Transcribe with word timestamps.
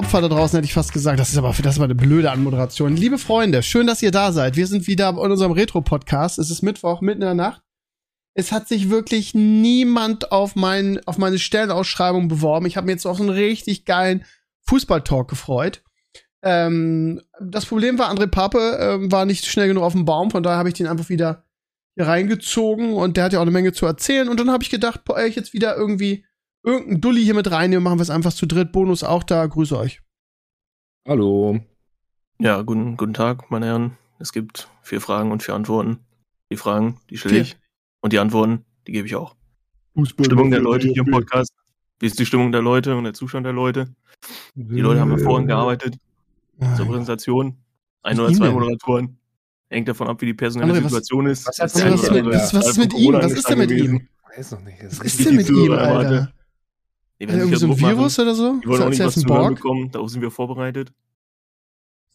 Opfer 0.00 0.22
da 0.22 0.28
draußen, 0.28 0.56
hätte 0.56 0.64
ich 0.64 0.72
fast 0.72 0.94
gesagt. 0.94 1.20
Das 1.20 1.28
ist 1.28 1.36
aber, 1.36 1.50
das 1.50 1.74
ist 1.74 1.76
aber 1.76 1.84
eine 1.84 1.94
blöde 1.94 2.30
Anmoderation. 2.30 2.96
Liebe 2.96 3.18
Freunde, 3.18 3.62
schön, 3.62 3.86
dass 3.86 4.00
ihr 4.00 4.10
da 4.10 4.32
seid. 4.32 4.56
Wir 4.56 4.66
sind 4.66 4.86
wieder 4.86 5.10
in 5.10 5.18
unserem 5.18 5.52
Retro-Podcast. 5.52 6.38
Es 6.38 6.50
ist 6.50 6.62
Mittwoch, 6.62 7.02
mitten 7.02 7.20
in 7.20 7.26
der 7.26 7.34
Nacht. 7.34 7.60
Es 8.32 8.50
hat 8.50 8.66
sich 8.66 8.88
wirklich 8.88 9.34
niemand 9.34 10.32
auf, 10.32 10.56
mein, 10.56 11.00
auf 11.04 11.18
meine 11.18 11.38
Stellenausschreibung 11.38 12.28
beworben. 12.28 12.64
Ich 12.64 12.78
habe 12.78 12.86
mir 12.86 12.92
jetzt 12.92 13.04
auf 13.04 13.20
einen 13.20 13.28
richtig 13.28 13.84
geilen 13.84 14.24
Fußball-Talk 14.62 15.28
gefreut. 15.28 15.82
Ähm, 16.42 17.20
das 17.38 17.66
Problem 17.66 17.98
war, 17.98 18.10
André 18.10 18.26
Pape 18.26 18.78
ähm, 18.80 19.12
war 19.12 19.26
nicht 19.26 19.44
schnell 19.44 19.68
genug 19.68 19.84
auf 19.84 19.92
dem 19.92 20.06
Baum, 20.06 20.30
von 20.30 20.42
daher 20.42 20.56
habe 20.56 20.70
ich 20.70 20.76
den 20.76 20.86
einfach 20.86 21.10
wieder 21.10 21.44
hier 21.94 22.06
reingezogen 22.06 22.94
und 22.94 23.18
der 23.18 23.24
hat 23.24 23.34
ja 23.34 23.40
auch 23.40 23.42
eine 23.42 23.50
Menge 23.50 23.74
zu 23.74 23.84
erzählen. 23.84 24.30
Und 24.30 24.40
dann 24.40 24.50
habe 24.50 24.64
ich 24.64 24.70
gedacht, 24.70 25.04
boah, 25.04 25.22
ich 25.22 25.36
jetzt 25.36 25.52
wieder 25.52 25.76
irgendwie 25.76 26.24
irgendeinen 26.62 27.00
Dulli 27.00 27.22
hier 27.22 27.34
mit 27.34 27.50
reinnehmen, 27.50 27.82
machen 27.82 27.98
wir 27.98 28.02
es 28.02 28.10
einfach 28.10 28.32
zu 28.32 28.46
dritt. 28.46 28.72
Bonus 28.72 29.02
auch 29.02 29.22
da. 29.22 29.46
Grüße 29.46 29.76
euch. 29.78 30.00
Hallo. 31.06 31.60
Ja, 32.38 32.62
guten, 32.62 32.96
guten 32.96 33.14
Tag, 33.14 33.50
meine 33.50 33.66
Herren. 33.66 33.98
Es 34.18 34.32
gibt 34.32 34.68
vier 34.82 35.00
Fragen 35.00 35.32
und 35.32 35.42
vier 35.42 35.54
Antworten. 35.54 36.00
Die 36.50 36.56
Fragen, 36.56 37.00
die 37.08 37.16
stelle 37.16 37.40
ich. 37.40 37.56
Und 38.00 38.12
die 38.12 38.18
Antworten, 38.18 38.64
die 38.86 38.92
gebe 38.92 39.06
ich 39.06 39.16
auch. 39.16 39.36
Fußball 39.94 40.26
Stimmung 40.26 40.50
der 40.50 40.60
Leute 40.60 40.88
hier 40.88 41.04
im 41.04 41.10
Podcast. 41.10 41.52
Wie 41.98 42.06
ist 42.06 42.18
die 42.18 42.26
Stimmung 42.26 42.52
der 42.52 42.62
Leute 42.62 42.96
und 42.96 43.04
der 43.04 43.12
Zustand 43.12 43.44
der 43.44 43.52
Leute? 43.52 43.94
Die 44.54 44.80
Leute 44.80 45.00
haben 45.00 45.10
hervorragend 45.10 45.48
gearbeitet. 45.48 45.96
Zur 46.76 46.86
Präsentation. 46.86 47.56
Ein 48.02 48.18
oder 48.20 48.32
zwei 48.32 48.50
Moderatoren. 48.50 49.18
Hängt 49.68 49.88
davon 49.88 50.08
ab, 50.08 50.20
wie 50.20 50.26
die 50.26 50.34
personelle 50.34 50.72
André, 50.72 50.82
Situation 50.82 51.26
ist. 51.26 51.46
Was, 51.46 51.58
was, 51.58 51.74
was, 51.74 52.10
mit, 52.10 52.24
was, 52.26 52.54
was 52.54 52.68
ist 52.70 52.78
mit 52.78 52.94
ihm? 52.94 53.12
Was 53.14 53.32
ist 53.32 53.48
denn 53.48 53.58
mit 53.58 53.70
ihm? 53.70 54.08
Weiß 54.36 54.52
noch 54.52 54.60
nicht. 54.62 54.82
Was 54.82 54.98
ist 54.98 55.24
denn 55.24 55.36
mit 55.36 55.48
ihm, 55.48 55.72
Alter? 55.72 56.32
Nee, 57.20 57.28
wenn 57.28 57.38
irgendwie 57.38 57.58
so 57.58 57.66
ein 57.66 57.78
Virus 57.78 58.16
machen, 58.16 58.28
oder 58.28 58.34
so? 58.34 58.60
Die 58.62 58.68
wollen 58.68 58.82
auch 58.82 58.88
nicht 58.88 59.00
was 59.00 59.14
zu 59.14 59.28
hören 59.28 59.54
bekommen, 59.54 59.90
darauf 59.90 60.08
sind 60.08 60.22
wir 60.22 60.30
vorbereitet. 60.30 60.92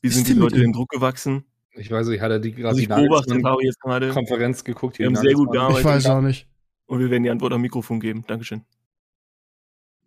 Wie 0.02 0.10
sind 0.10 0.28
die 0.28 0.34
Leute 0.34 0.60
den 0.60 0.74
Druck 0.74 0.90
gewachsen? 0.90 1.46
Ich 1.78 1.92
weiß 1.92 2.08
nicht, 2.08 2.22
hat 2.22 2.32
er 2.32 2.40
die 2.40 2.54
gerade 2.54 2.76
die 2.76 2.88
beobachtet 2.88 3.44
habe 3.44 3.64
jetzt 3.64 3.80
gerade 3.80 4.10
Konferenz 4.10 4.64
geguckt. 4.64 4.98
Wir 4.98 5.08
haben 5.08 5.16
sehr 5.16 5.34
gut 5.34 5.52
gearbeitet. 5.52 5.80
Ich 5.80 5.86
weiß 5.86 6.06
auch 6.08 6.22
nicht. 6.22 6.48
Und 6.88 7.00
wir 7.00 7.10
werden 7.10 7.24
die 7.24 7.30
Antwort 7.30 7.54
am 7.54 7.62
Mikrofon 7.62 8.00
geben. 8.00 8.24
Dankeschön. 8.28 8.62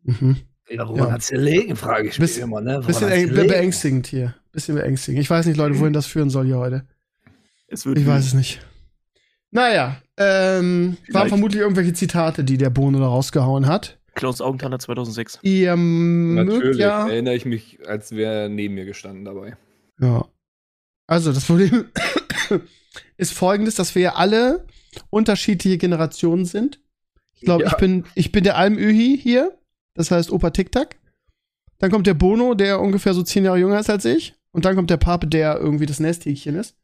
Mhm. 0.04 0.36
Ja, 0.68 0.88
woran 0.88 1.08
ja. 1.08 1.12
hat's 1.12 1.28
gelegen, 1.28 1.76
frage 1.76 2.08
ich 2.08 2.18
mich 2.18 2.38
immer, 2.38 2.60
ne? 2.60 2.80
bisschen 2.80 3.34
beängstigend 3.34 4.06
hier. 4.06 4.34
Bisschen 4.52 4.74
beängstigend. 4.74 5.22
Ich 5.22 5.30
weiß 5.30 5.46
nicht, 5.46 5.56
Leute, 5.56 5.78
wohin 5.78 5.92
das 5.92 6.06
führen 6.06 6.30
soll 6.30 6.46
hier 6.46 6.58
heute. 6.58 6.86
ich 7.68 7.84
nicht. 7.84 8.06
weiß 8.06 8.26
es 8.26 8.34
nicht. 8.34 8.66
Naja, 9.50 9.96
ähm, 10.16 10.96
waren 11.10 11.28
vermutlich 11.28 11.62
irgendwelche 11.62 11.94
Zitate, 11.94 12.44
die 12.44 12.58
der 12.58 12.70
Bono 12.70 12.98
da 12.98 13.06
rausgehauen 13.06 13.66
hat. 13.66 13.97
Klaus 14.18 14.40
Augenthaler 14.40 14.80
2006. 14.80 15.38
Ihr 15.42 15.76
Natürlich 15.76 16.78
ja, 16.78 17.08
erinnere 17.08 17.36
ich 17.36 17.44
mich, 17.44 17.78
als 17.86 18.10
wäre 18.12 18.42
er 18.42 18.48
neben 18.48 18.74
mir 18.74 18.84
gestanden 18.84 19.24
dabei. 19.24 19.56
Ja. 20.00 20.26
Also, 21.06 21.32
das 21.32 21.44
Problem 21.44 21.86
ist 23.16 23.32
folgendes, 23.32 23.76
dass 23.76 23.94
wir 23.94 24.02
ja 24.02 24.14
alle 24.16 24.66
unterschiedliche 25.10 25.78
Generationen 25.78 26.44
sind. 26.44 26.80
Ich 27.32 27.42
glaube, 27.42 27.62
ja. 27.62 27.70
ich, 27.70 27.76
bin, 27.76 28.04
ich 28.16 28.32
bin 28.32 28.42
der 28.42 28.56
Almöhi 28.56 29.16
hier, 29.16 29.56
das 29.94 30.10
heißt 30.10 30.32
Opa 30.32 30.50
Tic-Tac. 30.50 30.96
Dann 31.78 31.92
kommt 31.92 32.08
der 32.08 32.14
Bono, 32.14 32.54
der 32.54 32.80
ungefähr 32.80 33.14
so 33.14 33.22
zehn 33.22 33.44
Jahre 33.44 33.58
jünger 33.58 33.78
ist 33.78 33.88
als 33.88 34.04
ich. 34.04 34.34
Und 34.50 34.64
dann 34.64 34.74
kommt 34.74 34.90
der 34.90 34.96
Pape, 34.96 35.28
der 35.28 35.58
irgendwie 35.58 35.86
das 35.86 36.00
Nesthäkchen 36.00 36.56
ist. 36.56 36.76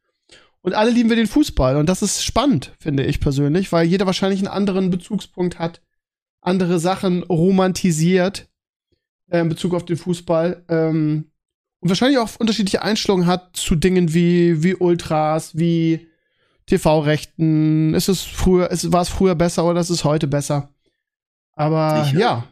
Und 0.60 0.74
alle 0.74 0.92
lieben 0.92 1.08
wir 1.08 1.16
den 1.16 1.26
Fußball. 1.26 1.76
Und 1.76 1.88
das 1.88 2.00
ist 2.00 2.24
spannend, 2.24 2.72
finde 2.78 3.02
ich 3.02 3.18
persönlich, 3.18 3.72
weil 3.72 3.86
jeder 3.86 4.06
wahrscheinlich 4.06 4.38
einen 4.38 4.48
anderen 4.48 4.90
Bezugspunkt 4.90 5.58
hat 5.58 5.80
andere 6.44 6.78
Sachen 6.78 7.22
romantisiert 7.24 8.48
äh, 9.30 9.40
in 9.40 9.48
Bezug 9.48 9.74
auf 9.74 9.84
den 9.84 9.96
Fußball. 9.96 10.64
Ähm, 10.68 11.30
und 11.80 11.88
wahrscheinlich 11.88 12.18
auch 12.18 12.30
unterschiedliche 12.38 12.82
Einstellungen 12.82 13.26
hat 13.26 13.56
zu 13.56 13.74
Dingen 13.74 14.14
wie, 14.14 14.62
wie 14.62 14.74
Ultras, 14.74 15.56
wie 15.56 16.08
TV-Rechten. 16.66 17.94
Ist 17.94 18.08
es 18.08 18.22
früher, 18.22 18.70
ist, 18.70 18.92
war 18.92 19.02
es 19.02 19.08
früher 19.08 19.34
besser 19.34 19.64
oder 19.64 19.80
ist 19.80 19.90
es 19.90 20.04
heute 20.04 20.26
besser? 20.26 20.70
Aber 21.52 22.04
Sicher? 22.04 22.18
ja. 22.18 22.48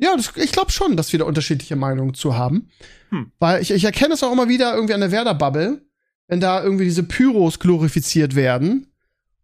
Ja, 0.00 0.14
das, 0.14 0.32
ich 0.36 0.52
glaube 0.52 0.70
schon, 0.70 0.96
dass 0.96 1.10
wir 1.12 1.18
da 1.18 1.24
unterschiedliche 1.24 1.74
Meinungen 1.74 2.14
zu 2.14 2.36
haben. 2.36 2.70
Hm. 3.10 3.32
Weil 3.40 3.60
ich, 3.62 3.72
ich 3.72 3.84
erkenne 3.84 4.14
es 4.14 4.22
auch 4.22 4.30
immer 4.30 4.48
wieder 4.48 4.72
irgendwie 4.74 4.94
an 4.94 5.00
der 5.00 5.10
Werder-Bubble, 5.10 5.82
wenn 6.28 6.40
da 6.40 6.62
irgendwie 6.62 6.84
diese 6.84 7.02
Pyros 7.02 7.58
glorifiziert 7.58 8.36
werden 8.36 8.87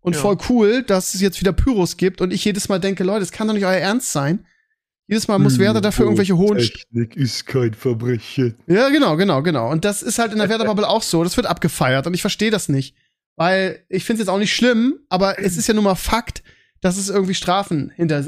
und 0.05 0.15
ja. 0.15 0.21
voll 0.21 0.37
cool, 0.51 0.83
dass 0.83 1.15
es 1.15 1.23
jetzt 1.23 1.41
wieder 1.41 1.55
Pyros 1.55 1.97
gibt 1.97 2.21
und 2.21 2.31
ich 2.31 2.45
jedes 2.45 2.69
Mal 2.69 2.79
denke, 2.79 3.05
Leute, 3.05 3.21
das 3.21 3.33
kann 3.33 3.49
doch 3.49 3.55
nicht 3.55 3.65
euer 3.65 3.73
Ernst 3.73 4.13
sein. 4.13 4.45
Jedes 5.07 5.29
Mal 5.29 5.39
muss 5.39 5.59
Werder 5.59 5.81
dafür 5.81 6.05
irgendwelche 6.05 6.37
hohen. 6.37 6.59
Technik 6.59 7.17
ist 7.17 7.47
kein 7.47 7.73
Verbrechen. 7.73 8.55
Ja, 8.67 8.91
genau, 8.91 9.17
genau, 9.17 9.43
genau. 9.43 9.71
Und 9.71 9.87
das 9.87 10.03
ist 10.03 10.19
halt 10.19 10.33
in 10.33 10.39
der 10.39 10.51
Werder-Bubble 10.51 10.87
auch 10.87 11.03
so. 11.03 11.25
Das 11.25 11.39
wird 11.39 11.47
abgefeiert 11.47 12.07
und 12.07 12.13
ich 12.13 12.21
verstehe 12.21 12.51
das 12.51 12.69
nicht. 12.69 12.95
Weil 13.37 13.83
ich 13.89 14.05
finde 14.05 14.21
es 14.21 14.27
jetzt 14.27 14.35
auch 14.35 14.39
nicht 14.39 14.55
schlimm, 14.55 14.99
aber 15.09 15.39
es 15.39 15.57
ist 15.57 15.69
ja 15.69 15.75
nun 15.75 15.85
mal 15.85 15.95
Fakt, 15.95 16.43
dass 16.83 16.99
es 16.99 17.09
irgendwie 17.09 17.35
Strafen 17.35 17.91
hinter, 17.97 18.27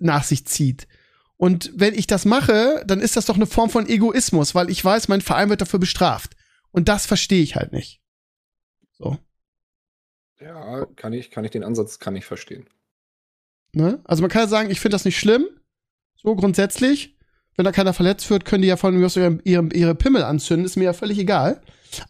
nach 0.00 0.24
sich 0.24 0.46
zieht. 0.46 0.86
Und 1.38 1.72
wenn 1.74 1.94
ich 1.94 2.06
das 2.06 2.26
mache, 2.26 2.84
dann 2.86 3.00
ist 3.00 3.16
das 3.16 3.24
doch 3.24 3.36
eine 3.36 3.46
Form 3.46 3.70
von 3.70 3.88
Egoismus, 3.88 4.54
weil 4.54 4.68
ich 4.68 4.84
weiß, 4.84 5.08
mein 5.08 5.22
Verein 5.22 5.48
wird 5.48 5.62
dafür 5.62 5.78
bestraft. 5.78 6.36
Und 6.70 6.88
das 6.88 7.06
verstehe 7.06 7.42
ich 7.42 7.56
halt 7.56 7.72
nicht. 7.72 8.02
So. 8.92 9.18
Ja, 10.40 10.86
kann 10.96 11.12
ich, 11.12 11.30
kann 11.30 11.44
ich 11.44 11.50
den 11.50 11.64
Ansatz, 11.64 11.98
kann 11.98 12.16
ich 12.16 12.24
verstehen. 12.24 12.66
Ne? 13.72 14.00
Also 14.04 14.22
man 14.22 14.30
kann 14.30 14.42
ja 14.42 14.48
sagen, 14.48 14.70
ich 14.70 14.80
finde 14.80 14.94
das 14.94 15.04
nicht 15.04 15.18
schlimm. 15.18 15.46
So 16.16 16.34
grundsätzlich. 16.34 17.16
Wenn 17.56 17.64
da 17.64 17.72
keiner 17.72 17.92
verletzt 17.92 18.28
wird, 18.30 18.44
können 18.44 18.62
die 18.62 18.68
ja 18.68 18.76
von 18.76 18.96
mir 18.96 19.06
aus 19.06 19.16
ihre, 19.16 19.38
ihre, 19.44 19.94
Pimmel 19.94 20.24
anzünden, 20.24 20.66
ist 20.66 20.76
mir 20.76 20.84
ja 20.84 20.92
völlig 20.92 21.18
egal. 21.18 21.60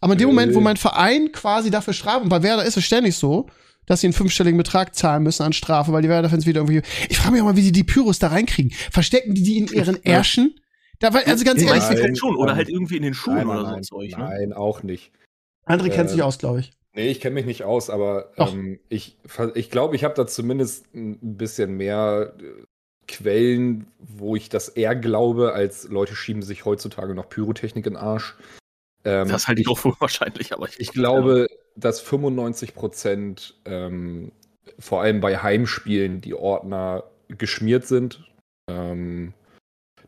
Aber 0.01 0.13
in 0.13 0.19
dem 0.19 0.27
Moment, 0.27 0.55
wo 0.55 0.59
mein 0.59 0.77
Verein 0.77 1.31
quasi 1.31 1.69
dafür 1.69 1.93
straft, 1.93 2.23
und 2.23 2.29
bei 2.29 2.41
Werder 2.41 2.65
ist 2.65 2.77
es 2.77 2.83
ständig 2.83 3.15
so, 3.15 3.47
dass 3.85 4.01
sie 4.01 4.07
einen 4.07 4.13
fünfstelligen 4.13 4.57
Betrag 4.57 4.95
zahlen 4.95 5.21
müssen 5.21 5.43
an 5.43 5.53
Strafe, 5.53 5.93
weil 5.93 6.01
die 6.01 6.09
Werder-Fans 6.09 6.47
wieder 6.47 6.61
irgendwie. 6.61 6.81
Ich 7.09 7.19
frage 7.19 7.33
mich 7.33 7.41
auch 7.41 7.45
mal, 7.45 7.55
wie 7.55 7.61
die 7.61 7.71
die 7.71 7.83
Pyros 7.83 8.17
da 8.17 8.29
reinkriegen. 8.29 8.71
Verstecken 8.91 9.35
die 9.35 9.43
die 9.43 9.57
in 9.57 9.67
ihren 9.67 10.03
Ärschen? 10.03 10.55
Da, 10.99 11.09
also 11.09 11.43
ganz 11.45 11.61
ehrlich. 11.61 11.83
Nein, 11.83 12.15
schon, 12.15 12.35
oder 12.35 12.55
halt 12.55 12.69
irgendwie 12.69 12.97
in 12.97 13.03
den 13.03 13.13
Schuhen 13.13 13.35
nein, 13.35 13.47
oder 13.47 13.63
nein, 13.63 13.83
so 13.83 13.97
Zeug. 13.97 14.17
Ne? 14.17 14.23
Nein, 14.23 14.53
auch 14.53 14.81
nicht. 14.81 15.11
André 15.67 15.87
äh, 15.87 15.89
kennt 15.89 16.09
sich 16.09 16.23
aus, 16.23 16.39
glaube 16.39 16.61
ich. 16.61 16.71
Nee, 16.95 17.09
ich 17.09 17.19
kenne 17.19 17.35
mich 17.35 17.45
nicht 17.45 17.63
aus, 17.63 17.89
aber 17.89 18.31
ähm, 18.37 18.79
ich 18.87 19.17
glaube, 19.27 19.59
ich, 19.59 19.69
glaub, 19.69 19.93
ich 19.93 20.05
habe 20.05 20.13
da 20.13 20.25
zumindest 20.25 20.93
ein 20.95 21.37
bisschen 21.37 21.75
mehr 21.75 22.33
äh, 22.39 22.63
Quellen, 23.07 23.87
wo 23.99 24.37
ich 24.37 24.47
das 24.47 24.69
eher 24.69 24.95
glaube, 24.95 25.53
als 25.53 25.89
Leute 25.89 26.15
schieben 26.15 26.41
sich 26.41 26.63
heutzutage 26.63 27.13
noch 27.13 27.27
Pyrotechnik 27.27 27.85
in 27.85 27.93
den 27.93 28.01
Arsch. 28.01 28.35
Ähm, 29.03 29.27
das 29.27 29.47
halte 29.49 29.61
ich 29.61 29.67
auch 29.67 29.77
für 29.77 29.93
wahrscheinlich, 29.99 30.53
aber 30.53 30.69
ich, 30.69 30.79
ich 30.79 30.91
glaube, 30.93 31.47
ja. 31.49 31.57
dass 31.75 31.99
95 31.99 32.73
Prozent, 32.73 33.55
ähm, 33.65 34.31
vor 34.79 35.01
allem 35.01 35.19
bei 35.19 35.37
Heimspielen, 35.37 36.21
die 36.21 36.33
Ordner 36.33 37.03
geschmiert 37.27 37.85
sind. 37.85 38.23
Ähm, 38.69 39.33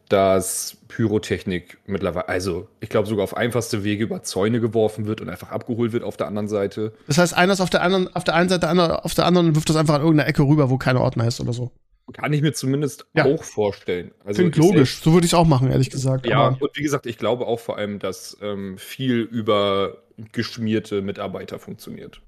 dass 0.09 0.77
Pyrotechnik 0.87 1.77
mittlerweile, 1.85 2.29
also 2.29 2.67
ich 2.79 2.89
glaube 2.89 3.07
sogar 3.07 3.23
auf 3.23 3.35
einfachste 3.35 3.83
Wege 3.83 4.03
über 4.03 4.23
Zäune 4.23 4.59
geworfen 4.59 5.05
wird 5.05 5.21
und 5.21 5.29
einfach 5.29 5.51
abgeholt 5.51 5.91
wird 5.91 6.03
auf 6.03 6.17
der 6.17 6.27
anderen 6.27 6.47
Seite. 6.47 6.93
Das 7.07 7.17
heißt, 7.17 7.35
einer 7.35 7.53
ist 7.53 7.61
auf 7.61 7.69
der 7.69 7.81
anderen, 7.81 8.13
auf 8.15 8.23
der 8.23 8.35
einen 8.35 8.49
Seite, 8.49 8.69
einer 8.69 9.03
auf 9.03 9.13
der 9.13 9.25
anderen 9.25 9.47
und 9.47 9.55
wirft 9.55 9.69
das 9.69 9.75
einfach 9.75 9.95
an 9.95 10.01
irgendeiner 10.01 10.29
Ecke 10.29 10.43
rüber, 10.43 10.69
wo 10.69 10.77
keine 10.77 11.01
Ordner 11.01 11.27
ist 11.27 11.39
oder 11.41 11.53
so. 11.53 11.71
Kann 12.13 12.31
ich 12.31 12.41
mir 12.41 12.53
zumindest 12.53 13.05
ja. 13.13 13.25
auch 13.25 13.43
vorstellen. 13.43 14.11
Also 14.23 14.41
Klingt 14.41 14.55
logisch, 14.55 15.01
so 15.01 15.11
würde 15.11 15.25
ich 15.25 15.33
es 15.33 15.37
auch 15.37 15.45
machen, 15.45 15.69
ehrlich 15.69 15.89
gesagt. 15.89 16.25
Ja, 16.25 16.39
Aber 16.39 16.61
und 16.61 16.77
wie 16.77 16.83
gesagt, 16.83 17.05
ich 17.05 17.17
glaube 17.17 17.45
auch 17.45 17.59
vor 17.59 17.77
allem, 17.77 17.99
dass 17.99 18.37
ähm, 18.41 18.77
viel 18.77 19.19
über 19.19 20.03
geschmierte 20.31 21.01
Mitarbeiter 21.01 21.59
funktioniert. 21.59 22.21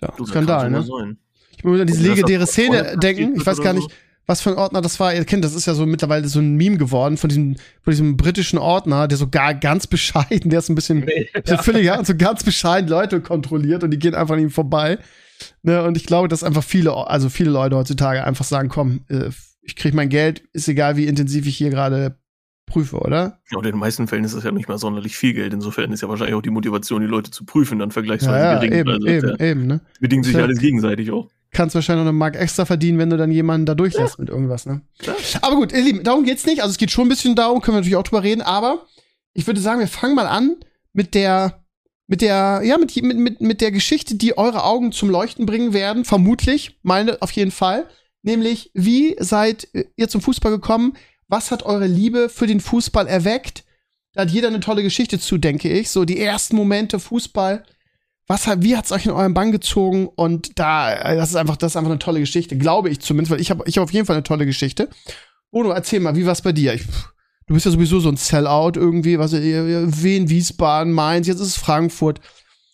Ja, 0.00 0.14
Skandal, 0.24 0.70
ne? 0.70 1.16
Ich 1.56 1.64
muss 1.64 1.80
an 1.80 1.86
diese 1.86 2.08
legendäre 2.08 2.46
Szene 2.46 2.96
denken, 2.96 3.36
ich 3.36 3.44
weiß 3.44 3.60
gar 3.60 3.74
nicht. 3.74 3.90
So 3.90 3.96
was 4.28 4.42
für 4.42 4.50
ein 4.50 4.56
Ordner 4.56 4.82
das 4.82 5.00
war. 5.00 5.14
Ihr 5.14 5.24
kennt, 5.24 5.42
das 5.42 5.54
ist 5.54 5.66
ja 5.66 5.74
so 5.74 5.86
mittlerweile 5.86 6.28
so 6.28 6.38
ein 6.38 6.54
Meme 6.54 6.76
geworden 6.76 7.16
von 7.16 7.28
diesem, 7.28 7.56
von 7.82 7.90
diesem 7.90 8.16
britischen 8.18 8.58
Ordner, 8.58 9.08
der 9.08 9.16
so 9.16 9.28
gar 9.28 9.54
ganz 9.54 9.86
bescheiden, 9.86 10.50
der 10.50 10.58
ist 10.58 10.68
ein 10.68 10.74
bisschen 10.74 11.00
nee, 11.00 11.28
so 11.44 11.54
ja. 11.54 11.62
völlig, 11.62 11.90
so 12.04 12.14
ganz 12.14 12.44
bescheiden 12.44 12.90
Leute 12.90 13.22
kontrolliert 13.22 13.82
und 13.82 13.90
die 13.90 13.98
gehen 13.98 14.14
einfach 14.14 14.34
an 14.34 14.40
ihm 14.40 14.50
vorbei. 14.50 14.98
Ne, 15.62 15.82
und 15.82 15.96
ich 15.96 16.04
glaube, 16.04 16.28
dass 16.28 16.44
einfach 16.44 16.62
viele, 16.62 16.94
also 17.08 17.30
viele 17.30 17.50
Leute 17.50 17.76
heutzutage 17.76 18.22
einfach 18.22 18.44
sagen, 18.44 18.68
komm, 18.68 19.00
äh, 19.08 19.30
ich 19.62 19.76
krieg 19.76 19.94
mein 19.94 20.10
Geld, 20.10 20.42
ist 20.52 20.68
egal, 20.68 20.96
wie 20.96 21.06
intensiv 21.06 21.46
ich 21.46 21.56
hier 21.56 21.70
gerade 21.70 22.18
prüfe, 22.66 22.98
oder? 22.98 23.40
Ja, 23.50 23.56
und 23.56 23.64
in 23.64 23.72
den 23.72 23.80
meisten 23.80 24.08
Fällen 24.08 24.24
ist 24.24 24.34
das 24.34 24.44
ja 24.44 24.52
nicht 24.52 24.68
mal 24.68 24.76
sonderlich 24.76 25.16
viel 25.16 25.32
Geld. 25.32 25.54
Insofern 25.54 25.90
ist 25.90 26.02
ja 26.02 26.08
wahrscheinlich 26.08 26.34
auch 26.34 26.42
die 26.42 26.50
Motivation, 26.50 27.00
die 27.00 27.06
Leute 27.06 27.30
zu 27.30 27.46
prüfen, 27.46 27.78
dann 27.78 27.92
vergleichsweise 27.92 28.44
ja, 28.44 28.52
ja, 28.52 28.58
gering. 28.58 28.78
Eben, 28.78 28.88
also 28.90 29.06
eben, 29.06 29.28
ja, 29.28 29.46
eben, 29.46 29.66
ne? 29.66 29.80
Bedingt 30.00 30.26
sich 30.26 30.36
alles 30.36 30.58
gegenseitig 30.58 31.10
auch 31.12 31.30
kannst 31.50 31.74
wahrscheinlich 31.74 32.04
noch 32.04 32.10
eine 32.10 32.18
Mark 32.18 32.36
extra 32.36 32.64
verdienen, 32.64 32.98
wenn 32.98 33.10
du 33.10 33.16
dann 33.16 33.30
jemanden 33.30 33.66
da 33.66 33.74
durchlässt 33.74 34.18
ja. 34.18 34.22
mit 34.22 34.28
irgendwas, 34.28 34.66
ne? 34.66 34.82
Ja. 35.02 35.14
Aber 35.42 35.56
gut, 35.56 35.72
ihr 35.72 35.80
Lieben, 35.80 36.04
darum 36.04 36.24
geht's 36.24 36.46
nicht. 36.46 36.60
Also 36.62 36.72
es 36.72 36.78
geht 36.78 36.90
schon 36.90 37.06
ein 37.06 37.10
bisschen 37.10 37.34
darum, 37.34 37.60
können 37.60 37.76
wir 37.76 37.80
natürlich 37.80 37.96
auch 37.96 38.02
drüber 38.02 38.22
reden, 38.22 38.42
aber 38.42 38.86
ich 39.32 39.46
würde 39.46 39.60
sagen, 39.60 39.80
wir 39.80 39.88
fangen 39.88 40.14
mal 40.14 40.26
an 40.26 40.56
mit 40.92 41.14
der, 41.14 41.64
mit 42.06 42.20
der, 42.20 42.62
ja, 42.64 42.76
mit, 42.78 42.94
mit, 43.02 43.16
mit, 43.16 43.40
mit 43.40 43.60
der 43.60 43.70
Geschichte, 43.70 44.16
die 44.16 44.36
eure 44.36 44.64
Augen 44.64 44.92
zum 44.92 45.10
Leuchten 45.10 45.46
bringen 45.46 45.72
werden, 45.72 46.04
vermutlich, 46.04 46.78
meine 46.82 47.22
auf 47.22 47.30
jeden 47.32 47.50
Fall. 47.50 47.88
Nämlich, 48.22 48.70
wie 48.74 49.16
seid 49.18 49.68
ihr 49.96 50.08
zum 50.08 50.20
Fußball 50.20 50.52
gekommen? 50.52 50.96
Was 51.28 51.50
hat 51.50 51.62
eure 51.62 51.86
Liebe 51.86 52.28
für 52.28 52.46
den 52.46 52.60
Fußball 52.60 53.06
erweckt? 53.06 53.64
Da 54.14 54.22
hat 54.22 54.30
jeder 54.30 54.48
eine 54.48 54.60
tolle 54.60 54.82
Geschichte 54.82 55.20
zu, 55.20 55.38
denke 55.38 55.68
ich. 55.68 55.90
So 55.90 56.04
die 56.04 56.18
ersten 56.18 56.56
Momente 56.56 56.98
Fußball. 56.98 57.64
Was 58.28 58.46
hat, 58.46 58.62
wie 58.62 58.76
hat's 58.76 58.92
euch 58.92 59.06
in 59.06 59.12
euren 59.12 59.32
Bann 59.34 59.52
gezogen? 59.52 60.06
Und 60.06 60.58
da, 60.58 60.92
äh, 60.92 61.16
das 61.16 61.30
ist 61.30 61.36
einfach, 61.36 61.56
das 61.56 61.72
ist 61.72 61.76
einfach 61.76 61.90
eine 61.90 61.98
tolle 61.98 62.20
Geschichte, 62.20 62.56
glaube 62.58 62.90
ich 62.90 63.00
zumindest, 63.00 63.30
weil 63.32 63.40
ich 63.40 63.50
habe, 63.50 63.64
ich 63.66 63.76
habe 63.78 63.84
auf 63.84 63.92
jeden 63.92 64.04
Fall 64.06 64.16
eine 64.16 64.22
tolle 64.22 64.44
Geschichte. 64.46 64.88
Bono, 65.50 65.70
erzähl 65.70 66.00
mal, 66.00 66.14
wie 66.14 66.26
war's 66.26 66.42
bei 66.42 66.52
dir? 66.52 66.74
Ich, 66.74 66.84
du 67.46 67.54
bist 67.54 67.64
ja 67.64 67.72
sowieso 67.72 68.00
so 68.00 68.10
ein 68.10 68.18
Sellout 68.18 68.72
irgendwie, 68.76 69.18
was 69.18 69.32
Wien, 69.32 70.28
Wiesbaden, 70.28 70.92
Mainz, 70.92 71.26
jetzt 71.26 71.40
ist 71.40 71.48
es 71.48 71.56
Frankfurt. 71.56 72.20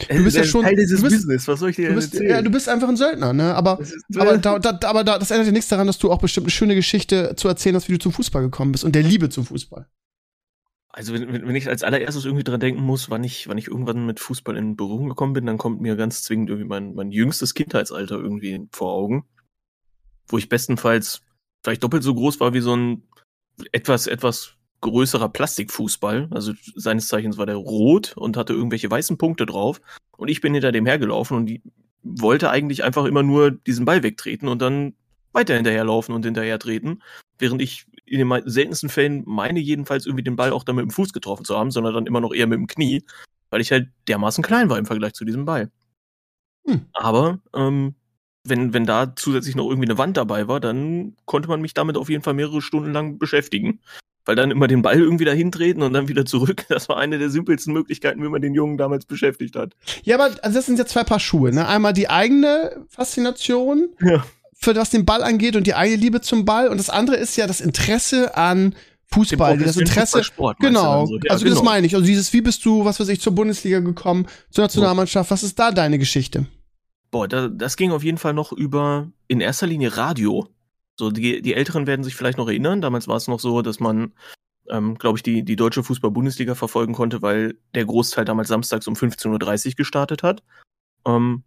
Du 0.09 0.25
bist 0.25 0.37
ja 0.37 0.43
schon 0.43 0.65
Teil 0.65 0.75
dieses 0.75 1.01
du 1.01 1.05
bist, 1.05 1.19
Business. 1.19 1.47
Was 1.47 1.61
soll 1.61 1.71
ich 1.71 1.77
dir 1.77 1.91
du 1.91 1.95
bist, 1.95 2.12
erzählen? 2.15 2.31
ja, 2.31 2.43
du 2.43 2.50
bist 2.50 2.69
einfach 2.69 2.89
ein 2.89 2.97
Söldner, 2.97 3.33
ne? 3.33 3.55
Aber, 3.55 3.79
ist- 3.81 3.95
aber, 4.19 4.39
da, 4.39 4.59
da, 4.59 4.77
aber 4.89 5.05
da, 5.05 5.21
das 5.21 5.31
ändert 5.31 5.47
ja 5.47 5.53
nichts 5.53 5.69
daran, 5.69 5.87
dass 5.87 5.99
du 5.99 6.11
auch 6.11 6.19
bestimmt 6.19 6.47
eine 6.47 6.50
schöne 6.50 6.75
Geschichte 6.75 7.35
zu 7.37 7.47
erzählen 7.47 7.77
hast, 7.77 7.89
wie 7.89 7.93
du 7.93 8.00
zum 8.00 8.12
Fußball 8.12 8.43
gekommen 8.43 8.73
bist 8.73 8.83
und 8.83 8.93
der 8.97 9.05
Liebe 9.05 9.31
zum 9.31 9.47
Fußball. 9.47 9.87
Also 10.96 11.12
wenn, 11.12 11.29
wenn 11.29 11.56
ich 11.56 11.69
als 11.69 11.82
allererstes 11.82 12.25
irgendwie 12.25 12.44
dran 12.44 12.61
denken 12.61 12.81
muss, 12.81 13.11
wann 13.11 13.25
ich, 13.25 13.49
wann 13.49 13.58
ich 13.58 13.67
irgendwann 13.67 14.06
mit 14.06 14.20
Fußball 14.20 14.56
in 14.56 14.76
Berührung 14.76 15.08
gekommen 15.08 15.32
bin, 15.32 15.44
dann 15.44 15.58
kommt 15.58 15.81
mir 15.81 15.96
ganz 15.96 16.23
zwingend 16.23 16.50
irgendwie 16.50 16.69
mein, 16.69 16.94
mein 16.94 17.11
jüngstes 17.11 17.55
Kindheitsalter 17.55 18.14
irgendwie 18.14 18.69
vor 18.70 18.93
Augen. 18.93 19.26
Wo 20.29 20.38
ich 20.38 20.49
bestenfalls 20.49 21.23
vielleicht 21.64 21.82
doppelt 21.82 22.05
so 22.05 22.14
groß 22.14 22.38
war 22.38 22.55
wie 22.55 22.61
so 22.61 22.76
ein 22.76 23.02
etwas, 23.73 24.06
etwas 24.06 24.55
größerer 24.82 25.31
Plastikfußball. 25.31 26.29
Also 26.31 26.52
seines 26.76 27.08
Zeichens 27.08 27.38
war 27.38 27.47
der 27.47 27.56
rot 27.56 28.17
und 28.17 28.37
hatte 28.37 28.52
irgendwelche 28.52 28.88
weißen 28.88 29.19
Punkte 29.19 29.47
drauf. 29.47 29.81
Und 30.17 30.29
ich 30.29 30.40
bin 30.40 30.55
hinter 30.55 30.70
dem 30.70 30.87
hergelaufen 30.87 31.37
und 31.37 31.61
wollte 32.05 32.50
eigentlich 32.50 32.85
einfach 32.85 33.06
immer 33.06 33.25
nur 33.25 33.50
diesen 33.50 33.85
Ball 33.85 34.05
wegtreten 34.05 34.47
und 34.47 34.62
dann 34.62 34.94
weiter 35.32 35.56
hinterherlaufen 35.56 36.14
und 36.14 36.25
hinterher 36.25 36.61
treten. 36.61 37.02
Während 37.37 37.61
ich 37.62 37.87
in 38.14 38.28
den 38.28 38.43
seltensten 38.49 38.88
Fällen 38.88 39.22
meine 39.26 39.61
jedenfalls 39.61 40.06
irgendwie 40.06 40.25
den 40.25 40.37
Ball 40.37 40.52
auch 40.52 40.64
dann 40.64 40.76
mit 40.76 40.84
dem 40.84 40.90
Fuß 40.90 41.12
getroffen 41.12 41.44
zu 41.44 41.56
haben, 41.56 41.70
sondern 41.70 41.94
dann 41.94 42.06
immer 42.06 42.20
noch 42.20 42.32
eher 42.32 42.46
mit 42.46 42.58
dem 42.58 42.66
Knie, 42.66 43.05
weil 43.50 43.61
ich 43.61 43.72
halt 43.72 43.88
dermaßen 44.08 44.43
klein 44.43 44.70
war 44.70 44.78
im 44.78 44.87
Vergleich 44.87 45.14
zu 45.14 45.25
diesem 45.25 45.44
Ball. 45.44 45.70
Hm. 46.66 46.87
Aber 46.93 47.40
ähm, 47.55 47.94
wenn, 48.44 48.75
wenn 48.75 48.87
da 48.87 49.14
zusätzlich 49.16 49.56
noch 49.56 49.69
irgendwie 49.69 49.88
eine 49.88 49.99
Wand 49.99 50.16
dabei 50.16 50.49
war, 50.49 50.61
dann 50.61 51.16
konnte 51.25 51.49
man 51.49 51.61
mich 51.61 51.75
damit 51.75 51.96
auf 51.96 52.11
jeden 52.11 52.22
Fall 52.22 52.34
mehrere 52.34 52.62
Stunden 52.62 52.93
lang 52.93 53.19
beschäftigen. 53.19 53.81
Weil 54.26 54.37
dann 54.37 54.50
immer 54.50 54.69
den 54.69 54.81
Ball 54.81 54.99
irgendwie 54.99 55.26
dahin 55.26 55.52
treten 55.52 55.82
und 55.82 55.93
dann 55.93 56.08
wieder 56.08 56.25
zurück. 56.25 56.64
Das 56.69 56.88
war 56.88 56.96
eine 56.96 57.19
der 57.19 57.28
simpelsten 57.28 57.75
Möglichkeiten, 57.75 58.22
wie 58.22 58.28
man 58.28 58.40
den 58.40 58.55
Jungen 58.55 58.78
damals 58.78 59.05
beschäftigt 59.05 59.55
hat. 59.55 59.75
Ja, 60.02 60.16
aber 60.16 60.37
also 60.43 60.56
das 60.56 60.66
sind 60.66 60.78
ja 60.78 60.87
zwei 60.87 61.05
Paar 61.05 61.20
Schuhe, 61.20 61.52
ne? 61.52 61.69
Einmal 61.69 61.93
die 61.93 62.08
eigene 62.08 62.84
Faszination 62.88 63.90
Ja. 64.00 64.25
Für 64.55 64.75
was 64.77 64.91
den 64.91 65.05
Ball 65.05 65.23
angeht 65.23 65.56
und 65.56 65.67
die 65.67 65.75
eigene 65.75 66.01
Liebe 66.01 66.21
zum 66.21 66.45
Ball 66.45 66.69
und 66.69 66.79
das 66.79 66.91
andere 66.91 67.17
ist 67.17 67.37
ja 67.37 67.47
das 67.47 67.61
Interesse 67.61 68.37
an 68.37 68.75
Fußball, 69.15 69.59
das 69.59 69.77
Interesse 69.77 70.23
Genau, 70.59 71.06
so? 71.06 71.19
Ja, 71.19 71.31
also 71.31 71.45
das 71.45 71.55
genau. 71.55 71.65
meine 71.65 71.87
ich. 71.87 71.95
Also 71.95 72.06
dieses, 72.06 72.33
wie 72.33 72.41
bist 72.41 72.65
du, 72.65 72.85
was 72.85 72.99
weiß 72.99 73.09
ich, 73.09 73.21
zur 73.21 73.35
Bundesliga 73.35 73.81
gekommen, 73.81 74.27
zur 74.51 74.65
Nationalmannschaft, 74.65 75.31
was 75.31 75.43
ist 75.43 75.59
da 75.59 75.71
deine 75.71 75.99
Geschichte? 75.99 76.47
Boah, 77.11 77.29
da, 77.29 77.49
das 77.49 77.77
ging 77.77 77.93
auf 77.93 78.03
jeden 78.03 78.19
Fall 78.19 78.35
noch 78.35 78.53
über 78.53 79.11
in 79.29 79.41
erster 79.41 79.67
Linie 79.67 79.97
Radio. 79.97 80.49
So, 80.99 81.11
die, 81.11 81.43
die 81.43 81.55
Älteren 81.55 81.87
werden 81.87 82.05
sich 82.05 82.17
vielleicht 82.17 82.39
noch 82.39 82.49
erinnern. 82.49 82.81
Damals 82.81 83.07
war 83.07 83.17
es 83.17 83.29
noch 83.29 83.41
so, 83.41 83.62
dass 83.62 83.79
man, 83.79 84.12
ähm, 84.69 84.97
glaube 84.97 85.19
ich, 85.19 85.23
die, 85.23 85.45
die 85.45 85.57
deutsche 85.57 85.85
Fußball-Bundesliga 85.85 86.55
verfolgen 86.55 86.93
konnte, 86.93 87.23
weil 87.23 87.57
der 87.75 87.85
Großteil 87.85 88.25
damals 88.25 88.49
samstags 88.49 88.89
um 88.89 88.95
15.30 88.95 89.69
Uhr 89.69 89.75
gestartet 89.75 90.23
hat. 90.23 90.43
Ähm, 91.07 91.45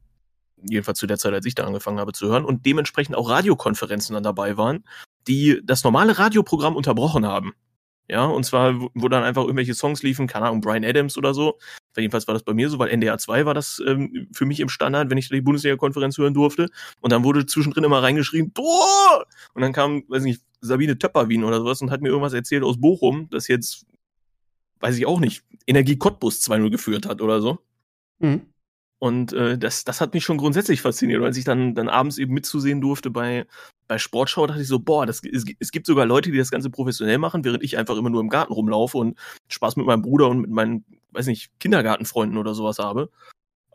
jedenfalls 0.61 0.99
zu 0.99 1.07
der 1.07 1.17
Zeit, 1.17 1.33
als 1.33 1.45
ich 1.45 1.55
da 1.55 1.65
angefangen 1.65 1.99
habe 1.99 2.13
zu 2.13 2.27
hören. 2.27 2.45
Und 2.45 2.65
dementsprechend 2.65 3.15
auch 3.15 3.29
Radiokonferenzen 3.29 4.13
dann 4.13 4.23
dabei 4.23 4.57
waren, 4.57 4.83
die 5.27 5.61
das 5.63 5.83
normale 5.83 6.17
Radioprogramm 6.17 6.75
unterbrochen 6.75 7.25
haben. 7.25 7.53
Ja, 8.09 8.23
und 8.25 8.45
zwar, 8.45 8.73
wo- 8.93 9.09
dann 9.09 9.23
einfach 9.23 9.41
irgendwelche 9.43 9.73
Songs 9.73 10.01
liefen, 10.01 10.27
keine 10.27 10.45
Ahnung, 10.45 10.61
Brian 10.61 10.85
Adams 10.85 11.17
oder 11.17 11.33
so. 11.33 11.57
Jedenfalls 11.97 12.25
war 12.27 12.33
das 12.33 12.43
bei 12.43 12.53
mir 12.53 12.69
so, 12.69 12.79
weil 12.79 12.87
NDR 12.89 13.17
2 13.17 13.45
war 13.45 13.53
das 13.53 13.81
ähm, 13.85 14.29
für 14.31 14.45
mich 14.45 14.61
im 14.61 14.69
Standard, 14.69 15.09
wenn 15.09 15.17
ich 15.17 15.27
die 15.27 15.41
Bundesliga-Konferenz 15.41 16.17
hören 16.17 16.33
durfte. 16.33 16.69
Und 17.01 17.11
dann 17.11 17.25
wurde 17.25 17.45
zwischendrin 17.45 17.83
immer 17.83 18.01
reingeschrieben, 18.01 18.53
Tor! 18.53 19.25
Und 19.53 19.61
dann 19.61 19.73
kam, 19.73 20.03
weiß 20.07 20.23
nicht, 20.23 20.41
Sabine 20.61 20.97
Töpperwien 20.97 21.43
oder 21.43 21.57
sowas 21.59 21.81
und 21.81 21.91
hat 21.91 22.01
mir 22.01 22.07
irgendwas 22.07 22.33
erzählt 22.33 22.63
aus 22.63 22.79
Bochum, 22.79 23.27
das 23.29 23.49
jetzt, 23.49 23.85
weiß 24.79 24.97
ich 24.97 25.05
auch 25.05 25.19
nicht, 25.19 25.43
Energie 25.65 25.97
Cottbus 25.97 26.39
2-0 26.41 26.69
geführt 26.69 27.07
hat 27.07 27.21
oder 27.21 27.41
so. 27.41 27.59
Hm. 28.21 28.41
Und 28.99 29.31
äh, 29.33 29.57
das, 29.59 29.83
das 29.83 30.01
hat 30.01 30.13
mich 30.15 30.23
schon 30.23 30.37
grundsätzlich 30.37 30.81
fasziniert. 30.81 31.19
Und 31.19 31.25
als 31.27 31.37
ich 31.37 31.45
dann, 31.45 31.75
dann 31.75 31.87
abends 31.87 32.17
eben 32.17 32.33
mitzusehen 32.33 32.81
durfte 32.81 33.11
bei, 33.11 33.45
bei 33.87 33.99
Sportschau, 33.99 34.47
dachte 34.47 34.61
ich 34.61 34.67
so, 34.67 34.79
boah, 34.79 35.05
das, 35.05 35.21
es, 35.23 35.45
es 35.59 35.71
gibt 35.71 35.85
sogar 35.85 36.05
Leute, 36.07 36.31
die 36.31 36.37
das 36.37 36.49
Ganze 36.49 36.69
professionell 36.71 37.19
machen, 37.19 37.43
während 37.45 37.63
ich 37.63 37.77
einfach 37.77 37.95
immer 37.95 38.09
nur 38.09 38.21
im 38.21 38.29
Garten 38.29 38.53
rumlaufe 38.53 38.97
und 38.97 39.17
Spaß 39.49 39.75
mit 39.75 39.85
meinem 39.85 40.01
Bruder 40.01 40.29
und 40.29 40.41
mit 40.41 40.49
meinen, 40.49 40.83
weiß 41.11 41.27
nicht, 41.27 41.51
Kindergartenfreunden 41.59 42.37
oder 42.39 42.55
sowas 42.55 42.79
habe. 42.79 43.11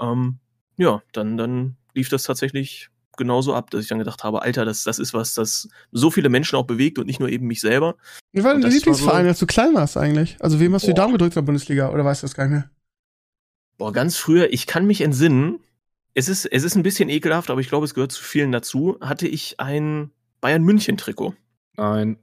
Ähm, 0.01 0.39
ja, 0.77 1.03
dann, 1.13 1.37
dann 1.37 1.77
lief 1.95 2.09
das 2.09 2.25
tatsächlich 2.25 2.89
genauso 3.17 3.55
ab, 3.55 3.71
dass 3.71 3.83
ich 3.83 3.89
dann 3.89 3.99
gedacht 3.99 4.25
habe, 4.25 4.43
Alter, 4.43 4.65
das, 4.65 4.83
das 4.85 4.99
ist 4.99 5.15
was, 5.15 5.35
das 5.35 5.69
so 5.93 6.11
viele 6.11 6.31
Menschen 6.31 6.57
auch 6.57 6.67
bewegt 6.67 6.99
und 6.99 7.07
nicht 7.07 7.21
nur 7.21 7.29
eben 7.29 7.47
mich 7.47 7.61
selber. 7.61 7.97
Wie 8.33 8.43
war 8.43 8.55
denn 8.55 8.63
war 8.63 8.71
Lieblingsverein, 8.71 9.25
so- 9.25 9.29
als 9.29 9.39
du 9.39 9.47
klein 9.47 9.75
warst 9.75 9.97
eigentlich? 9.97 10.37
Also 10.41 10.59
wem 10.59 10.75
hast 10.75 10.83
du 10.83 10.87
die 10.89 10.95
Boah. 10.95 11.03
Daumen 11.03 11.13
gedrückt 11.13 11.37
in 11.37 11.43
der 11.43 11.47
Bundesliga 11.47 11.91
oder 11.91 12.05
weißt 12.05 12.23
du 12.23 12.25
das 12.25 12.35
gar 12.35 12.45
nicht 12.45 12.53
mehr? 12.53 12.71
Boah, 13.83 13.93
ganz 13.93 14.17
früher, 14.17 14.53
ich 14.53 14.69
kann 14.69 14.87
mich 14.87 15.01
entsinnen, 15.01 15.59
es 16.15 16.29
ist, 16.29 16.45
es 16.47 16.63
ist 16.63 16.77
ein 16.77 16.85
bisschen 16.85 17.09
ekelhaft, 17.09 17.51
aber 17.51 17.61
ich 17.61 17.69
glaube, 17.69 17.85
es 17.85 17.95
gehört 17.95 18.13
zu 18.13 18.23
vielen 18.23 18.53
dazu, 18.53 18.97
hatte 19.01 19.27
ich 19.27 19.59
ein 19.59 20.13
Bayern 20.41 20.63
München 20.63 20.97
Trikot. 20.97 21.35
Nein. 21.77 22.17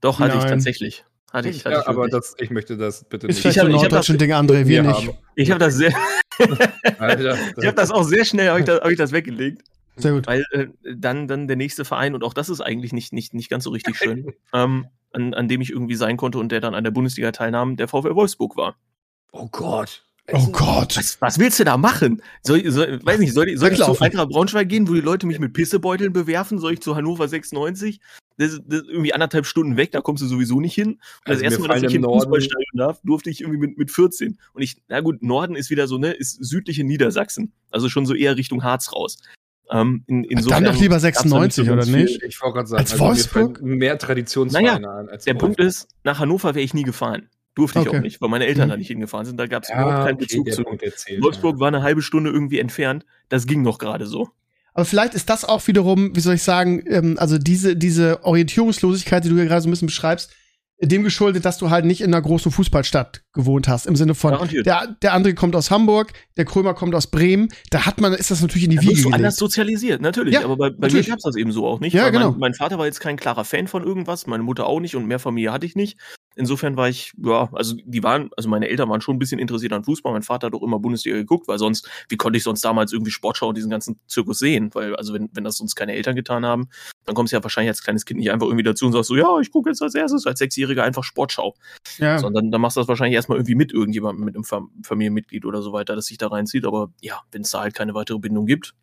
Doch, 0.00 0.18
hatte 0.18 0.34
ich 0.36 0.40
Nein. 0.42 0.50
tatsächlich. 0.54 1.04
Hatte 1.32 1.48
ich, 1.48 1.64
hatte 1.64 1.76
Ja, 1.76 1.80
ich 1.82 1.86
aber 1.86 2.08
das, 2.08 2.34
ich 2.40 2.50
möchte 2.50 2.76
das 2.76 3.04
bitte 3.04 3.28
Ist 3.28 3.36
nicht. 3.36 3.42
vielleicht 3.42 3.58
hab- 3.58 3.66
so 3.66 3.70
ein 3.70 3.76
ich 3.76 3.84
hab 3.84 3.90
das- 3.90 4.06
Ding, 4.06 4.32
André, 4.32 4.52
wir 4.52 4.66
Wir 4.66 4.82
nicht. 4.82 5.06
haben. 5.06 5.18
ich 5.36 5.48
habe 5.52 5.60
das 5.60 5.74
sehr, 5.76 5.94
Alter, 6.98 7.38
ich 7.56 7.66
habe 7.66 7.76
das 7.76 7.92
auch 7.92 8.02
sehr 8.02 8.24
schnell, 8.24 8.48
habe 8.48 8.58
ich, 8.58 8.64
das- 8.64 8.80
hab 8.80 8.90
ich 8.90 8.98
das 8.98 9.12
weggelegt, 9.12 9.62
Sehr 9.94 10.10
gut. 10.10 10.26
weil 10.26 10.44
äh, 10.50 10.66
dann, 10.92 11.28
dann 11.28 11.46
der 11.46 11.56
nächste 11.56 11.84
Verein, 11.84 12.16
und 12.16 12.24
auch 12.24 12.34
das 12.34 12.48
ist 12.48 12.60
eigentlich 12.60 12.92
nicht, 12.92 13.12
nicht, 13.12 13.32
nicht 13.32 13.48
ganz 13.48 13.62
so 13.62 13.70
richtig 13.70 13.96
schön, 13.96 14.32
ähm, 14.52 14.86
an, 15.12 15.34
an 15.34 15.46
dem 15.46 15.60
ich 15.60 15.70
irgendwie 15.70 15.94
sein 15.94 16.16
konnte 16.16 16.38
und 16.38 16.50
der 16.50 16.60
dann 16.60 16.74
an 16.74 16.82
der 16.82 16.90
Bundesliga 16.90 17.30
teilnahm, 17.30 17.76
der 17.76 17.86
VfL 17.86 18.16
Wolfsburg 18.16 18.56
war. 18.56 18.76
oh 19.30 19.46
Gott. 19.52 20.02
Oh 20.32 20.46
Gott. 20.50 20.96
Was, 20.96 21.20
was 21.20 21.38
willst 21.38 21.60
du 21.60 21.64
da 21.64 21.76
machen? 21.76 22.20
Soll, 22.42 22.68
soll, 22.70 22.98
weiß 23.04 23.20
nicht, 23.20 23.32
soll, 23.32 23.48
ich- 23.48 23.58
soll 23.60 23.72
ich 23.72 23.78
zu. 23.78 24.00
Eintracht 24.00 24.28
Braunschweig 24.30 24.68
gehen, 24.68 24.88
wo 24.88 24.94
die 24.94 25.00
Leute 25.00 25.26
mich 25.26 25.38
mit 25.38 25.52
Pissebeuteln 25.52 26.12
bewerfen? 26.12 26.58
Soll 26.58 26.72
ich 26.72 26.80
zu 26.80 26.96
Hannover 26.96 27.28
96? 27.28 28.00
Das 28.38 28.52
ist, 28.52 28.62
das 28.66 28.80
ist 28.82 28.88
irgendwie 28.88 29.14
anderthalb 29.14 29.46
Stunden 29.46 29.76
weg, 29.76 29.92
da 29.92 30.00
kommst 30.00 30.22
du 30.22 30.26
sowieso 30.26 30.60
nicht 30.60 30.74
hin. 30.74 30.88
Und 30.94 31.00
das 31.24 31.34
Also 31.36 31.44
erste 31.44 31.60
Mal, 31.60 31.68
dass 31.68 31.78
ich 31.78 31.84
im 31.84 31.96
in 31.96 32.00
Norden- 32.02 32.18
Fußballstadion 32.20 32.76
darf, 32.76 33.00
durfte 33.04 33.30
ich 33.30 33.40
irgendwie 33.40 33.58
mit, 33.60 33.78
mit 33.78 33.90
14. 33.90 34.38
Und 34.52 34.62
ich, 34.62 34.76
na 34.88 35.00
gut, 35.00 35.22
Norden 35.22 35.54
ist 35.56 35.70
wieder 35.70 35.86
so, 35.86 35.96
ne, 35.96 36.10
ist 36.12 36.44
südliche 36.44 36.82
Niedersachsen. 36.84 37.52
Also 37.70 37.88
schon 37.88 38.04
so 38.04 38.12
eher 38.14 38.36
Richtung 38.36 38.62
Harz 38.64 38.92
raus. 38.92 39.16
Ähm, 39.70 40.04
in, 40.06 40.22
Dann 40.24 40.30
insofern 40.30 40.64
doch 40.64 40.78
lieber 40.80 41.00
gab's 41.00 41.02
da 41.02 41.08
nicht 41.08 41.54
96, 41.54 41.66
so 41.66 41.72
oder 41.72 41.76
ganz 41.82 41.88
viel. 41.88 42.02
nicht? 42.04 42.22
Ich 42.24 42.40
wollte 42.42 42.54
gerade 42.54 42.68
sagen, 42.68 42.80
Als 42.80 42.92
also 42.92 43.04
Wolfsburg? 43.04 43.62
mehr 43.62 43.98
Traditionsvereine 43.98 44.88
an 44.90 45.08
als 45.08 45.24
Der 45.24 45.34
Wolfsburg. 45.34 45.38
Punkt 45.56 45.60
ist, 45.60 45.88
nach 46.04 46.18
Hannover 46.18 46.54
wäre 46.54 46.64
ich 46.64 46.74
nie 46.74 46.82
gefahren. 46.84 47.28
Durfte 47.56 47.80
ich 47.80 47.88
Okay. 47.88 47.96
auch 47.98 48.02
nicht, 48.02 48.20
weil 48.20 48.28
meine 48.28 48.46
Eltern 48.46 48.66
Mhm. 48.68 48.70
da 48.70 48.76
nicht 48.76 48.86
hingefahren 48.88 49.26
sind. 49.26 49.38
Da 49.40 49.46
gab 49.48 49.64
es 49.64 49.70
ja, 49.70 49.82
überhaupt 49.82 50.04
keinen 50.06 50.14
okay, 50.16 50.24
Bezug 50.26 50.44
der 50.44 50.54
zu. 50.54 50.62
Erzählt, 50.64 51.22
Wolfsburg 51.22 51.58
war 51.58 51.66
eine 51.68 51.82
halbe 51.82 52.02
Stunde 52.02 52.30
irgendwie 52.30 52.60
entfernt. 52.60 53.04
Das 53.28 53.46
ging 53.48 53.62
noch 53.62 53.78
gerade 53.78 54.06
so. 54.06 54.28
Aber 54.74 54.84
vielleicht 54.84 55.14
ist 55.14 55.28
das 55.30 55.44
auch 55.44 55.66
wiederum, 55.66 56.14
wie 56.14 56.20
soll 56.20 56.34
ich 56.34 56.42
sagen, 56.42 56.84
ähm, 56.86 57.16
also 57.18 57.38
diese, 57.38 57.74
diese 57.76 58.22
Orientierungslosigkeit, 58.24 59.24
die 59.24 59.30
du 59.30 59.34
hier 59.36 59.46
gerade 59.46 59.62
so 59.62 59.68
ein 59.68 59.70
bisschen 59.70 59.86
beschreibst, 59.86 60.30
dem 60.82 61.02
geschuldet, 61.04 61.46
dass 61.46 61.56
du 61.56 61.70
halt 61.70 61.86
nicht 61.86 62.02
in 62.02 62.12
einer 62.12 62.20
großen 62.20 62.52
Fußballstadt 62.52 63.22
gewohnt 63.32 63.66
hast. 63.68 63.86
Im 63.86 63.96
Sinne 63.96 64.14
von, 64.14 64.36
der, 64.66 64.94
der 65.00 65.14
andere 65.14 65.32
kommt 65.32 65.56
aus 65.56 65.70
Hamburg, 65.70 66.12
der 66.36 66.44
Krömer 66.44 66.74
kommt 66.74 66.94
aus 66.94 67.06
Bremen. 67.06 67.48
Da 67.70 67.86
hat 67.86 67.98
man, 68.02 68.12
ist 68.12 68.30
das 68.30 68.42
natürlich 68.42 68.64
in 68.64 68.70
die 68.72 68.76
Da 68.76 68.82
Wiege 68.82 68.92
du 69.00 69.08
anders 69.08 69.18
gelegt. 69.20 69.36
sozialisiert, 69.38 70.02
natürlich. 70.02 70.34
Ja, 70.34 70.44
aber 70.44 70.58
bei, 70.58 70.68
bei 70.68 70.74
mir 70.76 70.80
natürlich. 70.82 71.08
gab 71.08 71.16
es 71.16 71.22
das 71.24 71.36
eben 71.36 71.50
so 71.52 71.66
auch 71.66 71.80
nicht. 71.80 71.94
Ja, 71.94 72.10
genau. 72.10 72.32
Mein, 72.32 72.40
mein 72.40 72.54
Vater 72.54 72.76
war 72.78 72.84
jetzt 72.84 73.00
kein 73.00 73.16
klarer 73.16 73.46
Fan 73.46 73.66
von 73.68 73.82
irgendwas, 73.82 74.26
meine 74.26 74.42
Mutter 74.42 74.66
auch 74.66 74.80
nicht 74.80 74.94
und 74.96 75.06
mehr 75.06 75.18
Familie 75.18 75.50
hatte 75.50 75.64
ich 75.64 75.74
nicht. 75.76 75.96
Insofern 76.38 76.76
war 76.76 76.88
ich, 76.88 77.12
ja, 77.16 77.48
also 77.52 77.74
die 77.82 78.02
waren, 78.02 78.28
also 78.36 78.50
meine 78.50 78.68
Eltern 78.68 78.90
waren 78.90 79.00
schon 79.00 79.16
ein 79.16 79.18
bisschen 79.18 79.38
interessiert 79.38 79.72
an 79.72 79.84
Fußball. 79.84 80.12
Mein 80.12 80.22
Vater 80.22 80.48
hat 80.48 80.54
auch 80.54 80.62
immer 80.62 80.78
Bundesliga 80.78 81.16
geguckt, 81.16 81.48
weil 81.48 81.58
sonst, 81.58 81.88
wie 82.10 82.18
konnte 82.18 82.36
ich 82.36 82.42
sonst 82.42 82.62
damals 82.62 82.92
irgendwie 82.92 83.10
Sportschau 83.10 83.48
und 83.48 83.56
diesen 83.56 83.70
ganzen 83.70 83.98
Zirkus 84.06 84.38
sehen? 84.38 84.70
Weil, 84.74 84.94
also 84.96 85.14
wenn, 85.14 85.30
wenn 85.32 85.44
das 85.44 85.56
sonst 85.56 85.74
keine 85.74 85.94
Eltern 85.94 86.14
getan 86.14 86.44
haben, 86.44 86.68
dann 87.06 87.14
kommst 87.14 87.32
du 87.32 87.36
ja 87.36 87.42
wahrscheinlich 87.42 87.70
als 87.70 87.82
kleines 87.82 88.04
Kind 88.04 88.20
nicht 88.20 88.30
einfach 88.30 88.46
irgendwie 88.46 88.64
dazu 88.64 88.84
und 88.84 88.92
sagst 88.92 89.08
so, 89.08 89.16
ja, 89.16 89.40
ich 89.40 89.50
gucke 89.50 89.70
jetzt 89.70 89.80
als 89.80 89.94
erstes 89.94 90.26
als 90.26 90.38
Sechsjähriger 90.38 90.84
einfach 90.84 91.04
Sportschau. 91.04 91.54
Ja. 91.96 92.18
Sondern 92.18 92.50
dann 92.50 92.60
machst 92.60 92.76
du 92.76 92.80
das 92.80 92.88
wahrscheinlich 92.88 93.14
erstmal 93.14 93.38
irgendwie 93.38 93.54
mit 93.54 93.72
irgendjemandem, 93.72 94.24
mit 94.24 94.34
einem 94.34 94.44
Fam 94.44 94.70
Familienmitglied 94.82 95.46
oder 95.46 95.62
so 95.62 95.72
weiter, 95.72 95.96
das 95.96 96.06
sich 96.06 96.18
da 96.18 96.28
reinzieht. 96.28 96.66
Aber 96.66 96.92
ja, 97.00 97.22
wenn 97.32 97.42
es 97.42 97.50
da 97.50 97.62
halt 97.62 97.74
keine 97.74 97.94
weitere 97.94 98.18
Bindung 98.18 98.44
gibt, 98.44 98.74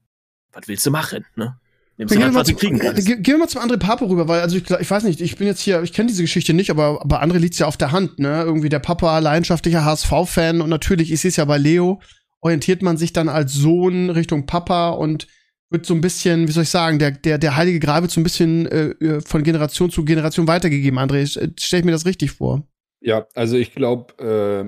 was 0.54 0.68
willst 0.68 0.86
du 0.86 0.92
machen, 0.92 1.26
ne? 1.36 1.60
Nimmst 1.98 2.14
du 2.14 2.18
Gehen 2.18 2.24
halt, 2.24 2.34
wir, 2.34 2.36
mal 2.36 2.42
was 2.42 2.48
du 2.48 2.56
kriegen 2.56 2.80
kannst. 2.80 3.06
gehen 3.06 3.24
wir 3.24 3.38
mal 3.38 3.48
zum 3.48 3.62
André 3.62 3.78
Papo 3.78 4.06
rüber, 4.06 4.28
weil, 4.28 4.42
also 4.42 4.58
ich, 4.58 4.70
ich 4.70 4.90
weiß 4.90 5.04
nicht, 5.04 5.22
ich 5.22 5.36
bin 5.38 5.46
jetzt 5.46 5.62
hier, 5.62 5.84
ich 5.84 5.94
kenne 5.94 6.08
diese 6.08 6.24
Geschichte 6.24 6.54
nicht, 6.54 6.72
aber 6.72 7.00
bei 7.06 7.22
André 7.22 7.38
liegt's 7.38 7.60
ja 7.60 7.68
auf 7.68 7.78
der 7.78 7.92
Hand, 7.92 8.18
ne? 8.18 8.42
Irgendwie 8.44 8.70
der 8.70 8.80
Papa, 8.80 9.20
leidenschaftlicher 9.20 9.86
HSV-Fan 9.86 10.62
und 10.62 10.70
natürlich, 10.70 11.12
ich 11.12 11.22
sehe 11.22 11.30
es 11.30 11.36
ja 11.36 11.46
bei 11.46 11.58
Leo, 11.58 12.02
orientiert 12.42 12.82
man 12.82 12.98
sich 12.98 13.14
dann 13.14 13.30
als 13.30 13.54
Sohn 13.54 14.10
Richtung 14.10 14.48
Papa 14.48 14.90
und 14.90 15.28
wird 15.70 15.86
so 15.86 15.94
ein 15.94 16.02
bisschen, 16.02 16.48
wie 16.48 16.52
soll 16.52 16.64
ich 16.64 16.70
sagen, 16.70 17.00
der, 17.00 17.12
der, 17.12 17.38
der 17.38 17.58
heilige 17.58 17.80
Gral 17.80 18.02
wird 18.02 18.12
so 18.12 18.20
ein 18.20 18.24
bisschen 18.24 18.66
äh, 18.68 18.90
äh, 19.04 19.22
von 19.22 19.44
Generation 19.44 19.90
zu 19.90 20.06
Generation 20.06 20.48
weitergegeben, 20.48 21.00
André. 21.00 21.40
Äh, 21.40 21.50
Stell 21.60 21.80
ich 21.80 21.86
mir 21.86 21.92
das 21.92 22.06
richtig 22.06 22.32
vor? 22.32 22.64
Ja, 23.02 23.28
also 23.36 23.58
ich 23.58 23.74
glaube, 23.74 24.14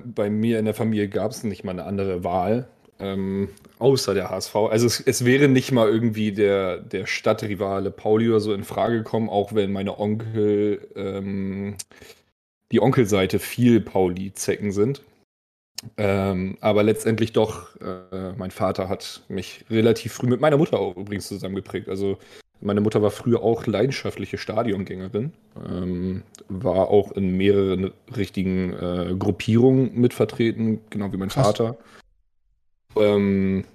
äh, 0.03 0.10
bei 0.10 0.29
mir 0.29 0.60
in 0.60 0.65
der 0.65 0.74
Familie 0.74 1.08
gab 1.08 1.32
es 1.32 1.44
nicht 1.44 1.63
mal 1.63 1.72
eine 1.72 1.86
andere 1.86 2.24
Wahl, 2.24 2.67
ähm, 3.00 3.50
außer 3.80 4.14
der 4.14 4.30
HSV. 4.30 4.56
Also 4.56 4.88
es, 4.88 5.00
es, 5.00 5.25
wäre 5.25 5.48
nicht 5.48 5.72
mal 5.72 5.90
irgendwie 5.90 6.32
der, 6.32 6.78
der 6.78 7.06
Stadtrivale 7.06 7.92
Pauli 7.92 8.30
oder 8.30 8.40
so 8.40 8.54
in 8.54 8.64
Frage 8.64 8.98
gekommen, 8.98 9.30
auch 9.30 9.54
wenn 9.54 9.72
meine 9.72 10.00
Onkel, 10.00 10.88
ähm, 10.96 11.75
die 12.72 12.82
Onkelseite 12.82 13.40
viel 13.40 13.82
Pauli-Zecken 13.82 14.72
sind. 14.72 15.02
Ähm, 15.98 16.58
aber 16.62 16.84
letztendlich 16.84 17.34
doch, 17.34 17.75
äh, 17.82 18.32
mein 18.38 18.52
Vater 18.52 18.90
hat 18.90 19.24
mich 19.28 19.66
relativ 19.70 20.14
früh 20.14 20.28
mit 20.28 20.42
meiner 20.42 20.58
Mutter 20.58 20.80
auch 20.80 20.96
übrigens 20.96 21.28
zusammengeprägt. 21.28 21.90
Also 21.90 22.18
meine 22.62 22.82
Mutter 22.82 23.02
war 23.02 23.12
früher 23.12 23.44
auch 23.44 23.68
leidenschaftliche 23.68 24.38
Stadiongängerin, 24.38 25.34
ähm, 25.70 26.24
war 26.48 26.90
auch 26.90 27.12
in 27.12 27.36
mehreren 27.36 27.92
richtigen 28.16 28.74
äh, 28.74 29.16
Gruppierungen 29.18 30.00
mitvertreten, 30.00 30.80
genau 30.90 31.12
wie 31.12 31.18
mein 31.18 31.30
Krass. 31.30 31.48
Vater. 31.48 31.78
Ähm, 32.98 33.66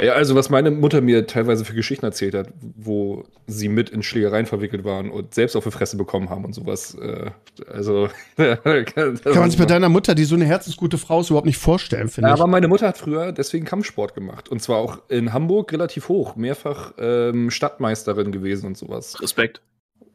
ja, 0.00 0.14
also 0.14 0.34
was 0.34 0.50
meine 0.50 0.72
Mutter 0.72 1.00
mir 1.00 1.26
teilweise 1.28 1.64
für 1.64 1.74
Geschichten 1.74 2.04
erzählt 2.04 2.34
hat, 2.34 2.48
wo 2.60 3.22
sie 3.46 3.68
mit 3.68 3.90
in 3.90 4.02
Schlägereien 4.02 4.46
verwickelt 4.46 4.82
waren 4.82 5.08
und 5.08 5.34
selbst 5.34 5.54
auf 5.54 5.62
die 5.62 5.70
Fresse 5.70 5.96
bekommen 5.96 6.30
haben 6.30 6.44
und 6.44 6.52
sowas. 6.52 6.96
Äh, 6.96 7.30
also 7.70 8.08
kann 8.36 9.18
man 9.24 9.50
sich 9.50 9.58
bei 9.58 9.66
deiner 9.66 9.88
Mutter, 9.88 10.16
die 10.16 10.24
so 10.24 10.34
eine 10.34 10.46
herzensgute 10.46 10.98
Frau 10.98 11.20
ist, 11.20 11.30
überhaupt 11.30 11.46
nicht 11.46 11.58
vorstellen, 11.58 12.08
finde 12.08 12.28
ja, 12.28 12.34
ich. 12.34 12.40
Aber 12.40 12.50
meine 12.50 12.66
Mutter 12.66 12.88
hat 12.88 12.98
früher 12.98 13.30
deswegen 13.30 13.64
Kampfsport 13.64 14.14
gemacht 14.14 14.48
und 14.48 14.60
zwar 14.60 14.78
auch 14.78 14.98
in 15.08 15.32
Hamburg 15.32 15.72
relativ 15.72 16.08
hoch, 16.08 16.34
mehrfach 16.34 16.94
ähm, 16.98 17.52
Stadtmeisterin 17.52 18.32
gewesen 18.32 18.66
und 18.66 18.76
sowas. 18.76 19.22
Respekt. 19.22 19.60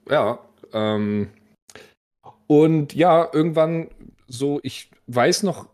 Ja. 0.09 0.39
Ähm, 0.73 1.29
und 2.47 2.93
ja, 2.95 3.29
irgendwann 3.31 3.87
so, 4.27 4.59
ich 4.61 4.91
weiß 5.07 5.43
noch 5.43 5.69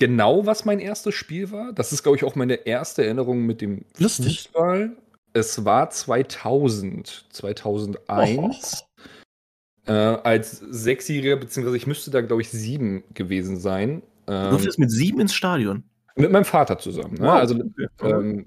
genau, 0.00 0.46
was 0.46 0.64
mein 0.64 0.80
erstes 0.80 1.14
Spiel 1.14 1.52
war. 1.52 1.72
Das 1.72 1.92
ist, 1.92 2.02
glaube 2.02 2.16
ich, 2.16 2.24
auch 2.24 2.34
meine 2.34 2.54
erste 2.54 3.04
Erinnerung 3.04 3.46
mit 3.46 3.60
dem 3.60 3.84
Lustig. 3.98 4.42
Fußball. 4.42 4.96
Es 5.32 5.64
war 5.64 5.90
2000, 5.90 7.26
2001. 7.30 8.84
Oh. 9.86 9.90
Äh, 9.90 9.92
als 9.92 10.58
Sechsjähriger, 10.58 11.36
beziehungsweise 11.36 11.76
ich 11.76 11.86
müsste 11.86 12.10
da, 12.10 12.20
glaube 12.20 12.42
ich, 12.42 12.50
sieben 12.50 13.04
gewesen 13.14 13.60
sein. 13.60 14.02
Ähm, 14.26 14.44
du 14.44 14.50
durftest 14.50 14.78
mit 14.80 14.90
sieben 14.90 15.20
ins 15.20 15.34
Stadion? 15.34 15.84
Mit 16.16 16.32
meinem 16.32 16.44
Vater 16.44 16.78
zusammen. 16.78 17.14
Ne? 17.14 17.26
Wow. 17.26 17.34
Also, 17.34 17.62
ähm, 18.02 18.46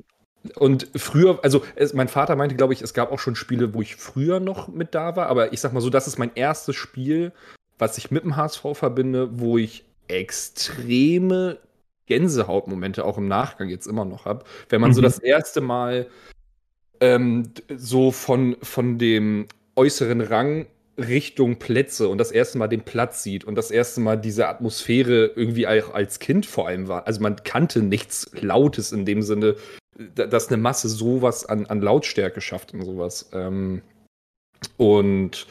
und 0.57 0.89
früher, 0.95 1.39
also 1.41 1.63
es, 1.75 1.93
mein 1.93 2.09
Vater 2.09 2.35
meinte, 2.35 2.55
glaube 2.55 2.73
ich, 2.73 2.81
es 2.81 2.93
gab 2.93 3.11
auch 3.11 3.19
schon 3.19 3.35
Spiele, 3.35 3.73
wo 3.73 3.81
ich 3.81 3.95
früher 3.95 4.41
noch 4.41 4.67
mit 4.67 4.93
da 4.93 5.15
war, 5.15 5.27
aber 5.27 5.53
ich 5.53 5.61
sag 5.61 5.71
mal 5.71 5.79
so, 5.79 5.89
das 5.89 6.07
ist 6.07 6.19
mein 6.19 6.31
erstes 6.35 6.75
Spiel, 6.75 7.31
was 7.77 7.97
ich 7.97 8.11
mit 8.11 8.23
dem 8.23 8.35
HSV 8.35 8.61
verbinde, 8.73 9.39
wo 9.39 9.57
ich 9.57 9.85
extreme 10.13 11.59
Gänsehautmomente 12.05 13.05
auch 13.05 13.17
im 13.17 13.27
Nachgang 13.27 13.69
jetzt 13.69 13.87
immer 13.87 14.05
noch 14.05 14.25
habe. 14.25 14.45
Wenn 14.69 14.81
man 14.81 14.91
mhm. 14.91 14.95
so 14.95 15.01
das 15.01 15.19
erste 15.19 15.61
Mal 15.61 16.07
ähm, 16.99 17.51
so 17.75 18.11
von, 18.11 18.57
von 18.61 18.97
dem 18.97 19.47
äußeren 19.75 20.21
Rang 20.21 20.67
Richtung 20.97 21.57
Plätze 21.57 22.07
und 22.07 22.19
das 22.19 22.31
erste 22.31 22.57
Mal 22.57 22.67
den 22.67 22.83
Platz 22.83 23.23
sieht 23.23 23.45
und 23.45 23.55
das 23.55 23.71
erste 23.71 23.99
Mal 23.99 24.15
diese 24.15 24.47
Atmosphäre 24.47 25.31
irgendwie 25.35 25.67
auch 25.67 25.93
als 25.93 26.19
Kind 26.19 26.45
vor 26.45 26.67
allem 26.67 26.87
war. 26.87 27.07
Also 27.07 27.19
man 27.21 27.37
kannte 27.37 27.81
nichts 27.81 28.29
Lautes 28.39 28.91
in 28.91 29.05
dem 29.05 29.23
Sinne, 29.23 29.55
dass 30.15 30.49
eine 30.49 30.57
Masse 30.57 30.89
sowas 30.89 31.45
an, 31.45 31.65
an 31.65 31.81
Lautstärke 31.81 32.41
schafft 32.41 32.73
und 32.73 32.83
sowas. 32.83 33.29
Ähm, 33.33 33.81
und 34.77 35.47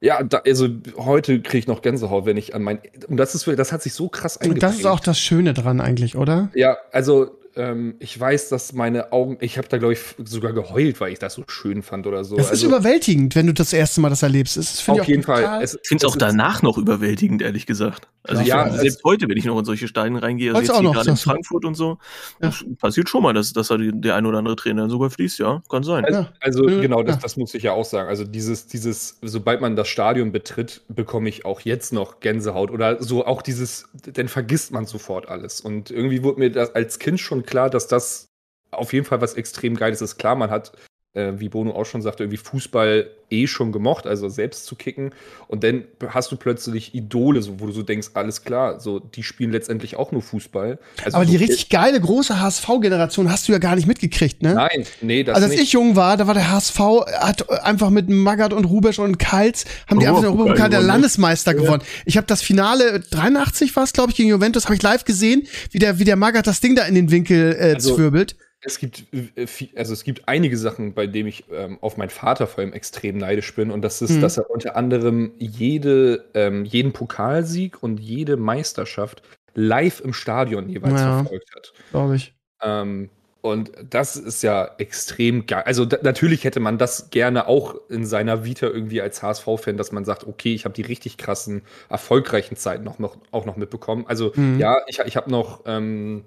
ja, 0.00 0.22
da, 0.22 0.42
also 0.46 0.68
heute 0.96 1.42
kriege 1.42 1.58
ich 1.58 1.66
noch 1.66 1.82
Gänsehaut, 1.82 2.24
wenn 2.24 2.36
ich 2.36 2.54
an 2.54 2.62
mein. 2.62 2.78
Und 3.08 3.18
das 3.18 3.34
ist 3.34 3.46
das 3.46 3.72
hat 3.72 3.82
sich 3.82 3.92
so 3.92 4.08
krass 4.08 4.38
eingeprägt. 4.38 4.62
Und 4.64 4.70
das 4.70 4.78
ist 4.78 4.86
auch 4.86 5.00
das 5.00 5.18
Schöne 5.20 5.52
dran 5.52 5.80
eigentlich, 5.80 6.16
oder? 6.16 6.50
Ja, 6.54 6.78
also 6.90 7.39
ähm, 7.56 7.94
ich 7.98 8.18
weiß, 8.18 8.48
dass 8.48 8.72
meine 8.72 9.12
Augen, 9.12 9.38
ich 9.40 9.58
habe 9.58 9.68
da 9.68 9.78
glaube 9.78 9.94
ich 9.94 10.00
sogar 10.24 10.52
geheult, 10.52 11.00
weil 11.00 11.12
ich 11.12 11.18
das 11.18 11.34
so 11.34 11.44
schön 11.48 11.82
fand 11.82 12.06
oder 12.06 12.24
so. 12.24 12.36
Das 12.36 12.50
also, 12.50 12.66
ist 12.66 12.68
überwältigend, 12.68 13.34
wenn 13.36 13.46
du 13.46 13.54
das 13.54 13.72
erste 13.72 14.00
Mal 14.00 14.10
das 14.10 14.22
erlebst. 14.22 14.56
Das 14.56 14.88
auf 14.88 15.04
jeden 15.04 15.22
Fall. 15.22 15.62
Ich 15.64 15.70
finde 15.86 16.06
es 16.06 16.12
auch 16.12 16.16
danach 16.16 16.62
noch 16.62 16.78
überwältigend, 16.78 17.42
ehrlich 17.42 17.66
gesagt. 17.66 18.08
Also 18.24 18.42
ja, 18.42 18.66
ich, 18.66 18.74
selbst 18.74 19.02
heute, 19.04 19.28
wenn 19.28 19.36
ich 19.36 19.46
noch 19.46 19.58
in 19.58 19.64
solche 19.64 19.88
Steine 19.88 20.22
reingehe, 20.22 20.54
also 20.54 20.72
jetzt 20.72 20.92
gerade 20.92 21.10
in 21.10 21.16
Frankfurt 21.16 21.64
und 21.64 21.74
so, 21.74 21.98
ja. 22.42 22.52
passiert 22.78 23.08
schon 23.08 23.22
mal, 23.22 23.32
dass, 23.32 23.52
dass 23.54 23.68
da 23.68 23.78
der 23.78 24.14
ein 24.14 24.26
oder 24.26 24.38
andere 24.38 24.56
Trainer 24.56 24.90
sogar 24.90 25.08
fließt, 25.08 25.38
ja, 25.38 25.62
kann 25.70 25.82
sein. 25.82 26.04
Also, 26.04 26.26
also 26.40 26.68
ja. 26.68 26.80
genau, 26.80 27.02
das, 27.02 27.18
das 27.18 27.36
muss 27.36 27.54
ich 27.54 27.62
ja 27.62 27.72
auch 27.72 27.84
sagen. 27.84 28.08
Also 28.08 28.24
dieses, 28.24 28.66
dieses, 28.66 29.18
sobald 29.22 29.62
man 29.62 29.74
das 29.74 29.88
Stadion 29.88 30.32
betritt, 30.32 30.82
bekomme 30.88 31.30
ich 31.30 31.46
auch 31.46 31.60
jetzt 31.60 31.92
noch 31.92 32.20
Gänsehaut 32.20 32.70
oder 32.70 33.02
so 33.02 33.24
auch 33.24 33.40
dieses, 33.40 33.88
dann 34.12 34.28
vergisst 34.28 34.70
man 34.70 34.84
sofort 34.84 35.28
alles. 35.28 35.62
Und 35.62 35.90
irgendwie 35.90 36.22
wurde 36.22 36.40
mir 36.40 36.50
das 36.50 36.74
als 36.74 36.98
Kind 36.98 37.20
schon 37.20 37.44
klar, 37.50 37.68
dass 37.68 37.86
das 37.86 38.28
auf 38.70 38.92
jeden 38.92 39.04
Fall 39.04 39.20
was 39.20 39.34
extrem 39.34 39.74
Geiles 39.74 40.00
ist. 40.00 40.16
Klar, 40.16 40.36
man 40.36 40.50
hat 40.50 40.72
äh, 41.12 41.32
wie 41.36 41.48
Bono 41.48 41.72
auch 41.72 41.86
schon 41.86 42.02
sagte, 42.02 42.22
irgendwie 42.22 42.36
Fußball 42.36 43.10
eh 43.30 43.46
schon 43.46 43.72
gemocht, 43.72 44.06
also 44.06 44.28
selbst 44.28 44.66
zu 44.66 44.76
kicken. 44.76 45.12
Und 45.48 45.64
dann 45.64 45.84
hast 46.08 46.30
du 46.32 46.36
plötzlich 46.36 46.94
Idole, 46.94 47.42
so, 47.42 47.60
wo 47.60 47.66
du 47.66 47.72
so 47.72 47.82
denkst, 47.82 48.10
alles 48.14 48.44
klar, 48.44 48.80
so 48.80 48.98
die 48.98 49.22
spielen 49.22 49.52
letztendlich 49.52 49.96
auch 49.96 50.12
nur 50.12 50.22
Fußball. 50.22 50.78
Also 51.04 51.16
Aber 51.16 51.26
die 51.26 51.36
richtig 51.36 51.68
geile 51.68 52.00
große 52.00 52.40
HSV-Generation 52.40 53.30
hast 53.30 53.48
du 53.48 53.52
ja 53.52 53.58
gar 53.58 53.76
nicht 53.76 53.86
mitgekriegt, 53.86 54.42
ne? 54.42 54.54
Nein, 54.54 54.84
nee, 55.00 55.24
das 55.24 55.36
Also 55.36 55.46
als 55.46 55.54
nicht. 55.54 55.64
ich 55.64 55.72
jung 55.72 55.96
war, 55.96 56.16
da 56.16 56.26
war 56.26 56.34
der 56.34 56.50
HSV, 56.50 56.78
hat 57.18 57.48
einfach 57.64 57.90
mit 57.90 58.08
Magath 58.08 58.52
und 58.52 58.64
Rubesch 58.64 58.98
und 58.98 59.18
Kals, 59.18 59.64
haben 59.88 59.98
oh, 59.98 60.00
die 60.00 60.08
einfach 60.08 60.20
den 60.20 60.30
Europapokal 60.30 60.70
der 60.70 60.80
Landesmeister 60.80 61.52
ja. 61.52 61.60
gewonnen. 61.60 61.82
Ich 62.04 62.16
habe 62.16 62.26
das 62.26 62.42
Finale 62.42 63.00
83 63.10 63.74
war 63.74 63.84
es, 63.84 63.92
glaube 63.92 64.10
ich, 64.10 64.16
gegen 64.16 64.28
Juventus, 64.28 64.64
habe 64.64 64.74
ich 64.74 64.82
live 64.82 65.04
gesehen, 65.04 65.46
wie 65.70 65.78
der, 65.78 65.98
wie 65.98 66.04
der 66.04 66.16
Magath 66.16 66.46
das 66.46 66.60
Ding 66.60 66.74
da 66.74 66.84
in 66.84 66.94
den 66.94 67.10
Winkel 67.10 67.56
äh, 67.58 67.74
also, 67.74 67.94
zwirbelt. 67.94 68.36
Es 68.62 68.78
gibt, 68.78 69.06
äh, 69.12 69.46
also 69.76 69.92
es 69.92 70.04
gibt 70.04 70.28
einige 70.28 70.56
Sachen, 70.56 70.94
bei 70.94 71.06
denen 71.06 71.28
ich 71.28 71.44
ähm, 71.50 71.78
auf 71.80 71.96
meinen 71.96 72.10
Vater 72.10 72.46
vor 72.46 72.62
allem 72.62 72.72
extrem 72.72 73.18
neidisch 73.18 73.54
bin. 73.54 73.70
Und 73.70 73.82
das 73.82 74.02
ist, 74.02 74.12
mhm. 74.12 74.20
dass 74.20 74.36
er 74.36 74.50
unter 74.50 74.76
anderem 74.76 75.32
jede, 75.38 76.24
ähm, 76.34 76.64
jeden 76.64 76.92
Pokalsieg 76.92 77.82
und 77.82 78.00
jede 78.00 78.36
Meisterschaft 78.36 79.22
live 79.54 80.00
im 80.00 80.12
Stadion 80.12 80.68
jeweils 80.68 81.00
ja, 81.00 81.22
verfolgt 81.22 81.54
hat. 81.54 81.72
Glaube 81.90 82.16
ich. 82.16 82.34
Ähm, 82.62 83.10
und 83.42 83.72
das 83.88 84.16
ist 84.16 84.42
ja 84.42 84.74
extrem 84.76 85.46
geil. 85.46 85.62
Also 85.64 85.86
natürlich 86.02 86.44
hätte 86.44 86.60
man 86.60 86.76
das 86.76 87.08
gerne 87.08 87.46
auch 87.46 87.74
in 87.88 88.04
seiner 88.04 88.44
Vita 88.44 88.66
irgendwie 88.66 89.00
als 89.00 89.22
HSV-Fan, 89.22 89.78
dass 89.78 89.92
man 89.92 90.04
sagt, 90.04 90.26
okay, 90.26 90.54
ich 90.54 90.66
habe 90.66 90.74
die 90.74 90.82
richtig 90.82 91.16
krassen, 91.16 91.62
erfolgreichen 91.88 92.56
Zeiten 92.56 92.84
noch, 92.84 92.98
noch, 92.98 93.16
auch 93.30 93.46
noch 93.46 93.56
mitbekommen. 93.56 94.04
Also 94.06 94.32
mhm. 94.34 94.58
ja, 94.58 94.82
ich, 94.86 94.98
ich 94.98 95.16
habe 95.16 95.30
noch 95.30 95.62
ähm, 95.64 96.24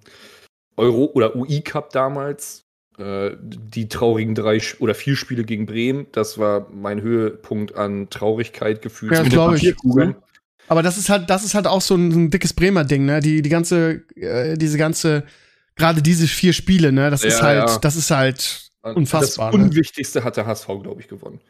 Euro- 0.77 1.11
oder 1.13 1.35
UI-Cup 1.35 1.91
damals. 1.91 2.65
Äh, 2.97 3.31
die 3.41 3.87
traurigen 3.87 4.35
drei 4.35 4.61
oder 4.79 4.93
vier 4.93 5.15
Spiele 5.15 5.43
gegen 5.43 5.65
Bremen, 5.65 6.05
das 6.11 6.37
war 6.37 6.67
mein 6.71 7.01
Höhepunkt 7.01 7.75
an 7.75 8.07
Traurigkeit 8.11 8.83
gefühlt. 8.83 9.13
Ja, 9.13 9.23
glaube 9.23 9.57
ich. 9.57 9.75
Aber 10.67 10.83
das 10.83 10.97
ist 10.97 11.09
halt, 11.09 11.29
das 11.29 11.43
ist 11.43 11.55
halt 11.55 11.65
auch 11.65 11.81
so 11.81 11.95
ein, 11.95 12.11
ein 12.11 12.29
dickes 12.29 12.53
Bremer 12.53 12.83
Ding, 12.83 13.05
ne? 13.05 13.19
Die, 13.19 13.41
die 13.41 13.49
ganze, 13.49 14.03
äh, 14.15 14.57
diese 14.57 14.77
ganze, 14.77 15.23
gerade 15.75 16.03
diese 16.03 16.27
vier 16.27 16.53
Spiele, 16.53 16.91
ne? 16.91 17.09
Das 17.09 17.23
ja, 17.23 17.29
ist 17.29 17.41
halt, 17.41 17.69
ja. 17.69 17.77
das 17.79 17.95
ist 17.95 18.11
halt 18.11 18.69
unfassbar. 18.83 19.51
Das 19.51 19.59
ne? 19.59 19.65
Unwichtigste 19.65 20.23
hat 20.23 20.37
der 20.37 20.45
HSV, 20.45 20.67
glaube 20.83 21.01
ich, 21.01 21.07
gewonnen. 21.07 21.41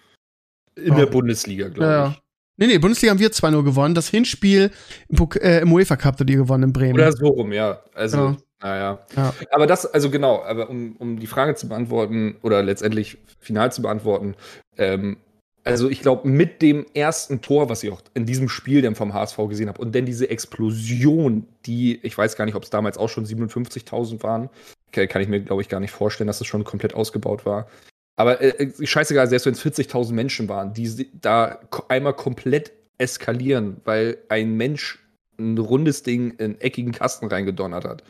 In 0.75 0.93
oh. 0.93 0.95
der 0.95 1.07
Bundesliga, 1.07 1.67
glaube 1.67 1.91
ja, 1.91 2.07
ich. 2.07 2.21
Nee, 2.55 2.67
nee, 2.67 2.77
Bundesliga 2.77 3.11
haben 3.11 3.19
wir 3.19 3.31
2-0 3.31 3.63
gewonnen. 3.63 3.95
Das 3.95 4.07
Hinspiel 4.07 4.71
im, 5.09 5.27
äh, 5.41 5.59
im 5.59 5.73
UEFA 5.73 5.97
Cup 5.97 6.19
habt 6.19 6.29
ihr 6.29 6.37
gewonnen 6.37 6.63
in 6.63 6.73
Bremen. 6.73 6.93
Oder 6.93 7.11
so 7.11 7.27
rum, 7.27 7.51
ja. 7.51 7.83
Also. 7.93 8.37
Naja. 8.63 8.99
Ja. 9.15 9.33
Aber 9.51 9.67
das, 9.67 9.85
also 9.85 10.09
genau, 10.09 10.41
aber 10.41 10.69
um, 10.69 10.95
um 10.97 11.19
die 11.19 11.27
Frage 11.27 11.53
zu 11.55 11.67
beantworten 11.67 12.37
oder 12.41 12.63
letztendlich 12.63 13.17
final 13.39 13.71
zu 13.73 13.81
beantworten, 13.81 14.35
ähm, 14.77 15.17
also 15.65 15.89
ich 15.89 16.01
glaube, 16.01 16.27
mit 16.27 16.61
dem 16.61 16.85
ersten 16.93 17.41
Tor, 17.41 17.69
was 17.69 17.83
ich 17.83 17.91
auch 17.91 18.01
in 18.13 18.25
diesem 18.25 18.49
Spiel 18.49 18.81
dann 18.81 18.95
vom 18.95 19.13
HSV 19.13 19.37
gesehen 19.49 19.67
habe, 19.67 19.81
und 19.81 19.93
dann 19.93 20.05
diese 20.05 20.29
Explosion, 20.29 21.45
die, 21.65 21.99
ich 22.03 22.17
weiß 22.17 22.35
gar 22.35 22.45
nicht, 22.45 22.55
ob 22.55 22.63
es 22.63 22.69
damals 22.69 22.97
auch 22.97 23.09
schon 23.09 23.25
57.000 23.25 24.23
waren, 24.23 24.49
kann 24.91 25.21
ich 25.21 25.27
mir, 25.27 25.41
glaube 25.41 25.61
ich, 25.61 25.69
gar 25.69 25.79
nicht 25.79 25.91
vorstellen, 25.91 26.27
dass 26.27 26.41
es 26.41 26.47
schon 26.47 26.63
komplett 26.63 26.93
ausgebaut 26.93 27.45
war. 27.45 27.67
Aber 28.15 28.41
äh, 28.41 28.49
äh 28.63 28.85
scheißegal, 28.85 29.27
selbst 29.27 29.45
wenn 29.45 29.53
es 29.53 29.65
40.000 29.65 30.13
Menschen 30.13 30.47
waren, 30.47 30.73
die 30.73 31.09
da 31.19 31.59
einmal 31.89 32.13
komplett 32.13 32.71
eskalieren, 32.97 33.81
weil 33.85 34.17
ein 34.29 34.55
Mensch 34.55 34.99
ein 35.39 35.57
rundes 35.57 36.03
Ding 36.03 36.31
in 36.31 36.45
einen 36.45 36.61
eckigen 36.61 36.91
Kasten 36.91 37.27
reingedonnert 37.27 37.85
hat. 37.85 38.03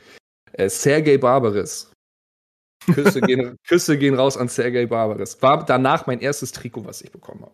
Äh, 0.53 0.69
Sergei 0.69 1.17
Barbaris. 1.17 1.91
Küsse 2.93 3.21
gehen, 3.21 3.57
Küsse 3.67 3.97
gehen 3.97 4.15
raus 4.15 4.37
an 4.37 4.47
Sergei 4.47 4.85
Barbaris. 4.85 5.41
War 5.41 5.65
danach 5.65 6.07
mein 6.07 6.19
erstes 6.19 6.51
Trikot, 6.51 6.85
was 6.85 7.01
ich 7.01 7.11
bekommen 7.11 7.43
habe. 7.43 7.53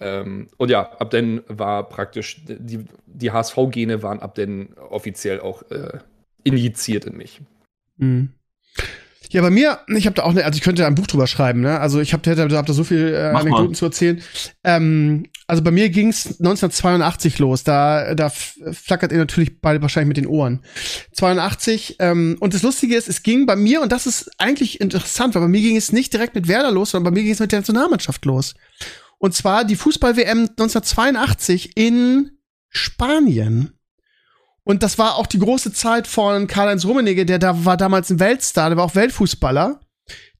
Ähm, 0.00 0.48
und 0.56 0.70
ja, 0.70 0.90
ab 0.92 1.10
dann 1.10 1.42
war 1.48 1.88
praktisch, 1.88 2.44
die, 2.44 2.84
die 3.06 3.30
HSV-Gene 3.30 4.02
waren 4.02 4.20
ab 4.20 4.34
dann 4.34 4.74
offiziell 4.74 5.40
auch 5.40 5.62
äh, 5.70 5.98
injiziert 6.44 7.04
in 7.04 7.16
mich. 7.16 7.40
Mhm. 7.98 8.32
Ja, 9.30 9.40
bei 9.40 9.50
mir, 9.50 9.78
ich 9.88 10.06
habe 10.06 10.14
da 10.14 10.24
auch, 10.24 10.30
eine, 10.30 10.44
also 10.44 10.56
ich 10.56 10.62
könnte 10.62 10.86
ein 10.86 10.94
Buch 10.94 11.06
drüber 11.06 11.26
schreiben, 11.26 11.60
ne? 11.60 11.80
Also 11.80 12.00
ich 12.00 12.12
habe 12.12 12.28
hab, 12.30 12.52
hab 12.52 12.66
da 12.66 12.72
so 12.72 12.84
viel 12.84 13.14
äh, 13.14 13.34
Anekdoten 13.34 13.74
zu 13.74 13.86
erzählen. 13.86 14.22
Ähm, 14.62 15.24
also 15.46 15.62
bei 15.62 15.70
mir 15.70 15.88
ging 15.88 16.08
es 16.08 16.26
1982 16.26 17.38
los. 17.38 17.64
Da, 17.64 18.14
da 18.14 18.30
flackert 18.30 19.12
ihr 19.12 19.18
natürlich 19.18 19.60
beide 19.60 19.80
wahrscheinlich 19.82 20.08
mit 20.08 20.16
den 20.16 20.26
Ohren. 20.26 20.60
82. 21.12 21.96
Ähm, 21.98 22.36
und 22.40 22.54
das 22.54 22.62
Lustige 22.62 22.96
ist, 22.96 23.08
es 23.08 23.22
ging 23.22 23.46
bei 23.46 23.56
mir, 23.56 23.80
und 23.82 23.92
das 23.92 24.06
ist 24.06 24.30
eigentlich 24.38 24.80
interessant, 24.80 25.34
weil 25.34 25.42
bei 25.42 25.48
mir 25.48 25.60
ging 25.60 25.76
es 25.76 25.92
nicht 25.92 26.12
direkt 26.12 26.34
mit 26.34 26.48
Werder 26.48 26.70
los, 26.70 26.90
sondern 26.90 27.12
bei 27.12 27.18
mir 27.18 27.24
ging 27.24 27.32
es 27.32 27.40
mit 27.40 27.52
der 27.52 27.60
Nationalmannschaft 27.60 28.24
los. 28.24 28.54
Und 29.18 29.34
zwar 29.34 29.64
die 29.64 29.76
Fußball-WM 29.76 30.40
1982 30.40 31.76
in 31.76 32.32
Spanien. 32.68 33.72
Und 34.64 34.82
das 34.82 34.98
war 34.98 35.16
auch 35.16 35.26
die 35.26 35.38
große 35.38 35.72
Zeit 35.72 36.06
von 36.06 36.46
Karl-Heinz 36.46 36.84
Rummenigge, 36.84 37.26
der 37.26 37.38
da 37.38 37.64
war 37.64 37.76
damals 37.76 38.10
ein 38.10 38.20
Weltstar, 38.20 38.70
der 38.70 38.76
war 38.78 38.84
auch 38.84 38.94
Weltfußballer. 38.94 39.80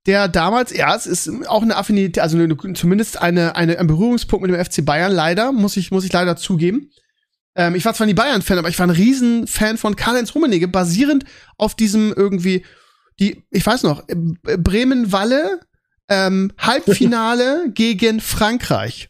Der 0.06 0.26
damals, 0.28 0.76
ja, 0.76 0.94
es 0.96 1.06
ist 1.06 1.30
auch 1.46 1.62
eine 1.62 1.76
Affinität, 1.76 2.18
also 2.18 2.36
eine, 2.36 2.56
zumindest 2.74 3.20
eine, 3.22 3.54
eine, 3.54 3.78
ein 3.78 3.86
Berührungspunkt 3.86 4.44
mit 4.44 4.54
dem 4.54 4.64
FC 4.64 4.84
Bayern, 4.84 5.12
leider, 5.12 5.52
muss 5.52 5.76
ich, 5.76 5.92
muss 5.92 6.04
ich 6.04 6.12
leider 6.12 6.36
zugeben. 6.36 6.90
Ähm, 7.54 7.74
ich 7.74 7.84
war 7.84 7.94
zwar 7.94 8.06
nie 8.06 8.14
Bayern-Fan, 8.14 8.58
aber 8.58 8.68
ich 8.68 8.78
war 8.78 8.86
ein 8.86 8.90
Riesenfan 8.90 9.78
von 9.78 9.94
Karl-Heinz 9.94 10.34
Rummenigge, 10.34 10.66
basierend 10.68 11.24
auf 11.56 11.76
diesem 11.76 12.12
irgendwie, 12.12 12.64
die, 13.20 13.44
ich 13.50 13.64
weiß 13.64 13.84
noch, 13.84 14.04
Bremen-Walle, 14.06 15.60
ähm, 16.08 16.52
Halbfinale 16.58 17.70
gegen 17.74 18.20
Frankreich. 18.20 19.08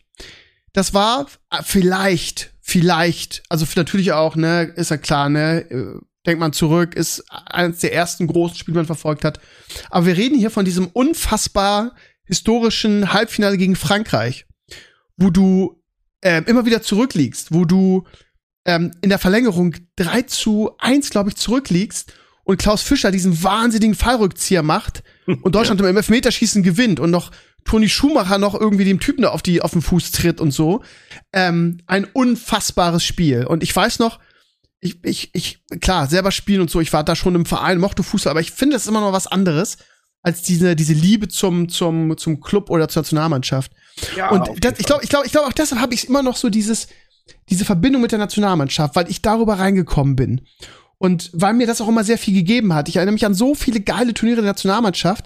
Das 0.72 0.92
war 0.92 1.26
äh, 1.50 1.62
vielleicht 1.62 2.51
vielleicht, 2.62 3.42
also 3.48 3.66
natürlich 3.76 4.12
auch, 4.12 4.36
ne, 4.36 4.72
ist 4.76 4.90
ja 4.90 4.96
klar, 4.96 5.28
ne, 5.28 5.60
äh, 5.70 5.98
denkt 6.24 6.40
man 6.40 6.52
zurück, 6.52 6.94
ist 6.94 7.24
eines 7.28 7.80
der 7.80 7.92
ersten 7.92 8.28
großen 8.28 8.56
Spiele, 8.56 8.76
man 8.76 8.86
verfolgt 8.86 9.24
hat. 9.24 9.40
Aber 9.90 10.06
wir 10.06 10.16
reden 10.16 10.38
hier 10.38 10.50
von 10.50 10.64
diesem 10.64 10.86
unfassbar 10.86 11.94
historischen 12.24 13.12
Halbfinale 13.12 13.58
gegen 13.58 13.74
Frankreich, 13.76 14.46
wo 15.16 15.30
du 15.30 15.82
äh, 16.20 16.42
immer 16.46 16.64
wieder 16.64 16.80
zurückliegst, 16.82 17.52
wo 17.52 17.64
du 17.64 18.06
ähm, 18.64 18.92
in 19.02 19.10
der 19.10 19.18
Verlängerung 19.18 19.74
3 19.96 20.22
zu 20.22 20.76
1, 20.78 21.10
glaube 21.10 21.30
ich, 21.30 21.36
zurückliegst 21.36 22.12
und 22.44 22.58
Klaus 22.58 22.82
Fischer 22.82 23.10
diesen 23.10 23.42
wahnsinnigen 23.42 23.94
Fallrückzieher 23.94 24.62
macht 24.62 25.02
und 25.26 25.54
Deutschland 25.54 25.80
ja. 25.80 25.88
im 25.88 25.96
Elfmeterschießen 25.96 26.62
gewinnt 26.62 27.00
und 27.00 27.10
noch 27.10 27.30
Toni 27.64 27.88
Schumacher 27.88 28.38
noch 28.38 28.58
irgendwie 28.58 28.84
dem 28.84 29.00
Typen 29.00 29.22
da 29.22 29.30
auf 29.30 29.42
die 29.42 29.62
auf 29.62 29.72
den 29.72 29.82
Fuß 29.82 30.10
tritt 30.10 30.40
und 30.40 30.50
so. 30.50 30.82
Ähm, 31.32 31.78
ein 31.86 32.04
unfassbares 32.04 33.04
Spiel. 33.04 33.46
Und 33.46 33.62
ich 33.62 33.74
weiß 33.74 34.00
noch, 34.00 34.18
ich, 34.80 35.04
ich, 35.04 35.30
ich, 35.32 35.62
klar, 35.80 36.08
selber 36.08 36.32
spielen 36.32 36.60
und 36.60 36.70
so, 36.70 36.80
ich 36.80 36.92
war 36.92 37.04
da 37.04 37.14
schon 37.14 37.36
im 37.36 37.46
Verein, 37.46 37.78
mochte 37.78 38.02
Fußball, 38.02 38.32
aber 38.32 38.40
ich 38.40 38.50
finde 38.50 38.76
es 38.76 38.88
immer 38.88 39.00
noch 39.00 39.12
was 39.12 39.28
anderes 39.28 39.78
als 40.22 40.42
diese, 40.42 40.76
diese 40.76 40.92
Liebe 40.92 41.28
zum, 41.28 41.68
zum, 41.68 42.16
zum 42.16 42.40
Club 42.40 42.70
oder 42.70 42.88
zur 42.88 43.02
Nationalmannschaft. 43.02 43.72
Ja, 44.16 44.30
und 44.30 44.64
das, 44.64 44.78
ich 44.78 44.86
glaube, 44.86 45.02
ich 45.04 45.08
glaube, 45.08 45.26
ich 45.26 45.32
glaube, 45.32 45.48
auch 45.48 45.52
deshalb 45.52 45.80
habe 45.80 45.94
ich 45.94 46.08
immer 46.08 46.22
noch 46.22 46.36
so 46.36 46.48
dieses, 46.48 46.88
diese 47.50 47.64
Verbindung 47.64 48.02
mit 48.02 48.12
der 48.12 48.18
Nationalmannschaft, 48.18 48.96
weil 48.96 49.10
ich 49.10 49.22
darüber 49.22 49.58
reingekommen 49.58 50.16
bin. 50.16 50.40
Und 51.02 51.30
weil 51.32 51.54
mir 51.54 51.66
das 51.66 51.80
auch 51.80 51.88
immer 51.88 52.04
sehr 52.04 52.16
viel 52.16 52.32
gegeben 52.32 52.72
hat. 52.74 52.88
Ich 52.88 52.94
erinnere 52.94 53.14
mich 53.14 53.26
an 53.26 53.34
so 53.34 53.56
viele 53.56 53.80
geile 53.80 54.14
Turniere 54.14 54.42
der 54.42 54.50
Nationalmannschaft. 54.50 55.24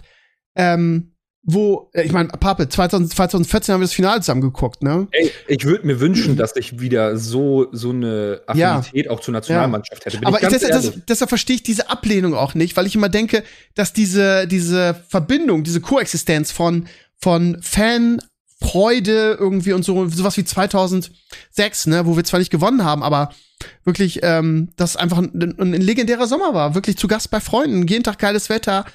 Ähm, 0.55 1.13
wo, 1.43 1.91
äh, 1.93 2.01
ich 2.01 2.11
meine, 2.11 2.29
Pape, 2.29 2.67
2014 2.67 3.73
haben 3.73 3.81
wir 3.81 3.85
das 3.85 3.93
Finale 3.93 4.21
zusammen 4.21 4.41
geguckt, 4.41 4.81
ne? 4.81 5.07
Ey, 5.11 5.31
ich 5.47 5.65
würde 5.65 5.85
mir 5.85 5.99
wünschen, 5.99 6.35
dass 6.35 6.55
ich 6.55 6.79
wieder 6.79 7.17
so, 7.17 7.67
so 7.73 7.91
eine 7.91 8.41
Affinität 8.47 9.05
ja. 9.05 9.11
auch 9.11 9.19
zur 9.19 9.33
Nationalmannschaft 9.33 10.03
hätte. 10.03 10.17
Bin 10.17 10.25
Aber 10.27 10.41
ich, 10.41 10.47
deshalb, 10.47 10.71
das, 10.71 10.93
deshalb 11.07 11.29
verstehe 11.29 11.57
ich 11.57 11.63
diese 11.63 11.91
Ablehnung 11.91 12.33
auch 12.33 12.55
nicht, 12.55 12.75
weil 12.75 12.87
ich 12.87 12.95
immer 12.95 13.09
denke, 13.09 13.43
dass 13.75 13.93
diese, 13.93 14.47
diese 14.47 14.95
Verbindung, 15.07 15.63
diese 15.63 15.79
Koexistenz 15.79 16.51
von, 16.51 16.87
von 17.19 17.59
Fan, 17.61 18.19
Freude 18.59 19.37
irgendwie 19.39 19.73
und 19.73 19.83
so, 19.83 20.07
sowas 20.09 20.37
wie 20.37 20.43
2006, 20.43 21.87
ne, 21.87 22.05
wo 22.05 22.17
wir 22.17 22.23
zwar 22.23 22.39
nicht 22.39 22.51
gewonnen 22.51 22.83
haben, 22.83 23.03
aber 23.03 23.31
wirklich, 23.83 24.19
ähm, 24.23 24.69
das 24.75 24.95
einfach 24.95 25.19
ein, 25.19 25.55
ein 25.59 25.73
legendärer 25.73 26.27
Sommer 26.27 26.53
war. 26.53 26.75
Wirklich 26.75 26.97
zu 26.97 27.07
Gast 27.07 27.29
bei 27.29 27.39
Freunden, 27.39 27.87
jeden 27.87 28.03
Tag 28.03 28.19
geiles 28.19 28.49
Wetter, 28.49 28.85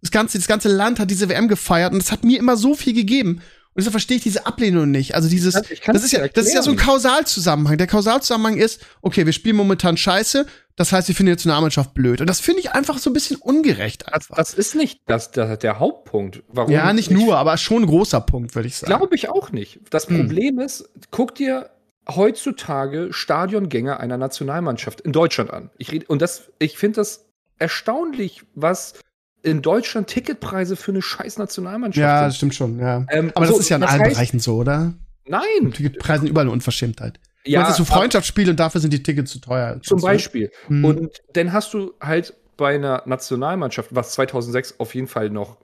das 0.00 0.10
ganze, 0.10 0.38
das 0.38 0.48
ganze 0.48 0.68
Land 0.68 0.98
hat 0.98 1.10
diese 1.10 1.28
WM 1.28 1.48
gefeiert 1.48 1.92
und 1.92 1.98
das 2.02 2.12
hat 2.12 2.24
mir 2.24 2.38
immer 2.38 2.56
so 2.56 2.74
viel 2.74 2.94
gegeben. 2.94 3.42
Und 3.72 3.82
deshalb 3.82 3.92
verstehe 3.92 4.16
ich 4.16 4.22
diese 4.24 4.46
Ablehnung 4.46 4.90
nicht. 4.90 5.14
Also 5.14 5.28
dieses, 5.28 5.54
das 5.54 5.70
ist 5.70 6.12
ja, 6.12 6.26
das 6.26 6.46
ist 6.46 6.54
ja 6.54 6.62
so 6.62 6.72
ein 6.72 6.76
Kausalzusammenhang. 6.76 7.78
Der 7.78 7.86
Kausalzusammenhang 7.86 8.56
ist, 8.56 8.84
okay, 9.00 9.26
wir 9.26 9.32
spielen 9.32 9.54
momentan 9.54 9.96
Scheiße, 9.96 10.44
das 10.74 10.92
heißt, 10.92 11.06
wir 11.08 11.14
finden 11.14 11.28
jetzt 11.28 11.40
Nationalmannschaft 11.40 11.94
blöd. 11.94 12.20
Und 12.20 12.26
das 12.28 12.40
finde 12.40 12.60
ich 12.60 12.72
einfach 12.72 12.98
so 12.98 13.10
ein 13.10 13.12
bisschen 13.12 13.36
ungerecht. 13.36 14.06
Das, 14.10 14.28
das, 14.28 14.54
ist 14.54 14.74
nicht 14.74 15.02
das, 15.06 15.30
das, 15.30 15.58
der 15.58 15.78
Hauptpunkt. 15.78 16.42
Warum 16.48 16.72
ja, 16.72 16.92
nicht 16.92 17.10
nur, 17.10 17.36
aber 17.36 17.58
schon 17.58 17.82
ein 17.82 17.86
großer 17.86 18.20
Punkt, 18.20 18.54
würde 18.54 18.66
ich 18.66 18.76
sagen. 18.76 18.90
Glaube 18.90 19.14
ich 19.14 19.28
auch 19.28 19.52
nicht. 19.52 19.78
Das 19.90 20.08
hm. 20.08 20.16
Problem 20.16 20.56
hm. 20.56 20.64
ist, 20.64 20.88
guck 21.10 21.34
dir 21.36 21.70
heutzutage 22.08 23.12
Stadiongänge 23.12 24.00
einer 24.00 24.16
Nationalmannschaft 24.16 25.00
in 25.00 25.12
Deutschland 25.12 25.52
an. 25.52 25.70
Ich 25.78 25.92
rede, 25.92 26.06
und 26.06 26.22
das, 26.22 26.50
ich 26.58 26.76
finde 26.76 26.96
das 26.96 27.26
erstaunlich, 27.58 28.42
was 28.54 28.94
in 29.42 29.62
Deutschland 29.62 30.08
Ticketpreise 30.08 30.76
für 30.76 30.92
eine 30.92 31.02
scheiß 31.02 31.38
Nationalmannschaft 31.38 32.00
Ja, 32.00 32.26
das 32.26 32.36
stimmt 32.36 32.54
schon, 32.54 32.78
ja. 32.78 33.04
Ähm, 33.10 33.32
Aber 33.34 33.46
das 33.46 33.54
so, 33.54 33.60
ist 33.60 33.68
ja 33.68 33.76
in 33.76 33.84
allen 33.84 34.00
heißt, 34.00 34.14
Bereichen 34.14 34.38
so, 34.38 34.56
oder? 34.56 34.94
Nein. 35.26 35.72
Ticketpreise 35.72 36.26
überall 36.26 36.46
eine 36.46 36.52
Unverschämtheit. 36.52 37.18
Ja, 37.44 37.60
das 37.60 37.70
ist 37.70 37.76
so 37.78 37.84
Freundschaftsspiel 37.84 38.50
und 38.50 38.60
dafür 38.60 38.80
sind 38.80 38.92
die 38.92 39.02
Tickets 39.02 39.30
zu 39.30 39.38
teuer. 39.38 39.80
Zum 39.82 40.00
Beispiel. 40.00 40.50
Hm. 40.66 40.84
Und 40.84 41.22
dann 41.32 41.52
hast 41.52 41.72
du 41.72 41.94
halt 42.00 42.34
bei 42.56 42.74
einer 42.74 43.02
Nationalmannschaft, 43.06 43.94
was 43.94 44.12
2006 44.12 44.74
auf 44.78 44.94
jeden 44.94 45.06
Fall 45.06 45.30
noch 45.30 45.56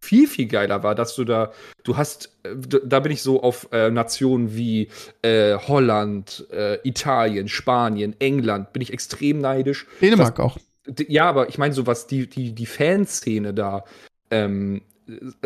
viel, 0.00 0.28
viel 0.28 0.46
geiler 0.46 0.84
war, 0.84 0.94
dass 0.94 1.16
du 1.16 1.24
da, 1.24 1.52
du 1.82 1.96
hast, 1.96 2.32
äh, 2.44 2.54
da 2.84 3.00
bin 3.00 3.10
ich 3.10 3.22
so 3.22 3.42
auf 3.42 3.68
äh, 3.72 3.90
Nationen 3.90 4.54
wie 4.54 4.88
äh, 5.22 5.54
Holland, 5.54 6.46
äh, 6.52 6.78
Italien, 6.88 7.48
Spanien, 7.48 8.14
England, 8.20 8.72
bin 8.72 8.80
ich 8.80 8.92
extrem 8.92 9.40
neidisch. 9.40 9.86
Dänemark 10.00 10.36
dass, 10.36 10.44
auch 10.44 10.58
ja, 11.08 11.28
aber 11.28 11.48
ich 11.48 11.58
meine, 11.58 11.74
so 11.74 11.86
was 11.86 12.06
die, 12.06 12.28
die, 12.28 12.52
die 12.54 12.66
Fanszene 12.66 13.54
da 13.54 13.84
ähm, 14.30 14.82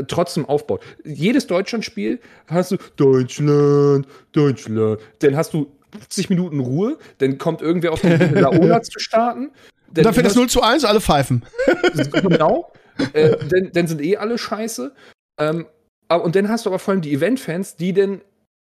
trotzdem 0.08 0.44
aufbaut. 0.46 0.82
Jedes 1.04 1.46
Deutschlandspiel 1.46 2.20
hast 2.46 2.72
du 2.72 2.76
Deutschland, 2.96 4.06
Deutschland. 4.32 5.00
Dann 5.20 5.36
hast 5.36 5.54
du 5.54 5.72
50 5.92 6.30
Minuten 6.30 6.60
Ruhe, 6.60 6.98
dann 7.18 7.38
kommt 7.38 7.62
irgendwer 7.62 7.92
auf 7.92 8.00
die 8.00 8.08
Laola 8.08 8.82
zu 8.82 8.98
starten. 8.98 9.50
Dann, 9.92 10.04
dann 10.04 10.14
fällt 10.14 10.26
das 10.26 10.34
0 10.34 10.48
zu 10.48 10.62
1, 10.62 10.84
alle 10.84 11.00
pfeifen. 11.00 11.44
genau. 12.22 12.72
äh, 13.12 13.36
dann, 13.48 13.70
dann, 13.72 13.86
sind 13.86 14.00
eh 14.00 14.16
alle 14.16 14.38
scheiße. 14.38 14.94
Ähm, 15.38 15.66
und 16.08 16.34
dann 16.34 16.48
hast 16.48 16.66
du 16.66 16.70
aber 16.70 16.78
vor 16.78 16.92
allem 16.92 17.02
die 17.02 17.12
Event-Fans, 17.12 17.76
die 17.76 17.92
denn 17.92 18.22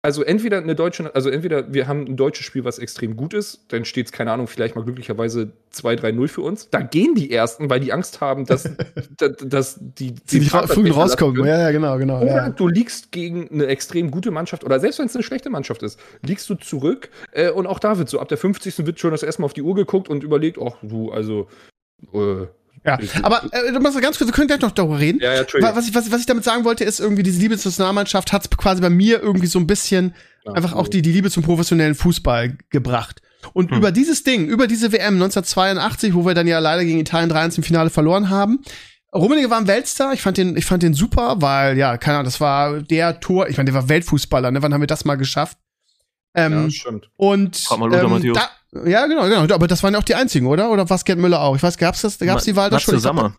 also 0.04 0.22
entweder 0.22 0.58
eine 0.58 0.74
deutsche, 0.74 1.14
also 1.14 1.30
entweder 1.30 1.72
wir 1.72 1.88
haben 1.88 2.04
ein 2.04 2.18
deutsches 2.18 2.44
Spiel, 2.44 2.62
was 2.62 2.78
extrem 2.78 3.16
gut 3.16 3.32
ist, 3.32 3.64
dann 3.68 3.86
steht 3.86 4.04
es, 4.04 4.12
keine 4.12 4.32
Ahnung, 4.32 4.48
vielleicht 4.48 4.76
mal 4.76 4.84
glücklicherweise 4.84 5.52
2-3-0 5.74 6.28
für 6.28 6.42
uns. 6.42 6.68
Da 6.68 6.82
gehen 6.82 7.14
die 7.14 7.30
ersten, 7.30 7.70
weil 7.70 7.80
die 7.80 7.90
Angst 7.90 8.20
haben, 8.20 8.44
dass, 8.44 8.64
dass, 9.16 9.36
dass 9.38 9.78
die, 9.80 10.12
die, 10.12 10.40
die 10.40 10.44
früh 10.44 10.90
rauskommen. 10.90 11.46
Ja, 11.46 11.58
ja, 11.58 11.70
genau, 11.70 11.96
genau. 11.96 12.20
Oder 12.20 12.36
ja. 12.36 12.50
du 12.50 12.68
liegst 12.68 13.12
gegen 13.12 13.50
eine 13.50 13.64
extrem 13.64 14.10
gute 14.10 14.30
Mannschaft, 14.30 14.62
oder 14.62 14.78
selbst 14.78 14.98
wenn 14.98 15.06
es 15.06 15.14
eine 15.14 15.22
schlechte 15.22 15.48
Mannschaft 15.48 15.82
ist, 15.82 15.98
liegst 16.20 16.50
du 16.50 16.54
zurück 16.56 17.08
äh, 17.32 17.48
und 17.48 17.66
auch 17.66 17.78
da 17.78 17.96
wird 17.96 18.10
so 18.10 18.20
ab 18.20 18.28
der 18.28 18.36
50. 18.36 18.84
wird 18.84 19.00
schon 19.00 19.12
das 19.12 19.22
erstmal 19.22 19.46
auf 19.46 19.54
die 19.54 19.62
Uhr 19.62 19.74
geguckt 19.74 20.10
und 20.10 20.22
überlegt, 20.22 20.58
ach 20.62 20.76
du, 20.82 21.12
also 21.12 21.48
äh, 22.12 22.46
ja, 22.84 22.98
aber 23.22 23.44
äh, 23.52 23.72
du 23.72 23.80
machst 23.80 24.00
ganz 24.00 24.18
kurz, 24.18 24.28
wir 24.28 24.34
können 24.34 24.48
gleich 24.48 24.60
noch 24.60 24.70
darüber 24.70 24.98
reden. 24.98 25.18
Ja, 25.20 25.34
ja, 25.34 25.44
was, 25.74 25.88
ich, 25.88 25.94
was, 25.94 26.10
was 26.10 26.20
ich 26.20 26.26
damit 26.26 26.44
sagen 26.44 26.64
wollte, 26.64 26.84
ist 26.84 27.00
irgendwie, 27.00 27.22
diese 27.22 27.40
Liebe 27.40 27.56
zur 27.56 27.70
Nationalmannschaft 27.70 28.32
hat 28.32 28.56
quasi 28.56 28.82
bei 28.82 28.90
mir 28.90 29.22
irgendwie 29.22 29.46
so 29.46 29.58
ein 29.58 29.66
bisschen 29.66 30.14
ja, 30.44 30.52
einfach 30.52 30.74
auch 30.74 30.88
die, 30.88 31.00
die 31.00 31.12
Liebe 31.12 31.30
zum 31.30 31.42
professionellen 31.42 31.94
Fußball 31.94 32.58
gebracht. 32.70 33.22
Und 33.52 33.70
hm. 33.70 33.78
über 33.78 33.92
dieses 33.92 34.22
Ding, 34.22 34.46
über 34.46 34.66
diese 34.66 34.92
WM 34.92 35.14
1982, 35.14 36.14
wo 36.14 36.26
wir 36.26 36.34
dann 36.34 36.46
ja 36.46 36.58
leider 36.58 36.84
gegen 36.84 36.98
Italien 36.98 37.30
3-1 37.30 37.58
im 37.58 37.62
Finale 37.62 37.90
verloren 37.90 38.30
haben, 38.30 38.60
Rummenigge 39.14 39.50
war 39.50 39.58
ein 39.58 39.66
Weltstar. 39.66 40.12
Ich 40.12 40.22
fand 40.22 40.36
den, 40.36 40.56
ich 40.56 40.64
fand 40.64 40.82
den 40.82 40.94
super, 40.94 41.36
weil, 41.40 41.78
ja, 41.78 41.96
keine 41.98 42.18
Ahnung, 42.18 42.24
das 42.24 42.40
war 42.40 42.80
der 42.80 43.20
Tor, 43.20 43.48
ich 43.48 43.56
meine, 43.56 43.70
der 43.70 43.74
war 43.74 43.88
Weltfußballer, 43.88 44.50
ne? 44.50 44.60
Wann 44.62 44.74
haben 44.74 44.82
wir 44.82 44.88
das 44.88 45.04
mal 45.04 45.14
geschafft? 45.14 45.56
Ähm, 46.34 46.64
ja, 46.64 46.70
stimmt. 46.70 47.10
Und 47.16 47.64
ähm, 47.70 48.32
da, 48.34 48.50
ja, 48.84 49.06
genau, 49.06 49.24
genau. 49.24 49.54
Aber 49.54 49.66
das 49.66 49.82
waren 49.82 49.94
ja 49.94 50.00
auch 50.00 50.04
die 50.04 50.14
einzigen, 50.14 50.46
oder? 50.46 50.70
Oder 50.70 50.88
was 50.90 51.04
Gerd 51.04 51.18
Müller 51.18 51.40
auch? 51.40 51.56
Ich 51.56 51.62
weiß, 51.62 51.78
gab's 51.78 52.02
das, 52.02 52.18
gab's 52.18 52.44
die 52.44 52.56
Wahl 52.56 52.70
da 52.70 52.80
schon? 52.80 52.94
Zusammen. 52.94 53.36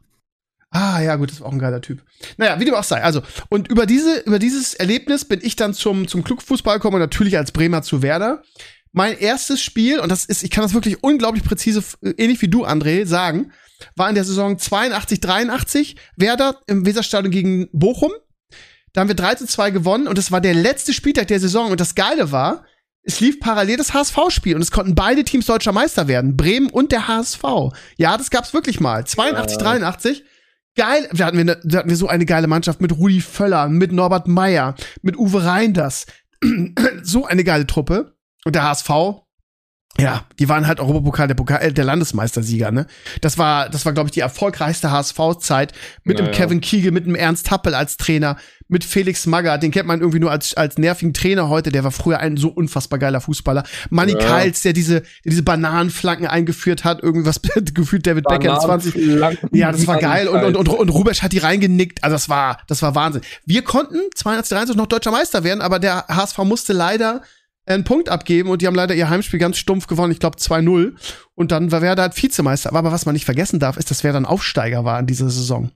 Ah, 0.71 0.99
ja, 1.01 1.15
gut, 1.15 1.31
das 1.31 1.39
war 1.39 1.47
auch 1.47 1.53
ein 1.53 1.59
geiler 1.59 1.79
Typ. 1.79 2.03
Naja, 2.37 2.59
wie 2.59 2.65
dem 2.65 2.73
auch 2.73 2.83
sei. 2.83 3.01
Also, 3.01 3.21
und 3.49 3.69
über 3.69 3.85
diese, 3.85 4.19
über 4.19 4.39
dieses 4.39 4.73
Erlebnis 4.73 5.23
bin 5.23 5.39
ich 5.41 5.55
dann 5.55 5.73
zum, 5.73 6.07
zum 6.07 6.23
Clubfußball 6.23 6.77
gekommen 6.77 6.95
und 6.95 6.99
natürlich 6.99 7.37
als 7.37 7.51
Bremer 7.51 7.81
zu 7.81 8.01
Werder. 8.01 8.43
Mein 8.91 9.17
erstes 9.17 9.61
Spiel, 9.61 9.99
und 9.99 10.09
das 10.09 10.25
ist, 10.25 10.43
ich 10.43 10.51
kann 10.51 10.63
das 10.63 10.73
wirklich 10.73 11.01
unglaublich 11.01 11.43
präzise, 11.43 11.83
ähnlich 12.17 12.41
wie 12.41 12.49
du, 12.49 12.65
André, 12.65 13.05
sagen, 13.05 13.51
war 13.95 14.09
in 14.09 14.15
der 14.15 14.23
Saison 14.23 14.57
82, 14.57 15.19
83, 15.19 15.95
Werder 16.17 16.59
im 16.67 16.85
Weserstadion 16.85 17.31
gegen 17.31 17.69
Bochum. 17.71 18.11
Da 18.93 19.01
haben 19.01 19.07
wir 19.09 19.15
3 19.15 19.35
zu 19.35 19.47
2 19.47 19.71
gewonnen 19.71 20.07
und 20.07 20.17
das 20.17 20.31
war 20.31 20.39
der 20.39 20.53
letzte 20.53 20.93
Spieltag 20.93 21.27
der 21.27 21.39
Saison. 21.39 21.71
Und 21.71 21.79
das 21.79 21.95
Geile 21.95 22.31
war, 22.31 22.65
es 23.05 23.19
lief 23.19 23.39
parallel 23.39 23.77
das 23.77 23.93
HSV-Spiel 23.93 24.55
und 24.55 24.61
es 24.61 24.71
konnten 24.71 24.95
beide 24.95 25.23
Teams 25.23 25.45
deutscher 25.45 25.71
Meister 25.71 26.07
werden, 26.07 26.35
Bremen 26.35 26.69
und 26.69 26.91
der 26.91 27.07
HSV. 27.07 27.43
Ja, 27.97 28.17
das 28.17 28.29
gab's 28.29 28.53
wirklich 28.53 28.79
mal. 28.79 29.05
82, 29.05 29.57
ja. 29.57 29.63
83. 29.63 30.23
geil, 30.75 31.07
da 31.13 31.25
hatten, 31.25 31.37
wir 31.37 31.45
ne, 31.45 31.61
da 31.63 31.79
hatten 31.79 31.89
wir 31.89 31.97
so 31.97 32.07
eine 32.07 32.25
geile 32.25 32.47
Mannschaft 32.47 32.81
mit 32.81 32.91
Rudi 32.97 33.21
Völler, 33.21 33.69
mit 33.69 33.91
Norbert 33.91 34.27
Meyer, 34.27 34.75
mit 35.01 35.17
Uwe 35.17 35.45
Reinders. 35.45 36.05
so 37.03 37.25
eine 37.25 37.43
geile 37.43 37.67
Truppe. 37.67 38.15
Und 38.43 38.55
der 38.55 38.63
HSV, 38.63 38.89
ja, 39.97 40.25
die 40.39 40.49
waren 40.49 40.67
halt 40.67 40.79
Europapokal 40.79 41.27
der, 41.27 41.35
Pokal, 41.35 41.61
äh, 41.61 41.71
der 41.71 41.85
Landesmeistersieger, 41.85 42.71
ne? 42.71 42.85
Das 43.21 43.37
war, 43.37 43.69
das 43.69 43.85
war, 43.85 43.93
glaube 43.93 44.07
ich, 44.07 44.11
die 44.11 44.19
erfolgreichste 44.19 44.91
HSV-Zeit 44.91 45.71
mit 46.03 46.17
naja. 46.19 46.29
dem 46.29 46.35
Kevin 46.35 46.61
Kiegel, 46.61 46.91
mit 46.91 47.05
dem 47.05 47.15
Ernst 47.15 47.49
Happel 47.49 47.73
als 47.73 47.95
Trainer, 47.95 48.35
mit 48.67 48.83
Felix 48.83 49.25
Magger, 49.25 49.57
den 49.57 49.71
kennt 49.71 49.87
man 49.87 49.99
irgendwie 49.99 50.19
nur 50.19 50.31
als, 50.31 50.55
als 50.55 50.77
nervigen 50.77 51.13
Trainer 51.13 51.49
heute, 51.49 51.71
der 51.71 51.83
war 51.83 51.91
früher 51.91 52.19
ein 52.19 52.35
so 52.35 52.49
unfassbar 52.49 52.99
geiler 52.99 53.21
Fußballer. 53.21 53.63
Manny 53.89 54.13
ja. 54.13 54.17
Kals, 54.17 54.63
der 54.63 54.73
diese, 54.73 55.01
der 55.01 55.29
diese 55.29 55.43
Bananenflanken 55.43 56.27
eingeführt 56.27 56.83
hat, 56.83 57.01
irgendwas 57.01 57.41
gefühlt 57.73 58.05
David 58.05 58.25
Beckham 58.25 58.59
20. 58.59 58.95
Ja, 59.51 59.71
das 59.71 59.87
war 59.87 59.99
geil 59.99 60.27
und, 60.27 60.43
und, 60.43 60.57
und, 60.57 60.67
und 60.67 60.89
Rubesch 60.89 61.21
hat 61.21 61.31
die 61.31 61.37
reingenickt, 61.37 62.03
also 62.03 62.15
das 62.15 62.27
war, 62.27 62.57
das 62.67 62.81
war 62.81 62.95
Wahnsinn. 62.95 63.21
Wir 63.45 63.63
konnten 63.63 63.99
2023 64.15 64.75
noch 64.75 64.87
deutscher 64.87 65.11
Meister 65.11 65.43
werden, 65.43 65.61
aber 65.61 65.79
der 65.79 66.07
HSV 66.07 66.39
musste 66.39 66.73
leider 66.73 67.21
einen 67.65 67.83
Punkt 67.83 68.09
abgeben 68.09 68.49
und 68.49 68.61
die 68.61 68.67
haben 68.67 68.75
leider 68.75 68.95
ihr 68.95 69.09
Heimspiel 69.09 69.39
ganz 69.39 69.57
stumpf 69.57 69.87
gewonnen, 69.87 70.11
ich 70.11 70.19
glaube 70.19 70.37
2-0. 70.37 70.93
Und 71.33 71.51
dann 71.51 71.71
war 71.71 71.81
Werder 71.81 72.03
halt 72.03 72.21
Vizemeister. 72.21 72.73
Aber 72.73 72.91
was 72.91 73.05
man 73.05 73.13
nicht 73.13 73.25
vergessen 73.25 73.59
darf, 73.59 73.77
ist, 73.77 73.91
dass 73.91 74.03
Werder 74.03 74.19
ein 74.19 74.25
Aufsteiger 74.25 74.85
war 74.85 74.99
in 74.99 75.07
dieser 75.07 75.29
Saison. 75.29 75.71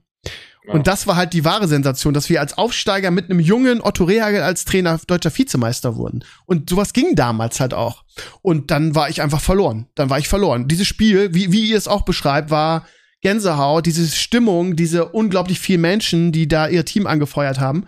Ja. 0.66 0.74
Und 0.74 0.86
das 0.86 1.06
war 1.06 1.16
halt 1.16 1.32
die 1.32 1.44
wahre 1.44 1.68
Sensation, 1.68 2.14
dass 2.14 2.28
wir 2.28 2.40
als 2.40 2.56
Aufsteiger 2.58 3.10
mit 3.10 3.30
einem 3.30 3.40
jungen 3.40 3.80
Otto 3.80 4.04
Rehagel 4.04 4.42
als 4.42 4.64
Trainer 4.64 5.00
deutscher 5.06 5.36
Vizemeister 5.36 5.96
wurden. 5.96 6.24
Und 6.46 6.70
sowas 6.70 6.92
ging 6.92 7.14
damals 7.14 7.60
halt 7.60 7.74
auch. 7.74 8.04
Und 8.42 8.70
dann 8.70 8.94
war 8.94 9.08
ich 9.08 9.22
einfach 9.22 9.40
verloren. 9.40 9.86
Dann 9.94 10.10
war 10.10 10.18
ich 10.18 10.28
verloren. 10.28 10.68
Dieses 10.68 10.86
Spiel, 10.86 11.34
wie, 11.34 11.50
wie 11.50 11.70
ihr 11.70 11.78
es 11.78 11.88
auch 11.88 12.02
beschreibt, 12.02 12.50
war 12.50 12.86
Gänsehaut, 13.22 13.86
diese 13.86 14.06
Stimmung, 14.08 14.76
diese 14.76 15.06
unglaublich 15.06 15.60
vielen 15.60 15.80
Menschen, 15.80 16.32
die 16.32 16.46
da 16.46 16.68
ihr 16.68 16.84
Team 16.84 17.06
angefeuert 17.06 17.58
haben. 17.58 17.86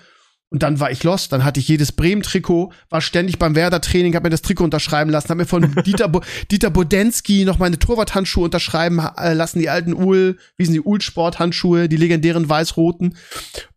Und 0.52 0.62
dann 0.62 0.80
war 0.80 0.90
ich 0.90 1.02
lost. 1.02 1.32
Dann 1.32 1.44
hatte 1.44 1.60
ich 1.60 1.68
jedes 1.68 1.92
Bremen-Trikot, 1.92 2.74
war 2.90 3.00
ständig 3.00 3.38
beim 3.38 3.54
Werder-Training, 3.54 4.14
habe 4.14 4.26
mir 4.26 4.30
das 4.30 4.42
Trikot 4.42 4.64
unterschreiben 4.64 5.10
lassen, 5.10 5.30
habe 5.30 5.40
mir 5.40 5.46
von 5.46 5.74
Dieter, 5.86 6.08
Bo 6.08 6.20
Dieter 6.50 6.68
Bodensky 6.68 7.46
noch 7.46 7.58
meine 7.58 7.78
Torwart-Handschuhe 7.78 8.44
unterschreiben 8.44 9.00
äh, 9.16 9.32
lassen, 9.32 9.60
die 9.60 9.70
alten 9.70 9.94
Uhl, 9.94 10.36
wie 10.58 10.66
sind 10.66 10.74
die 10.74 10.82
Uhl-Sport-Handschuhe, 10.82 11.88
die 11.88 11.96
legendären 11.96 12.46
weiß-roten. 12.50 13.16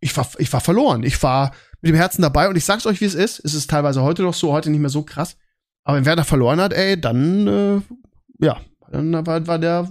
Ich 0.00 0.14
war, 0.18 0.28
ich 0.36 0.52
war 0.52 0.60
verloren. 0.60 1.02
Ich 1.02 1.22
war 1.22 1.52
mit 1.80 1.88
dem 1.88 1.96
Herzen 1.96 2.20
dabei 2.20 2.46
und 2.46 2.56
ich 2.56 2.66
sag's 2.66 2.84
euch, 2.84 3.00
wie 3.00 3.06
es 3.06 3.14
ist. 3.14 3.40
Es 3.42 3.54
ist 3.54 3.70
teilweise 3.70 4.02
heute 4.02 4.22
noch 4.22 4.34
so, 4.34 4.52
heute 4.52 4.68
nicht 4.68 4.80
mehr 4.80 4.90
so 4.90 5.02
krass. 5.02 5.38
Aber 5.82 5.96
wenn 5.96 6.04
Werder 6.04 6.24
verloren 6.24 6.60
hat, 6.60 6.74
ey, 6.74 7.00
dann, 7.00 7.46
äh, 7.46 7.80
ja, 8.44 8.60
dann 8.90 9.26
war, 9.26 9.46
war 9.46 9.58
der, 9.58 9.88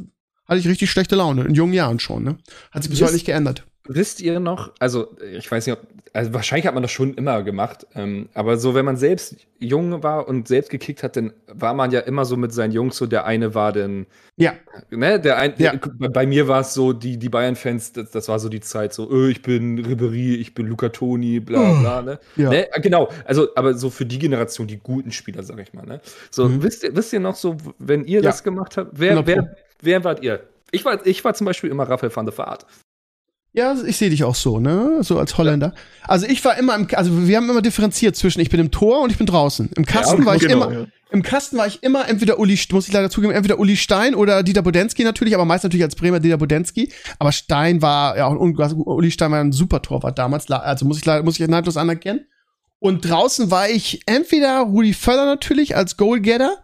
hatte 0.48 0.60
ich 0.60 0.68
richtig 0.68 0.92
schlechte 0.92 1.16
Laune, 1.16 1.46
in 1.46 1.56
jungen 1.56 1.74
Jahren 1.74 2.00
schon, 2.00 2.24
ne? 2.24 2.38
Hat 2.70 2.84
sich 2.84 2.92
bis 2.92 3.02
heute 3.02 3.14
nicht 3.14 3.26
geändert. 3.26 3.66
Wisst 3.88 4.20
ihr 4.22 4.40
noch, 4.40 4.72
also 4.80 5.16
ich 5.34 5.50
weiß 5.50 5.66
nicht, 5.66 5.78
ob, 5.78 5.88
also 6.16 6.34
wahrscheinlich 6.34 6.66
hat 6.66 6.74
man 6.74 6.82
das 6.82 6.92
schon 6.92 7.14
immer 7.16 7.44
gemacht, 7.44 7.86
ähm, 7.94 8.30
aber 8.34 8.56
so, 8.56 8.74
wenn 8.74 8.86
man 8.86 8.96
selbst 8.96 9.36
jung 9.60 10.02
war 10.02 10.30
und 10.30 10.48
selbst 10.48 10.72
gekickt 10.72 11.04
hat, 11.04 11.18
dann 11.18 11.34
war 11.48 11.74
man 11.74 11.92
ja 11.92 12.00
immer 12.00 12.24
so 12.24 12.38
mit 12.38 12.54
seinen 12.54 12.72
Jungs 12.72 12.96
so, 12.96 13.06
der 13.06 13.26
eine 13.26 13.54
war 13.54 13.74
dann, 13.74 14.06
ja, 14.38 14.54
ne, 14.92 15.20
der 15.20 15.38
ein, 15.38 15.56
ja. 15.58 15.76
Der, 15.76 16.10
bei 16.10 16.26
mir 16.26 16.48
war 16.48 16.62
es 16.62 16.74
so, 16.74 16.94
die, 16.94 17.18
die 17.18 17.28
Bayern-Fans, 17.28 17.92
das, 17.92 18.12
das, 18.12 18.30
war 18.30 18.40
so 18.40 18.48
die 18.48 18.62
Zeit 18.62 18.94
so, 18.94 19.12
öh, 19.12 19.30
ich 19.30 19.42
bin 19.42 19.78
Ribery, 19.78 20.36
ich 20.36 20.54
bin 20.54 20.68
Luca 20.68 20.88
Toni, 20.88 21.42
bla 21.42 21.74
bla, 21.82 22.02
ne? 22.02 22.20
Ja. 22.38 22.50
ne? 22.50 22.70
Genau, 22.82 23.10
also, 23.26 23.50
aber 23.56 23.74
so 23.74 23.90
für 23.90 24.06
die 24.06 24.20
Generation, 24.20 24.68
die 24.68 24.78
guten 24.78 25.12
Spieler, 25.12 25.44
sag 25.44 25.60
ich 25.60 25.74
mal, 25.74 25.86
ne? 25.86 26.00
So, 26.32 26.48
mhm. 26.48 26.64
wisst, 26.64 26.84
ihr, 26.86 26.96
wisst 26.96 27.12
ihr 27.12 27.20
noch 27.20 27.36
so, 27.36 27.58
wenn 27.78 28.06
ihr 28.06 28.22
ja. 28.22 28.30
das 28.30 28.42
gemacht 28.42 28.78
habt, 28.78 28.92
wer, 28.94 29.28
wer, 29.28 29.56
wer 29.82 30.04
wart 30.06 30.24
ihr? 30.24 30.40
Ich 30.72 30.86
war, 30.86 31.06
ich 31.06 31.24
war 31.26 31.34
zum 31.34 31.46
Beispiel 31.46 31.70
immer 31.70 31.84
Raphael 31.84 32.16
van 32.16 32.26
der 32.26 32.38
Vaart. 32.38 32.66
Ja, 33.56 33.74
ich 33.86 33.96
sehe 33.96 34.10
dich 34.10 34.26
auch 34.26 34.36
so, 34.36 34.60
ne? 34.60 34.98
So 35.00 35.18
als 35.18 35.38
Holländer. 35.38 35.74
Also 36.04 36.28
ich 36.28 36.44
war 36.44 36.58
immer 36.58 36.76
im, 36.76 36.90
also 36.94 37.26
wir 37.26 37.38
haben 37.38 37.50
immer 37.50 37.62
differenziert 37.62 38.18
zwischen 38.18 38.42
ich 38.42 38.50
bin 38.50 38.60
im 38.60 38.70
Tor 38.70 39.00
und 39.00 39.12
ich 39.14 39.18
bin 39.18 39.26
draußen. 39.26 39.70
Im 39.78 39.86
Kasten 39.86 40.20
ja, 40.20 40.26
war 40.26 40.36
ich 40.36 40.42
genau, 40.42 40.66
immer, 40.66 40.74
ja. 40.74 40.86
im 41.10 41.24
Kasten 41.24 41.58
war 41.58 41.66
ich 41.66 41.82
immer 41.82 42.10
entweder 42.10 42.38
Uli, 42.38 42.60
muss 42.74 42.90
ich 42.90 42.94
leider 42.94 43.10
zugeben, 43.10 43.32
entweder 43.32 43.58
Uli 43.58 43.78
Stein 43.78 44.14
oder 44.14 44.44
Dieter 44.44 44.62
Bodensky 44.62 45.06
natürlich, 45.06 45.36
aber 45.36 45.46
meist 45.46 45.64
natürlich 45.64 45.86
als 45.86 45.96
Bremer 45.96 46.20
Dieter 46.20 46.38
Bodensky. 46.38 46.92
Aber 47.18 47.32
Stein 47.32 47.82
war, 47.82 48.18
ja, 48.18 48.28
und 48.28 48.58
Uli 48.60 49.10
Stein 49.10 49.32
war 49.32 49.40
ein 49.40 49.54
super 49.54 49.82
Torwart 49.82 50.20
damals, 50.20 50.52
also 50.52 50.86
muss 50.86 50.98
ich 50.98 51.06
leider, 51.06 51.24
muss 51.24 51.40
ich 51.40 51.48
neidlos 51.48 51.78
anerkennen. 51.78 52.26
Und 52.80 53.10
draußen 53.10 53.52
war 53.52 53.70
ich 53.70 54.02
entweder 54.06 54.60
Rudi 54.64 54.94
Völler 54.94 55.26
natürlich 55.26 55.78
als 55.78 55.96
Goalgetter, 55.96 56.58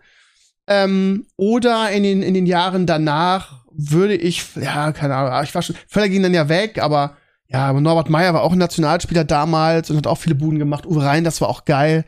ähm, 0.68 1.28
oder 1.38 1.90
in 1.92 2.04
den, 2.04 2.22
in 2.22 2.34
den 2.34 2.46
Jahren 2.46 2.86
danach 2.86 3.61
würde 3.74 4.16
ich, 4.16 4.56
ja, 4.56 4.92
keine 4.92 5.16
Ahnung, 5.16 5.44
ich 5.44 5.54
war 5.56 5.62
schon, 5.62 5.76
Völler 5.88 6.10
ging 6.10 6.24
dann 6.24 6.34
ja 6.34 6.50
weg, 6.50 6.82
aber 6.82 7.18
ja, 7.48 7.68
aber 7.68 7.82
Norbert 7.82 8.10
Meyer 8.10 8.34
war 8.34 8.44
auch 8.44 8.54
ein 8.54 8.58
Nationalspieler 8.58 9.26
damals 9.26 9.90
und 9.90 9.98
hat 9.98 10.08
auch 10.08 10.18
viele 10.18 10.36
Buden 10.36 10.58
gemacht. 10.58 10.86
Uwe 10.86 11.04
Rhein, 11.04 11.24
das 11.24 11.42
war 11.42 11.50
auch 11.50 11.66
geil. 11.66 12.06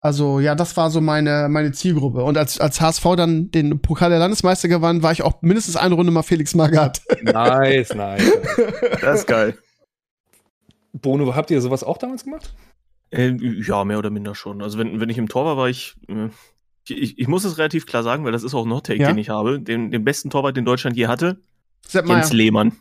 Also 0.00 0.40
ja, 0.40 0.54
das 0.54 0.76
war 0.76 0.90
so 0.90 1.00
meine, 1.00 1.48
meine 1.48 1.72
Zielgruppe. 1.72 2.24
Und 2.24 2.38
als, 2.38 2.58
als 2.58 2.80
HSV 2.80 3.04
dann 3.16 3.50
den 3.50 3.80
Pokal 3.80 4.10
der 4.10 4.18
Landesmeister 4.18 4.68
gewann, 4.68 5.02
war 5.02 5.12
ich 5.12 5.22
auch 5.22 5.42
mindestens 5.42 5.76
eine 5.76 5.94
Runde 5.94 6.10
mal 6.10 6.22
Felix 6.22 6.54
Magath. 6.54 7.02
Nice, 7.22 7.94
nice. 7.94 8.32
das 9.00 9.20
ist 9.20 9.26
geil. 9.26 9.56
Bono, 10.92 11.34
habt 11.36 11.50
ihr 11.50 11.60
sowas 11.60 11.84
auch 11.84 11.98
damals 11.98 12.24
gemacht? 12.24 12.54
Äh, 13.10 13.36
ja, 13.64 13.84
mehr 13.84 13.98
oder 13.98 14.10
minder 14.10 14.34
schon. 14.34 14.62
Also 14.62 14.78
wenn, 14.78 15.00
wenn 15.00 15.08
ich 15.08 15.18
im 15.18 15.28
Tor 15.28 15.44
war, 15.44 15.56
war 15.56 15.68
ich 15.68 15.94
äh, 16.08 16.30
ich, 16.88 17.18
ich 17.18 17.28
muss 17.28 17.44
es 17.44 17.58
relativ 17.58 17.86
klar 17.86 18.02
sagen, 18.02 18.24
weil 18.24 18.32
das 18.32 18.42
ist 18.42 18.54
auch 18.54 18.66
ein 18.66 18.72
Hottake, 18.72 19.00
ja? 19.00 19.08
den 19.08 19.18
ich 19.18 19.28
habe. 19.28 19.60
Den, 19.60 19.90
den 19.90 20.04
besten 20.04 20.30
Torwart, 20.30 20.56
den 20.56 20.64
Deutschland 20.64 20.96
je 20.96 21.06
hatte. 21.06 21.38
Sepp 21.86 22.06
Jens 22.06 22.32
Lehmann. 22.32 22.72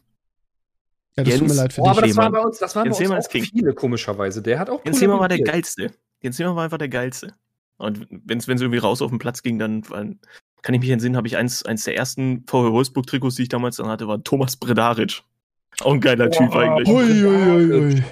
Ja, 1.17 1.23
das 1.23 1.27
Jens, 1.27 1.39
tut 1.39 1.47
mir 1.49 1.55
leid 1.55 1.73
für 1.73 1.81
oh, 1.81 1.83
dich. 1.85 1.91
Aber 1.91 2.07
das 2.07 2.17
war 2.17 2.31
bei 2.31 2.39
uns, 2.39 2.57
das 2.59 2.75
waren 2.75 2.85
Jens 2.85 2.97
bei 2.99 3.15
uns 3.15 3.27
auch 3.27 3.31
viele, 3.31 3.73
komischerweise. 3.73 4.41
Der 4.41 4.59
hat 4.59 4.69
auch 4.69 4.83
Jens 4.85 5.01
Lehmann 5.01 5.19
war 5.19 5.27
der 5.27 5.41
geilste. 5.41 5.91
Jens 6.21 6.37
Lehmann 6.37 6.55
war 6.55 6.63
einfach 6.63 6.77
der 6.77 6.89
geilste. 6.89 7.33
Und 7.77 8.07
wenn 8.09 8.37
es 8.37 8.47
irgendwie 8.47 8.77
raus 8.77 9.01
auf 9.01 9.09
den 9.09 9.19
Platz 9.19 9.41
ging, 9.41 9.57
dann 9.57 9.81
kann 10.61 10.73
ich 10.75 10.81
mich 10.81 10.89
entsinnen, 10.91 11.17
habe 11.17 11.27
ich 11.27 11.37
eins, 11.37 11.63
eins 11.63 11.83
der 11.83 11.97
ersten 11.97 12.43
VW 12.45 12.71
Wolfsburg-Trikots, 12.71 13.35
die 13.35 13.43
ich 13.43 13.49
damals 13.49 13.77
dann 13.77 13.87
hatte, 13.87 14.07
war 14.07 14.23
Thomas 14.23 14.55
Bredaric. 14.55 15.23
Auch 15.81 15.93
ein 15.93 16.01
geiler 16.01 16.27
oh, 16.27 16.29
Typ 16.29 16.55
eigentlich. 16.55 16.87
Ui, 16.87 17.25
ui, 17.25 17.73
ui, 17.73 18.03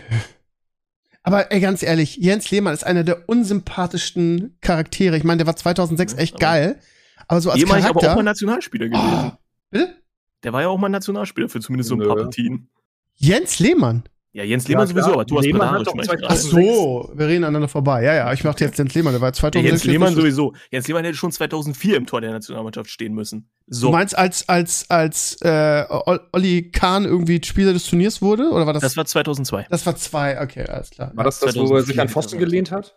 aber 1.23 1.51
ey, 1.51 1.59
ganz 1.59 1.83
ehrlich, 1.83 2.17
Jens 2.17 2.49
Lehmann 2.51 2.73
ist 2.73 2.85
einer 2.85 3.03
der 3.03 3.27
unsympathischsten 3.27 4.57
Charaktere. 4.61 5.17
Ich 5.17 5.23
meine, 5.23 5.37
der 5.37 5.47
war 5.47 5.55
2006 5.55 6.13
echt 6.15 6.39
geil. 6.39 6.79
Aber 7.27 7.41
so 7.41 7.51
als 7.51 7.59
Jemand 7.59 7.81
Charakter. 7.81 8.05
aber 8.05 8.11
auch 8.11 8.15
mal 8.17 8.23
Nationalspieler 8.23 8.87
gewesen. 8.87 9.31
Oh, 9.31 9.31
bitte? 9.69 9.95
Der 10.43 10.53
war 10.53 10.61
ja 10.61 10.69
auch 10.69 10.77
mal 10.77 10.89
Nationalspieler 10.89 11.49
für 11.49 11.59
zumindest 11.59 11.89
so 11.89 11.95
ein 11.95 12.01
paar 12.01 12.15
Partien. 12.15 12.69
Jens 13.15 13.59
Lehmann? 13.59 14.03
Ja, 14.31 14.43
Jens 14.43 14.67
Lehmann 14.67 14.87
ja, 14.87 14.93
sowieso, 14.93 15.13
aber 15.13 15.25
du 15.25 15.37
hast 15.37 15.45
Lehmann 15.45 15.83
Ach 16.27 16.35
so, 16.35 17.11
wir 17.15 17.27
reden 17.27 17.43
aneinander 17.43 17.67
vorbei. 17.67 18.03
Ja, 18.03 18.13
ja, 18.13 18.31
ich 18.31 18.43
machte 18.43 18.63
jetzt 18.63 18.77
Jens 18.77 18.93
Lehmann, 18.93 19.13
der 19.13 19.21
war 19.21 19.33
2006. 19.33 19.63
Ja, 19.65 19.71
Jens 19.71 19.83
Lehmann 19.85 20.13
sowieso. 20.13 20.53
Jens 20.69 20.87
Lehmann 20.87 21.03
hätte 21.03 21.17
schon 21.17 21.31
2004 21.31 21.97
im 21.97 22.05
Tor 22.05 22.21
der 22.21 22.31
Nationalmannschaft 22.31 22.91
stehen 22.91 23.15
müssen. 23.15 23.49
So. 23.65 23.87
Du 23.87 23.91
meinst, 23.93 24.15
als, 24.15 24.47
als, 24.47 24.87
als 24.89 25.41
äh, 25.41 25.83
Olli 26.31 26.69
Kahn 26.69 27.05
irgendwie 27.05 27.41
Spieler 27.43 27.73
des 27.73 27.89
Turniers 27.89 28.21
wurde? 28.21 28.51
Oder 28.51 28.67
war 28.67 28.73
das? 28.73 28.81
Das 28.81 28.97
war 28.97 29.05
2002. 29.05 29.65
Das 29.69 29.85
war 29.87 29.95
zwei, 29.95 30.39
okay, 30.39 30.63
alles 30.65 30.91
klar. 30.91 31.11
War 31.15 31.23
das 31.23 31.39
das, 31.39 31.55
wo 31.55 31.75
er 31.75 31.81
sich 31.81 31.99
an 31.99 32.07
Pfosten 32.07 32.37
gelehnt 32.37 32.71
hat? 32.71 32.95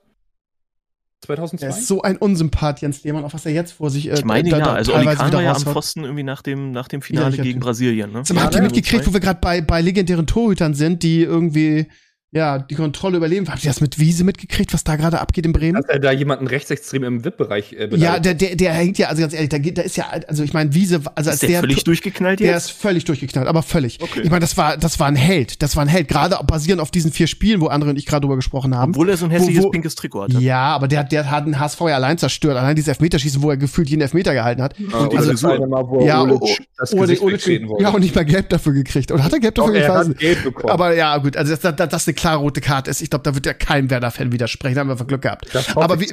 2002? 1.22 1.66
Er 1.66 1.70
ist 1.70 1.87
so 1.87 2.02
ein 2.02 2.16
Unsympath, 2.16 2.80
Jens 2.80 3.02
Lehmann, 3.04 3.24
auch 3.24 3.32
was 3.32 3.46
er 3.46 3.52
jetzt 3.52 3.72
vor 3.72 3.90
sich 3.90 4.11
äh, 4.11 4.14
Ich 4.14 4.24
meine 4.24 4.48
da, 4.48 4.58
ja, 4.58 4.72
also 4.72 4.94
Oli 4.94 5.06
Kahn 5.06 5.32
war 5.32 5.42
ja 5.42 5.54
am 5.54 5.62
Pfosten 5.62 6.04
irgendwie 6.04 6.24
nach 6.24 6.42
dem, 6.42 6.72
nach 6.72 6.88
dem 6.88 7.02
Finale 7.02 7.37
ja, 7.37 7.42
gegen 7.42 7.61
Brasilien. 7.61 8.12
Ne? 8.12 8.22
Sag 8.24 8.35
mal, 8.35 8.44
habt 8.44 8.54
ihr 8.54 8.62
mitgekriegt, 8.62 9.06
wo 9.06 9.12
wir 9.12 9.20
gerade 9.20 9.40
bei, 9.40 9.61
bei 9.61 9.80
legendären 9.80 10.26
Torhütern 10.26 10.74
sind, 10.74 11.02
die 11.02 11.22
irgendwie 11.22 11.87
ja, 12.35 12.59
die 12.59 12.75
Kontrolle 12.77 13.18
überleben. 13.18 13.47
Habt 13.49 13.62
ihr 13.62 13.71
das 13.71 13.83
mit 13.83 13.99
Wiese 13.99 14.25
mitgekriegt, 14.25 14.73
was 14.73 14.85
da 14.85 14.97
gerade 14.97 15.21
abgeht 15.21 15.45
in 15.45 15.53
Bremen? 15.53 15.77
Hat 15.77 15.90
er 15.90 15.99
da 15.99 16.12
jemanden 16.12 16.47
rechtsextrem 16.47 17.05
im 17.05 17.25
VIP-Bereich 17.27 17.75
äh, 17.75 17.95
Ja, 17.97 18.18
der, 18.18 18.33
der, 18.33 18.57
der 18.57 18.73
hängt 18.73 18.97
ja, 18.97 19.09
also 19.09 19.21
ganz 19.21 19.35
ehrlich, 19.35 19.51
da, 19.51 19.59
da 19.59 19.83
ist 19.83 19.97
ja, 19.97 20.07
also 20.27 20.42
ich 20.42 20.55
meine, 20.55 20.73
Wiese, 20.73 21.03
also 21.14 21.29
als 21.29 21.35
ist 21.35 21.42
der, 21.42 21.51
der 21.51 21.61
völlig 21.61 21.85
durchgeknallt 21.85 22.40
jetzt? 22.40 22.49
Der 22.49 22.57
ist 22.57 22.71
völlig 22.71 23.05
durchgeknallt, 23.05 23.49
aber 23.49 23.62
völlig. 23.62 24.01
Okay. 24.01 24.23
Ich 24.25 24.31
meine, 24.31 24.40
das 24.40 24.57
war, 24.57 24.79
das 24.79 24.99
war 24.99 25.09
ein 25.09 25.16
Held, 25.16 25.61
das 25.62 25.77
war 25.77 25.85
ein 25.85 25.88
Held, 25.88 26.09
gerade 26.09 26.38
basierend 26.47 26.81
auf 26.81 26.90
diesen 26.90 27.12
vier 27.12 27.27
Spielen, 27.27 27.61
wo 27.61 27.66
andere 27.66 27.90
und 27.90 27.99
ich 27.99 28.07
gerade 28.07 28.23
drüber 28.23 28.37
gesprochen 28.37 28.75
haben. 28.75 28.92
Obwohl 28.92 29.11
er 29.11 29.18
so 29.18 29.27
ein 29.27 29.31
hässliches 29.31 29.64
wo, 29.64 29.66
wo, 29.66 29.71
pinkes 29.71 29.95
Trikot 29.95 30.23
hatte. 30.23 30.38
Ja, 30.38 30.75
aber 30.75 30.88
der, 30.88 31.05
der 31.05 31.31
hat 31.31 31.47
den 31.47 31.61
HSV 31.61 31.81
ja 31.83 31.97
allein 31.97 32.16
zerstört, 32.16 32.57
allein 32.57 32.75
dieses 32.75 32.88
Elfmeterschießen, 32.88 33.42
wo 33.42 33.51
er 33.51 33.59
gefühlt 33.59 33.90
jeden 33.90 34.01
Elfmeter 34.01 34.33
gehalten 34.33 34.62
hat. 34.62 34.75
Ja, 34.79 34.99
und 35.01 35.14
also, 35.14 35.37
so, 35.37 35.49
Mal, 35.66 35.87
wo 35.87 36.05
ja, 36.05 36.23
Olic, 36.23 36.66
das 36.79 36.95
Olic, 36.95 37.23
Olic, 37.23 37.47
ja, 37.79 37.90
und 37.90 38.01
nicht 38.01 38.14
mal 38.14 38.25
Gelb 38.25 38.49
dafür 38.49 38.73
gekriegt. 38.73 39.12
Oder 39.12 39.23
hat 39.23 39.35
er 39.35 39.40
Gelb 39.40 39.55
dafür 39.55 39.73
gekriegt? 39.75 40.64
Aber 40.64 40.95
ja, 40.95 41.18
gut, 41.18 41.37
also 41.37 41.55
dass 41.55 41.77
das, 41.77 41.88
das 41.88 42.09
eine 42.09 42.14
klare 42.22 42.38
rote 42.38 42.61
Karte 42.61 42.90
ist 42.90 43.02
ich 43.02 43.11
glaube, 43.11 43.24
da 43.24 43.35
wird 43.35 43.46
ja 43.46 43.52
kein 43.52 43.90
Werder-Fan 43.90 44.32
widersprechen, 44.32 44.76
da 44.76 44.80
haben 44.80 44.88
wir 44.88 44.92
einfach 44.92 45.08
Glück 45.08 45.22
gehabt. 45.22 45.54
Aber 45.76 46.00
wie, 46.00 46.08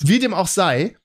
wie, 0.00 0.18
dem 0.18 0.34
auch 0.34 0.46
sei, 0.46 0.96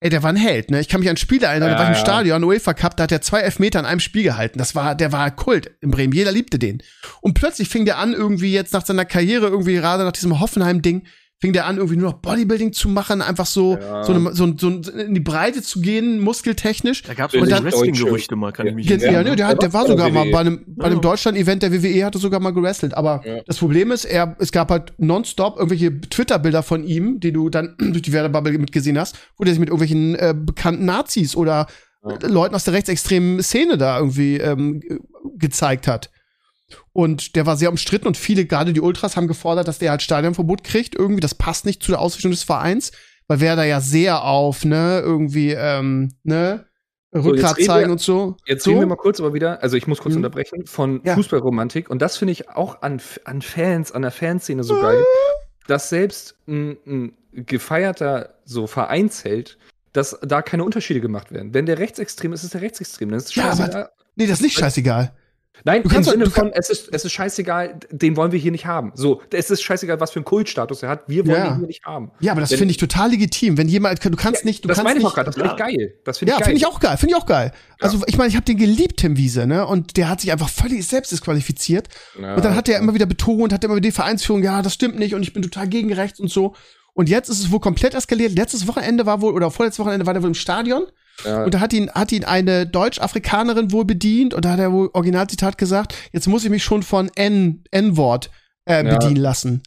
ey, 0.00 0.10
der 0.10 0.24
war 0.24 0.30
ein 0.30 0.36
Held, 0.36 0.72
ne? 0.72 0.80
Ich 0.80 0.88
kann 0.88 1.00
mich 1.00 1.08
an 1.08 1.14
ein 1.14 1.18
Spiel 1.18 1.42
erinnern, 1.42 1.70
ja, 1.70 1.74
da 1.76 1.80
war 1.84 1.90
ich 1.90 1.96
im 1.96 2.04
Stadion, 2.04 2.42
UEFA 2.42 2.74
Cup, 2.74 2.96
da 2.96 3.04
hat 3.04 3.12
er 3.12 3.20
zwei 3.20 3.40
Elfmeter 3.40 3.78
in 3.78 3.86
einem 3.86 4.00
Spiel 4.00 4.24
gehalten. 4.24 4.58
Das 4.58 4.74
war, 4.74 4.96
der 4.96 5.12
war 5.12 5.30
Kult 5.30 5.70
in 5.80 5.92
Bremen. 5.92 6.12
Jeder 6.12 6.32
liebte 6.32 6.58
den. 6.58 6.82
Und 7.20 7.34
plötzlich 7.34 7.68
fing 7.68 7.84
der 7.84 7.98
an, 7.98 8.12
irgendwie 8.12 8.52
jetzt 8.52 8.72
nach 8.72 8.84
seiner 8.84 9.04
Karriere, 9.04 9.46
irgendwie 9.46 9.74
gerade 9.74 10.02
nach 10.02 10.12
diesem 10.12 10.40
Hoffenheim-Ding, 10.40 11.06
fing 11.40 11.52
der 11.52 11.66
an, 11.66 11.76
irgendwie 11.76 11.96
nur 11.96 12.10
noch 12.10 12.18
Bodybuilding 12.18 12.72
zu 12.72 12.88
machen, 12.88 13.22
einfach 13.22 13.46
so, 13.46 13.76
Ja. 13.80 14.02
so, 14.02 14.12
eine, 14.12 14.34
so, 14.34 14.52
so 14.56 14.68
in 14.70 15.14
die 15.14 15.20
Breite 15.20 15.62
zu 15.62 15.80
gehen, 15.80 16.18
muskeltechnisch. 16.20 17.02
Da 17.04 17.14
gab 17.14 17.32
es 17.32 17.40
Wrestling-Gerüchte 17.40 18.34
mal, 18.34 18.50
kann 18.52 18.66
ich 18.66 18.74
mich 18.74 18.86
Ja, 18.88 18.96
Ja, 18.96 19.12
ja, 19.12 19.22
ne, 19.22 19.36
der, 19.36 19.46
hat, 19.46 19.62
der 19.62 19.72
war 19.72 19.82
bei 19.82 19.88
der 19.88 19.96
sogar 19.96 20.10
mal 20.10 20.30
bei 20.32 20.38
einem, 20.40 20.64
bei 20.66 20.86
einem 20.86 20.96
Ja. 20.96 21.00
Deutschland-Event 21.00 21.62
der 21.62 21.72
WWE, 21.72 22.04
hat 22.04 22.14
er 22.16 22.20
sogar 22.20 22.40
mal 22.40 22.50
gewrestelt. 22.52 22.94
Aber 22.94 23.22
Ja. 23.24 23.40
das 23.46 23.58
Problem 23.58 23.92
ist, 23.92 24.04
er, 24.04 24.34
es 24.40 24.50
gab 24.50 24.70
halt 24.70 24.94
nonstop 24.98 25.56
irgendwelche 25.58 26.00
Twitter-Bilder 26.00 26.62
von 26.64 26.82
ihm, 26.84 27.20
die 27.20 27.32
du 27.32 27.50
dann 27.50 27.76
durch 27.78 28.02
die 28.02 28.12
Werbebubble 28.12 28.58
mitgesehen 28.58 28.98
hast, 28.98 29.16
wo 29.36 29.44
der 29.44 29.52
sich 29.54 29.60
mit 29.60 29.68
irgendwelchen 29.68 30.16
äh, 30.16 30.34
bekannten 30.36 30.84
Nazis 30.86 31.36
oder 31.36 31.66
Ja. 32.04 32.18
Leuten 32.28 32.54
aus 32.54 32.64
der 32.64 32.74
rechtsextremen 32.74 33.42
Szene 33.42 33.76
da 33.78 33.98
irgendwie 33.98 34.38
ähm, 34.38 34.80
ge- 34.80 34.98
gezeigt 35.36 35.86
hat. 35.86 36.10
Und 36.92 37.36
der 37.36 37.46
war 37.46 37.56
sehr 37.56 37.70
umstritten 37.70 38.06
und 38.06 38.16
viele, 38.16 38.44
gerade 38.44 38.72
die 38.72 38.80
Ultras, 38.80 39.16
haben 39.16 39.28
gefordert, 39.28 39.68
dass 39.68 39.78
der 39.78 39.90
halt 39.90 40.02
Stadionverbot 40.02 40.64
kriegt. 40.64 40.94
Irgendwie, 40.94 41.20
das 41.20 41.34
passt 41.34 41.64
nicht 41.66 41.82
zu 41.82 41.92
der 41.92 42.00
Ausrichtung 42.00 42.30
des 42.30 42.42
Vereins, 42.42 42.92
weil 43.26 43.40
wer 43.40 43.56
da 43.56 43.64
ja 43.64 43.80
sehr 43.80 44.22
auf, 44.24 44.64
ne, 44.64 45.00
irgendwie, 45.04 45.52
ähm, 45.52 46.10
ne, 46.24 46.66
Rückgrat 47.14 47.56
reden 47.56 47.66
zeigen 47.66 47.86
wir- 47.88 47.92
und 47.92 48.00
so. 48.02 48.36
Jetzt 48.46 48.64
so. 48.64 48.70
reden 48.70 48.80
wir 48.82 48.86
mal 48.86 48.96
kurz 48.96 49.18
aber 49.18 49.32
wieder, 49.32 49.62
also 49.62 49.76
ich 49.78 49.86
muss 49.86 49.98
kurz 49.98 50.12
Mhm. 50.12 50.18
unterbrechen, 50.18 50.66
von 50.66 51.00
Ja. 51.04 51.14
Fußballromantik. 51.14 51.88
Und 51.88 52.02
das 52.02 52.18
finde 52.18 52.32
ich 52.32 52.50
auch 52.50 52.82
an, 52.82 53.00
an 53.24 53.40
Fans, 53.40 53.92
an 53.92 54.02
der 54.02 54.10
Fanszene 54.10 54.62
so 54.62 54.78
geil, 54.78 55.02
dass 55.66 55.88
selbst 55.88 56.36
ein, 56.46 56.76
ein 56.86 57.12
gefeierter 57.32 58.34
so 58.44 58.66
Vereinsheld, 58.66 59.56
dass 59.94 60.18
da 60.22 60.42
keine 60.42 60.64
Unterschiede 60.64 61.00
gemacht 61.00 61.32
werden. 61.32 61.54
Wenn 61.54 61.64
der 61.66 61.78
rechtsextrem 61.78 62.32
ist, 62.34 62.44
ist 62.44 62.52
der 62.54 62.60
rechtsextrem. 62.60 63.10
Das 63.10 63.24
ist 63.24 63.36
Ja, 63.36 63.52
aber-. 63.52 63.90
Nee, 64.16 64.26
das 64.26 64.38
ist 64.38 64.42
nicht 64.42 64.58
scheißegal. 64.58 65.12
Nein, 65.64 65.82
du 65.82 65.88
im 65.88 65.94
kannst 65.94 66.08
doch- 66.08 66.12
Sinne 66.12 66.24
du 66.24 66.30
von, 66.30 66.52
es 66.52 66.70
ist, 66.70 66.88
es 66.92 67.04
ist 67.04 67.12
scheißegal, 67.12 67.78
den 67.90 68.16
wollen 68.16 68.32
wir 68.32 68.38
hier 68.38 68.52
nicht 68.52 68.66
haben. 68.66 68.92
So, 68.94 69.22
es 69.30 69.50
ist 69.50 69.62
scheißegal, 69.62 70.00
was 70.00 70.10
für 70.12 70.16
einen 70.20 70.24
Kultstatus 70.24 70.82
er 70.82 70.88
hat, 70.88 71.02
wir 71.08 71.26
wollen 71.26 71.36
Ja. 71.38 71.48
ihn 71.52 71.58
hier 71.58 71.66
nicht 71.66 71.84
haben. 71.84 72.10
Ja, 72.20 72.32
aber 72.32 72.40
das 72.40 72.50
finde 72.52 72.70
ich 72.70 72.76
total 72.76 73.10
legitim. 73.10 73.58
Wenn 73.58 73.68
jemand, 73.68 74.04
du 74.04 74.10
kannst 74.16 74.44
nicht, 74.44 74.64
du 74.64 74.68
das 74.68 74.76
kannst 74.76 74.84
meine 74.84 74.98
ich 74.98 75.04
nicht. 75.04 75.10
auch 75.10 75.14
gerade, 75.14 75.26
das 75.26 75.34
finde 75.34 75.50
ich 75.52 75.58
Ja. 75.58 75.66
geil. 75.66 75.94
Das 76.04 76.18
finde 76.18 76.30
ja, 76.32 76.36
ich 76.36 76.40
geil. 76.40 76.46
finde 76.46 76.58
ich 76.58 76.66
auch 76.66 76.80
geil, 76.80 76.96
finde 76.96 77.14
ich 77.14 77.20
auch 77.22 77.26
geil. 77.26 77.52
Also 77.80 78.00
ich 78.06 78.16
meine, 78.16 78.28
ich 78.30 78.36
habe 78.36 78.44
den 78.44 78.56
geliebt, 78.56 78.98
Tim 78.98 79.16
Wiese, 79.16 79.46
ne? 79.46 79.66
Und 79.66 79.96
der 79.96 80.08
hat 80.08 80.20
sich 80.20 80.32
einfach 80.32 80.48
völlig 80.48 80.86
selbst 80.86 81.12
disqualifiziert. 81.12 81.88
Ja. 82.20 82.34
Und 82.34 82.44
dann 82.44 82.54
hat 82.54 82.68
er 82.68 82.78
immer 82.78 82.94
wieder 82.94 83.06
betont, 83.06 83.52
hat 83.52 83.64
immer 83.64 83.74
wieder 83.74 83.88
die 83.88 83.92
Vereinsführung, 83.92 84.42
ja, 84.42 84.62
das 84.62 84.74
stimmt 84.74 84.98
nicht 84.98 85.14
und 85.14 85.22
ich 85.22 85.32
bin 85.32 85.42
total 85.42 85.68
gegen 85.68 85.92
rechts 85.92 86.18
und 86.20 86.30
so. 86.30 86.54
Und 86.94 87.08
jetzt 87.08 87.28
ist 87.28 87.38
es 87.38 87.52
wohl 87.52 87.60
komplett 87.60 87.94
eskaliert. 87.94 88.32
Letztes 88.34 88.66
Wochenende 88.66 89.06
war 89.06 89.20
wohl, 89.20 89.32
oder 89.32 89.50
vorletztes 89.52 89.78
Wochenende 89.84 90.04
war 90.06 90.14
der 90.14 90.22
wohl 90.22 90.30
im 90.30 90.34
Stadion. 90.34 90.84
Ja. 91.24 91.44
Und 91.44 91.54
da 91.54 91.60
hat 91.60 91.72
ihn, 91.72 91.90
hat 91.90 92.12
ihn 92.12 92.24
eine 92.24 92.66
Deutsch-Afrikanerin 92.66 93.72
wohl 93.72 93.84
bedient 93.84 94.34
und 94.34 94.44
da 94.44 94.50
hat 94.52 94.58
er 94.60 94.72
wohl 94.72 94.90
Originalzitat 94.92 95.58
gesagt, 95.58 95.94
jetzt 96.12 96.28
muss 96.28 96.44
ich 96.44 96.50
mich 96.50 96.64
schon 96.64 96.82
von 96.82 97.10
N, 97.16 97.64
N-Wort 97.70 98.30
äh, 98.66 98.84
Ja. 98.84 98.96
bedienen 98.96 99.16
lassen. 99.16 99.62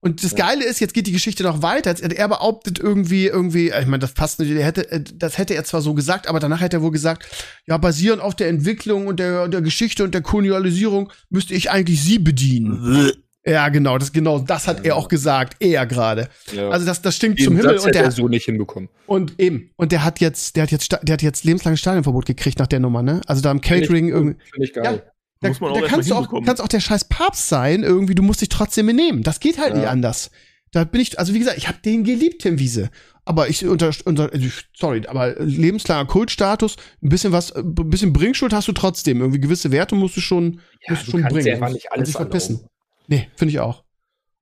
Und 0.00 0.22
das 0.22 0.36
Geile 0.36 0.64
ist, 0.64 0.78
jetzt 0.78 0.94
geht 0.94 1.08
die 1.08 1.12
Geschichte 1.12 1.42
noch 1.42 1.62
weiter. 1.62 1.92
Er 2.00 2.28
behauptet 2.28 2.78
irgendwie, 2.78 3.26
irgendwie, 3.26 3.70
äh, 3.70 3.80
ich 3.80 3.86
meine, 3.86 3.98
das 3.98 4.12
passt 4.12 4.38
nicht, 4.38 4.50
hätte, 4.54 4.88
äh, 4.92 5.02
das 5.14 5.36
hätte 5.36 5.54
er 5.54 5.64
zwar 5.64 5.80
so 5.82 5.94
gesagt, 5.94 6.28
aber 6.28 6.38
danach 6.38 6.60
hätte 6.60 6.76
er 6.76 6.82
wohl 6.82 6.92
gesagt, 6.92 7.26
ja, 7.66 7.76
basierend 7.76 8.22
auf 8.22 8.36
der 8.36 8.48
Entwicklung 8.48 9.08
und 9.08 9.18
der, 9.18 9.48
der 9.48 9.62
Geschichte 9.62 10.04
und 10.04 10.14
der 10.14 10.22
Kolonialisierung 10.22 11.12
müsste 11.28 11.54
ich 11.54 11.70
eigentlich 11.70 12.02
sie 12.02 12.18
bedienen. 12.18 13.10
Ja, 13.46 13.68
genau, 13.68 13.96
das, 13.96 14.12
genau, 14.12 14.40
das 14.40 14.66
hat 14.66 14.84
er 14.84 14.96
auch 14.96 15.08
gesagt, 15.08 15.56
er 15.60 15.86
gerade. 15.86 16.28
ja. 16.52 16.68
Also 16.68 16.84
das, 16.84 17.00
das 17.02 17.14
stinkt 17.16 17.38
Den 17.38 17.44
zum 17.44 17.56
Himmel 17.56 17.74
Satz 17.78 17.86
und 17.86 17.94
der, 17.94 18.04
er 18.04 18.10
so 18.10 18.26
nicht 18.28 18.44
hinbekommen. 18.46 18.88
und 19.06 19.38
eben, 19.38 19.70
und 19.76 19.92
der 19.92 20.02
hat 20.04 20.18
jetzt, 20.20 20.56
der 20.56 20.64
hat 20.64 20.72
jetzt, 20.72 20.90
der 21.02 21.12
hat 21.12 21.22
jetzt 21.22 21.44
lebenslanges 21.44 21.80
Stadionverbot 21.80 22.26
gekriegt 22.26 22.58
nach 22.58 22.66
der 22.66 22.80
Nummer, 22.80 23.02
ne? 23.02 23.20
Also 23.26 23.42
da 23.42 23.50
im 23.52 23.60
Catering 23.60 24.08
irgendwie. 24.08 24.36
Finde 24.52 24.66
ich 24.66 24.72
geil. 24.72 25.02
Da, 25.40 25.48
Muss 25.48 25.60
man 25.60 25.70
auch 25.72 25.80
da 25.80 25.86
kannst, 25.86 26.10
du 26.10 26.14
auch, 26.14 26.44
kannst 26.44 26.62
auch 26.62 26.68
der 26.68 26.80
scheiß 26.80 27.04
Papst 27.04 27.48
sein, 27.48 27.82
irgendwie, 27.82 28.14
du 28.14 28.22
musst 28.22 28.40
dich 28.40 28.48
trotzdem 28.48 28.86
benehmen. 28.86 29.22
Das 29.22 29.38
geht 29.38 29.58
halt 29.58 29.74
Ja. 29.74 29.80
nicht 29.80 29.88
anders. 29.88 30.30
Da 30.72 30.84
bin 30.84 31.00
ich, 31.00 31.18
also 31.18 31.32
wie 31.34 31.38
gesagt, 31.38 31.58
ich 31.58 31.68
habe 31.68 31.78
den 31.84 32.04
geliebt, 32.04 32.42
Tim 32.42 32.58
Wiese. 32.58 32.90
Aber 33.24 33.48
ich 33.48 33.64
unter, 33.66 33.90
unter 34.04 34.30
sorry, 34.74 35.02
aber 35.06 35.34
lebenslanger 35.38 36.06
Kultstatus, 36.06 36.76
ein 37.02 37.08
bisschen 37.08 37.32
was, 37.32 37.54
ein 37.54 37.74
bisschen 37.74 38.12
Bringschuld 38.12 38.52
hast 38.52 38.68
du 38.68 38.72
trotzdem. 38.72 39.20
Irgendwie 39.20 39.40
gewisse 39.40 39.70
Werte 39.72 39.94
musst 39.94 40.16
du 40.16 40.20
schon, 40.20 40.60
musst 40.88 41.06
du 41.06 41.10
schon 41.12 41.22
bringen. 41.22 41.46
ja 41.46 41.68
nicht 41.68 41.92
alles 41.92 42.08
dich 42.08 42.16
verpissen. 42.16 42.66
Nee, 43.08 43.28
finde 43.36 43.52
ich 43.52 43.60
auch. 43.60 43.84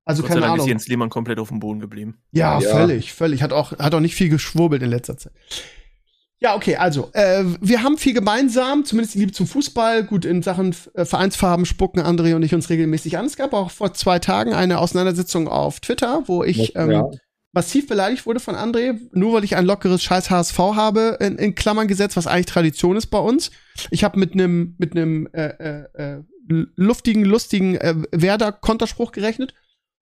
Also 0.07 0.21
Gott 0.21 0.29
sei 0.29 0.33
keine 0.35 0.41
Dank 0.47 0.57
ist 0.57 0.61
Ahnung. 0.61 0.67
Jens 0.69 0.87
Lehmann 0.87 1.09
komplett 1.09 1.39
auf 1.39 1.49
dem 1.49 1.59
Boden 1.59 1.79
geblieben. 1.79 2.19
Ja, 2.31 2.59
Ja. 2.59 2.69
völlig, 2.69 3.13
völlig. 3.13 3.41
Hat 3.41 3.53
auch, 3.53 3.71
hat 3.79 3.93
auch 3.95 3.99
nicht 3.99 4.15
viel 4.15 4.29
geschwurbelt 4.29 4.83
in 4.83 4.89
letzter 4.89 5.17
Zeit. 5.17 5.33
Ja, 6.39 6.55
okay, 6.55 6.75
also, 6.75 7.09
äh, 7.13 7.43
wir 7.61 7.81
haben 7.81 7.97
viel 7.97 8.13
gemeinsam, 8.13 8.83
zumindest 8.85 9.15
die 9.15 9.19
Liebe 9.19 9.31
zum 9.31 9.47
Fußball. 9.47 10.03
Gut, 10.03 10.25
in 10.25 10.43
Sachen 10.43 10.75
äh, 10.93 11.05
Vereinsfarben 11.05 11.65
spucken 11.65 12.01
André 12.01 12.35
und 12.35 12.43
ich 12.43 12.53
uns 12.53 12.69
regelmäßig 12.69 13.17
an. 13.17 13.25
Es 13.25 13.37
gab 13.37 13.53
auch 13.53 13.71
vor 13.71 13.93
zwei 13.93 14.19
Tagen 14.19 14.53
eine 14.53 14.79
Auseinandersetzung 14.79 15.47
auf 15.47 15.79
Twitter, 15.79 16.23
wo 16.27 16.43
ich 16.43 16.75
ähm, 16.75 16.91
Ja. 16.91 17.09
massiv 17.53 17.87
beleidigt 17.87 18.25
wurde 18.25 18.41
von 18.41 18.55
André, 18.55 18.99
nur 19.13 19.33
weil 19.33 19.45
ich 19.45 19.55
ein 19.55 19.65
lockeres 19.65 20.03
Scheiß 20.03 20.29
HSV 20.29 20.59
habe, 20.59 21.17
in, 21.21 21.37
in 21.37 21.55
Klammern 21.55 21.87
gesetzt, 21.87 22.17
was 22.17 22.27
eigentlich 22.27 22.47
Tradition 22.47 22.97
ist 22.97 23.07
bei 23.07 23.19
uns. 23.19 23.49
Ich 23.89 24.03
habe 24.03 24.19
mit 24.19 24.33
einem 24.33 24.75
mit 24.77 24.91
einem 24.91 25.27
äh, 25.33 25.47
äh, 25.47 25.85
äh, 26.17 26.23
luftigen, 26.47 27.25
lustigen 27.25 27.75
äh, 27.75 27.95
Werder-Konterspruch 28.11 29.11
gerechnet. 29.11 29.53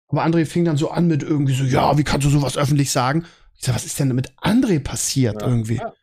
Aber 0.07 0.23
André 0.25 0.45
fing 0.45 0.65
dann 0.65 0.77
so 0.77 0.91
an 0.91 1.07
mit 1.07 1.23
irgendwie 1.23 1.53
so, 1.53 1.63
ja, 1.63 1.97
wie 1.97 2.03
kannst 2.03 2.25
du 2.25 2.29
sowas 2.29 2.57
öffentlich 2.57 2.91
sagen? 2.91 3.25
Ich 3.55 3.65
sag, 3.65 3.75
was 3.75 3.85
ist 3.85 3.99
denn 3.99 4.09
mit 4.13 4.31
André 4.41 4.79
passiert 4.79 5.41
Ja. 5.41 5.47
irgendwie? 5.47 5.75
Ja. 5.77 5.93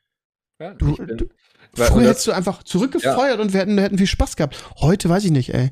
Ja, 0.61 0.75
Du- 0.75 0.97
du- 0.97 1.29
Früher 1.75 2.09
hättest 2.09 2.27
du 2.27 2.33
einfach 2.33 2.65
zurückgefeuert 2.65 3.39
und 3.39 3.53
wir 3.53 3.61
hätten, 3.61 3.79
hätten 3.79 3.97
viel 3.97 4.07
Spaß 4.09 4.35
gehabt. 4.37 4.57
Heute 4.81 5.09
weiß 5.09 5.25
ich 5.25 5.31
nicht, 5.31 5.55
ey. 5.55 5.71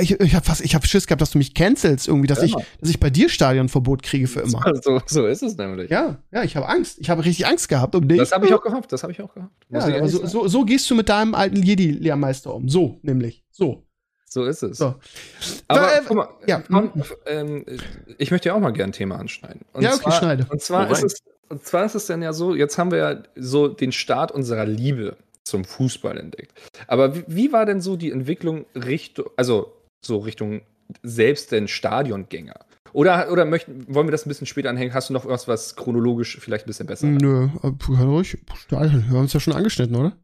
Ich, 0.00 0.18
ich 0.18 0.34
habe 0.34 0.46
ich 0.64 0.74
hab 0.74 0.86
Schiss 0.86 1.06
gehabt, 1.06 1.20
dass 1.22 1.30
du 1.30 1.38
mich 1.38 1.54
cancelst 1.54 2.08
irgendwie, 2.08 2.26
dass 2.26 2.42
ich, 2.42 2.52
dass 2.80 2.90
ich 2.90 2.98
bei 2.98 3.08
dir 3.10 3.28
Stadionverbot 3.28 4.02
kriege 4.02 4.26
für 4.26 4.40
immer. 4.40 4.60
So, 4.82 5.00
so 5.06 5.26
ist 5.26 5.42
es 5.42 5.56
nämlich. 5.56 5.90
Ja, 5.90 6.16
ja, 6.32 6.42
ich 6.42 6.56
habe 6.56 6.68
Angst. 6.68 6.98
Ich 7.00 7.08
habe 7.08 7.24
richtig 7.24 7.46
Angst 7.46 7.68
gehabt 7.68 7.94
um 7.94 8.08
dich. 8.08 8.18
Das 8.18 8.32
habe 8.32 8.46
ich 8.46 8.54
auch 8.54 8.62
gehofft. 8.62 8.90
Das 8.92 9.02
habe 9.04 9.12
ich 9.12 9.20
auch 9.22 9.32
gehofft. 9.32 9.52
Ja, 9.70 10.08
so, 10.08 10.26
so, 10.26 10.48
so 10.48 10.64
gehst 10.64 10.90
du 10.90 10.94
mit 10.96 11.08
deinem 11.08 11.34
alten 11.34 11.62
Jedi-Lehrmeister 11.62 12.52
um. 12.52 12.68
So, 12.68 12.98
nämlich. 13.02 13.43
So. 13.54 13.84
So 14.26 14.44
ist 14.44 14.62
es. 14.64 14.78
So. 14.78 14.96
Aber 15.68 15.96
Äh, 15.96 16.00
guck 16.06 16.16
mal, 16.16 16.28
ja, 16.46 16.60
komm, 16.60 16.90
mhm. 16.94 17.04
ähm, 17.26 17.64
ich 18.18 18.32
möchte 18.32 18.48
ja 18.48 18.54
auch 18.54 18.60
mal 18.60 18.72
gerne 18.72 18.90
ein 18.90 18.92
Thema 18.92 19.16
anschneiden. 19.16 19.60
Und 19.72 19.82
Ja, 19.82 19.90
okay, 19.90 20.02
zwar, 20.02 20.12
schneide. 20.12 20.46
Und 20.50 20.60
zwar, 20.60 20.90
ist 20.90 21.04
es, 21.04 21.22
und 21.48 21.64
zwar 21.64 21.84
ist 21.84 21.94
es 21.94 22.06
dann 22.06 22.20
ja 22.20 22.32
so, 22.32 22.54
jetzt 22.54 22.76
haben 22.76 22.90
wir 22.90 22.98
ja 22.98 23.22
so 23.36 23.68
den 23.68 23.92
Start 23.92 24.32
unserer 24.32 24.66
Liebe 24.66 25.16
zum 25.44 25.64
Fußball 25.64 26.18
entdeckt. 26.18 26.52
Aber 26.88 27.14
wie, 27.14 27.24
wie 27.28 27.52
war 27.52 27.64
denn 27.64 27.80
so 27.80 27.96
die 27.96 28.10
Entwicklung 28.10 28.66
Richtung, 28.74 29.26
also 29.36 29.72
so 30.04 30.18
Richtung 30.18 30.62
selbst 31.04 31.52
den 31.52 31.68
Stadiongänger? 31.68 32.58
Oder, 32.92 33.30
oder 33.30 33.44
möchten, 33.44 33.86
wollen 33.92 34.06
wir 34.08 34.12
das 34.12 34.26
ein 34.26 34.30
bisschen 34.30 34.46
später 34.46 34.70
anhängen? 34.70 34.94
Hast 34.94 35.10
du 35.10 35.12
noch 35.12 35.26
was, 35.26 35.46
was 35.46 35.76
chronologisch 35.76 36.38
vielleicht 36.40 36.64
ein 36.64 36.68
bisschen 36.68 36.86
besser 36.86 37.06
Nö, 37.06 37.50
äh, 37.62 37.70
kann 37.84 38.08
ruhig. 38.08 38.36
Wir 38.68 38.78
haben 38.78 39.16
uns 39.16 39.32
ja 39.32 39.40
schon 39.40 39.52
angeschnitten, 39.52 39.94
oder? 39.94 40.16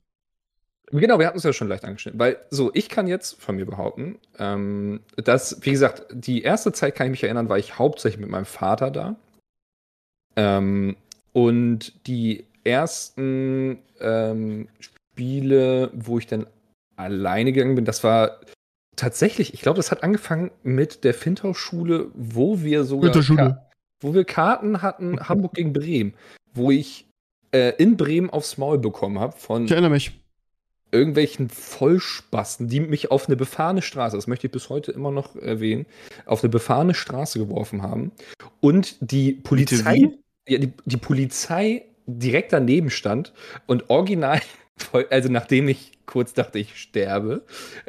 Genau, 0.92 1.18
wir 1.18 1.26
hatten 1.26 1.38
es 1.38 1.44
ja 1.44 1.52
schon 1.52 1.68
leicht 1.68 1.84
angeschnitten. 1.84 2.18
Weil, 2.18 2.38
so, 2.50 2.70
ich 2.74 2.88
kann 2.88 3.06
jetzt 3.06 3.40
von 3.40 3.56
mir 3.56 3.66
behaupten, 3.66 4.18
ähm, 4.38 5.00
dass, 5.16 5.58
wie 5.62 5.70
gesagt, 5.70 6.06
die 6.12 6.42
erste 6.42 6.72
Zeit 6.72 6.96
kann 6.96 7.06
ich 7.06 7.12
mich 7.12 7.24
erinnern, 7.24 7.48
war 7.48 7.58
ich 7.58 7.78
hauptsächlich 7.78 8.20
mit 8.20 8.30
meinem 8.30 8.44
Vater 8.44 8.90
da. 8.90 9.16
Ähm, 10.36 10.96
und 11.32 12.06
die 12.06 12.44
ersten 12.64 13.78
ähm, 14.00 14.68
Spiele, 14.80 15.90
wo 15.94 16.18
ich 16.18 16.26
dann 16.26 16.46
alleine 16.96 17.52
gegangen 17.52 17.76
bin, 17.76 17.84
das 17.84 18.02
war 18.02 18.40
tatsächlich, 18.96 19.54
ich 19.54 19.62
glaube, 19.62 19.76
das 19.76 19.90
hat 19.90 20.02
angefangen 20.02 20.50
mit 20.62 21.04
der 21.04 21.14
Fintau-Schule, 21.14 22.08
wo 22.14 22.62
wir 22.62 22.84
sogar 22.84 23.22
Schule. 23.22 23.66
wo 24.00 24.12
wir 24.12 24.24
Karten 24.24 24.82
hatten, 24.82 25.20
Hamburg 25.28 25.54
gegen 25.54 25.72
Bremen, 25.72 26.14
wo 26.52 26.70
ich 26.70 27.06
äh, 27.52 27.72
in 27.78 27.96
Bremen 27.96 28.30
aufs 28.30 28.58
Maul 28.58 28.78
bekommen 28.78 29.18
habe 29.18 29.36
von 29.36 29.64
Ich 29.64 29.70
erinnere 29.70 29.90
mich. 29.90 30.19
Irgendwelchen 30.92 31.48
Vollspasten, 31.48 32.68
die 32.68 32.80
mich 32.80 33.10
auf 33.10 33.26
eine 33.26 33.36
befahrene 33.36 33.82
Straße, 33.82 34.16
das 34.16 34.26
möchte 34.26 34.46
ich 34.46 34.52
bis 34.52 34.68
heute 34.68 34.92
immer 34.92 35.10
noch 35.10 35.36
erwähnen, 35.36 35.86
auf 36.26 36.42
eine 36.42 36.50
befahrene 36.50 36.94
Straße 36.94 37.38
geworfen 37.38 37.82
haben. 37.82 38.12
Und 38.60 38.96
die 39.00 39.32
Polizei, 39.32 40.10
ja, 40.48 40.58
die, 40.58 40.72
die 40.84 40.96
Polizei 40.96 41.84
direkt 42.06 42.52
daneben 42.52 42.90
stand 42.90 43.32
und 43.66 43.88
original, 43.88 44.40
also 45.10 45.28
nachdem 45.28 45.68
ich 45.68 45.92
kurz 46.06 46.34
dachte, 46.34 46.58
ich 46.58 46.76
sterbe, 46.76 47.44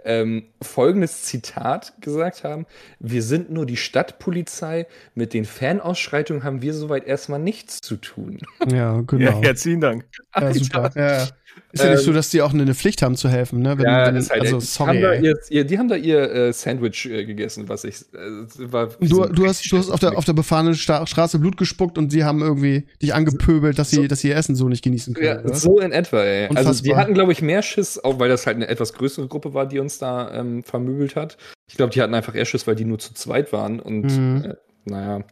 ähm, 0.06 0.44
folgendes 0.62 1.24
Zitat 1.24 1.94
gesagt 2.02 2.44
haben: 2.44 2.66
Wir 3.00 3.24
sind 3.24 3.50
nur 3.50 3.66
die 3.66 3.78
Stadtpolizei, 3.78 4.88
mit 5.16 5.34
den 5.34 5.46
Fanausschreitungen 5.46 6.44
haben 6.44 6.62
wir 6.62 6.74
soweit 6.74 7.08
erstmal 7.08 7.40
nichts 7.40 7.80
zu 7.82 7.98
tun. 7.98 8.40
Ja, 8.70 9.02
genau. 9.02 9.32
Ja, 9.32 9.42
herzlichen 9.42 9.82
Dank. 9.82 10.06
Ja, 10.40 10.54
super. 10.54 10.92
Ja, 10.96 11.18
ja. 11.18 11.28
Ist 11.74 11.84
ja 11.84 11.90
nicht 11.92 12.00
Ähm, 12.00 12.06
so, 12.06 12.14
dass 12.14 12.30
die 12.30 12.42
auch 12.42 12.54
eine 12.54 12.74
Pflicht 12.76 13.02
haben 13.02 13.16
zu 13.16 13.30
helfen, 13.30 13.62
ne? 13.62 13.78
Wenn, 13.78 13.86
ja, 13.86 14.06
wenn, 14.08 14.16
halt, 14.16 14.32
also, 14.42 14.60
die 14.60 14.66
sorry. 14.66 15.02
Haben 15.02 15.24
ihr, 15.50 15.64
die 15.64 15.78
haben 15.78 15.88
da 15.88 15.96
ihr 15.96 16.20
äh, 16.32 16.54
Sandwich 16.54 17.06
äh, 17.06 17.26
gegessen, 17.26 17.70
was 17.70 17.84
ich. 17.86 18.02
Äh, 18.14 18.72
war 18.72 18.88
Du, 19.00 19.26
du 19.26 19.48
hast, 19.48 19.72
du 19.72 19.78
hast 19.78 19.90
auf 19.90 20.00
der, 20.00 20.18
auf 20.18 20.26
der 20.26 20.34
befahrenen 20.34 20.76
Sta 20.76 21.06
Straße 21.08 21.40
Blut 21.40 21.56
gespuckt 21.58 21.98
und 21.98 22.12
sie 22.12 22.24
haben 22.24 22.42
irgendwie 22.42 22.88
dich 23.02 23.14
angepöbelt, 23.14 23.80
dass 23.80 23.90
sie, 23.90 24.08
dass 24.08 24.20
sie 24.20 24.30
ihr 24.30 24.36
Essen 24.36 24.56
so 24.56 24.68
nicht 24.68 24.84
genießen 24.84 25.14
können. 25.14 25.26
ja, 25.28 25.40
oder? 25.40 25.56
so 25.56 25.80
in 25.80 25.92
etwa, 25.92 26.22
ey. 26.22 26.48
Also, 26.48 26.60
Unfassbar. 26.60 26.84
die 26.84 26.96
hatten, 26.96 27.14
glaube 27.14 27.32
ich, 27.32 27.42
mehr 27.42 27.62
Schiss, 27.62 27.98
auch 28.04 28.20
weil 28.20 28.30
das 28.30 28.46
halt 28.46 28.58
eine 28.58 28.68
etwas 28.68 28.94
größere 28.94 29.28
Gruppe 29.28 29.54
war, 29.54 29.66
die 29.66 29.80
uns 29.80 29.98
da 29.98 30.34
ähm, 30.34 30.64
vermöbelt 30.64 31.16
hat. 31.16 31.38
Ich 31.70 31.78
glaube, 31.78 31.94
die 31.94 32.02
hatten 32.02 32.14
einfach 32.14 32.36
eher 32.36 32.46
Schiss, 32.46 32.68
weil 32.68 32.76
die 32.76 32.86
nur 32.86 33.00
zu 33.00 33.14
zweit 33.14 33.54
waren 33.54 33.80
und, 33.80 34.02
Mhm. 34.04 34.44
äh, 34.46 34.54
naja. 34.86 35.24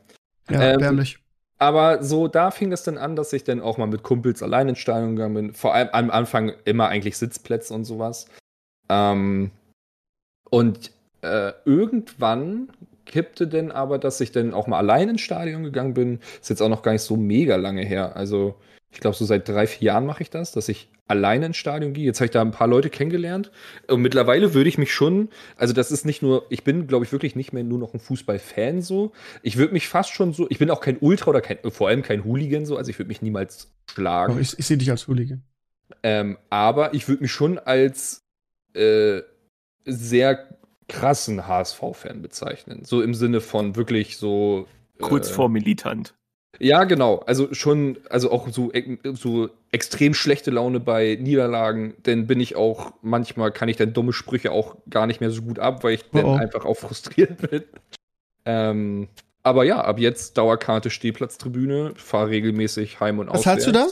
Ja, 0.50 0.62
ähm, 0.74 0.80
ehrlich. 0.80 1.20
Aber 1.60 2.02
so, 2.02 2.30
da 2.30 2.52
fing 2.52 2.72
es 2.72 2.84
dann 2.84 2.98
an, 2.98 3.18
dass 3.18 3.34
ich 3.34 3.44
dann 3.44 3.62
auch 3.62 3.78
mal 3.78 3.86
mit 3.88 4.02
Kumpels 4.02 4.42
allein 4.42 4.70
ins 4.70 4.80
Stadion 4.80 5.18
gegangen 5.18 5.36
bin. 5.36 5.54
Vor 5.54 5.74
allem 5.74 5.90
am 5.92 6.10
Anfang 6.10 6.54
immer 6.64 6.88
eigentlich 6.88 7.18
Sitzplätze 7.18 7.74
und 7.74 7.84
sowas. 7.84 8.28
Ähm, 8.88 9.52
und 10.50 10.92
äh, 11.22 11.52
irgendwann 11.66 12.70
kippte 13.10 13.48
denn 13.48 13.72
aber, 13.72 13.98
dass 13.98 14.22
ich 14.22 14.32
dann 14.32 14.54
auch 14.54 14.68
mal 14.68 14.78
allein 14.78 15.10
ins 15.10 15.22
Stadion 15.22 15.64
gegangen 15.64 15.94
bin. 15.94 16.20
Ist 16.40 16.50
jetzt 16.50 16.62
auch 16.62 16.70
noch 16.70 16.84
gar 16.84 16.94
nicht 16.94 17.02
so 17.02 17.18
mega 17.18 17.58
lange 17.58 17.82
her. 17.82 18.16
Also 18.16 18.56
ich 18.92 19.02
glaube, 19.02 19.18
so 19.18 19.26
seit 19.26 19.48
drei, 19.48 19.68
vier 19.68 19.88
Jahren 19.88 20.06
mache 20.06 20.24
ich 20.24 20.30
das, 20.30 20.52
dass 20.52 20.70
ich 20.70 20.90
alleine 21.08 21.48
ins 21.48 21.58
Stadion 21.58 21.94
gehe. 21.94 22.06
Jetzt 22.06 22.20
habe 22.20 22.26
ich 22.26 22.32
da 22.32 22.42
ein 22.42 22.52
paar 22.52 22.68
Leute 22.68 22.90
kennengelernt. 22.90 23.52
Und 23.88 24.02
mittlerweile 24.02 24.54
würde 24.54 24.70
ich 24.70 24.78
mich 24.78 24.94
schon, 24.94 25.30
also 25.58 25.74
das 25.74 25.92
ist 25.92 26.06
nicht 26.06 26.22
nur, 26.22 26.46
ich 26.50 26.64
bin, 26.64 26.88
glaube 26.88 27.04
ich, 27.04 27.12
wirklich 27.12 27.36
nicht 27.36 27.52
mehr 27.52 27.64
nur 27.64 27.80
noch 27.80 27.94
ein 27.94 28.00
Fußballfan 28.00 28.82
so. 28.82 29.12
Ich 29.42 29.58
würde 29.58 29.74
mich 29.74 29.88
fast 29.88 30.14
schon 30.14 30.34
so, 30.34 30.48
ich 30.50 30.60
bin 30.60 30.70
auch 30.70 30.82
kein 30.82 30.98
Ultra 31.00 31.32
oder 31.32 31.42
kein, 31.42 31.58
vor 31.72 31.88
allem 31.88 32.04
kein 32.04 32.24
Hooligan 32.24 32.66
so, 32.66 32.78
also 32.78 32.90
ich 32.90 33.00
würde 33.00 33.10
mich 33.10 33.22
niemals 33.22 33.72
schlagen. 33.92 34.40
Ich, 34.40 34.58
ich 34.58 34.66
sehe 34.66 34.78
dich 34.78 34.92
als 34.92 35.08
Hooligan. 35.08 35.44
Ähm, 36.04 36.38
aber 36.50 36.94
ich 36.94 37.08
würde 37.08 37.24
mich 37.24 37.32
schon 37.32 37.58
als 37.58 38.24
äh, 38.74 39.22
sehr 39.86 40.59
krassen 40.90 41.48
HSV-Fan 41.48 42.22
bezeichnen. 42.22 42.84
So 42.84 43.02
im 43.02 43.14
Sinne 43.14 43.40
von 43.40 43.78
wirklich 43.78 44.18
so. 44.18 44.68
Kurz 45.00 45.30
äh, 45.30 45.34
vor 45.34 45.48
militant. 45.48 46.14
Ja, 46.60 46.84
genau. 46.84 47.20
Also 47.20 47.54
schon, 47.54 47.98
also 48.10 48.32
auch 48.32 48.50
so, 48.50 48.72
so 49.14 49.50
extrem 49.72 50.14
schlechte 50.14 50.52
Laune 50.52 50.82
bei 50.82 51.18
Niederlagen, 51.20 51.96
denn 52.06 52.28
bin 52.28 52.42
ich 52.42 52.56
auch, 52.56 52.94
manchmal 53.02 53.52
kann 53.52 53.70
ich 53.70 53.78
dann 53.78 53.94
dumme 53.94 54.14
Sprüche 54.14 54.52
auch 54.52 54.76
gar 54.90 55.08
nicht 55.08 55.22
mehr 55.22 55.32
so 55.32 55.42
gut 55.42 55.58
ab, 55.60 55.84
weil 55.84 55.94
ich 55.94 56.04
oh, 56.12 56.18
dann 56.18 56.26
oh. 56.26 56.36
einfach 56.36 56.66
auch 56.66 56.76
frustriert 56.76 57.38
bin. 57.50 57.64
Ähm, 58.46 59.08
aber 59.44 59.64
ja, 59.64 59.82
ab 59.82 60.00
jetzt 60.00 60.38
Dauerkarte 60.38 60.90
Stehplatztribüne, 60.90 61.94
fahre 61.96 62.30
regelmäßig 62.30 63.00
heim 63.00 63.20
und 63.20 63.30
aus. 63.30 63.46
Was 63.46 63.46
hast 63.46 63.68
du 63.68 63.72
da? 63.72 63.88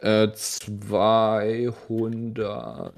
Äh, 0.00 0.32
200 0.32 2.94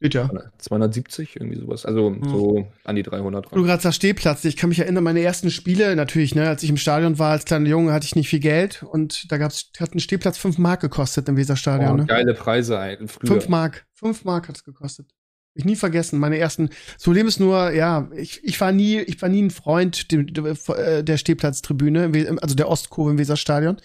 Steht 0.00 0.14
ja. 0.14 0.30
270, 0.56 1.36
irgendwie 1.36 1.58
sowas. 1.60 1.84
Also 1.84 2.08
hm. 2.08 2.24
so 2.24 2.66
an 2.84 2.96
die 2.96 3.02
300. 3.02 3.54
Du 3.54 3.62
gerade 3.62 3.82
sagst 3.82 3.96
Stehplatz. 3.96 4.42
Ich 4.46 4.56
kann 4.56 4.70
mich 4.70 4.78
erinnern, 4.78 5.04
meine 5.04 5.20
ersten 5.20 5.50
Spiele, 5.50 5.94
natürlich, 5.94 6.34
ne, 6.34 6.48
als 6.48 6.62
ich 6.62 6.70
im 6.70 6.78
Stadion 6.78 7.18
war, 7.18 7.32
als 7.32 7.44
kleiner 7.44 7.68
Junge, 7.68 7.92
hatte 7.92 8.06
ich 8.06 8.16
nicht 8.16 8.30
viel 8.30 8.40
Geld 8.40 8.82
und 8.82 9.30
da 9.30 9.36
gab's, 9.36 9.70
hat 9.78 9.94
ein 9.94 10.00
Stehplatz 10.00 10.38
5 10.38 10.56
Mark 10.56 10.80
gekostet 10.80 11.28
im 11.28 11.36
Weserstadion. 11.36 11.92
Oh, 11.92 11.96
ne? 11.96 12.06
Geile 12.06 12.32
Preise 12.32 12.78
früher. 13.08 13.32
5 13.32 13.48
Mark. 13.50 13.86
5 13.96 14.24
Mark 14.24 14.48
hat 14.48 14.56
es 14.56 14.64
gekostet. 14.64 15.06
Ich 15.52 15.66
nie 15.66 15.76
vergessen, 15.76 16.18
meine 16.18 16.38
ersten. 16.38 16.70
Das 16.94 17.02
Problem 17.02 17.26
ist 17.26 17.38
nur, 17.38 17.72
ja, 17.72 18.08
ich, 18.16 18.42
ich 18.42 18.58
war 18.58 18.72
nie, 18.72 19.00
ich 19.00 19.20
war 19.20 19.28
nie 19.28 19.42
ein 19.42 19.50
Freund 19.50 20.10
der, 20.12 21.02
der 21.02 21.16
Stehplatztribüne, 21.18 22.10
also 22.40 22.54
der 22.54 22.68
Ostkurve 22.68 23.10
im 23.10 23.18
Weserstadion 23.18 23.76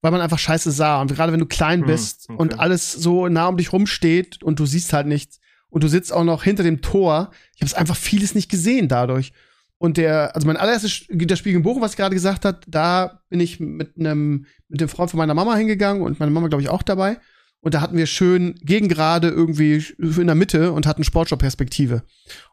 weil 0.00 0.12
man 0.12 0.20
einfach 0.20 0.38
scheiße 0.38 0.70
sah. 0.70 1.00
Und 1.00 1.14
gerade 1.14 1.32
wenn 1.32 1.40
du 1.40 1.46
klein 1.46 1.80
hm, 1.80 1.86
bist 1.86 2.26
okay. 2.28 2.38
und 2.38 2.60
alles 2.60 2.92
so 2.92 3.28
nah 3.28 3.48
um 3.48 3.56
dich 3.56 3.72
rumsteht 3.72 4.42
und 4.42 4.58
du 4.60 4.66
siehst 4.66 4.92
halt 4.92 5.06
nichts 5.06 5.40
und 5.70 5.84
du 5.84 5.88
sitzt 5.88 6.12
auch 6.12 6.24
noch 6.24 6.44
hinter 6.44 6.62
dem 6.62 6.80
Tor, 6.80 7.30
ich 7.56 7.62
habe 7.62 7.76
einfach 7.76 7.96
vieles 7.96 8.34
nicht 8.34 8.50
gesehen 8.50 8.88
dadurch. 8.88 9.32
Und 9.78 9.96
der, 9.96 10.34
also 10.34 10.46
mein 10.46 10.56
allererstes 10.56 11.06
das 11.08 11.38
Spiel 11.38 11.54
in 11.54 11.62
Bochum, 11.62 11.82
was 11.82 11.92
ich 11.92 11.96
gerade 11.96 12.14
gesagt 12.14 12.44
hat, 12.44 12.64
da 12.66 13.22
bin 13.28 13.38
ich 13.38 13.60
mit 13.60 13.96
einem, 13.96 14.46
mit 14.68 14.80
dem 14.80 14.88
Freund 14.88 15.10
von 15.10 15.18
meiner 15.18 15.34
Mama 15.34 15.54
hingegangen 15.54 16.02
und 16.02 16.18
meine 16.18 16.32
Mama, 16.32 16.48
glaube 16.48 16.62
ich, 16.62 16.68
auch 16.68 16.82
dabei. 16.82 17.18
Und 17.60 17.74
da 17.74 17.80
hatten 17.80 17.96
wir 17.96 18.06
schön 18.06 18.54
gegen 18.62 18.88
gerade 18.88 19.28
irgendwie 19.28 19.84
in 19.98 20.26
der 20.26 20.34
Mitte 20.34 20.72
und 20.72 20.86
hatten 20.86 21.04
Sportshop-Perspektive. 21.04 22.02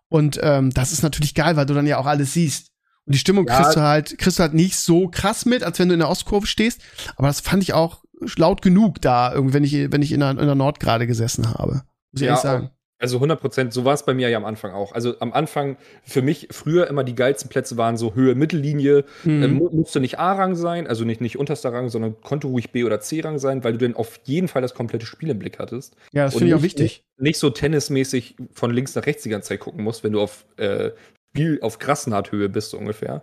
Und 0.08 0.40
ähm, 0.42 0.72
das 0.72 0.92
ist 0.92 1.04
natürlich 1.04 1.34
geil, 1.34 1.56
weil 1.56 1.66
du 1.66 1.74
dann 1.74 1.88
ja 1.88 1.98
auch 1.98 2.06
alles 2.06 2.34
siehst. 2.34 2.72
Und 3.06 3.14
die 3.14 3.20
Stimmung 3.20 3.48
ja. 3.48 3.56
kriegst 3.56 3.76
du 3.76 3.82
halt, 3.82 4.18
kriegst 4.18 4.40
du 4.40 4.44
halt 4.44 4.54
nicht 4.54 4.78
so 4.78 5.08
krass 5.08 5.46
mit, 5.46 5.64
als 5.64 5.80
wenn 5.80 5.90
du 5.90 5.94
in 5.94 6.00
der 6.00 6.10
Ostkurve 6.10 6.48
stehst. 6.48 6.82
Aber 7.16 7.28
das 7.28 7.40
fand 7.40 7.64
ich 7.64 7.74
auch 7.74 8.04
laut 8.38 8.62
genug 8.62 9.02
da, 9.02 9.34
irgendwie, 9.34 9.54
wenn 9.54 9.64
ich, 9.64 9.92
wenn 9.92 10.02
ich 10.02 10.12
in 10.12 10.22
der, 10.22 10.32
in 10.32 10.38
der 10.38 10.56
Nord 10.56 10.80
gerade 10.80 11.06
gesessen 11.06 11.54
habe. 11.54 11.84
Muss 12.12 12.22
ich 12.22 12.22
ja, 12.22 12.28
ehrlich 12.28 12.42
sagen. 12.42 12.72
Also 12.98 13.18
100 13.18 13.42
Prozent, 13.42 13.74
so 13.74 13.84
war 13.84 13.94
es 13.94 14.04
bei 14.04 14.14
mir 14.14 14.30
ja 14.30 14.38
am 14.38 14.46
Anfang 14.46 14.72
auch. 14.72 14.94
Also 14.94 15.20
am 15.20 15.34
Anfang 15.34 15.76
für 16.06 16.22
mich 16.22 16.48
früher 16.52 16.88
immer 16.88 17.04
die 17.04 17.14
geilsten 17.14 17.50
Plätze 17.50 17.76
waren 17.76 17.98
so 17.98 18.16
Höhe 18.16 18.36
Mittellinie. 18.36 19.04
Mhm. 19.26 19.44
Ähm, 19.44 19.56
musste 19.74 20.00
nicht 20.00 20.18
A-Rang 20.18 20.56
sein, 20.56 20.88
also 20.88 21.04
nicht, 21.04 21.20
nicht 21.20 21.38
unterster 21.38 21.74
Rang, 21.74 21.90
sondern 21.90 22.22
konnte 22.22 22.48
ruhig 22.48 22.72
B- 22.72 22.86
oder 22.86 23.02
C-Rang 23.02 23.38
sein, 23.38 23.66
weil 23.66 23.74
du 23.74 23.80
dann 23.80 23.98
auf 23.98 24.22
jeden 24.24 24.48
Fall 24.48 24.62
das 24.62 24.74
komplette 24.74 25.06
Spiel 25.06 25.30
im 25.30 25.40
Blick 25.40 25.60
hattest. 25.60 25.98
Ja, 26.14 26.24
das 26.24 26.36
finde 26.36 26.48
ich 26.48 26.54
auch 26.56 26.62
wichtig. 26.62 27.04
Nicht, 27.18 27.22
nicht 27.22 27.38
so 27.38 27.50
tennismäßig 27.50 28.38
von 28.54 28.72
links 28.72 28.96
nach 28.96 29.06
rechts 29.06 29.24
die 29.24 29.30
ganze 29.30 29.50
Zeit 29.50 29.60
gucken 29.60 29.84
musst, 29.84 30.06
wenn 30.06 30.14
du 30.14 30.22
auf 30.22 30.46
äh, 30.56 30.92
Spiel 31.36 31.60
auf 31.62 31.80
Krassenhardt-Höhe 31.80 32.48
bist, 32.48 32.70
so 32.70 32.78
ungefähr. 32.78 33.22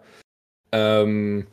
Ähm, 0.70 1.46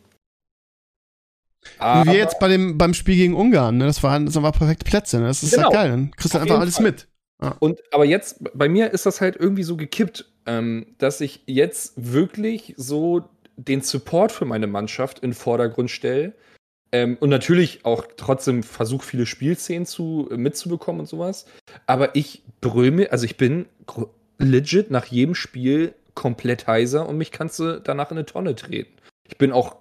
Wie 1.78 2.08
wir 2.08 2.18
jetzt 2.18 2.40
bei 2.40 2.50
dem, 2.50 2.78
beim 2.78 2.94
Spiel 2.94 3.16
gegen 3.16 3.34
Ungarn, 3.34 3.78
ne? 3.78 3.86
das, 3.86 4.04
waren, 4.04 4.26
das 4.26 4.36
waren 4.36 4.52
perfekte 4.52 4.84
Plätze, 4.84 5.20
ne? 5.20 5.28
das 5.28 5.42
ist 5.42 5.54
genau. 5.54 5.66
halt 5.66 5.74
geil, 5.74 5.90
dann 5.90 6.12
kriegst 6.12 6.34
du 6.34 6.40
einfach 6.40 6.60
alles 6.60 6.76
Fall. 6.76 6.86
mit. 6.86 7.08
Ja. 7.42 7.56
Und 7.60 7.80
aber 7.94 8.04
jetzt, 8.04 8.40
bei 8.54 8.68
mir 8.68 8.92
ist 8.92 9.06
das 9.06 9.22
halt 9.22 9.38
irgendwie 9.38 9.64
so 9.64 9.78
gekippt, 9.78 10.26
ähm, 10.46 10.96
dass 10.98 11.22
ich 11.22 11.44
jetzt 11.46 11.94
wirklich 11.96 12.74
so 12.76 13.30
den 13.56 13.82
Support 13.82 14.34
für 14.34 14.46
meine 14.46 14.68
Mannschaft 14.68 15.20
in 15.20 15.30
den 15.30 15.36
Vordergrund 15.36 15.90
stelle. 15.90 16.34
Ähm, 16.92 17.18
und 17.22 17.30
natürlich 17.30 17.86
auch 17.86 18.06
trotzdem 18.18 18.64
versuche, 18.64 19.06
viele 19.06 19.26
Spielszenen 19.26 19.86
zu, 19.86 20.28
mitzubekommen 20.36 21.02
und 21.02 21.08
sowas. 21.08 21.46
Aber 21.86 22.16
ich 22.16 22.44
mir, 22.92 23.12
also 23.14 23.26
ich 23.26 23.38
bin 23.38 23.68
legit 24.40 24.90
nach 24.92 25.06
jedem 25.06 25.36
Spiel 25.36 25.94
komplett 26.20 26.68
heiser 26.68 27.08
und 27.08 27.18
mich 27.18 27.32
kannst 27.32 27.60
du 27.60 27.80
danach 27.80 28.12
in 28.12 28.18
eine 28.18 28.26
Tonne 28.26 28.54
treten. 28.54 28.92
Ich 29.24 29.38
bin 29.38 29.54
auch 29.54 29.78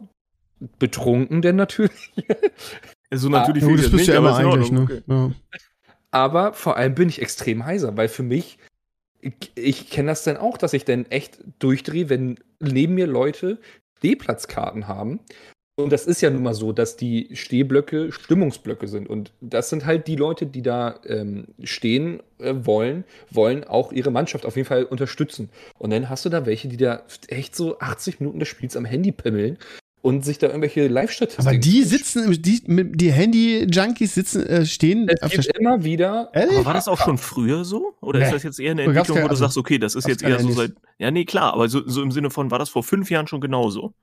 betrunken, 0.79 1.42
denn 1.42 1.57
natürlich. 1.57 2.12
Also 3.11 3.31
natürlich 3.31 3.64
ah, 3.64 3.74
das 3.74 3.90
bist 3.90 4.07
du 4.07 4.12
ja 4.12 4.18
immer 4.18 4.37
eigentlich, 4.37 4.70
ne? 4.70 4.83
Okay. 4.83 5.01
Ja. 5.07 5.31
Aber 6.11 6.53
vor 6.53 6.77
allem 6.77 6.94
bin 6.94 7.09
ich 7.09 7.22
extrem 7.22 7.64
heiser, 7.64 7.96
weil 7.96 8.09
für 8.09 8.22
mich, 8.22 8.59
ich, 9.22 9.51
ich 9.55 9.88
kenne 9.88 10.09
das 10.09 10.24
dann 10.24 10.37
auch, 10.37 10.59
dass 10.59 10.74
ich 10.74 10.85
dann 10.85 11.07
echt 11.07 11.38
durchdrehe, 11.59 12.11
wenn 12.11 12.38
neben 12.61 12.96
mir 12.96 13.07
Leute 13.07 13.62
Stehplatzkarten 13.96 14.88
haben 14.88 15.20
und 15.79 15.93
das 15.93 16.07
ist 16.07 16.21
ja 16.21 16.31
nun 16.31 16.43
mal 16.43 16.55
so, 16.55 16.73
dass 16.73 16.97
die 16.97 17.29
Stehblöcke 17.33 18.11
Stimmungsblöcke 18.11 18.88
sind. 18.88 19.09
Und 19.09 19.31
das 19.41 19.71
sind 19.71 19.87
halt 19.87 20.09
die 20.09 20.17
Leute, 20.17 20.45
die 20.45 20.61
da 20.61 20.99
ähm, 21.07 21.47
stehen 21.62 22.21
äh, 22.41 22.53
wollen, 22.62 23.05
wollen 23.31 23.62
auch 23.62 23.93
ihre 23.93 24.11
Mannschaft 24.11 24.45
auf 24.45 24.57
jeden 24.57 24.67
Fall 24.67 24.83
unterstützen. 24.83 25.51
Und 25.79 25.91
dann 25.91 26.09
hast 26.09 26.25
du 26.25 26.31
da 26.31 26.47
welche, 26.47 26.67
die 26.67 26.79
da 26.79 27.05
echt 27.29 27.55
so 27.55 27.79
80 27.79 28.19
Minuten 28.19 28.41
des 28.41 28.49
Spiels 28.49 28.77
am 28.77 28.85
Handy 28.85 29.12
pimmeln 29.12 29.57
und 30.03 30.25
sich 30.25 30.38
da 30.38 30.49
irgendwelche 30.49 30.88
Live-Statistiken. 30.88 31.49
Aber 31.49 31.59
die 31.59 31.83
sitzen, 31.85 32.43
die, 32.43 32.61
die 32.64 33.12
Handy-Junkies 33.12 34.14
sitzen, 34.14 34.47
äh, 34.47 34.67
stehen. 34.67 35.09
Es 35.09 35.31
gibt 35.31 35.47
immer 35.59 35.85
wieder. 35.85 36.31
Ehrlich? 36.33 36.57
Aber 36.57 36.67
war 36.67 36.75
das 36.75 36.88
auch 36.88 36.99
schon 36.99 37.19
früher 37.19 37.64
so? 37.64 37.95
Oder 38.01 38.19
nee. 38.19 38.25
ist 38.25 38.33
das 38.33 38.43
jetzt 38.43 38.59
eher 38.59 38.73
eine 38.73 38.83
Entwicklung, 38.83 39.19
wo 39.19 39.23
du 39.23 39.29
also, 39.29 39.45
sagst, 39.45 39.57
okay, 39.57 39.79
das 39.79 39.95
ist 39.95 40.09
jetzt 40.09 40.25
eher 40.25 40.41
so 40.41 40.51
seit. 40.51 40.73
Ja, 40.99 41.12
nee, 41.12 41.25
klar, 41.25 41.55
aber 41.55 41.69
so, 41.69 41.88
so 41.88 42.03
im 42.03 42.11
Sinne 42.11 42.31
von, 42.31 42.51
war 42.51 42.59
das 42.59 42.69
vor 42.69 42.83
fünf 42.83 43.11
Jahren 43.11 43.29
schon 43.29 43.41
genauso? 43.41 43.95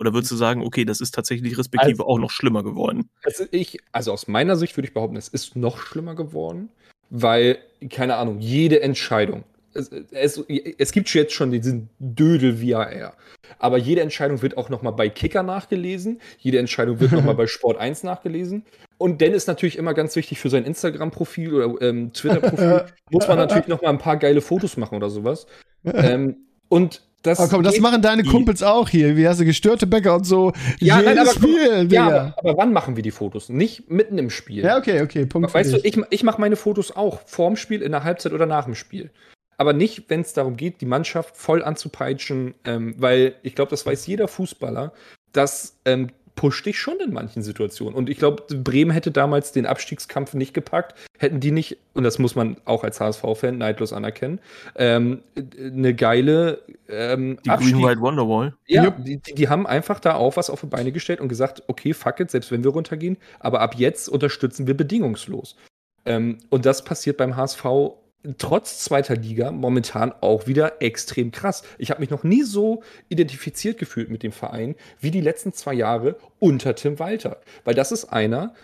Oder 0.00 0.14
würdest 0.14 0.32
du 0.32 0.36
sagen, 0.36 0.62
okay, 0.62 0.86
das 0.86 1.02
ist 1.02 1.14
tatsächlich 1.14 1.58
respektive 1.58 2.02
also, 2.02 2.06
auch 2.06 2.18
noch 2.18 2.30
schlimmer 2.30 2.62
geworden? 2.62 3.10
Also, 3.22 3.44
ich, 3.50 3.78
also 3.92 4.12
aus 4.12 4.28
meiner 4.28 4.56
Sicht 4.56 4.76
würde 4.76 4.88
ich 4.88 4.94
behaupten, 4.94 5.16
es 5.16 5.28
ist 5.28 5.56
noch 5.56 5.78
schlimmer 5.78 6.14
geworden, 6.14 6.70
weil, 7.10 7.58
keine 7.90 8.16
Ahnung, 8.16 8.40
jede 8.40 8.80
Entscheidung, 8.80 9.44
es, 9.74 9.90
es, 10.10 10.42
es 10.78 10.92
gibt 10.92 11.12
jetzt 11.12 11.34
schon 11.34 11.52
diesen 11.52 11.90
Dödel 11.98 12.62
VAR, 12.62 13.14
aber 13.58 13.76
jede 13.76 14.00
Entscheidung 14.00 14.40
wird 14.40 14.56
auch 14.56 14.70
nochmal 14.70 14.94
bei 14.94 15.10
Kicker 15.10 15.42
nachgelesen, 15.42 16.20
jede 16.38 16.58
Entscheidung 16.58 16.98
wird 16.98 17.12
nochmal 17.12 17.34
bei 17.36 17.46
Sport 17.46 17.76
1 17.76 18.02
nachgelesen. 18.02 18.64
Und 18.96 19.20
dann 19.20 19.32
ist 19.32 19.48
natürlich 19.48 19.76
immer 19.76 19.92
ganz 19.92 20.16
wichtig 20.16 20.40
für 20.40 20.48
sein 20.48 20.64
Instagram-Profil 20.64 21.54
oder 21.54 21.82
ähm, 21.82 22.12
Twitter-Profil, 22.12 22.86
muss 23.10 23.28
man 23.28 23.36
natürlich 23.36 23.68
nochmal 23.68 23.92
ein 23.92 23.98
paar 23.98 24.16
geile 24.16 24.40
Fotos 24.40 24.78
machen 24.78 24.96
oder 24.96 25.10
sowas. 25.10 25.46
ähm, 25.84 26.36
und 26.68 27.02
das 27.22 27.38
aber 27.38 27.48
komm, 27.48 27.62
das 27.62 27.78
machen 27.80 28.00
deine 28.00 28.24
Kumpels 28.24 28.62
auch 28.62 28.88
hier. 28.88 29.16
Wie 29.16 29.28
hast 29.28 29.40
du 29.40 29.44
gestörte 29.44 29.86
Bäcker 29.86 30.14
und 30.14 30.24
so. 30.24 30.52
Ja, 30.78 31.02
nein, 31.02 31.18
aber, 31.18 31.32
Spiel, 31.32 31.86
ja 31.90 32.06
aber, 32.06 32.34
aber, 32.38 32.56
wann 32.56 32.72
machen 32.72 32.96
wir 32.96 33.02
die 33.02 33.10
Fotos? 33.10 33.48
Nicht 33.50 33.90
mitten 33.90 34.16
im 34.16 34.30
Spiel. 34.30 34.64
Ja, 34.64 34.78
okay, 34.78 35.02
okay. 35.02 35.26
Punkt 35.26 35.52
weißt 35.52 35.74
du, 35.74 35.78
ich, 35.82 36.00
ich 36.10 36.22
mache 36.22 36.40
meine 36.40 36.56
Fotos 36.56 36.96
auch 36.96 37.20
vorm 37.26 37.56
Spiel, 37.56 37.82
in 37.82 37.92
der 37.92 38.04
Halbzeit 38.04 38.32
oder 38.32 38.46
nach 38.46 38.64
dem 38.64 38.74
Spiel. 38.74 39.10
Aber 39.58 39.74
nicht, 39.74 40.08
wenn 40.08 40.22
es 40.22 40.32
darum 40.32 40.56
geht, 40.56 40.80
die 40.80 40.86
Mannschaft 40.86 41.36
voll 41.36 41.62
anzupeitschen, 41.62 42.54
ähm, 42.64 42.94
weil 42.96 43.34
ich 43.42 43.54
glaube, 43.54 43.70
das 43.70 43.84
weiß 43.84 44.06
jeder 44.06 44.26
Fußballer, 44.26 44.94
dass 45.32 45.76
ähm, 45.84 46.08
pusht 46.40 46.64
dich 46.64 46.78
schon 46.78 46.98
in 47.00 47.12
manchen 47.12 47.42
Situationen. 47.42 47.94
Und 47.94 48.08
ich 48.08 48.16
glaube, 48.16 48.42
Bremen 48.56 48.92
hätte 48.92 49.10
damals 49.10 49.52
den 49.52 49.66
Abstiegskampf 49.66 50.32
nicht 50.32 50.54
gepackt, 50.54 50.94
hätten 51.18 51.38
die 51.38 51.50
nicht, 51.50 51.76
und 51.92 52.02
das 52.02 52.18
muss 52.18 52.34
man 52.34 52.56
auch 52.64 52.82
als 52.82 52.98
HSV-Fan 52.98 53.58
neidlos 53.58 53.92
anerkennen, 53.92 54.40
ähm, 54.74 55.20
eine 55.58 55.94
geile 55.94 56.62
ähm, 56.88 57.38
Die 57.44 57.50
Abstieg 57.50 57.74
Green 57.74 57.84
White 57.84 58.00
Wonderwall. 58.00 58.54
Ja, 58.66 58.88
die, 58.88 59.18
die, 59.18 59.48
haben 59.50 59.66
einfach 59.66 60.00
da 60.00 60.14
auch 60.14 60.38
was 60.38 60.48
auf 60.48 60.62
die 60.62 60.68
Beine 60.68 60.92
gestellt 60.92 61.20
und 61.20 61.28
gesagt, 61.28 61.62
okay, 61.66 61.92
fuck 61.92 62.20
it, 62.20 62.30
selbst 62.30 62.50
wenn 62.50 62.64
wir 62.64 62.70
runtergehen, 62.70 63.18
aber 63.38 63.60
ab 63.60 63.74
jetzt 63.74 64.08
unterstützen 64.08 64.66
wir 64.66 64.74
bedingungslos. 64.74 65.56
Ähm, 66.06 66.38
und 66.48 66.64
das 66.64 66.84
passiert 66.84 67.18
beim 67.18 67.36
HSV 67.36 67.66
trotz 68.38 68.80
zweiter 68.84 69.16
Liga 69.16 69.50
momentan 69.50 70.12
auch 70.20 70.46
wieder 70.46 70.82
extrem 70.82 71.30
krass. 71.30 71.62
Ich 71.78 71.90
habe 71.90 72.00
mich 72.00 72.10
noch 72.10 72.22
nie 72.24 72.42
so 72.42 72.82
identifiziert 73.08 73.78
gefühlt 73.78 74.10
mit 74.10 74.22
dem 74.22 74.32
Verein 74.32 74.74
wie 75.00 75.10
die 75.10 75.20
letzten 75.20 75.52
zwei 75.52 75.74
Jahre 75.74 76.16
unter 76.38 76.74
Tim 76.74 76.98
Walter. 76.98 77.40
Weil 77.64 77.74
das 77.74 77.92
ist 77.92 78.06
einer, 78.06 78.54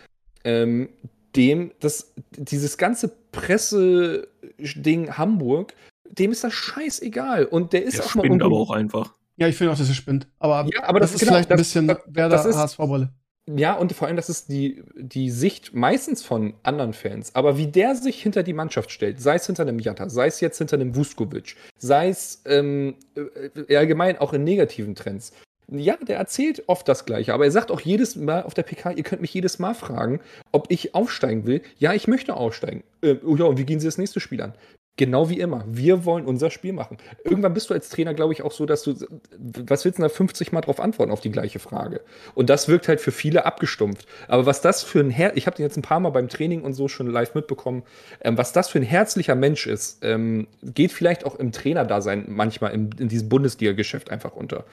ähm, 0.44 0.88
dem 1.34 1.72
das, 1.80 2.12
dieses 2.36 2.76
ganze 2.78 3.08
Presse-Ding 3.32 5.16
Hamburg, 5.18 5.74
dem 6.10 6.32
ist 6.32 6.44
das 6.44 6.52
scheißegal. 6.52 7.44
Und 7.46 7.72
der 7.72 7.82
ist 7.84 7.98
Der 7.98 8.04
auch 8.04 8.14
mal 8.14 8.42
aber 8.42 8.56
auch 8.56 8.70
einfach. 8.70 9.14
Ja, 9.36 9.48
ich 9.48 9.56
finde 9.56 9.72
auch, 9.72 9.76
dass 9.78 9.88
es 9.88 9.96
spinnt. 9.96 10.26
Aber, 10.38 10.66
Ja, 10.72 10.84
aber 10.84 11.00
das, 11.00 11.12
das- 11.12 11.16
ist 11.16 11.20
genau, 11.20 11.32
vielleicht 11.32 11.50
ein 11.50 11.56
das- 11.58 11.66
bisschen 11.66 11.88
das- 11.88 11.98
Werder 12.06 12.36
das 12.36 12.46
ist- 12.46 12.56
HSV-Wolle. 12.56 13.10
Ja, 13.48 13.74
und 13.74 13.92
vor 13.92 14.08
allem, 14.08 14.16
das 14.16 14.28
ist 14.28 14.48
die, 14.48 14.82
die 14.96 15.30
Sicht 15.30 15.72
meistens 15.72 16.24
von 16.24 16.54
anderen 16.64 16.92
Fans. 16.92 17.32
Aber 17.34 17.56
wie 17.56 17.68
der 17.68 17.94
sich 17.94 18.20
hinter 18.20 18.42
die 18.42 18.52
Mannschaft 18.52 18.90
stellt, 18.90 19.20
sei 19.20 19.36
es 19.36 19.46
hinter 19.46 19.62
einem 19.62 19.78
Jatta, 19.78 20.08
sei 20.08 20.26
es 20.26 20.40
jetzt 20.40 20.58
hinter 20.58 20.74
einem 20.74 20.96
Vuskovic, 20.96 21.54
sei 21.78 22.08
es 22.08 22.42
ähm, 22.44 22.96
äh, 23.14 23.76
allgemein 23.76 24.18
auch 24.18 24.32
in 24.32 24.42
negativen 24.42 24.96
Trends. 24.96 25.32
Ja, 25.68 25.96
der 25.96 26.16
erzählt 26.18 26.64
oft 26.68 26.88
das 26.88 27.06
Gleiche, 27.06 27.34
aber 27.34 27.44
er 27.44 27.50
sagt 27.50 27.70
auch 27.70 27.80
jedes 27.80 28.14
Mal 28.16 28.42
auf 28.42 28.54
der 28.54 28.62
PK, 28.62 28.92
ihr 28.92 29.02
könnt 29.02 29.20
mich 29.20 29.34
jedes 29.34 29.58
Mal 29.58 29.74
fragen, 29.74 30.20
ob 30.52 30.70
ich 30.70 30.94
aufsteigen 30.94 31.46
will. 31.46 31.60
Ja, 31.78 31.92
ich 31.92 32.06
möchte 32.08 32.34
aufsteigen. 32.34 32.82
Äh, 33.00 33.16
ja, 33.24 33.44
und 33.44 33.58
wie 33.58 33.64
gehen 33.64 33.80
Sie 33.80 33.86
das 33.86 33.98
nächste 33.98 34.20
Spiel 34.20 34.42
an? 34.42 34.54
Genau 34.98 35.28
wie 35.28 35.38
immer. 35.38 35.62
Wir 35.68 36.06
wollen 36.06 36.24
unser 36.24 36.50
Spiel 36.50 36.72
machen. 36.72 36.96
Irgendwann 37.22 37.52
bist 37.52 37.68
du 37.68 37.74
als 37.74 37.90
Trainer, 37.90 38.14
glaube 38.14 38.32
ich, 38.32 38.40
auch 38.40 38.52
so, 38.52 38.64
dass 38.64 38.82
du, 38.82 38.94
was 39.38 39.84
willst 39.84 39.98
du 39.98 40.02
da 40.02 40.08
50 40.08 40.52
Mal 40.52 40.62
drauf 40.62 40.80
antworten 40.80 41.12
auf 41.12 41.20
die 41.20 41.30
gleiche 41.30 41.58
Frage? 41.58 42.00
Und 42.34 42.48
das 42.48 42.66
wirkt 42.68 42.88
halt 42.88 43.00
für 43.02 43.12
viele 43.12 43.44
abgestumpft. 43.44 44.06
Aber 44.26 44.46
was 44.46 44.62
das 44.62 44.82
für 44.82 45.00
ein 45.00 45.10
Her 45.10 45.36
ich 45.36 45.46
habe 45.46 45.54
den 45.56 45.64
jetzt 45.64 45.76
ein 45.76 45.82
paar 45.82 46.00
Mal 46.00 46.08
beim 46.10 46.28
Training 46.28 46.62
und 46.62 46.72
so 46.72 46.88
schon 46.88 47.08
live 47.10 47.34
mitbekommen, 47.34 47.82
ähm, 48.22 48.38
was 48.38 48.54
das 48.54 48.70
für 48.70 48.78
ein 48.78 48.84
herzlicher 48.84 49.34
Mensch 49.34 49.66
ist, 49.66 49.98
ähm, 50.02 50.46
geht 50.62 50.92
vielleicht 50.92 51.26
auch 51.26 51.34
im 51.36 51.52
Trainerdasein 51.52 52.24
manchmal 52.28 52.72
im, 52.72 52.88
in 52.98 53.08
diesem 53.08 53.28
Bundesliga-Geschäft 53.28 54.10
einfach 54.10 54.32
unter. 54.34 54.64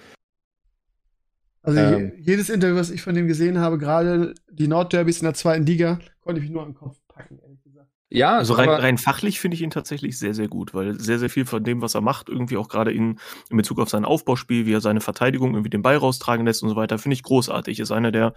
Also 1.63 1.79
Ähm. 1.79 2.13
je- 2.17 2.21
jedes 2.31 2.49
Interview, 2.49 2.75
was 2.77 2.89
ich 2.91 3.01
von 3.01 3.15
dem 3.15 3.27
gesehen 3.27 3.59
habe, 3.59 3.77
gerade 3.77 4.33
die 4.51 4.67
Nordderbys 4.67 5.19
in 5.19 5.25
der 5.25 5.33
zweiten 5.33 5.65
Liga, 5.65 5.99
konnte 6.21 6.39
ich 6.39 6.43
mich 6.47 6.51
nur 6.53 6.63
den 6.63 6.75
Kopf 6.75 6.97
packen. 7.07 7.39
Ja, 8.13 8.37
Also 8.37 8.53
rein, 8.53 8.69
rein 8.69 8.97
fachlich 8.97 9.39
finde 9.39 9.55
ich 9.55 9.61
ihn 9.61 9.71
tatsächlich 9.71 10.17
sehr, 10.19 10.33
sehr 10.33 10.47
gut, 10.47 10.73
weil 10.73 10.99
sehr, 10.99 11.19
sehr 11.19 11.29
viel 11.29 11.45
von 11.45 11.63
dem, 11.63 11.81
was 11.81 11.95
er 11.95 12.01
macht, 12.01 12.29
irgendwie 12.29 12.57
auch 12.57 12.69
gerade 12.69 12.91
in, 12.91 13.19
in 13.49 13.57
Bezug 13.57 13.79
auf 13.79 13.89
sein 13.89 14.05
Aufbauspiel, 14.05 14.65
wie 14.65 14.73
er 14.73 14.81
seine 14.81 15.01
Verteidigung 15.01 15.51
irgendwie 15.53 15.69
den 15.69 15.81
Ball 15.81 15.97
raustragen 15.97 16.45
lässt 16.45 16.63
und 16.63 16.69
so 16.69 16.75
weiter, 16.75 16.99
finde 16.99 17.13
ich 17.15 17.23
großartig. 17.23 17.79
Ist 17.79 17.91
einer 17.91 18.11
der, 18.11 18.33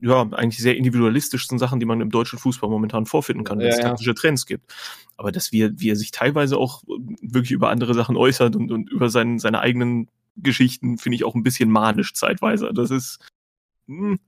ja, 0.00 0.22
eigentlich 0.32 0.60
sehr 0.60 0.76
individualistischsten 0.76 1.58
Sachen, 1.60 1.78
die 1.78 1.86
man 1.86 2.00
im 2.00 2.10
deutschen 2.10 2.38
Fußball 2.38 2.68
momentan 2.68 3.06
vorfinden 3.06 3.44
kann, 3.44 3.58
wenn 3.58 3.66
Ja, 3.66 3.72
es 3.72 3.78
ja. 3.78 3.84
taktische 3.84 4.14
Trends 4.14 4.46
gibt. 4.46 4.74
Aber 5.16 5.30
dass 5.30 5.52
wir, 5.52 5.78
wie 5.78 5.90
er 5.90 5.96
sich 5.96 6.10
teilweise 6.10 6.56
auch 6.58 6.82
wirklich 7.20 7.52
über 7.52 7.70
andere 7.70 7.94
Sachen 7.94 8.16
äußert 8.16 8.56
und, 8.56 8.72
und 8.72 8.90
über 8.90 9.08
seinen, 9.08 9.38
seine 9.38 9.60
eigenen 9.60 10.08
Geschichten, 10.36 10.98
finde 10.98 11.16
ich 11.16 11.24
auch 11.24 11.36
ein 11.36 11.44
bisschen 11.44 11.70
manisch 11.70 12.14
zeitweise. 12.14 12.72
Das 12.74 12.90
ist, 12.90 13.18
hm, 13.86 14.18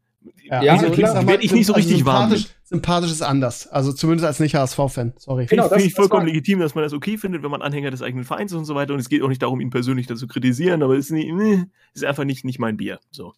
Ja, 0.44 0.60
also 0.72 0.90
klar. 0.90 1.12
sag 1.12 1.24
mal, 1.24 1.32
Werd 1.32 1.44
ich 1.44 1.52
nicht 1.52 1.66
so 1.66 1.74
also 1.74 1.86
richtig 1.86 2.04
warm 2.04 2.30
sympathisch, 2.30 2.54
sympathisch 2.64 3.10
ist 3.12 3.22
anders. 3.22 3.66
Also 3.66 3.92
zumindest 3.92 4.26
als 4.26 4.40
nicht 4.40 4.54
HSV-Fan. 4.54 5.14
Sorry. 5.16 5.46
Genau, 5.46 5.64
Finde 5.64 5.76
das- 5.76 5.84
ich 5.84 5.94
vollkommen 5.94 6.26
legitim, 6.26 6.60
dass 6.60 6.74
man 6.74 6.84
das 6.84 6.92
okay 6.92 7.16
findet, 7.18 7.42
wenn 7.42 7.50
man 7.50 7.62
Anhänger 7.62 7.90
des 7.90 8.02
eigenen 8.02 8.24
Vereins 8.24 8.52
ist 8.52 8.58
und 8.58 8.64
so 8.64 8.74
weiter. 8.74 8.92
Und 8.94 9.00
es 9.00 9.08
geht 9.08 9.22
auch 9.22 9.28
nicht 9.28 9.42
darum, 9.42 9.60
ihn 9.60 9.70
persönlich 9.70 10.06
dazu 10.06 10.26
kritisieren, 10.26 10.82
aber 10.82 10.94
es 10.94 11.06
ist, 11.06 11.10
nicht, 11.12 11.32
nee, 11.32 11.64
ist 11.94 12.04
einfach 12.04 12.24
nicht, 12.24 12.44
nicht 12.44 12.58
mein 12.58 12.76
Bier. 12.76 13.00
So. 13.10 13.32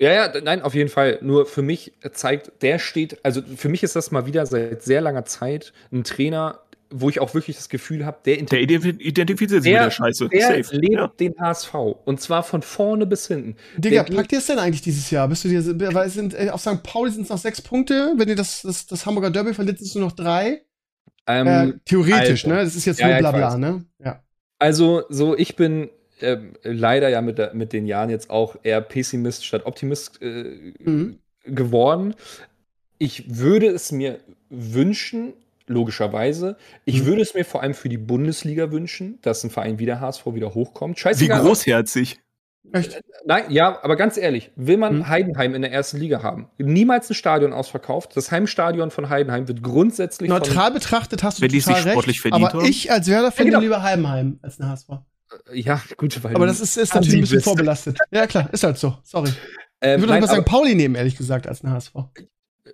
Ja, 0.00 0.12
ja, 0.12 0.40
nein, 0.42 0.60
auf 0.62 0.74
jeden 0.74 0.90
Fall. 0.90 1.18
Nur 1.22 1.46
für 1.46 1.62
mich 1.62 1.92
zeigt, 2.12 2.62
der 2.62 2.80
steht, 2.80 3.24
also 3.24 3.40
für 3.42 3.68
mich 3.68 3.84
ist 3.84 3.94
das 3.94 4.10
mal 4.10 4.26
wieder 4.26 4.44
seit 4.44 4.82
sehr 4.82 5.00
langer 5.00 5.24
Zeit 5.24 5.72
ein 5.92 6.02
Trainer, 6.02 6.58
wo 6.90 7.08
ich 7.08 7.18
auch 7.20 7.34
wirklich 7.34 7.56
das 7.56 7.68
Gefühl 7.68 8.04
habe, 8.06 8.18
der, 8.24 8.36
Der 8.42 8.60
identif- 8.60 9.00
identifiziert 9.00 9.62
sich 9.62 9.72
Der- 9.72 9.82
mit 9.82 9.86
der 9.86 9.90
Scheiße. 9.90 10.28
der 10.28 10.62
Safe. 10.62 10.76
lebt 10.76 10.92
Ja. 10.94 11.08
den 11.18 11.34
HSV. 11.38 11.74
Und 12.04 12.20
zwar 12.20 12.42
von 12.42 12.62
vorne 12.62 13.06
bis 13.06 13.26
hinten. 13.26 13.56
Digga, 13.76 14.04
Der- 14.04 14.14
packt 14.14 14.32
ihr 14.32 14.38
es 14.38 14.46
denn 14.46 14.58
eigentlich 14.58 14.82
dieses 14.82 15.10
Jahr? 15.10 15.26
Bist 15.28 15.44
du 15.44 15.48
dir, 15.48 15.94
weil 15.94 16.06
es 16.08 16.14
sind, 16.14 16.34
äh, 16.34 16.50
auf 16.50 16.60
St. 16.60 16.82
Pauli 16.82 17.10
sind 17.10 17.22
es 17.24 17.28
noch 17.30 17.38
sechs 17.38 17.60
Punkte. 17.60 18.12
Wenn 18.16 18.28
ihr 18.28 18.36
das, 18.36 18.62
das, 18.62 18.86
das 18.86 19.06
Hamburger 19.06 19.30
Derby 19.30 19.54
verliert, 19.54 19.78
sind 19.78 19.86
es 19.88 19.94
nur 19.94 20.04
noch 20.04 20.12
drei. 20.12 20.62
Ähm, 21.26 21.46
äh, 21.46 21.72
theoretisch, 21.84 22.44
also. 22.44 22.54
ne? 22.56 22.64
Das 22.64 22.74
ist 22.76 22.84
jetzt 22.84 23.00
Ja, 23.00 23.08
nur 23.08 23.18
Blabla, 23.18 23.56
ne? 23.56 23.84
Ja. 23.98 24.22
Also, 24.58 25.02
so, 25.08 25.36
ich 25.36 25.56
bin 25.56 25.88
ähm, 26.20 26.52
leider 26.62 27.08
ja 27.08 27.20
mit, 27.22 27.40
mit 27.54 27.72
den 27.72 27.86
Jahren 27.86 28.08
jetzt 28.10 28.30
auch 28.30 28.56
eher 28.62 28.80
Pessimist 28.80 29.44
statt 29.44 29.62
Optimist 29.66 30.22
äh, 30.22 30.72
Mhm. 30.84 31.18
geworden. 31.44 32.14
Ich 32.98 33.36
würde 33.40 33.66
es 33.68 33.90
mir 33.90 34.20
wünschen, 34.48 35.32
logischerweise. 35.66 36.56
Ich 36.84 37.02
Mhm. 37.02 37.06
würde 37.06 37.22
es 37.22 37.34
mir 37.34 37.44
vor 37.44 37.62
allem 37.62 37.74
für 37.74 37.88
die 37.88 37.98
Bundesliga 37.98 38.70
wünschen, 38.70 39.18
dass 39.22 39.44
ein 39.44 39.50
Verein 39.50 39.78
wie 39.78 39.86
der 39.86 40.00
HSV 40.00 40.26
wieder 40.34 40.54
hochkommt. 40.54 40.96
Wie 40.96 41.00
Scheißegal. 41.00 41.40
großherzig. 41.42 42.20
Echt? 42.72 43.00
Nein, 43.26 43.44
ja, 43.50 43.78
aber 43.82 43.94
ganz 43.96 44.16
ehrlich, 44.16 44.50
will 44.56 44.78
man 44.78 44.98
Mhm. 44.98 45.08
Heidenheim 45.08 45.54
in 45.54 45.62
der 45.62 45.70
ersten 45.70 45.98
Liga 45.98 46.22
haben? 46.22 46.48
Niemals 46.58 47.08
ein 47.10 47.14
Stadion 47.14 47.52
ausverkauft. 47.52 48.16
Das 48.16 48.30
Heimstadion 48.32 48.90
von 48.90 49.10
Heidenheim 49.10 49.46
wird 49.48 49.62
grundsätzlich 49.62 50.30
von 50.30 50.38
Neutral 50.38 50.70
betrachtet 50.70 51.22
hast 51.22 51.38
du 51.38 51.42
Wenn 51.42 51.50
total 51.50 51.60
sich 51.76 51.84
recht. 51.84 51.92
sportlich 51.92 52.20
verdient 52.20 52.44
aber 52.50 52.58
haben. 52.60 52.68
ich 52.68 52.90
als 52.90 53.06
Werder-Fan 53.06 53.46
Ja, 53.46 53.50
genau. 53.50 53.60
lieber 53.62 53.82
Heidenheim 53.82 54.38
als 54.42 54.58
eine 54.60 54.70
HSV. 54.70 54.88
Ja, 55.52 55.80
gut, 55.96 56.22
weil 56.24 56.34
Aber 56.34 56.46
das 56.46 56.60
ist, 56.60 56.76
ist 56.76 56.94
natürlich 56.94 57.16
ein 57.16 57.20
bisschen 57.22 57.36
bist. 57.38 57.44
vorbelastet. 57.44 57.98
Ja, 58.10 58.26
klar, 58.26 58.48
ist 58.52 58.62
halt 58.64 58.78
so. 58.78 58.96
Sorry. 59.02 59.28
Ich 59.30 59.36
Ähm, 59.80 60.00
würde 60.00 60.12
nein, 60.14 60.24
aber- 60.24 60.32
St. 60.34 60.44
Pauli 60.46 60.74
nehmen, 60.74 60.94
ehrlich 60.94 61.16
gesagt, 61.16 61.46
als 61.46 61.62
eine 61.64 61.74
HSV. 61.74 61.92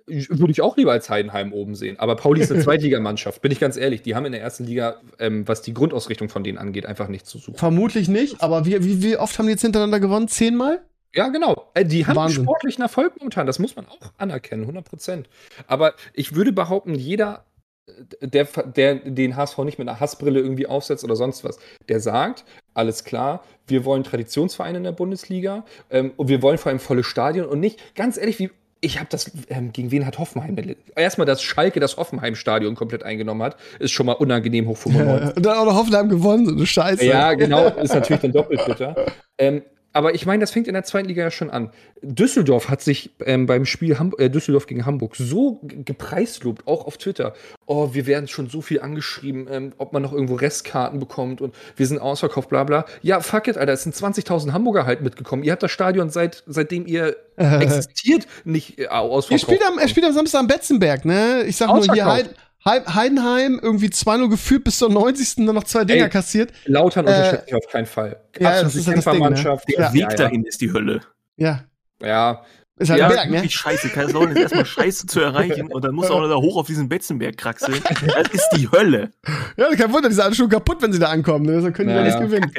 Würde 0.07 0.51
ich 0.51 0.61
auch 0.61 0.77
lieber 0.77 0.91
als 0.93 1.09
Heidenheim 1.09 1.51
oben 1.51 1.75
sehen. 1.75 1.99
Aber 1.99 2.15
Pauli 2.15 2.41
ist 2.41 2.51
eine 2.51 2.61
Zweitligamannschaft, 2.63 3.41
bin 3.41 3.51
ich 3.51 3.59
ganz 3.59 3.75
ehrlich. 3.75 4.01
Die 4.01 4.15
haben 4.15 4.25
in 4.25 4.31
der 4.31 4.41
ersten 4.41 4.63
Liga, 4.63 5.01
ähm, 5.19 5.47
was 5.47 5.61
die 5.61 5.73
Grundausrichtung 5.73 6.29
von 6.29 6.43
denen 6.43 6.57
angeht, 6.57 6.85
einfach 6.85 7.09
nichts 7.09 7.29
zu 7.29 7.37
suchen. 7.39 7.57
Vermutlich 7.57 8.07
nicht, 8.07 8.41
aber 8.41 8.65
wie, 8.65 8.83
wie, 8.83 9.03
wie 9.03 9.17
oft 9.17 9.37
haben 9.37 9.47
die 9.47 9.51
jetzt 9.51 9.61
hintereinander 9.61 9.99
gewonnen? 9.99 10.27
Zehnmal? 10.27 10.81
Ja, 11.13 11.27
genau. 11.27 11.71
Äh, 11.73 11.85
die 11.85 12.05
haben 12.05 12.15
Wahnsinn. 12.15 12.43
sportlichen 12.43 12.81
Erfolg 12.81 13.13
momentan. 13.19 13.45
Das 13.45 13.59
muss 13.59 13.75
man 13.75 13.85
auch 13.87 13.99
anerkennen, 14.17 14.63
100 14.63 14.85
Prozent. 14.85 15.29
Aber 15.67 15.93
ich 16.13 16.35
würde 16.35 16.53
behaupten, 16.53 16.95
jeder, 16.95 17.45
äh, 17.87 18.27
der, 18.27 18.45
der 18.45 18.95
den 18.95 19.35
HSV 19.35 19.57
nicht 19.59 19.77
mit 19.77 19.89
einer 19.89 19.99
Hassbrille 19.99 20.39
irgendwie 20.39 20.67
aufsetzt 20.67 21.03
oder 21.03 21.15
sonst 21.15 21.43
was, 21.43 21.59
der 21.89 21.99
sagt, 21.99 22.45
alles 22.73 23.03
klar, 23.03 23.43
wir 23.67 23.83
wollen 23.83 24.03
Traditionsvereine 24.03 24.77
in 24.77 24.83
der 24.85 24.93
Bundesliga 24.93 25.65
ähm, 25.89 26.13
und 26.15 26.29
wir 26.29 26.41
wollen 26.41 26.57
vor 26.57 26.69
allem 26.69 26.79
volle 26.79 27.03
Stadien 27.03 27.45
und 27.45 27.59
nicht, 27.59 27.95
ganz 27.95 28.17
ehrlich, 28.17 28.39
wie. 28.39 28.51
Ich 28.83 28.97
habe 28.97 29.07
das, 29.09 29.31
ähm, 29.49 29.71
gegen 29.71 29.91
wen 29.91 30.07
hat 30.07 30.17
Hoffenheim? 30.17 30.57
Erstmal, 30.95 31.27
dass 31.27 31.43
Schalke 31.43 31.79
das 31.79 31.97
Hoffenheim-Stadion 31.97 32.73
komplett 32.73 33.03
eingenommen 33.03 33.43
hat, 33.43 33.57
ist 33.77 33.91
schon 33.91 34.07
mal 34.07 34.13
unangenehm 34.13 34.67
hoch 34.67 34.77
95. 34.77 35.37
Und 35.37 35.45
dann 35.45 35.57
auch 35.57 35.65
noch 35.65 35.75
Hoffenheim 35.75 36.09
gewonnen, 36.09 36.47
so 36.47 36.55
eine 36.55 36.65
Scheiße. 36.65 37.05
Ja, 37.05 37.33
genau, 37.35 37.67
ist 37.67 37.93
natürlich 37.93 38.21
dann 38.21 38.31
doppelt 38.31 38.65
bitter. 38.65 38.95
Ähm, 39.37 39.61
aber 39.93 40.15
ich 40.15 40.25
meine, 40.25 40.41
das 40.41 40.51
fängt 40.51 40.67
in 40.67 40.73
der 40.73 40.83
zweiten 40.83 41.07
Liga 41.07 41.23
ja 41.23 41.31
schon 41.31 41.49
an. 41.49 41.71
Düsseldorf 42.01 42.69
hat 42.69 42.81
sich 42.81 43.11
ähm, 43.25 43.45
beim 43.45 43.65
Spiel 43.65 43.99
Ham 43.99 44.13
äh, 44.17 44.29
Düsseldorf 44.29 44.65
gegen 44.65 44.85
Hamburg 44.85 45.15
so 45.15 45.59
gepreislobt, 45.63 46.67
auch 46.67 46.85
auf 46.87 46.97
Twitter. 46.97 47.33
Oh, 47.65 47.93
wir 47.93 48.05
werden 48.07 48.27
schon 48.27 48.49
so 48.49 48.61
viel 48.61 48.81
angeschrieben, 48.81 49.47
ähm, 49.51 49.73
ob 49.77 49.93
man 49.93 50.01
noch 50.01 50.13
irgendwo 50.13 50.35
Restkarten 50.35 50.99
bekommt 50.99 51.41
und 51.41 51.53
wir 51.75 51.85
sind 51.85 51.99
ausverkauft, 51.99 52.49
bla 52.49 52.63
bla. 52.63 52.85
Ja, 53.01 53.19
fuck 53.19 53.47
it, 53.47 53.57
Alter, 53.57 53.73
es 53.73 53.83
sind 53.83 53.95
20.000 53.95 54.53
Hamburger 54.53 54.85
halt 54.85 55.01
mitgekommen. 55.01 55.43
Ihr 55.43 55.51
habt 55.51 55.63
das 55.63 55.71
Stadion 55.71 56.09
seit, 56.09 56.43
seitdem 56.47 56.87
ihr 56.87 57.17
existiert 57.35 58.27
nicht 58.45 58.79
äh, 58.79 58.83
er, 58.83 59.01
ausverkauft. 59.01 59.45
spielt 59.45 59.67
am, 59.67 59.77
er 59.77 59.87
spielt 59.87 60.05
am 60.05 60.13
Samstag 60.13 60.39
am 60.39 60.47
Betzenberg, 60.47 61.05
ne? 61.05 61.43
Ich 61.45 61.57
sag 61.57 61.67
nur 61.67 61.83
hier 61.83 62.07
Ausverkauft. 62.07 62.35
Heid, 62.63 62.85
Heid, 62.85 62.95
Heidenheim, 62.95 63.59
irgendwie 63.61 63.87
2-0 63.87 64.29
geführt 64.29 64.63
bis 64.63 64.77
zur 64.77 64.89
90. 64.89 65.45
dann 65.45 65.55
noch 65.55 65.63
zwei 65.63 65.83
Dinger 65.85 66.03
Ey. 66.05 66.09
kassiert. 66.09 66.51
Lautern 66.65 67.05
Äh, 67.07 67.09
unterschätzt 67.09 67.45
sich 67.45 67.55
auf 67.55 67.67
keinen 67.71 67.85
Fall. 67.87 68.21
ja, 68.39 68.61
das 68.63 68.75
ist 68.75 68.87
ja 68.87 68.93
das 68.95 69.05
Ding, 69.05 69.19
ne? 69.19 69.35
Ja. 69.41 69.55
Der 69.77 69.93
Weg 69.93 70.01
ja, 70.01 70.09
ja. 70.09 70.15
dahin 70.15 70.43
ist 70.45 70.61
die 70.61 70.71
Hölle. 70.71 71.01
Ja, 71.37 71.63
Ja, 72.03 72.43
ist 72.77 72.89
halt 72.89 72.99
Ja, 72.99 73.07
ein 73.09 73.13
Berg, 73.15 73.25
ne? 73.29 73.33
Wirklich 73.37 73.53
scheiße. 73.55 73.89
Kaiserslautern 73.89 74.31
ist 74.35 74.41
erstmal 74.41 74.65
scheiße 74.65 75.05
zu 75.07 75.19
erreichen 75.21 75.71
und 75.71 75.83
dann 75.83 75.93
muss 75.93 76.07
er 76.09 76.15
auch 76.15 76.21
noch 76.21 76.29
da 76.29 76.35
hoch 76.35 76.57
auf 76.57 76.67
diesen 76.67 76.89
Betzenberg 76.89 77.37
kraxeln. 77.37 77.79
Das 77.83 78.27
ist 78.31 78.49
die 78.55 78.69
Hölle. 78.71 79.11
Ja, 79.57 79.69
kein 79.75 79.91
Wunder, 79.93 80.09
die 80.09 80.15
sind 80.15 80.23
alle 80.23 80.35
schon 80.35 80.49
kaputt, 80.49 80.81
wenn 80.81 80.91
sie 80.93 80.99
da 80.99 81.07
ankommen, 81.09 81.45
ne? 81.45 81.61
So 81.61 81.71
können 81.71 81.89
die 81.89 81.95
Ja, 81.95 82.01
ja 82.05 82.07
nicht 82.07 82.19
gewinnen. 82.19 82.51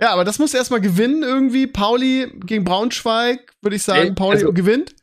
Ja, 0.00 0.10
aber 0.10 0.24
das 0.24 0.38
muss 0.38 0.54
erstmal 0.54 0.80
gewinnen 0.80 1.22
irgendwie. 1.22 1.66
Pauli 1.66 2.30
gegen 2.46 2.64
Braunschweig, 2.64 3.52
würde 3.62 3.76
ich 3.76 3.82
sagen, 3.82 4.08
Ey, 4.08 4.12
Pauli 4.14 4.36
also- 4.38 4.52
gewinnt. 4.52 4.94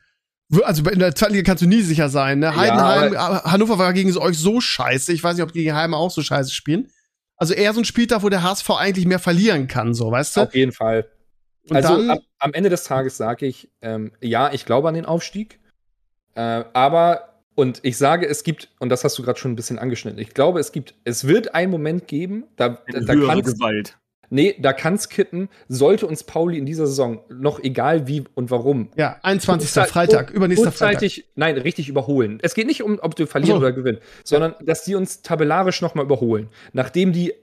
Also 0.64 0.88
in 0.90 1.00
der 1.00 1.16
zweiten 1.16 1.34
Liga 1.34 1.46
kannst 1.46 1.64
du 1.64 1.68
nie 1.68 1.82
sicher 1.82 2.10
sein. 2.10 2.40
Ne? 2.40 2.48
Ja, 2.48 2.56
Heidenheim, 2.56 3.16
Hannover 3.44 3.80
war 3.80 3.94
gegen 3.94 4.16
euch 4.18 4.38
so 4.38 4.62
scheiße. 4.62 5.12
Ich 5.12 5.24
weiß 5.24 5.36
nicht, 5.36 5.44
ob 5.44 5.52
die 5.52 5.64
gegen 5.64 5.76
Heim 5.76 5.94
auch 5.94 6.12
so 6.12 6.22
scheiße 6.22 6.52
spielen. 6.52 6.90
Also 7.38 7.54
eher 7.54 7.74
so 7.74 7.82
ein 7.82 7.86
Spieltag, 7.86 8.24
wo 8.24 8.30
der 8.30 8.44
HSV 8.44 8.70
eigentlich 8.70 9.06
mehr 9.06 9.20
verlieren 9.20 9.68
kann, 9.68 9.94
so, 9.94 10.10
weißt 10.12 10.38
du? 10.38 10.42
auf 10.42 10.56
jeden 10.56 10.72
Fall. 10.72 11.10
Und 11.70 11.76
also 11.76 11.98
dann, 11.98 12.12
am, 12.12 12.20
am 12.40 12.54
Ende 12.54 12.70
des 12.70 12.84
Tages 12.84 13.18
sage 13.18 13.46
ich, 13.46 13.70
ähm, 13.82 14.12
ja, 14.22 14.54
ich 14.54 14.66
glaube 14.66 14.88
an 14.88 14.94
den 14.94 15.06
Aufstieg. 15.06 15.60
Äh, 16.36 16.64
aber, 16.74 17.42
und 17.56 17.80
ich 17.84 17.98
sage, 17.98 18.28
es 18.28 18.44
gibt, 18.44 18.70
und 18.80 18.90
das 18.90 19.04
hast 19.04 19.18
du 19.18 19.24
gerade 19.24 19.40
schon 19.40 19.52
ein 19.52 19.56
bisschen 19.56 19.80
angeschnitten, 19.80 20.20
ich 20.20 20.34
glaube, 20.34 20.60
es 20.60 20.72
gibt, 20.72 20.96
es 21.04 21.28
wird 21.28 21.56
einen 21.56 21.72
Moment 21.72 22.08
geben, 22.08 22.46
da, 22.56 22.70
da, 22.70 23.00
da 23.00 23.16
kannst 23.16 23.56
Gewalt. 23.56 23.98
Nee, 24.30 24.56
da 24.60 24.74
kann's 24.74 25.10
kippen. 25.10 25.50
Sollte 25.68 26.08
uns 26.08 26.24
Pauli 26.24 26.58
in 26.58 26.66
dieser 26.66 26.88
Saison 26.88 27.22
noch 27.30 27.64
egal 27.64 28.08
wie 28.08 28.24
und 28.34 28.52
warum. 28.52 28.90
Ja, 28.96 29.18
21. 29.22 29.72
Zeit, 29.72 29.90
Freitag, 29.90 30.32
übernächster 30.32 30.72
Freitag. 30.72 31.12
Nein, 31.36 31.58
richtig 31.58 31.90
überholen. 31.90 32.40
Es 32.42 32.54
geht 32.54 32.68
nicht 32.68 32.84
um, 32.84 33.00
ob 33.02 33.16
du 33.16 33.28
verlieren 33.28 33.60
so. 33.60 33.66
oder 33.66 33.72
gewinnen, 33.72 34.00
sondern 34.24 34.56
dass 34.62 34.84
die 34.84 34.96
uns 34.96 35.22
tabellarisch 35.22 35.82
nochmal 35.82 36.06
überholen. 36.06 36.50
Nachdem 36.74 37.14
die 37.14 37.34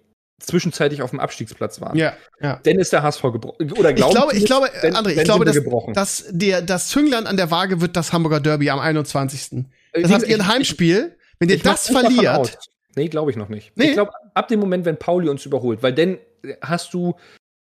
zwischenzeitlich 0.42 1.02
auf 1.02 1.10
dem 1.10 1.20
Abstiegsplatz 1.20 1.80
waren. 1.80 1.96
Ja, 1.96 2.14
ja. 2.40 2.60
Dann 2.62 2.78
ist 2.78 2.92
der 2.92 3.02
HSV 3.02 3.22
gebrochen. 3.22 3.72
Oder 3.72 3.90
ich 3.90 3.96
glaube, 3.96 4.36
ich 4.36 4.44
glaube, 4.44 4.70
denn, 4.82 4.94
André, 4.94 5.10
ich 5.10 5.24
glaube, 5.24 5.44
dass, 5.44 5.56
dass 5.94 6.24
der, 6.30 6.62
das 6.62 6.88
Zünglein 6.88 7.26
an 7.26 7.36
der 7.36 7.50
Waage 7.50 7.80
wird 7.80 7.96
das 7.96 8.12
Hamburger 8.12 8.40
Derby 8.40 8.70
am 8.70 8.80
21. 8.80 9.64
Das 9.92 10.10
heißt, 10.10 10.26
ihr 10.26 10.46
Heimspiel, 10.46 11.16
wenn 11.38 11.48
ihr 11.48 11.58
das 11.58 11.88
verliert. 11.88 12.58
Nee, 12.94 13.08
glaube 13.08 13.30
ich 13.30 13.36
noch 13.36 13.48
nicht. 13.48 13.72
Nee. 13.76 13.86
Ich 13.86 13.92
glaube, 13.92 14.12
ab 14.34 14.48
dem 14.48 14.60
Moment, 14.60 14.84
wenn 14.84 14.98
Pauli 14.98 15.28
uns 15.28 15.46
überholt, 15.46 15.82
weil 15.82 15.94
dann 15.94 16.18
hast 16.60 16.94
du 16.94 17.14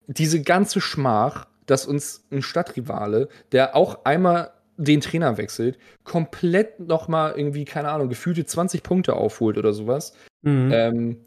diese 0.08 0.42
ganze 0.42 0.82
Schmach, 0.82 1.48
dass 1.66 1.86
uns 1.86 2.26
ein 2.32 2.42
Stadtrivale, 2.42 3.30
der 3.52 3.76
auch 3.76 4.06
einmal 4.06 4.52
den 4.78 5.02
Trainer 5.02 5.38
wechselt, 5.38 5.78
komplett 6.04 6.80
noch 6.80 7.08
mal 7.08 7.34
irgendwie, 7.36 7.66
keine 7.66 7.90
Ahnung, 7.90 8.10
gefühlte 8.10 8.46
20 8.46 8.84
Punkte 8.84 9.16
aufholt 9.16 9.58
oder 9.58 9.74
sowas. 9.74 10.14
Mhm. 10.42 10.70
Ähm, 10.72 11.18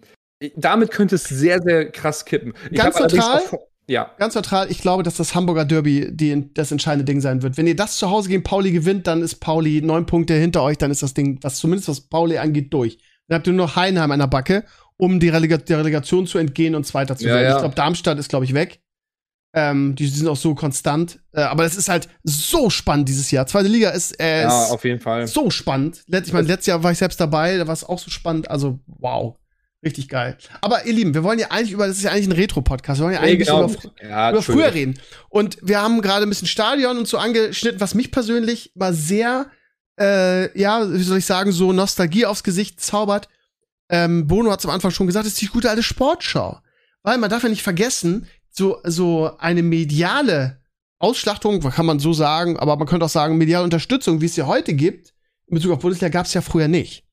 damit 0.56 0.90
könnte 0.90 1.16
es 1.16 1.24
sehr, 1.24 1.60
sehr 1.60 1.90
krass 1.90 2.24
kippen. 2.24 2.52
Ganz 2.72 2.98
neutral, 2.98 3.42
ja. 3.88 4.12
Ganz 4.18 4.34
neutral, 4.34 4.70
ich 4.70 4.80
glaube, 4.80 5.02
dass 5.02 5.16
das 5.16 5.34
Hamburger 5.34 5.64
Derby 5.64 6.08
die, 6.10 6.52
das 6.54 6.70
entscheidende 6.70 7.04
Ding 7.04 7.20
sein 7.20 7.42
wird. 7.42 7.56
Wenn 7.56 7.66
ihr 7.66 7.74
das 7.74 7.96
zu 7.96 8.10
Hause 8.10 8.28
gegen 8.28 8.42
Pauli 8.42 8.70
gewinnt, 8.70 9.06
dann 9.06 9.22
ist 9.22 9.36
Pauli 9.36 9.80
neun 9.82 10.06
Punkte 10.06 10.34
hinter 10.34 10.62
euch, 10.62 10.78
dann 10.78 10.90
ist 10.90 11.02
das 11.02 11.14
Ding, 11.14 11.38
was 11.42 11.56
zumindest 11.56 11.88
was 11.88 12.02
Pauli 12.02 12.38
angeht, 12.38 12.72
durch. 12.72 12.98
Dann 13.26 13.38
habt 13.38 13.46
ihr 13.46 13.54
nur 13.54 13.66
noch 13.66 13.76
Heinheim 13.76 14.10
an 14.10 14.20
der 14.20 14.26
Backe, 14.26 14.64
um 14.98 15.20
die 15.20 15.30
Relega 15.30 15.56
der 15.56 15.78
Relegation 15.78 16.26
zu 16.26 16.36
entgehen 16.36 16.74
und 16.74 16.84
Zweiter 16.84 17.16
zu 17.16 17.24
werden. 17.24 17.42
Ja, 17.42 17.48
ja. 17.48 17.54
Ich 17.54 17.60
glaube, 17.60 17.74
Darmstadt 17.74 18.18
ist, 18.18 18.28
glaube 18.28 18.44
ich, 18.44 18.52
weg. 18.52 18.80
Ähm, 19.54 19.94
die 19.94 20.06
sind 20.06 20.28
auch 20.28 20.36
so 20.36 20.54
konstant. 20.54 21.20
Äh, 21.32 21.40
aber 21.40 21.64
es 21.64 21.76
ist 21.76 21.88
halt 21.88 22.08
so 22.22 22.68
spannend 22.68 23.08
dieses 23.08 23.30
Jahr. 23.30 23.46
Zweite 23.46 23.68
Liga 23.68 23.90
ist, 23.90 24.20
äh, 24.20 24.42
ja, 24.42 24.64
auf 24.66 24.84
jeden 24.84 25.00
Fall. 25.00 25.26
so 25.26 25.48
spannend. 25.48 26.04
Ich 26.06 26.32
meine, 26.32 26.46
letztes 26.46 26.66
Jahr 26.66 26.82
war 26.82 26.92
ich 26.92 26.98
selbst 26.98 27.18
dabei, 27.18 27.56
da 27.56 27.66
war 27.66 27.72
es 27.72 27.84
auch 27.84 27.98
so 27.98 28.10
spannend. 28.10 28.50
Also, 28.50 28.80
wow. 28.86 29.36
Richtig 29.84 30.08
geil. 30.08 30.36
Aber 30.60 30.84
ihr 30.86 30.92
Lieben, 30.92 31.14
wir 31.14 31.22
wollen 31.22 31.38
ja 31.38 31.50
eigentlich 31.50 31.70
über, 31.70 31.86
das 31.86 31.98
ist 31.98 32.02
ja 32.02 32.10
eigentlich 32.10 32.26
ein 32.26 32.32
Retro-Podcast, 32.32 32.98
wir 33.00 33.04
wollen 33.04 33.14
ja 33.14 33.20
eigentlich 33.20 33.46
genau. 33.46 33.68
über, 33.68 33.92
ja, 34.02 34.30
über 34.30 34.42
früher 34.42 34.74
reden. 34.74 34.98
Und 35.28 35.56
wir 35.62 35.80
haben 35.80 36.02
gerade 36.02 36.24
ein 36.24 36.28
bisschen 36.28 36.48
Stadion 36.48 36.98
und 36.98 37.06
so 37.06 37.16
angeschnitten, 37.16 37.80
was 37.80 37.94
mich 37.94 38.10
persönlich 38.10 38.72
mal 38.74 38.92
sehr, 38.92 39.46
äh, 39.98 40.58
ja, 40.58 40.92
wie 40.92 41.02
soll 41.02 41.18
ich 41.18 41.26
sagen, 41.26 41.52
so 41.52 41.72
Nostalgie 41.72 42.26
aufs 42.26 42.42
Gesicht 42.42 42.80
zaubert. 42.80 43.28
Ähm, 43.88 44.26
Bono 44.26 44.50
hat 44.50 44.60
es 44.60 44.66
am 44.66 44.72
Anfang 44.72 44.90
schon 44.90 45.06
gesagt, 45.06 45.26
ist 45.26 45.40
die 45.40 45.46
gute 45.46 45.70
alte 45.70 45.82
Sportschau. 45.82 46.60
Weil 47.02 47.18
man 47.18 47.30
darf 47.30 47.42
ja 47.42 47.48
nicht 47.48 47.62
vergessen, 47.62 48.26
so, 48.50 48.78
so 48.84 49.36
eine 49.38 49.62
mediale 49.62 50.60
Ausschlachtung, 50.98 51.60
kann 51.60 51.86
man 51.86 52.00
so 52.00 52.12
sagen, 52.12 52.58
aber 52.58 52.76
man 52.76 52.88
könnte 52.88 53.06
auch 53.06 53.10
sagen, 53.10 53.38
mediale 53.38 53.64
Unterstützung, 53.64 54.20
wie 54.20 54.26
es 54.26 54.36
ja 54.36 54.46
heute 54.46 54.74
gibt, 54.74 55.14
in 55.46 55.54
Bezug 55.54 55.72
auf 55.72 55.78
Bundesliga 55.78 56.10
gab 56.10 56.26
es 56.26 56.34
ja 56.34 56.40
früher 56.40 56.68
nicht. 56.68 57.04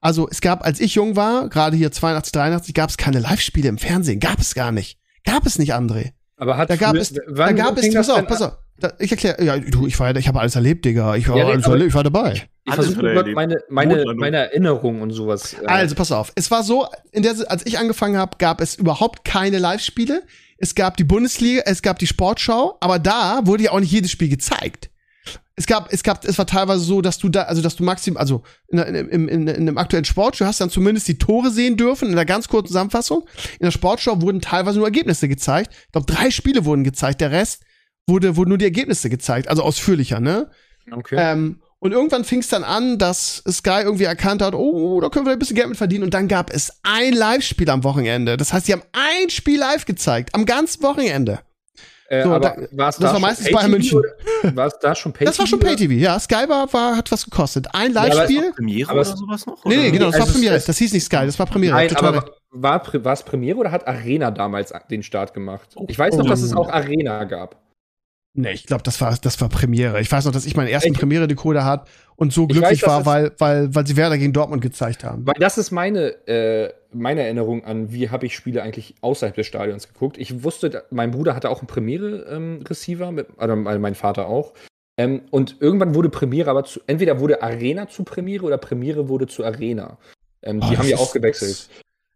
Also 0.00 0.28
es 0.28 0.40
gab, 0.40 0.64
als 0.64 0.80
ich 0.80 0.94
jung 0.94 1.16
war, 1.16 1.48
gerade 1.48 1.76
hier 1.76 1.92
82, 1.92 2.32
83, 2.32 2.74
gab 2.74 2.90
es 2.90 2.96
keine 2.96 3.20
Live-Spiele 3.20 3.68
im 3.68 3.78
Fernsehen. 3.78 4.20
Gab 4.20 4.40
es 4.40 4.54
gar 4.54 4.72
nicht. 4.72 4.98
Gab 5.24 5.46
es 5.46 5.58
nicht, 5.58 5.74
André. 5.74 6.12
Aber 6.36 6.56
hat 6.56 6.68
da 6.68 6.76
gab 6.76 6.96
es, 6.96 7.12
da 7.12 7.52
gab 7.52 7.78
es, 7.78 7.94
pass 7.94 8.10
auf, 8.10 8.26
pass 8.26 8.42
auf. 8.42 8.58
Da, 8.78 8.92
ich 8.98 9.10
erkläre, 9.10 9.42
ja, 9.42 9.58
du, 9.58 9.86
ich 9.86 9.98
war, 10.00 10.14
ich 10.16 10.26
habe 10.26 10.40
alles 10.40 10.56
erlebt, 10.56 10.84
Digga. 10.84 11.14
Ich 11.16 11.28
war, 11.28 11.36
ja, 11.36 11.46
alles 11.46 11.66
erlebt, 11.66 11.88
ich 11.88 11.94
war 11.94 12.02
dabei. 12.02 12.48
Ich 12.64 12.74
versuche 12.74 13.02
meine, 13.34 13.58
meine, 13.68 14.04
meine 14.16 14.36
Erinnerung 14.38 15.00
und 15.00 15.10
sowas. 15.10 15.54
Äh 15.54 15.66
also, 15.66 15.94
pass 15.94 16.10
auf. 16.10 16.32
Es 16.34 16.50
war 16.50 16.62
so, 16.62 16.86
in 17.12 17.22
der, 17.22 17.34
als 17.48 17.64
ich 17.66 17.78
angefangen 17.78 18.16
habe, 18.16 18.36
gab 18.38 18.60
es 18.60 18.74
überhaupt 18.74 19.24
keine 19.24 19.58
Live-Spiele. 19.58 20.22
Es 20.58 20.74
gab 20.74 20.96
die 20.96 21.04
Bundesliga, 21.04 21.62
es 21.66 21.82
gab 21.82 21.98
die 21.98 22.06
Sportschau, 22.06 22.76
aber 22.80 22.98
da 22.98 23.40
wurde 23.44 23.64
ja 23.64 23.72
auch 23.72 23.80
nicht 23.80 23.92
jedes 23.92 24.10
Spiel 24.10 24.28
gezeigt 24.28 24.90
es 25.56 25.66
gab, 25.66 25.92
es 25.92 26.02
gab, 26.02 26.24
es 26.24 26.36
war 26.36 26.46
teilweise 26.46 26.82
so, 26.82 27.00
dass 27.00 27.18
du 27.18 27.28
da, 27.28 27.42
also 27.42 27.62
dass 27.62 27.76
du 27.76 27.84
maximal, 27.84 28.20
also 28.20 28.42
in, 28.68 28.78
in, 28.78 28.94
in, 28.94 29.28
in, 29.28 29.48
in 29.48 29.56
einem 29.56 29.78
aktuellen 29.78 30.04
Sport, 30.04 30.40
du 30.40 30.44
hast 30.44 30.60
dann 30.60 30.70
zumindest 30.70 31.06
die 31.06 31.18
Tore 31.18 31.50
sehen 31.50 31.76
dürfen, 31.76 32.08
in 32.08 32.14
einer 32.14 32.24
ganz 32.24 32.48
kurzen 32.48 32.68
Zusammenfassung. 32.68 33.24
In 33.60 33.64
der 33.64 33.70
Sportschau 33.70 34.20
wurden 34.20 34.40
teilweise 34.40 34.78
nur 34.78 34.86
Ergebnisse 34.88 35.28
gezeigt. 35.28 35.72
Ich 35.86 35.92
glaube, 35.92 36.12
drei 36.12 36.30
Spiele 36.30 36.64
wurden 36.64 36.82
gezeigt, 36.82 37.20
der 37.20 37.30
Rest 37.30 37.62
wurde, 38.06 38.36
wurden 38.36 38.50
nur 38.50 38.58
die 38.58 38.64
Ergebnisse 38.64 39.10
gezeigt, 39.10 39.48
also 39.48 39.62
ausführlicher, 39.62 40.20
ne? 40.20 40.50
Okay. 40.90 41.16
Ähm, 41.18 41.60
und 41.78 41.92
irgendwann 41.92 42.24
fing 42.24 42.38
es 42.38 42.48
dann 42.48 42.64
an, 42.64 42.98
dass 42.98 43.42
Sky 43.46 43.82
irgendwie 43.82 44.04
erkannt 44.04 44.40
hat, 44.40 44.54
oh, 44.54 45.00
da 45.02 45.10
können 45.10 45.26
wir 45.26 45.34
ein 45.34 45.38
bisschen 45.38 45.56
Geld 45.56 45.68
mit 45.68 45.76
verdienen. 45.76 46.02
Und 46.02 46.14
dann 46.14 46.28
gab 46.28 46.50
es 46.50 46.80
ein 46.82 47.12
Live-Spiel 47.12 47.68
am 47.68 47.84
Wochenende. 47.84 48.38
Das 48.38 48.54
heißt, 48.54 48.64
sie 48.64 48.72
haben 48.72 48.82
ein 48.92 49.28
Spiel 49.28 49.58
live 49.58 49.84
gezeigt, 49.84 50.34
am 50.34 50.46
ganzen 50.46 50.82
Wochenende. 50.82 51.40
Äh, 52.08 52.22
so, 52.22 52.30
aber 52.30 52.40
da, 52.40 52.56
das 52.72 52.98
da 52.98 53.12
war 53.12 53.18
meistens 53.18 53.50
Bayern 53.50 53.70
München. 53.70 54.02
War 54.42 54.66
es 54.66 54.78
da 54.80 54.94
schon 54.94 55.12
Pay-TV? 55.12 55.30
Das 55.30 55.38
war 55.38 55.46
schon 55.46 55.60
Pay-TV, 55.60 55.92
ja. 55.92 56.18
Sky 56.18 56.48
war, 56.48 56.72
war, 56.72 56.96
hat 56.96 57.12
was 57.12 57.24
gekostet. 57.24 57.66
Ein 57.74 57.92
Live-Spiel. 57.92 58.44
Ja, 58.44 58.52
Premiere 58.52 58.90
aber 58.90 59.00
oder 59.00 59.16
sowas 59.16 59.44
noch? 59.44 59.62
Nee, 59.66 59.76
nee, 59.76 59.90
genau, 59.90 60.06
das 60.06 60.14
also 60.14 60.26
war 60.26 60.32
Premiere. 60.32 60.62
Das 60.66 60.78
hieß 60.78 60.92
nicht 60.92 61.04
Sky, 61.04 61.26
das 61.26 61.38
war 61.38 61.44
Premiere. 61.44 61.74
Nein, 61.74 61.96
aber 61.96 62.24
war, 62.50 62.82
war 63.04 63.12
es 63.12 63.22
Premiere 63.22 63.58
oder 63.58 63.70
hat 63.70 63.86
Arena 63.86 64.30
damals 64.30 64.72
den 64.90 65.02
Start 65.02 65.34
gemacht? 65.34 65.74
Ich 65.88 65.98
weiß 65.98 66.16
noch, 66.16 66.26
dass 66.26 66.40
es 66.40 66.54
auch 66.54 66.70
Arena 66.70 67.24
gab. 67.24 67.63
Nee, 68.36 68.50
ich 68.50 68.66
glaube, 68.66 68.82
das 68.82 69.00
war, 69.00 69.16
das 69.16 69.40
war 69.40 69.48
Premiere. 69.48 70.00
Ich 70.00 70.10
weiß 70.10 70.24
noch, 70.24 70.32
dass 70.32 70.44
ich 70.44 70.56
meinen 70.56 70.66
ersten 70.66 70.92
Premiere-Decoder 70.92 71.64
hatte 71.64 71.86
und 72.16 72.32
so 72.32 72.48
glücklich 72.48 72.82
weiß, 72.82 72.88
war, 72.88 73.06
weil, 73.06 73.32
weil, 73.38 73.72
weil 73.72 73.86
sie 73.86 73.96
Werder 73.96 74.18
gegen 74.18 74.32
Dortmund 74.32 74.60
gezeigt 74.60 75.04
haben. 75.04 75.24
Weil 75.24 75.36
das 75.38 75.56
ist 75.56 75.70
meine, 75.70 76.08
äh, 76.26 76.72
meine 76.92 77.22
Erinnerung 77.22 77.64
an, 77.64 77.92
wie 77.92 78.10
habe 78.10 78.26
ich 78.26 78.34
Spiele 78.34 78.62
eigentlich 78.62 78.96
außerhalb 79.02 79.36
des 79.36 79.46
Stadions 79.46 79.86
geguckt. 79.86 80.18
Ich 80.18 80.42
wusste, 80.42 80.84
mein 80.90 81.12
Bruder 81.12 81.36
hatte 81.36 81.48
auch 81.48 81.60
einen 81.60 81.68
Premiere-Receiver, 81.68 83.08
ähm, 83.08 83.66
also 83.66 83.80
mein 83.80 83.94
Vater 83.94 84.26
auch. 84.26 84.52
Ähm, 84.96 85.22
und 85.30 85.56
irgendwann 85.60 85.94
wurde 85.94 86.08
Premiere 86.08 86.50
aber 86.50 86.64
zu, 86.64 86.80
entweder 86.88 87.20
wurde 87.20 87.40
Arena 87.40 87.88
zu 87.88 88.02
Premiere 88.02 88.44
oder 88.44 88.58
Premiere 88.58 89.08
wurde 89.08 89.28
zu 89.28 89.44
Arena. 89.44 89.96
Ähm, 90.42 90.60
oh, 90.60 90.68
die 90.68 90.76
haben 90.76 90.88
ja 90.88 90.96
auch 90.96 91.12
gewechselt. 91.12 91.68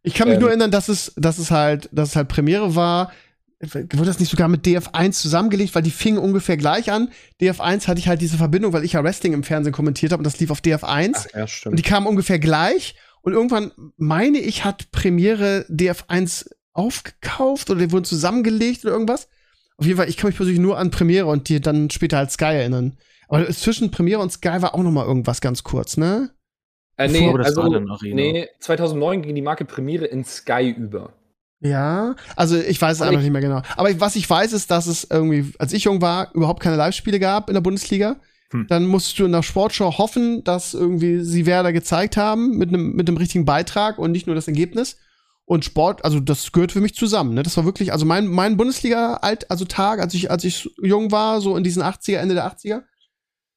Ich 0.03 0.15
kann 0.15 0.29
mich 0.29 0.37
ähm, 0.37 0.41
nur 0.41 0.51
erinnern, 0.51 0.71
dass 0.73 0.89
es, 0.89 1.13
dass 1.17 1.39
es 1.39 1.53
halt, 1.53 1.89
dass 1.93 2.11
es 2.11 2.17
halt 2.17 2.29
Premiere 2.29 2.75
war 2.75 3.13
wurde 3.61 4.05
das 4.05 4.21
nicht 4.21 4.31
sogar 4.31 4.49
mit 4.49 4.65
DF1 4.65 5.13
zusammengelegt, 5.13 5.75
weil 5.75 5.83
die 5.83 5.91
fingen 5.91 6.19
ungefähr 6.19 6.57
gleich 6.57 6.93
an. 6.93 7.11
DF1 7.41 7.89
hatte 7.89 7.99
ich 7.99 8.09
halt 8.09 8.21
diese 8.21 8.37
Verbindung, 8.37 8.73
weil 8.73 8.85
ich 8.85 8.93
ja 8.93 9.03
Wrestling 9.03 9.33
im 9.33 9.43
Fernsehen 9.43 9.73
kommentiert 9.73 10.13
habe 10.13 10.21
und 10.21 10.25
das 10.25 10.39
lief 10.39 10.51
auf 10.51 10.61
DF1. 10.61 11.13
Ach, 11.15 11.27
ja, 11.35 11.47
stimmt. 11.47 11.73
Und 11.73 11.77
die 11.79 11.89
kamen 11.89 12.07
ungefähr 12.07 12.39
gleich. 12.39 12.95
Und 13.23 13.33
irgendwann, 13.33 13.73
meine 13.97 14.39
ich, 14.39 14.65
hat 14.65 14.93
Premiere 14.93 15.67
DF1 15.69 16.51
aufgekauft 16.73 17.71
oder 17.71 17.81
die 17.81 17.91
wurden 17.91 18.05
zusammengelegt 18.05 18.85
oder 18.85 18.95
irgendwas. 18.95 19.29
Auf 19.77 19.87
jeden 19.87 19.99
Fall, 19.99 20.09
ich 20.09 20.17
kann 20.17 20.29
mich 20.29 20.37
persönlich 20.37 20.61
nur 20.61 20.79
an 20.79 20.91
Premiere 20.91 21.27
und 21.27 21.49
die 21.49 21.61
dann 21.61 21.91
später 21.91 22.19
als 22.19 22.35
Sky 22.35 22.45
erinnern. 22.45 22.97
Aber 23.29 23.49
zwischen 23.51 23.91
Premiere 23.91 24.21
und 24.21 24.33
Sky 24.33 24.63
war 24.63 24.75
auch 24.75 24.83
noch 24.83 24.91
mal 24.91 25.05
irgendwas 25.05 25.41
ganz 25.41 25.63
kurz, 25.63 25.97
ne? 25.97 26.31
Äh, 26.97 27.09
nee, 27.09 27.29
also, 27.29 27.63
nee, 28.03 28.49
2009 28.59 29.23
ging 29.23 29.35
die 29.35 29.43
Marke 29.43 29.65
Premiere 29.65 30.07
in 30.07 30.25
Sky 30.25 30.71
über. 30.71 31.13
Ja, 31.61 32.15
also 32.37 32.57
ich 32.57 32.81
weiß 32.81 32.97
es 32.97 33.03
einfach 33.03 33.21
nicht 33.21 33.33
mehr 33.33 33.41
genau. 33.41 33.63
Aber 33.77 34.01
was 34.01 34.15
ich 34.17 34.29
weiß, 34.29 34.53
ist, 34.53 34.71
dass 34.71 34.87
es 34.87 35.05
irgendwie, 35.11 35.53
als 35.59 35.73
ich 35.73 35.85
jung 35.85 36.01
war, 36.01 36.33
überhaupt 36.35 36.63
keine 36.63 36.77
Live-Spiele 36.77 37.19
gab 37.19 37.49
in 37.49 37.55
der 37.55 37.61
Bundesliga. 37.61 38.17
Hm. 38.53 38.67
Dann 38.69 38.87
musst 38.87 39.19
du 39.19 39.25
in 39.25 39.33
der 39.33 39.43
Sportschau 39.43 39.99
hoffen, 39.99 40.45
dass 40.45 40.73
irgendwie 40.73 41.21
sie 41.23 41.47
Werder 41.47 41.73
gezeigt 41.73 42.17
haben 42.17 42.57
mit 42.57 42.69
einem 42.69 42.93
mit 42.93 43.09
einem 43.09 43.19
richtigen 43.19 43.45
Beitrag 43.45 43.99
und 43.99 44.13
nicht 44.13 44.27
nur 44.27 44.37
das 44.37 44.49
Ergebnis. 44.49 44.97
Und 45.45 45.65
Sport, 45.65 46.05
also 46.05 46.21
das 46.21 46.53
gehört 46.53 46.73
für 46.73 46.81
mich 46.81 46.95
zusammen. 46.95 47.35
Ne? 47.35 47.43
Das 47.43 47.57
war 47.57 47.65
wirklich, 47.65 47.93
also 47.93 48.07
mein 48.07 48.27
mein 48.27 48.57
Bundesliga 48.57 49.15
alt, 49.15 49.51
also 49.51 49.65
Tag, 49.65 50.01
als 50.01 50.15
ich 50.15 50.31
als 50.31 50.45
ich 50.45 50.71
jung 50.81 51.11
war, 51.11 51.41
so 51.41 51.57
in 51.57 51.65
diesen 51.65 51.83
80er, 51.83 52.19
Ende 52.19 52.35
der 52.35 52.47
80er. 52.47 52.83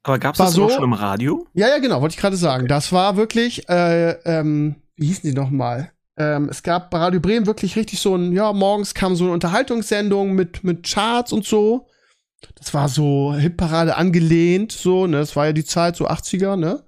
Aber 0.03 0.17
gab's 0.17 0.39
das 0.39 0.53
so, 0.53 0.65
auch 0.65 0.71
schon 0.71 0.83
im 0.83 0.93
Radio? 0.93 1.47
Ja, 1.53 1.67
ja, 1.67 1.77
genau, 1.77 2.01
wollte 2.01 2.15
ich 2.15 2.19
gerade 2.19 2.35
sagen. 2.37 2.63
Okay. 2.63 2.69
Das 2.69 2.91
war 2.91 3.17
wirklich, 3.17 3.69
äh, 3.69 4.11
ähm, 4.25 4.75
wie 4.95 5.07
hießen 5.07 5.29
die 5.29 5.35
noch 5.35 5.51
mal? 5.51 5.91
Ähm, 6.17 6.49
es 6.49 6.63
gab 6.63 6.91
bei 6.91 6.97
Radio 6.97 7.19
Bremen 7.19 7.45
wirklich 7.45 7.75
richtig 7.75 7.99
so 7.99 8.15
ein, 8.15 8.33
ja, 8.33 8.51
morgens 8.53 8.93
kam 8.93 9.15
so 9.15 9.25
eine 9.25 9.33
Unterhaltungssendung 9.33 10.33
mit, 10.33 10.63
mit 10.63 10.83
Charts 10.83 11.31
und 11.31 11.45
so. 11.45 11.87
Das 12.55 12.73
war 12.73 12.89
so 12.89 13.33
Hitparade 13.35 13.95
angelehnt, 13.95 14.71
so, 14.71 15.07
ne? 15.07 15.17
Das 15.17 15.35
war 15.35 15.47
ja 15.47 15.53
die 15.53 15.65
Zeit, 15.65 15.95
so 15.95 16.07
80er, 16.07 16.55
ne? 16.55 16.83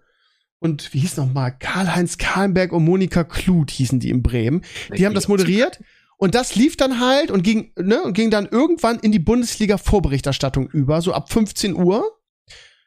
Und 0.59 0.93
wie 0.93 0.99
hieß 0.99 1.17
noch 1.17 1.31
mal? 1.31 1.51
Karl-Heinz 1.51 2.17
Kahlenberg 2.17 2.71
und 2.71 2.85
Monika 2.85 3.23
Kluth 3.23 3.69
hießen 3.69 3.99
die 3.99 4.09
in 4.09 4.23
Bremen. 4.23 4.61
Die 4.95 5.05
haben 5.05 5.13
das 5.13 5.27
moderiert. 5.27 5.79
Und 6.17 6.35
das 6.35 6.55
lief 6.55 6.77
dann 6.77 7.01
halt 7.01 7.31
und 7.31 7.43
ging, 7.43 7.73
ne, 7.77 8.01
und 8.01 8.13
ging 8.13 8.31
dann 8.31 8.47
irgendwann 8.47 8.97
in 8.99 9.11
die 9.11 9.19
Bundesliga-Vorberichterstattung 9.19 10.69
über, 10.69 11.01
so 11.01 11.11
ab 11.11 11.29
15 11.31 11.75
Uhr. 11.75 12.17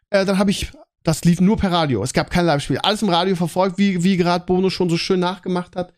Äh, 0.08 0.24
dann 0.24 0.38
habe 0.38 0.50
ich, 0.50 0.72
das 1.02 1.24
lief 1.24 1.40
nur 1.42 1.58
per 1.58 1.70
Radio. 1.70 2.02
Es 2.02 2.14
gab 2.14 2.30
kein 2.30 2.46
Live-Spiel. 2.46 2.78
Alles 2.78 3.02
im 3.02 3.10
Radio 3.10 3.36
verfolgt, 3.36 3.76
wie, 3.76 4.02
wie 4.02 4.16
gerade 4.16 4.46
Bono 4.46 4.70
schon 4.70 4.88
so 4.88 4.96
schön 4.96 5.20
nachgemacht 5.20 5.76
hat. 5.76 5.92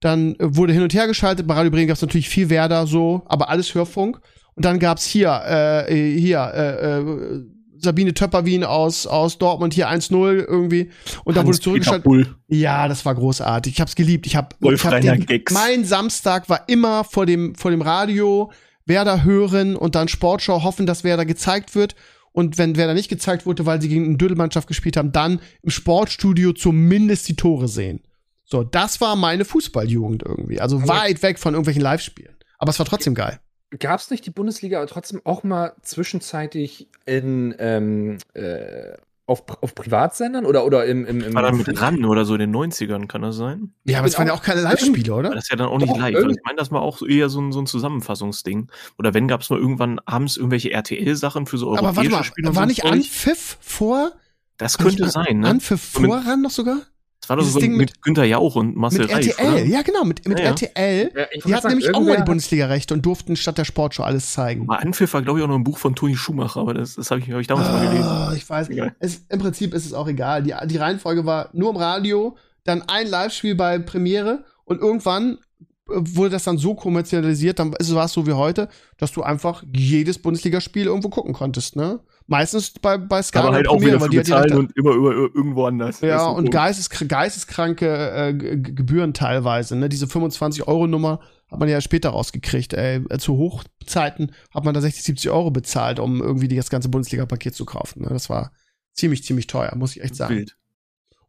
Dann 0.00 0.34
äh, 0.36 0.56
wurde 0.56 0.72
hin 0.72 0.82
und 0.82 0.94
her 0.94 1.06
geschaltet. 1.06 1.46
Bei 1.46 1.54
Radio 1.54 1.70
Bremen 1.70 1.88
gab 1.88 1.96
es 1.96 2.02
natürlich 2.02 2.28
viel 2.28 2.50
Werder 2.50 2.86
so, 2.86 3.22
aber 3.26 3.48
alles 3.48 3.74
Hörfunk. 3.74 4.20
Und 4.54 4.64
dann 4.64 4.78
gab's 4.78 5.04
hier, 5.04 5.42
äh, 5.88 6.18
hier, 6.18 6.40
äh, 6.54 6.98
äh, 6.98 7.44
Sabine 7.78 8.14
Töpperwien 8.14 8.64
aus, 8.64 9.06
aus 9.06 9.38
Dortmund 9.38 9.74
hier 9.74 9.88
1-0 9.88 10.44
irgendwie. 10.46 10.90
Und 11.24 11.36
dann 11.36 11.46
wurde 11.46 11.60
zurückgeschaltet. 11.60 12.04
Ja, 12.48 12.88
das 12.88 13.04
war 13.04 13.14
großartig. 13.14 13.74
Ich 13.74 13.80
hab's 13.80 13.94
geliebt. 13.94 14.26
Ich 14.26 14.34
hab, 14.34 14.54
Wolf 14.60 14.80
ich 14.80 14.90
hab 14.90 15.00
den, 15.00 15.26
mein 15.52 15.84
Samstag 15.84 16.48
war 16.48 16.68
immer 16.68 17.04
vor 17.04 17.26
dem, 17.26 17.54
vor 17.54 17.70
dem 17.70 17.82
Radio, 17.82 18.50
Werder 18.86 19.24
hören 19.24 19.76
und 19.76 19.94
dann 19.94 20.08
Sportschau 20.08 20.62
hoffen, 20.62 20.86
dass 20.86 21.04
Werder 21.04 21.26
gezeigt 21.26 21.74
wird. 21.74 21.94
Und 22.32 22.58
wenn 22.58 22.76
Werder 22.76 22.94
nicht 22.94 23.08
gezeigt 23.08 23.46
wurde, 23.46 23.66
weil 23.66 23.80
sie 23.80 23.88
gegen 23.88 24.04
eine 24.04 24.16
Dödelmannschaft 24.16 24.68
gespielt 24.68 24.96
haben, 24.96 25.12
dann 25.12 25.40
im 25.62 25.70
Sportstudio 25.70 26.52
zumindest 26.52 27.28
die 27.28 27.36
Tore 27.36 27.66
sehen. 27.66 28.00
So, 28.46 28.62
das 28.62 29.00
war 29.00 29.16
meine 29.16 29.44
Fußballjugend 29.44 30.22
irgendwie. 30.22 30.60
Also 30.60 30.78
Aber 30.78 30.88
weit 30.88 31.22
weg 31.22 31.38
von 31.38 31.54
irgendwelchen 31.54 31.82
Live-Spielen. 31.82 32.36
Aber 32.58 32.70
es 32.70 32.78
war 32.78 32.86
trotzdem 32.86 33.14
geil. 33.14 33.40
Gab 33.80 33.98
es 33.98 34.10
nicht 34.10 34.24
die 34.24 34.30
Bundesliga 34.30 34.78
aber 34.78 34.86
trotzdem 34.86 35.20
auch 35.24 35.42
mal 35.42 35.74
zwischenzeitlich 35.82 36.88
in 37.04 37.54
ähm, 37.58 38.18
äh, 38.34 38.94
auf, 39.26 39.42
auf 39.60 39.74
Privatsendern 39.74 40.46
oder, 40.46 40.64
oder 40.64 40.86
im, 40.86 41.04
im, 41.04 41.20
im 41.20 41.34
War 41.34 41.42
dann 41.42 41.56
mit 41.56 41.80
RAN 41.80 42.04
oder 42.04 42.24
so 42.24 42.34
in 42.34 42.40
den 42.40 42.54
90ern, 42.54 43.08
kann 43.08 43.22
das 43.22 43.34
sein? 43.34 43.72
Ja, 43.84 43.98
aber 43.98 44.06
es 44.06 44.16
waren 44.16 44.28
ja 44.28 44.34
auch 44.34 44.42
keine 44.42 44.60
Live-Spiele, 44.60 45.12
oder? 45.12 45.30
Das 45.30 45.44
ist 45.44 45.50
ja 45.50 45.56
dann 45.56 45.66
auch 45.66 45.78
nicht 45.78 45.90
Doch, 45.90 45.98
live. 45.98 46.14
Also 46.14 46.28
ich 46.28 46.38
meine, 46.44 46.56
das 46.56 46.70
war 46.70 46.82
auch 46.82 47.02
eher 47.02 47.28
so 47.28 47.40
ein, 47.40 47.50
so 47.50 47.58
ein 47.58 47.66
Zusammenfassungsding. 47.66 48.70
Oder 48.98 49.14
wenn 49.14 49.26
gab 49.26 49.40
es 49.40 49.50
mal 49.50 49.58
irgendwann 49.58 49.98
abends 50.04 50.36
irgendwelche 50.36 50.70
RTL-Sachen 50.70 51.46
für 51.46 51.58
so 51.58 51.66
europäische 51.66 51.88
aber 51.88 51.96
warte 51.96 52.10
mal, 52.10 52.22
Spiele. 52.24 52.54
War 52.54 52.66
nicht 52.66 52.84
Anpfiff 52.84 53.58
vor? 53.60 54.12
Das 54.58 54.78
könnte 54.78 55.08
sein, 55.08 55.40
ne? 55.40 55.48
Anpfiff 55.48 55.82
vor 55.82 56.18
RAN 56.18 56.42
noch 56.42 56.50
sogar? 56.50 56.78
Das 57.26 57.30
war 57.30 57.36
doch 57.38 57.44
so 57.44 57.58
Ding 57.58 57.72
mit, 57.72 57.90
mit 57.90 58.02
Günther 58.02 58.24
Jauch 58.24 58.54
und 58.54 58.76
Marcel 58.76 59.00
mit 59.00 59.12
Reif, 59.12 59.26
RTL, 59.26 59.52
oder? 59.52 59.64
ja 59.64 59.82
genau, 59.82 60.04
mit, 60.04 60.28
mit 60.28 60.38
ja, 60.38 60.44
RTL. 60.46 61.10
Ja, 61.12 61.26
die 61.44 61.54
hatten 61.56 61.68
nämlich 61.68 61.92
auch 61.92 62.00
mal 62.00 62.18
die 62.18 62.22
Bundesliga-Rechte 62.22 62.94
und 62.94 63.04
durften 63.04 63.34
statt 63.34 63.58
der 63.58 63.64
Sportshow 63.64 64.04
alles 64.04 64.32
zeigen. 64.32 64.66
Mal 64.66 64.76
Anpfiff 64.76 65.12
war, 65.12 65.22
glaube 65.22 65.40
ich, 65.40 65.44
auch 65.44 65.48
noch 65.48 65.56
ein 65.56 65.64
Buch 65.64 65.78
von 65.78 65.96
Toni 65.96 66.14
Schumacher, 66.14 66.60
aber 66.60 66.74
das, 66.74 66.94
das 66.94 67.10
habe 67.10 67.20
ich, 67.20 67.28
hab 67.28 67.40
ich 67.40 67.48
damals 67.48 67.68
oh, 67.68 67.72
mal 67.72 67.88
gelesen. 67.88 68.08
Ah, 68.08 68.32
ich 68.36 68.48
weiß, 68.48 68.68
es, 69.00 69.24
im 69.28 69.40
Prinzip 69.40 69.74
ist 69.74 69.86
es 69.86 69.92
auch 69.92 70.06
egal. 70.06 70.44
Die, 70.44 70.54
die 70.66 70.76
Reihenfolge 70.76 71.26
war 71.26 71.50
nur 71.52 71.70
im 71.70 71.76
Radio, 71.76 72.36
dann 72.62 72.82
ein 72.86 73.08
Live-Spiel 73.08 73.56
bei 73.56 73.80
Premiere 73.80 74.44
und 74.64 74.80
irgendwann 74.80 75.38
wurde 75.86 76.30
das 76.30 76.44
dann 76.44 76.58
so 76.58 76.74
kommerzialisiert, 76.74 77.58
dann 77.58 77.72
war 77.72 78.04
es 78.04 78.12
so 78.12 78.26
wie 78.26 78.34
heute, 78.34 78.68
dass 78.98 79.10
du 79.10 79.22
einfach 79.22 79.64
jedes 79.74 80.18
Bundesligaspiel 80.18 80.86
irgendwo 80.86 81.08
gucken 81.08 81.32
konntest, 81.32 81.74
ne? 81.74 82.00
Meistens 82.28 82.70
bei, 82.70 82.98
bei 82.98 83.22
Sky 83.22 83.38
Aber 83.38 83.52
halt 83.52 83.68
auch 83.68 83.80
wieder 83.80 84.00
für 84.00 84.08
bezahlen 84.08 84.52
und 84.54 84.76
immer 84.76 84.92
über, 84.92 85.12
irgendwo 85.12 85.66
anders. 85.66 86.00
Ja, 86.00 86.26
und 86.26 86.50
geistes, 86.50 86.90
geisteskranke 86.90 87.86
äh, 88.10 88.32
Gebühren 88.34 89.14
teilweise. 89.14 89.76
Ne? 89.76 89.88
Diese 89.88 90.06
25-Euro-Nummer 90.06 91.20
hat 91.48 91.60
man 91.60 91.68
ja 91.68 91.80
später 91.80 92.10
rausgekriegt. 92.10 92.72
Ey. 92.72 93.04
Zu 93.18 93.36
Hochzeiten 93.36 94.32
hat 94.52 94.64
man 94.64 94.74
da 94.74 94.80
60, 94.80 95.04
70 95.04 95.30
Euro 95.30 95.52
bezahlt, 95.52 96.00
um 96.00 96.20
irgendwie 96.20 96.48
das 96.48 96.68
ganze 96.68 96.88
Bundesliga-Paket 96.88 97.54
zu 97.54 97.64
kaufen. 97.64 98.02
Ne? 98.02 98.08
Das 98.08 98.28
war 98.28 98.50
ziemlich, 98.92 99.22
ziemlich 99.22 99.46
teuer, 99.46 99.72
muss 99.76 99.94
ich 99.94 100.02
echt 100.02 100.16
sagen. 100.16 100.34
Bild. 100.34 100.56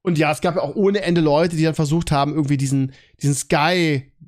Und 0.02 0.18
ja, 0.18 0.32
es 0.32 0.42
gab 0.42 0.56
ja 0.56 0.62
auch 0.62 0.76
ohne 0.76 1.02
Ende 1.02 1.22
Leute, 1.22 1.58
die 1.58 1.64
dann 1.64 1.76
versucht 1.76 2.12
haben, 2.12 2.34
irgendwie 2.34 2.58
diesen, 2.58 2.94
diesen 3.22 3.36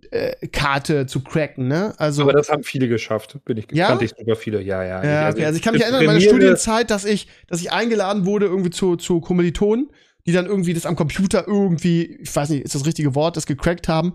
Sky-Karte 0.05 1.05
zu 1.05 1.23
cracken, 1.23 1.67
ne? 1.67 1.93
Also, 1.97 2.23
Aber 2.23 2.33
das 2.33 2.49
haben 2.49 2.63
viele 2.63 2.87
geschafft, 2.87 3.39
bin 3.45 3.57
ich 3.57 3.67
ja? 3.71 3.87
kannte 3.87 4.05
ich 4.05 4.13
sogar 4.17 4.35
viele, 4.35 4.61
ja, 4.61 4.83
ja. 4.83 5.03
ja 5.03 5.25
also, 5.25 5.37
okay. 5.37 5.45
also 5.45 5.57
ich 5.57 5.63
kann 5.63 5.73
mich 5.73 5.83
erinnern 5.83 6.01
an 6.01 6.05
meine 6.07 6.21
Studienzeit, 6.21 6.89
dass 6.89 7.05
ich, 7.05 7.27
dass 7.47 7.61
ich 7.61 7.71
eingeladen 7.71 8.25
wurde 8.25 8.45
irgendwie 8.45 8.69
zu, 8.69 8.95
zu 8.95 9.21
Kommilitonen, 9.21 9.89
die 10.25 10.31
dann 10.31 10.45
irgendwie 10.45 10.73
das 10.73 10.85
am 10.85 10.95
Computer 10.95 11.47
irgendwie, 11.47 12.17
ich 12.21 12.35
weiß 12.35 12.49
nicht, 12.49 12.63
ist 12.63 12.75
das 12.75 12.85
richtige 12.85 13.15
Wort, 13.15 13.37
das 13.37 13.45
gecrackt 13.45 13.87
haben 13.87 14.13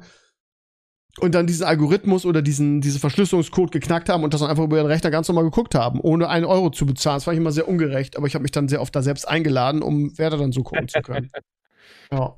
und 1.20 1.34
dann 1.34 1.46
diesen 1.46 1.64
Algorithmus 1.64 2.26
oder 2.26 2.42
diesen, 2.42 2.80
diese 2.80 2.98
Verschlüsselungscode 2.98 3.70
geknackt 3.70 4.08
haben 4.08 4.24
und 4.24 4.34
das 4.34 4.40
dann 4.40 4.50
einfach 4.50 4.64
über 4.64 4.78
ihren 4.78 4.86
Rechner 4.86 5.10
ganz 5.10 5.28
normal 5.28 5.44
geguckt 5.44 5.74
haben, 5.74 6.00
ohne 6.00 6.28
einen 6.28 6.44
Euro 6.44 6.70
zu 6.70 6.86
bezahlen. 6.86 7.16
Das 7.16 7.26
war 7.26 7.34
ich 7.34 7.40
immer 7.40 7.52
sehr 7.52 7.68
ungerecht, 7.68 8.16
aber 8.16 8.26
ich 8.26 8.34
habe 8.34 8.42
mich 8.42 8.50
dann 8.50 8.68
sehr 8.68 8.80
oft 8.80 8.94
da 8.94 9.02
selbst 9.02 9.28
eingeladen, 9.28 9.82
um 9.82 10.16
Werder 10.18 10.38
dann 10.38 10.52
so 10.52 10.62
gucken 10.62 10.88
zu 10.88 11.00
können. 11.02 11.30
ja. 12.12 12.36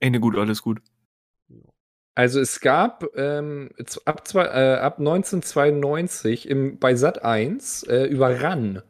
Ende 0.00 0.20
gut, 0.20 0.36
alles 0.36 0.62
gut. 0.62 0.80
Also 2.18 2.40
es 2.40 2.58
gab 2.58 3.04
ähm, 3.14 3.70
ab, 4.04 4.26
zwei, 4.26 4.46
äh, 4.46 4.74
ab 4.80 4.98
1992 4.98 6.48
im, 6.48 6.76
bei 6.80 6.96
Sat 6.96 7.24
1 7.24 7.84
äh, 7.84 8.06
über 8.06 8.42
RAN. 8.42 8.82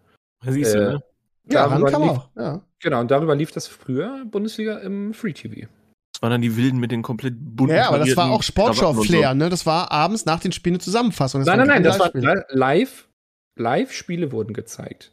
Siehst 0.47 0.75
du, 0.75 0.79
äh, 0.79 0.93
ne? 0.95 1.03
Ja, 1.51 1.67
RAN 1.67 1.85
kam 1.85 2.03
lief, 2.05 2.11
auch. 2.13 2.29
Ja. 2.37 2.63
Genau, 2.81 3.01
und 3.01 3.11
darüber 3.11 3.35
lief 3.35 3.53
das 3.53 3.67
früher 3.67 4.25
Bundesliga 4.25 4.79
im 4.79 5.13
Free 5.13 5.35
TV. 5.35 5.69
Das 6.15 6.23
waren 6.23 6.31
dann 6.31 6.41
die 6.41 6.57
Wilden 6.57 6.79
mit 6.81 6.91
den 6.91 7.03
komplett 7.03 7.35
bunten 7.39 7.77
Ja, 7.77 7.89
aber 7.89 7.99
das 7.99 8.17
war 8.17 8.31
auch 8.31 8.43
Sportschau-Flair, 8.43 9.29
so. 9.33 9.35
ne? 9.35 9.51
Das 9.51 9.67
war 9.67 9.93
abends 9.93 10.25
nach 10.25 10.41
den 10.41 10.53
Spielen 10.53 10.77
eine 10.77 10.81
Zusammenfassung. 10.81 11.43
Das 11.43 11.49
nein, 11.49 11.59
nein, 11.59 11.69
nein, 11.69 11.83
das 11.83 12.01
war 12.01 12.11
live. 12.15 13.09
Live-Spiele 13.57 14.33
wurden 14.33 14.55
gezeigt. 14.55 15.13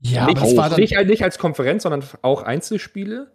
Ja, 0.00 0.26
nicht, 0.26 0.38
aber 0.38 0.46
das 0.48 0.56
war 0.56 0.70
dann 0.70 0.80
nicht, 0.80 0.98
nicht 1.06 1.22
als 1.22 1.38
Konferenz, 1.38 1.84
sondern 1.84 2.02
auch 2.22 2.42
Einzelspiele. 2.42 3.30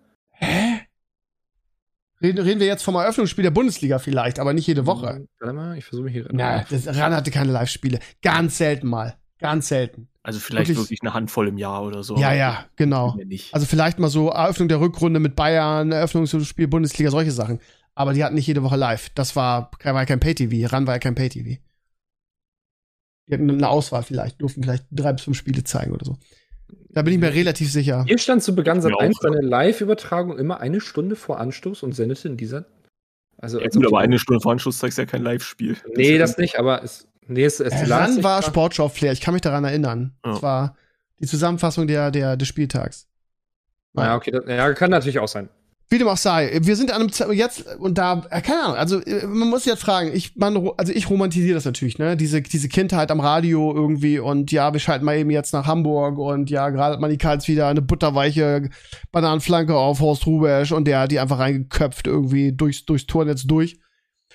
Reden, 2.22 2.40
reden 2.40 2.60
wir 2.60 2.68
jetzt 2.68 2.84
vom 2.84 2.96
Eröffnungsspiel 2.96 3.44
der 3.44 3.52
Bundesliga 3.52 4.00
vielleicht, 4.00 4.40
aber 4.40 4.54
nicht 4.54 4.66
jede 4.66 4.86
Woche. 4.86 5.16
Hm, 5.16 5.28
warte 5.40 5.54
mal, 5.54 5.78
ich 5.78 5.86
versuche 5.86 6.06
mich 6.06 6.14
hier. 6.14 6.28
Na, 6.32 6.64
das 6.70 6.88
RAN 6.88 7.16
hatte 7.16 7.30
keine 7.32 7.52
Live-Spiele. 7.52 8.00
Ganz 8.22 8.58
selten 8.58 8.88
mal. 8.88 9.18
Ganz 9.40 9.68
selten. 9.68 10.08
Also 10.24 10.40
vielleicht 10.40 10.70
wirklich, 10.70 10.84
wirklich, 10.84 11.02
eine 11.04 11.14
Handvoll 11.14 11.48
im 11.48 11.58
Jahr 11.58 11.84
oder 11.84 12.04
so. 12.04 12.18
Ja, 12.18 12.34
ja, 12.34 12.66
genau. 12.76 13.18
Also 13.52 13.66
vielleicht 13.68 14.00
mal 14.00 14.10
so 14.10 14.30
Eröffnung 14.30 14.68
der 14.68 14.82
Rückrunde 14.82 15.20
mit 15.20 15.36
Bayern, 15.36 15.92
Eröffnungsspiel 15.92 16.68
Bundesliga, 16.68 17.12
solche 17.12 17.32
Sachen. 17.32 17.60
Aber 17.94 18.14
die 18.14 18.24
hatten 18.24 18.36
nicht 18.36 18.48
jede 18.48 18.64
Woche 18.64 18.76
live. 18.76 19.10
Das 19.12 19.36
war, 19.36 19.72
war 19.84 19.94
ja 19.94 20.06
kein 20.06 20.20
Pay-TV. 20.20 20.72
Ran 20.72 20.86
war 20.88 20.96
ja 20.96 21.00
kein 21.00 21.16
Pay-TV. 21.16 21.62
Die 23.28 23.34
hatten 23.34 23.50
eine 23.50 23.70
Auswahl 23.70 24.04
vielleicht, 24.04 24.42
durften 24.42 24.64
vielleicht 24.64 24.86
drei 24.92 25.14
bis 25.14 25.24
fünf 25.24 25.38
Spiele 25.38 25.64
zeigen 25.64 25.92
oder 25.92 26.06
so. 26.06 26.18
Da 26.90 27.02
bin 27.02 27.14
ich 27.14 27.20
mir 27.20 27.34
relativ 27.34 27.72
sicher. 27.72 28.04
Hier 28.08 28.18
stand 28.18 28.44
zu 28.44 28.56
Beginn 28.56 28.82
Sat 28.82 28.94
1 29.00 29.18
seine 29.22 29.42
Live-Übertragung 29.42 30.38
immer 30.38 30.60
eine 30.60 30.82
Stunde 30.82 31.16
vor 31.16 31.40
Anstoß 31.40 31.84
und 31.84 31.94
sendete 31.94 32.28
in 32.28 32.38
dieser. 32.38 32.66
Also, 33.38 33.60
ja, 33.60 33.68
gut, 33.68 33.86
aber 33.86 34.00
eine 34.00 34.18
Stunde 34.18 34.42
vor 34.42 34.52
Anstoß 34.52 34.80
zeigst 34.80 34.98
du 34.98 35.04
ja 35.04 35.06
kein 35.06 35.22
Live-Spiel. 35.22 35.78
Nee, 35.96 36.18
das, 36.18 36.32
das 36.32 36.38
nicht, 36.40 36.58
aber 36.58 36.84
es 36.84 37.08
Nee, 37.28 37.44
es, 37.44 37.60
es 37.60 37.74
äh, 37.74 37.94
Ran 37.94 38.24
war 38.24 38.42
Sportschau-Flair, 38.42 39.12
ich 39.12 39.22
kann 39.22 39.34
mich 39.34 39.42
daran 39.42 39.64
erinnern. 39.64 40.16
Ja. 40.26 40.32
Das 40.32 40.42
war 40.42 40.76
die 41.20 41.28
Zusammenfassung 41.28 41.88
der, 41.88 42.12
der, 42.12 42.38
des 42.38 42.48
Spieltags. 42.48 43.08
Ja, 43.96 44.16
okay, 44.16 44.32
das, 44.32 44.44
ja, 44.48 44.74
kann 44.74 44.92
natürlich 44.92 45.20
auch 45.20 45.28
sein. 45.28 45.50
Wie 45.90 45.98
dem 45.98 46.08
auch 46.10 46.18
sei, 46.18 46.60
wir 46.62 46.76
sind 46.76 46.92
an 46.92 47.00
einem 47.00 47.12
Ze 47.12 47.32
jetzt 47.32 47.66
und 47.78 47.98
da 47.98 48.26
äh, 48.30 48.42
keine 48.42 48.64
Ahnung, 48.64 48.76
also 48.76 49.00
äh, 49.00 49.26
man 49.26 49.50
muss 49.50 49.64
jetzt 49.64 49.82
fragen, 49.82 50.12
ich 50.14 50.36
man 50.36 50.70
also 50.76 50.92
ich 50.92 51.10
romantisiere 51.10 51.56
das 51.56 51.64
natürlich, 51.64 51.98
ne? 51.98 52.18
Diese 52.18 52.42
diese 52.42 52.68
Kindheit 52.68 53.10
am 53.10 53.22
Radio 53.22 53.74
irgendwie 53.74 54.20
und 54.20 54.52
ja, 54.52 54.74
wir 54.74 54.82
schalten 54.82 55.06
mal 55.06 55.18
eben 55.18 55.30
jetzt 55.30 55.54
nach 55.54 55.66
Hamburg 55.66 56.18
und 56.18 56.50
ja, 56.50 56.70
gerade 56.70 56.94
hat 56.94 57.00
man 57.00 57.10
die 57.10 57.18
Karls 57.18 57.48
wieder 57.48 57.68
eine 57.68 57.82
butterweiche 57.82 58.70
Bananenflanke 59.14 59.76
auf 59.76 60.02
Horst 60.02 60.26
Rubesch 60.26 60.74
und 60.74 60.86
der 60.86 61.00
hat 61.00 61.12
die 61.12 61.20
einfach 61.20 61.40
reingeköpft 61.40 62.06
irgendwie 62.06 62.52
durchs 62.52 62.86
durchs 62.86 63.08
Tornetz 63.08 63.44
durch. 63.44 63.80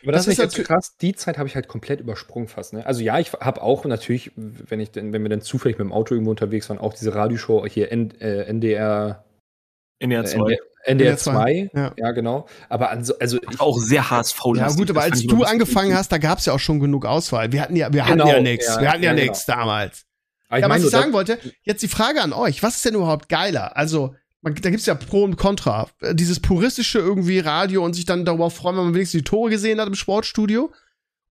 Aber 0.02 0.12
das, 0.12 0.24
das 0.24 0.34
ist 0.34 0.38
jetzt 0.38 0.56
so 0.56 0.62
krass. 0.62 0.96
Die 1.00 1.14
Zeit 1.14 1.38
habe 1.38 1.48
ich 1.48 1.54
halt 1.54 1.68
komplett 1.68 2.00
übersprungen 2.00 2.48
fast. 2.48 2.72
Ne? 2.72 2.84
Also 2.84 3.02
ja, 3.02 3.18
ich 3.18 3.32
habe 3.32 3.62
auch 3.62 3.84
natürlich, 3.84 4.32
wenn 4.36 4.80
ich, 4.80 4.90
wenn 4.94 5.12
wir 5.12 5.28
dann 5.28 5.42
zufällig 5.42 5.78
mit 5.78 5.86
dem 5.86 5.92
Auto 5.92 6.14
irgendwo 6.14 6.30
unterwegs 6.30 6.68
waren, 6.68 6.78
auch 6.78 6.94
diese 6.94 7.14
Radioshow 7.14 7.66
hier 7.66 7.92
N, 7.92 8.10
äh, 8.20 8.44
NDR. 8.44 9.24
NDR 10.02 10.24
2. 10.24 10.58
NDR 10.84 11.16
2, 11.16 11.70
ja. 11.74 11.92
ja. 11.96 12.10
genau. 12.10 12.46
Aber 12.68 12.90
also, 12.90 13.16
also 13.18 13.38
ich, 13.50 13.60
auch 13.60 13.78
sehr 13.78 14.10
HSV. 14.10 14.40
Ja 14.56 14.68
gut, 14.72 14.90
aber 14.90 15.02
als 15.02 15.22
du 15.22 15.44
angefangen 15.44 15.94
hast, 15.94 16.10
da 16.10 16.18
gab 16.18 16.38
es 16.38 16.46
ja 16.46 16.52
auch 16.52 16.58
schon 16.58 16.80
genug 16.80 17.06
Auswahl. 17.06 17.52
Wir 17.52 17.62
hatten 17.62 17.76
ja, 17.76 17.92
wir 17.92 18.02
genau, 18.02 18.24
hatten 18.24 18.36
ja 18.36 18.40
nichts. 18.40 18.66
Ja, 18.66 18.80
wir 18.80 18.90
hatten 18.90 19.02
ja, 19.02 19.14
ja 19.14 19.22
nichts 19.22 19.46
genau. 19.46 19.58
damals. 19.58 20.04
Aber 20.48 20.60
ja, 20.60 20.68
was 20.68 20.84
ich 20.84 20.90
sagen 20.90 21.12
wollte, 21.12 21.38
jetzt 21.62 21.82
die 21.82 21.88
Frage 21.88 22.20
an 22.20 22.32
euch: 22.32 22.62
Was 22.62 22.76
ist 22.76 22.84
denn 22.84 22.94
überhaupt 22.94 23.28
geiler? 23.28 23.76
Also 23.76 24.14
man, 24.42 24.54
da 24.56 24.70
gibt's 24.70 24.86
ja 24.86 24.94
Pro 24.94 25.22
und 25.22 25.36
Contra. 25.36 25.88
Äh, 26.00 26.14
dieses 26.14 26.40
puristische 26.40 26.98
irgendwie 26.98 27.38
Radio 27.38 27.84
und 27.84 27.94
sich 27.94 28.04
dann 28.04 28.24
darüber 28.24 28.50
freuen, 28.50 28.76
wenn 28.76 28.84
man 28.84 28.94
wenigstens 28.94 29.20
die 29.20 29.24
Tore 29.24 29.50
gesehen 29.50 29.80
hat 29.80 29.86
im 29.86 29.94
Sportstudio. 29.94 30.72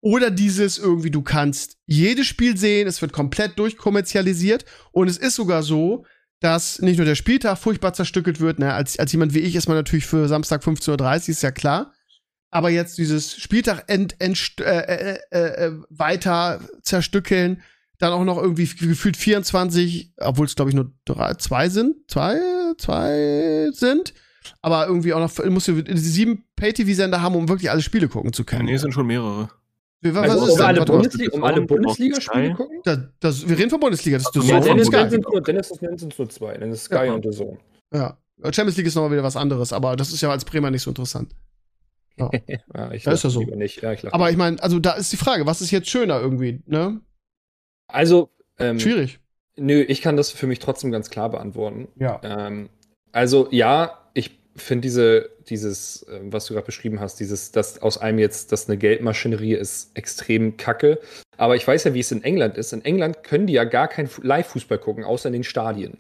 Oder 0.04 0.32
dieses 0.32 0.80
irgendwie, 0.80 1.12
du 1.12 1.22
kannst 1.22 1.78
jedes 1.86 2.26
Spiel 2.26 2.58
sehen, 2.58 2.88
es 2.88 3.04
wird 3.04 3.14
komplett 3.14 3.60
durchkommerzialisiert 3.60 4.66
und 4.92 5.08
es 5.08 5.18
ist 5.18 5.36
sogar 5.36 5.62
so, 5.62 6.06
dass 6.42 6.82
nicht 6.82 6.98
nur 6.98 7.06
der 7.06 7.16
Spieltag 7.16 7.58
furchtbar 7.60 7.94
zerstückelt 7.94 8.40
wird, 8.40 8.60
ne, 8.60 8.74
als, 8.74 9.00
als 9.00 9.12
jemand 9.12 9.34
wie 9.34 9.40
ich 9.40 9.56
ist 9.56 9.68
man 9.68 9.78
natürlich 9.78 10.08
für 10.08 10.28
Samstag 10.28 10.64
15.30 10.64 11.00
Uhr, 11.00 11.30
ist 11.30 11.44
ja 11.44 11.52
klar. 11.52 11.94
Aber 12.50 12.70
jetzt 12.70 12.98
dieses 12.98 13.38
Spieltag 13.38 13.86
end, 13.88 14.20
end, 14.20 14.56
äh, 14.60 14.64
äh, 14.64 15.20
äh, 15.32 15.68
äh 15.68 15.72
weiter 15.90 16.60
zerstückeln, 16.82 17.62
dann 18.00 18.12
auch 18.12 18.26
noch 18.26 18.42
irgendwie 18.42 18.66
gefühlt 18.66 19.16
24, 19.16 20.14
obwohl 20.18 20.48
es 20.48 20.56
glaube 20.56 20.72
ich 20.72 20.76
nur 20.76 20.92
drei, 21.06 21.36
zwei 21.36 21.70
sind, 21.70 21.96
zwei, 22.10 22.40
zwei 22.78 23.70
sind. 23.72 24.14
Aber 24.64 24.88
irgendwie 24.88 25.14
auch 25.14 25.20
noch, 25.20 25.46
musst 25.46 25.68
du 25.68 25.84
sieben 25.96 26.46
Pay-TV-Sender 26.56 27.22
haben, 27.22 27.36
um 27.36 27.48
wirklich 27.48 27.70
alle 27.70 27.84
Spiele 27.84 28.08
gucken 28.08 28.34
zu 28.34 28.44
können. 28.44 28.66
Nee, 28.66 28.74
es 28.74 28.82
sind 28.82 28.94
schon 28.94 29.06
mehrere. 29.06 29.50
Was 30.04 30.32
also, 30.32 30.48
ist 30.48 30.60
um, 30.60 30.66
alle 30.66 30.84
Bundesliga, 30.84 31.32
um 31.36 31.44
alle 31.44 31.62
Bundesliga-Spiele 31.62 32.54
gucken? 32.56 32.82
Das, 32.84 33.00
das, 33.20 33.48
wir 33.48 33.58
reden 33.58 33.70
von 33.70 33.80
Bundesliga, 33.80 34.18
das 34.18 34.28
ist 34.28 34.36
also, 34.36 34.48
ja, 34.50 34.60
Dennis. 34.60 34.88
Sind 34.88 35.24
nur, 35.32 35.42
Dennis 35.42 35.70
sind 35.70 36.18
nur 36.18 36.30
zwei, 36.30 36.58
dann 36.58 36.72
ist 36.72 36.86
Sky 36.86 37.06
ja. 37.06 37.14
und 37.14 37.24
The 37.24 37.30
Zone. 37.30 37.60
Ja. 37.94 38.18
Champions 38.46 38.78
League 38.78 38.88
ist 38.88 38.96
nochmal 38.96 39.12
wieder 39.12 39.24
was 39.24 39.36
anderes, 39.36 39.72
aber 39.72 39.96
das 39.96 40.12
ist 40.12 40.22
ja 40.22 40.32
als 40.32 40.44
Bremer 40.46 40.72
nicht 40.72 40.82
so 40.82 40.90
interessant. 40.90 41.36
Ja, 42.18 42.32
ja 42.76 42.92
ich 42.92 43.04
das 43.04 43.16
ist 43.16 43.24
ja 43.24 43.30
so. 43.30 43.42
Nicht. 43.42 43.84
Ja, 43.84 43.94
ich 43.94 44.12
aber 44.12 44.32
ich 44.32 44.38
meine, 44.38 44.62
also 44.64 44.80
da 44.80 44.94
ist 44.94 45.12
die 45.12 45.18
Frage, 45.18 45.46
was 45.46 45.62
ist 45.62 45.70
jetzt 45.70 45.90
schöner 45.90 46.20
irgendwie, 46.20 46.62
ne? 46.66 47.02
Also, 47.88 48.30
ähm, 48.58 48.80
schwierig. 48.80 49.20
Nö, 49.58 49.82
ich 49.82 50.02
kann 50.02 50.18
das 50.18 50.32
für 50.32 50.48
mich 50.48 50.60
trotzdem 50.60 50.92
ganz 50.92 51.10
klar 51.10 51.30
beantworten. 51.30 51.90
Ja. 51.96 52.20
Ähm, 52.24 52.70
also 53.12 53.48
ja, 53.52 54.00
ich 54.14 54.41
finde 54.56 54.82
diese, 54.82 55.30
dieses, 55.48 56.04
äh, 56.04 56.20
was 56.24 56.46
du 56.46 56.54
gerade 56.54 56.66
beschrieben 56.66 57.00
hast, 57.00 57.20
dieses, 57.20 57.52
dass 57.52 57.82
aus 57.82 57.98
einem 57.98 58.20
jetzt, 58.20 58.52
dass 58.52 58.68
eine 58.68 58.78
Geldmaschinerie 58.78 59.54
ist, 59.54 59.92
extrem 59.96 60.58
kacke. 60.58 61.00
Aber 61.38 61.56
ich 61.56 61.68
weiß 61.68 61.86
ja, 61.86 61.94
wie 61.94 62.00
es 62.00 62.12
in 62.12 62.24
England 62.24 62.58
ist. 62.58 62.74
In 62.74 62.84
England 62.84 63.24
können 63.24 63.48
die 63.48 63.54
ja 63.54 63.64
gar 63.64 63.88
kein 63.88 64.10
Live-Fußball 64.22 64.78
gucken, 64.78 65.04
außer 65.04 65.28
in 65.28 65.34
den 65.34 65.44
Stadien. 65.44 65.98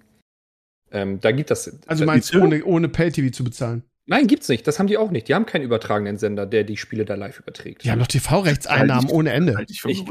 Ähm, 0.91 1.20
da 1.22 1.32
gibt 1.32 1.52
das. 1.52 1.78
Also 1.88 2.06
meinst 2.06 2.34
du, 2.34 2.41
ohne, 2.41 2.64
ohne 2.64 2.89
Pay-TV 2.89 3.32
zu 3.32 3.43
bezahlen? 3.43 3.84
Nein, 4.06 4.28
gibt's 4.28 4.49
nicht. 4.49 4.68
Das 4.68 4.78
haben 4.78 4.88
die 4.88 4.97
auch 4.97 5.12
nicht. 5.12 5.28
Die 5.28 5.36
haben 5.36 5.45
keinen 5.45 5.64
übertragenen 5.64 6.18
Sender, 6.18 6.45
der 6.45 6.64
die 6.64 6.76
Spiele 6.76 7.06
da 7.06 7.16
live 7.16 7.39
überträgt. 7.39 7.84
Die 7.84 7.91
haben 7.91 7.99
doch 7.99 8.08
TV-Rechtseinnahmen 8.08 9.10
ohne 9.10 9.32
Ende. 9.32 9.56
Halt 9.56 9.72
ich, 9.72 9.86
ich, 9.86 10.04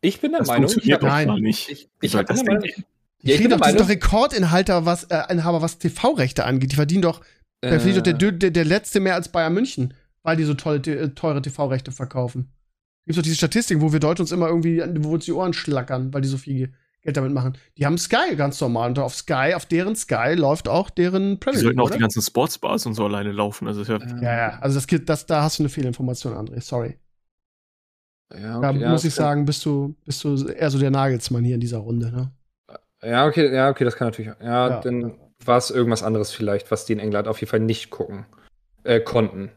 ich 0.00 0.20
bin 0.20 0.30
der 0.30 0.40
das 0.40 0.48
Meinung, 0.48 0.70
ich 0.70 0.86
Nein. 0.86 1.28
doch 1.28 1.38
nicht. 1.38 1.68
ich, 1.68 1.88
ich, 2.00 2.12
der 2.12 2.22
denn 2.22 2.36
Meinung? 2.44 2.62
Die 2.62 3.30
Ja, 3.30 3.34
ich 3.34 3.40
bin 3.40 3.50
doch, 3.50 3.60
die 3.60 3.68
sind 3.70 3.80
doch 3.80 3.88
Rekordinhalter, 3.88 4.86
was, 4.86 5.04
äh, 5.04 5.22
Inhaber, 5.30 5.62
was 5.62 5.78
TV-Rechte 5.78 6.44
angeht. 6.44 6.72
Die 6.72 6.76
verdienen 6.76 7.02
doch, 7.02 7.22
da 7.70 7.78
verdient 7.80 7.96
doch 7.98 8.02
der, 8.02 8.28
äh, 8.28 8.32
der, 8.32 8.50
der 8.50 8.64
letzte 8.64 9.00
mehr 9.00 9.14
als 9.14 9.28
Bayern 9.30 9.54
München, 9.54 9.94
weil 10.22 10.36
die 10.36 10.44
so 10.44 10.54
tolle, 10.54 10.78
äh, 10.78 11.08
teure 11.10 11.40
TV-Rechte 11.42 11.92
verkaufen. 11.92 12.50
Gibt 13.06 13.18
doch 13.18 13.22
diese 13.22 13.36
Statistik, 13.36 13.80
wo 13.80 13.92
wir 13.92 14.00
Deutsche 14.00 14.22
uns 14.22 14.32
immer 14.32 14.48
irgendwie, 14.48 14.82
wo 14.98 15.14
uns 15.14 15.24
die 15.26 15.32
Ohren 15.32 15.52
schlackern, 15.52 16.12
weil 16.12 16.22
die 16.22 16.28
so 16.28 16.38
viel 16.38 16.72
Geld 17.02 17.16
damit 17.16 17.32
machen. 17.32 17.56
Die 17.78 17.86
haben 17.86 17.98
Sky 17.98 18.34
ganz 18.36 18.60
normal. 18.60 18.88
Und 18.88 18.98
auf 18.98 19.14
Sky, 19.14 19.52
auf 19.54 19.64
deren 19.66 19.94
Sky 19.94 20.34
läuft 20.34 20.66
auch 20.68 20.90
deren 20.90 21.34
Die 21.34 21.36
Premier 21.36 21.60
sollten 21.60 21.76
League, 21.78 21.84
auch 21.86 21.90
die 21.90 21.94
oder? 21.94 22.00
ganzen 22.00 22.20
Sportsbars 22.22 22.84
und 22.86 22.94
so 22.94 23.04
alleine 23.04 23.30
laufen. 23.30 23.68
Also 23.68 23.82
ja 23.84 23.96
äh, 23.98 24.24
Ja, 24.24 24.36
ja, 24.36 24.58
also 24.58 24.74
das, 24.74 24.88
geht- 24.88 25.08
das, 25.08 25.24
da 25.24 25.42
hast 25.42 25.58
du 25.58 25.62
eine 25.62 25.68
Fehlinformation, 25.68 26.34
André, 26.34 26.60
sorry. 26.60 26.98
Ja, 28.34 28.60
Da 28.60 28.70
okay, 28.70 28.80
ja, 28.80 28.90
muss 28.90 29.04
ich 29.04 29.10
das- 29.14 29.16
sagen, 29.24 29.44
bist 29.44 29.64
du, 29.64 29.94
bist 30.04 30.24
du 30.24 30.48
eher 30.48 30.70
so 30.70 30.78
der 30.80 30.90
Nagelsmann 30.90 31.44
hier 31.44 31.54
in 31.54 31.60
dieser 31.60 31.78
Runde, 31.78 32.10
ne? 32.10 32.32
Ja, 33.02 33.26
okay, 33.26 33.54
ja, 33.54 33.68
okay, 33.70 33.84
das 33.84 33.94
kann 33.94 34.08
natürlich. 34.08 34.32
Ja, 34.40 34.68
Ja. 34.68 34.80
dann 34.80 35.14
war 35.44 35.58
es 35.58 35.70
irgendwas 35.70 36.02
anderes 36.02 36.32
vielleicht, 36.32 36.70
was 36.70 36.84
die 36.86 36.92
in 36.92 36.98
England 36.98 37.28
auf 37.28 37.40
jeden 37.40 37.50
Fall 37.50 37.60
nicht 37.60 37.90
gucken 37.90 38.26
äh, 38.84 39.00
konnten. 39.00 39.50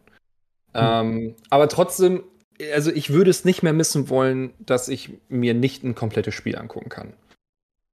Ähm, 0.74 1.36
aber 1.50 1.68
trotzdem, 1.68 2.24
also 2.74 2.92
ich 2.92 3.12
würde 3.12 3.32
es 3.32 3.46
nicht 3.46 3.64
mehr 3.64 3.74
missen 3.74 4.10
wollen, 4.10 4.52
dass 4.60 4.88
ich 4.88 5.12
mir 5.30 5.54
nicht 5.54 5.84
ein 5.84 5.96
komplettes 5.96 6.36
Spiel 6.36 6.56
angucken 6.58 6.90
kann. 6.90 7.14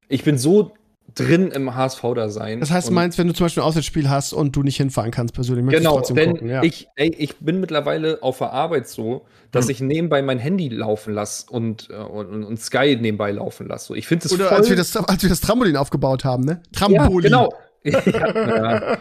Ich 0.08 0.24
bin 0.24 0.36
so 0.38 0.72
drin 1.14 1.50
im 1.52 1.74
HSV-Dasein. 1.74 2.60
Das 2.60 2.70
heißt, 2.70 2.88
du 2.88 2.90
und- 2.90 2.96
meinst, 2.96 3.16
wenn 3.16 3.28
du 3.28 3.32
zum 3.32 3.46
Beispiel 3.46 3.62
ein 3.62 3.66
Auswärtsspiel 3.68 4.10
hast 4.10 4.32
und 4.32 4.54
du 4.56 4.62
nicht 4.62 4.76
hinfahren 4.76 5.10
kannst 5.12 5.34
persönlich, 5.34 5.64
möchtest 5.64 5.82
Genau, 5.84 5.92
du 5.94 5.98
trotzdem 6.00 6.16
denn 6.16 6.30
gucken, 6.32 6.48
ja. 6.50 6.62
ich, 6.64 6.88
ey, 6.96 7.14
ich 7.16 7.36
bin 7.36 7.60
mittlerweile 7.60 8.22
auf 8.22 8.38
der 8.38 8.52
Arbeit 8.52 8.88
so, 8.88 9.24
dass 9.52 9.66
Hm. 9.66 9.70
ich 9.70 9.80
nebenbei 9.80 10.20
mein 10.22 10.38
Handy 10.40 10.68
laufen 10.68 11.14
lasse 11.14 11.46
und, 11.50 11.88
äh, 11.90 11.94
und, 11.94 12.44
und 12.44 12.60
Sky 12.60 12.96
nebenbei 13.00 13.30
laufen 13.30 13.68
lasse. 13.68 13.96
Ich 13.96 14.06
finde 14.08 14.26
es 14.26 14.32
Oder 14.32 14.48
voll 14.48 14.56
als 14.58 14.68
wir, 14.68 14.76
das, 14.76 14.96
als 14.96 15.22
wir 15.22 15.30
das 15.30 15.40
Trampolin 15.40 15.76
aufgebaut 15.76 16.24
haben, 16.24 16.44
ne? 16.44 16.60
ja, 16.64 16.78
Trampolin. 16.78 17.30
genau. 17.30 17.54
Ja, 17.84 18.02
ja. 18.06 18.98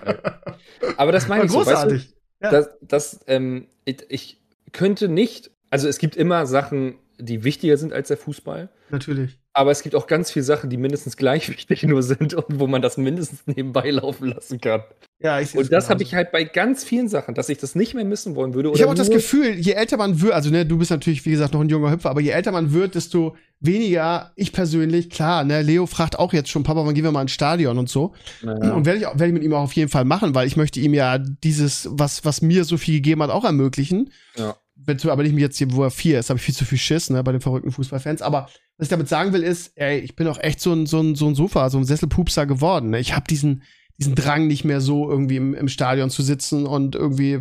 Aber 0.97 1.11
das 1.11 1.27
meine 1.27 1.45
ich 1.45 1.51
so, 1.51 1.59
weißt 1.59 1.67
du? 1.67 1.73
großartig. 1.73 2.15
Ja. 2.41 2.51
Das, 2.51 2.69
das, 2.81 3.19
ähm, 3.27 3.67
ich, 3.85 4.05
ich 4.09 4.41
könnte 4.71 5.07
nicht, 5.07 5.51
also 5.69 5.87
es 5.87 5.97
gibt 5.97 6.15
immer 6.15 6.45
Sachen, 6.45 6.95
die 7.19 7.43
wichtiger 7.43 7.77
sind 7.77 7.93
als 7.93 8.07
der 8.09 8.17
Fußball, 8.17 8.69
Natürlich. 8.89 9.37
aber 9.53 9.71
es 9.71 9.83
gibt 9.83 9.95
auch 9.95 10.07
ganz 10.07 10.31
viele 10.31 10.43
Sachen, 10.43 10.69
die 10.69 10.77
mindestens 10.77 11.17
gleich 11.17 11.49
wichtig 11.55 11.83
nur 11.83 12.03
sind 12.03 12.33
und 12.33 12.59
wo 12.59 12.67
man 12.67 12.81
das 12.81 12.97
mindestens 12.97 13.45
nebenbei 13.47 13.89
laufen 13.89 14.29
lassen 14.29 14.59
kann. 14.59 14.83
Ja, 15.19 15.39
ich 15.39 15.55
Und 15.55 15.71
das 15.71 15.89
habe 15.89 16.03
ich 16.03 16.13
halt 16.13 16.31
bei 16.31 16.43
ganz 16.43 16.83
vielen 16.83 17.07
Sachen, 17.07 17.35
dass 17.35 17.47
ich 17.47 17.57
das 17.57 17.73
nicht 17.73 17.93
mehr 17.93 18.03
missen 18.03 18.35
wollen 18.35 18.53
würde. 18.53 18.71
Ich 18.75 18.81
habe 18.81 18.91
auch 18.91 18.95
das 18.95 19.09
Gefühl, 19.09 19.53
je 19.53 19.71
älter 19.71 19.95
man 19.97 20.21
wird, 20.21 20.33
also 20.33 20.49
ne, 20.49 20.65
du 20.65 20.77
bist 20.77 20.91
natürlich, 20.91 21.25
wie 21.25 21.31
gesagt, 21.31 21.53
noch 21.53 21.61
ein 21.61 21.69
junger 21.69 21.89
Hüpfer, 21.89 22.09
aber 22.09 22.19
je 22.19 22.31
älter 22.31 22.51
man 22.51 22.73
wird, 22.73 22.95
desto 22.95 23.35
weniger, 23.61 24.33
ich 24.35 24.51
persönlich, 24.51 25.09
klar, 25.09 25.45
ne, 25.45 25.61
Leo 25.61 25.85
fragt 25.85 26.19
auch 26.19 26.33
jetzt 26.33 26.49
schon, 26.49 26.63
Papa, 26.63 26.85
wann 26.85 26.93
gehen 26.93 27.05
wir 27.05 27.11
mal 27.11 27.21
ins 27.21 27.31
Stadion 27.31 27.77
und 27.77 27.89
so. 27.89 28.13
Naja. 28.41 28.73
Und 28.73 28.85
werde 28.85 28.99
ich, 28.99 29.05
werde 29.05 29.27
ich 29.27 29.33
mit 29.33 29.43
ihm 29.43 29.53
auch 29.53 29.63
auf 29.63 29.73
jeden 29.73 29.89
Fall 29.89 30.03
machen, 30.03 30.35
weil 30.35 30.47
ich 30.47 30.57
möchte 30.57 30.81
ihm 30.81 30.93
ja 30.93 31.17
dieses, 31.17 31.87
was, 31.91 32.25
was 32.25 32.41
mir 32.41 32.65
so 32.65 32.77
viel 32.77 32.95
gegeben 32.95 33.23
hat, 33.23 33.29
auch 33.29 33.45
ermöglichen. 33.45 34.11
Ja. 34.35 34.57
Wenn 34.75 34.97
aber 35.09 35.23
nicht 35.23 35.33
jetzt 35.41 35.57
hier, 35.57 35.71
wo 35.71 35.83
er 35.83 35.91
vier 35.91 36.19
ist, 36.19 36.29
habe 36.29 36.37
ich 36.37 36.45
viel 36.45 36.53
zu 36.53 36.65
viel 36.65 36.77
Schiss, 36.77 37.09
ne, 37.09 37.23
bei 37.23 37.31
den 37.31 37.41
verrückten 37.41 37.71
Fußballfans. 37.71 38.21
Aber 38.21 38.49
was 38.77 38.85
ich 38.85 38.89
damit 38.89 39.07
sagen 39.07 39.31
will, 39.33 39.43
ist, 39.43 39.71
ey, 39.75 39.99
ich 39.99 40.15
bin 40.15 40.27
auch 40.27 40.39
echt 40.39 40.59
so 40.59 40.73
ein, 40.73 40.85
so 40.85 40.99
ein, 40.99 41.15
so 41.15 41.27
ein 41.27 41.35
Sofa, 41.35 41.69
so 41.69 41.77
ein 41.77 41.85
Sesselpupser 41.85 42.45
geworden. 42.45 42.89
Ne? 42.89 42.99
Ich 42.99 43.15
habe 43.15 43.25
diesen, 43.29 43.63
diesen 43.97 44.15
Drang 44.15 44.47
nicht 44.47 44.65
mehr 44.65 44.81
so 44.81 45.09
irgendwie 45.09 45.37
im, 45.37 45.53
im 45.53 45.69
Stadion 45.69 46.09
zu 46.09 46.21
sitzen 46.23 46.65
und 46.65 46.95
irgendwie 46.95 47.39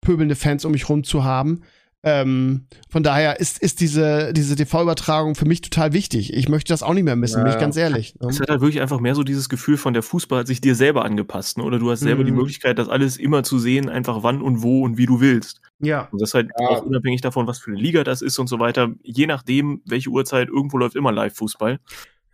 pöbelnde 0.00 0.34
Fans 0.34 0.64
um 0.64 0.72
mich 0.72 0.88
rum 0.88 1.04
zu 1.04 1.24
haben. 1.24 1.62
Ähm, 2.02 2.66
von 2.88 3.02
daher 3.02 3.40
ist, 3.40 3.58
ist 3.58 3.80
diese, 3.80 4.32
diese 4.32 4.54
TV-Übertragung 4.54 5.34
für 5.34 5.44
mich 5.46 5.60
total 5.60 5.92
wichtig. 5.92 6.32
Ich 6.32 6.48
möchte 6.48 6.72
das 6.72 6.82
auch 6.84 6.94
nicht 6.94 7.02
mehr 7.02 7.16
missen, 7.16 7.38
bin 7.42 7.48
ich 7.48 7.54
Ja. 7.54 7.60
ganz 7.60 7.76
ehrlich. 7.76 8.14
Ne? 8.20 8.28
Es 8.28 8.38
hat 8.38 8.48
halt 8.48 8.60
wirklich 8.60 8.80
einfach 8.80 9.00
mehr 9.00 9.14
so 9.16 9.24
dieses 9.24 9.48
Gefühl 9.48 9.76
von 9.76 9.92
der 9.92 10.04
Fußball 10.04 10.40
hat 10.40 10.46
sich 10.46 10.60
dir 10.60 10.76
selber 10.76 11.04
angepasst, 11.04 11.58
ne? 11.58 11.64
Oder 11.64 11.78
du 11.80 11.90
hast 11.90 12.00
selber 12.00 12.22
die 12.22 12.30
Mhm. 12.30 12.36
Möglichkeit, 12.38 12.78
das 12.78 12.88
alles 12.88 13.16
immer 13.16 13.42
zu 13.42 13.58
sehen, 13.58 13.88
einfach 13.88 14.22
wann 14.22 14.40
und 14.40 14.62
wo 14.62 14.84
und 14.84 14.98
wie 14.98 15.06
du 15.06 15.20
willst. 15.20 15.60
Ja. 15.80 16.08
Und 16.12 16.20
das 16.22 16.32
halt 16.32 16.50
Ja. 16.60 16.68
auch 16.68 16.82
unabhängig 16.82 17.22
davon, 17.22 17.48
was 17.48 17.58
für 17.58 17.72
eine 17.72 17.80
Liga 17.80 18.04
das 18.04 18.22
ist 18.22 18.38
und 18.38 18.46
so 18.46 18.60
weiter. 18.60 18.90
Je 19.02 19.26
nachdem, 19.26 19.80
welche 19.84 20.10
Uhrzeit, 20.10 20.48
irgendwo 20.48 20.78
läuft 20.78 20.94
immer 20.94 21.10
Live-Fußball. 21.10 21.80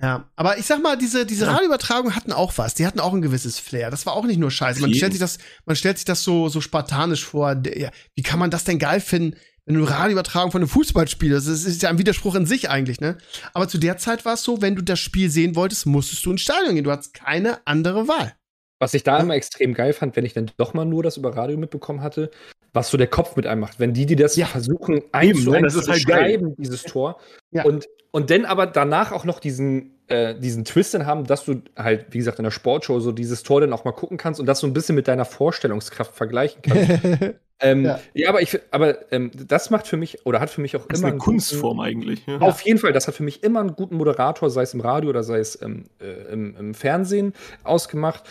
Ja, 0.02 0.28
aber 0.34 0.58
ich 0.58 0.66
sag 0.66 0.82
mal, 0.82 0.98
diese, 0.98 1.24
diese 1.24 1.44
Ja. 1.44 1.52
Radioübertragungen 1.52 2.16
hatten 2.16 2.32
auch 2.32 2.52
was. 2.58 2.74
Die 2.74 2.84
hatten 2.84 2.98
auch 2.98 3.14
ein 3.14 3.22
gewisses 3.22 3.60
Flair. 3.60 3.88
Das 3.88 4.04
war 4.04 4.14
auch 4.14 4.24
nicht 4.26 4.38
nur 4.38 4.50
Scheiße. 4.50 4.80
Man 4.80 4.92
stellt 4.92 5.12
sich 5.12 5.20
das, 5.20 5.38
man 5.64 5.76
stellt 5.76 5.96
sich 5.98 6.04
das 6.04 6.24
so, 6.24 6.48
so 6.48 6.60
spartanisch 6.60 7.24
vor. 7.24 7.56
Ja, 7.76 7.90
wie 8.16 8.22
kann 8.22 8.40
man 8.40 8.50
das 8.50 8.64
denn 8.64 8.80
geil 8.80 8.98
finden, 8.98 9.38
wenn 9.66 9.76
du 9.76 9.84
Radioübertragung 9.84 10.50
von 10.50 10.60
einem 10.62 10.68
Fußballspiel, 10.68 11.30
das 11.30 11.46
ist, 11.46 11.64
ist 11.64 11.82
ja 11.82 11.88
ein 11.90 11.98
Widerspruch 11.98 12.34
in 12.34 12.46
sich 12.46 12.68
eigentlich, 12.70 13.00
ne? 13.00 13.16
Aber 13.54 13.68
zu 13.68 13.78
der 13.78 13.96
Zeit 13.96 14.24
war 14.24 14.34
es 14.34 14.42
so, 14.42 14.60
wenn 14.60 14.74
du 14.76 14.82
das 14.82 14.98
Spiel 14.98 15.30
sehen 15.30 15.54
wolltest, 15.54 15.86
musstest 15.86 16.26
du 16.26 16.32
ins 16.32 16.40
Stadion 16.40 16.74
gehen. 16.74 16.84
Du 16.84 16.90
hattest 16.90 17.14
keine 17.14 17.58
andere 17.66 18.08
Wahl. 18.08 18.32
Was 18.80 18.94
ich 18.94 19.04
da 19.04 19.18
Ja. 19.18 19.22
immer 19.22 19.34
extrem 19.34 19.74
geil 19.74 19.92
fand, 19.92 20.16
wenn 20.16 20.24
ich 20.24 20.32
dann 20.34 20.50
doch 20.56 20.74
mal 20.74 20.84
nur 20.84 21.04
das 21.04 21.16
über 21.16 21.36
Radio 21.36 21.56
mitbekommen 21.56 22.00
hatte, 22.02 22.30
was 22.72 22.90
so 22.90 22.96
der 22.96 23.06
Kopf 23.06 23.36
mit 23.36 23.46
einem 23.46 23.60
macht. 23.60 23.78
Wenn 23.78 23.92
die, 23.94 24.06
die 24.06 24.16
das 24.16 24.34
Ja. 24.34 24.46
versuchen, 24.46 25.02
eins 25.12 25.44
zu 25.44 25.50
ne, 25.50 25.58
eins 25.58 25.74
das 25.74 25.74
zu 25.74 25.80
ist 25.80 25.88
halt 25.90 26.06
geil. 26.06 26.38
beschreiben, 26.38 26.54
dieses 26.58 26.82
Tor. 26.82 27.20
Ja. 27.52 27.62
Und, 27.64 27.86
und 28.10 28.30
dann 28.30 28.44
aber 28.44 28.66
danach 28.66 29.12
auch 29.12 29.24
noch 29.24 29.38
diesen, 29.38 30.00
äh, 30.08 30.34
diesen 30.36 30.64
Twist 30.64 30.94
dann 30.94 31.06
haben, 31.06 31.24
dass 31.24 31.44
du 31.44 31.62
halt, 31.76 32.06
wie 32.10 32.18
gesagt, 32.18 32.38
in 32.40 32.44
der 32.44 32.50
Sportshow 32.50 32.98
so 32.98 33.12
dieses 33.12 33.44
Tor 33.44 33.60
dann 33.60 33.72
auch 33.72 33.84
mal 33.84 33.92
gucken 33.92 34.16
kannst 34.16 34.40
und 34.40 34.46
das 34.46 34.58
so 34.58 34.66
ein 34.66 34.72
bisschen 34.72 34.96
mit 34.96 35.06
deiner 35.06 35.24
Vorstellungskraft 35.26 36.12
vergleichen 36.16 36.62
kannst. 36.62 36.88
ähm, 37.62 37.84
ja. 37.84 38.00
Ja. 38.14 38.28
aber 38.28 38.42
ich, 38.42 38.58
aber 38.70 39.10
ähm, 39.12 39.30
das 39.48 39.70
macht 39.70 39.86
für 39.86 39.96
mich, 39.96 40.26
oder 40.26 40.40
hat 40.40 40.50
für 40.50 40.60
mich 40.60 40.76
auch 40.76 40.86
Das 40.86 40.98
ist 40.98 41.00
immer 41.00 41.06
eine 41.08 41.12
einen 41.14 41.18
guten- 41.20 41.30
Kunstform 41.38 41.80
eigentlich. 41.80 42.26
Ja. 42.26 42.38
Auf 42.40 42.60
jeden 42.62 42.78
Fall, 42.78 42.92
das 42.92 43.06
hat 43.08 43.14
für 43.14 43.22
mich 43.22 43.42
immer 43.42 43.60
einen 43.60 43.74
guten 43.74 43.96
Moderator, 43.96 44.50
sei 44.50 44.62
es 44.62 44.74
im 44.74 44.80
Radio 44.80 45.10
oder 45.10 45.22
sei 45.22 45.38
es 45.38 45.60
ähm, 45.62 45.84
äh, 46.00 46.32
im, 46.32 46.56
im 46.56 46.74
Fernsehen, 46.74 47.32
ausgemacht. 47.64 48.24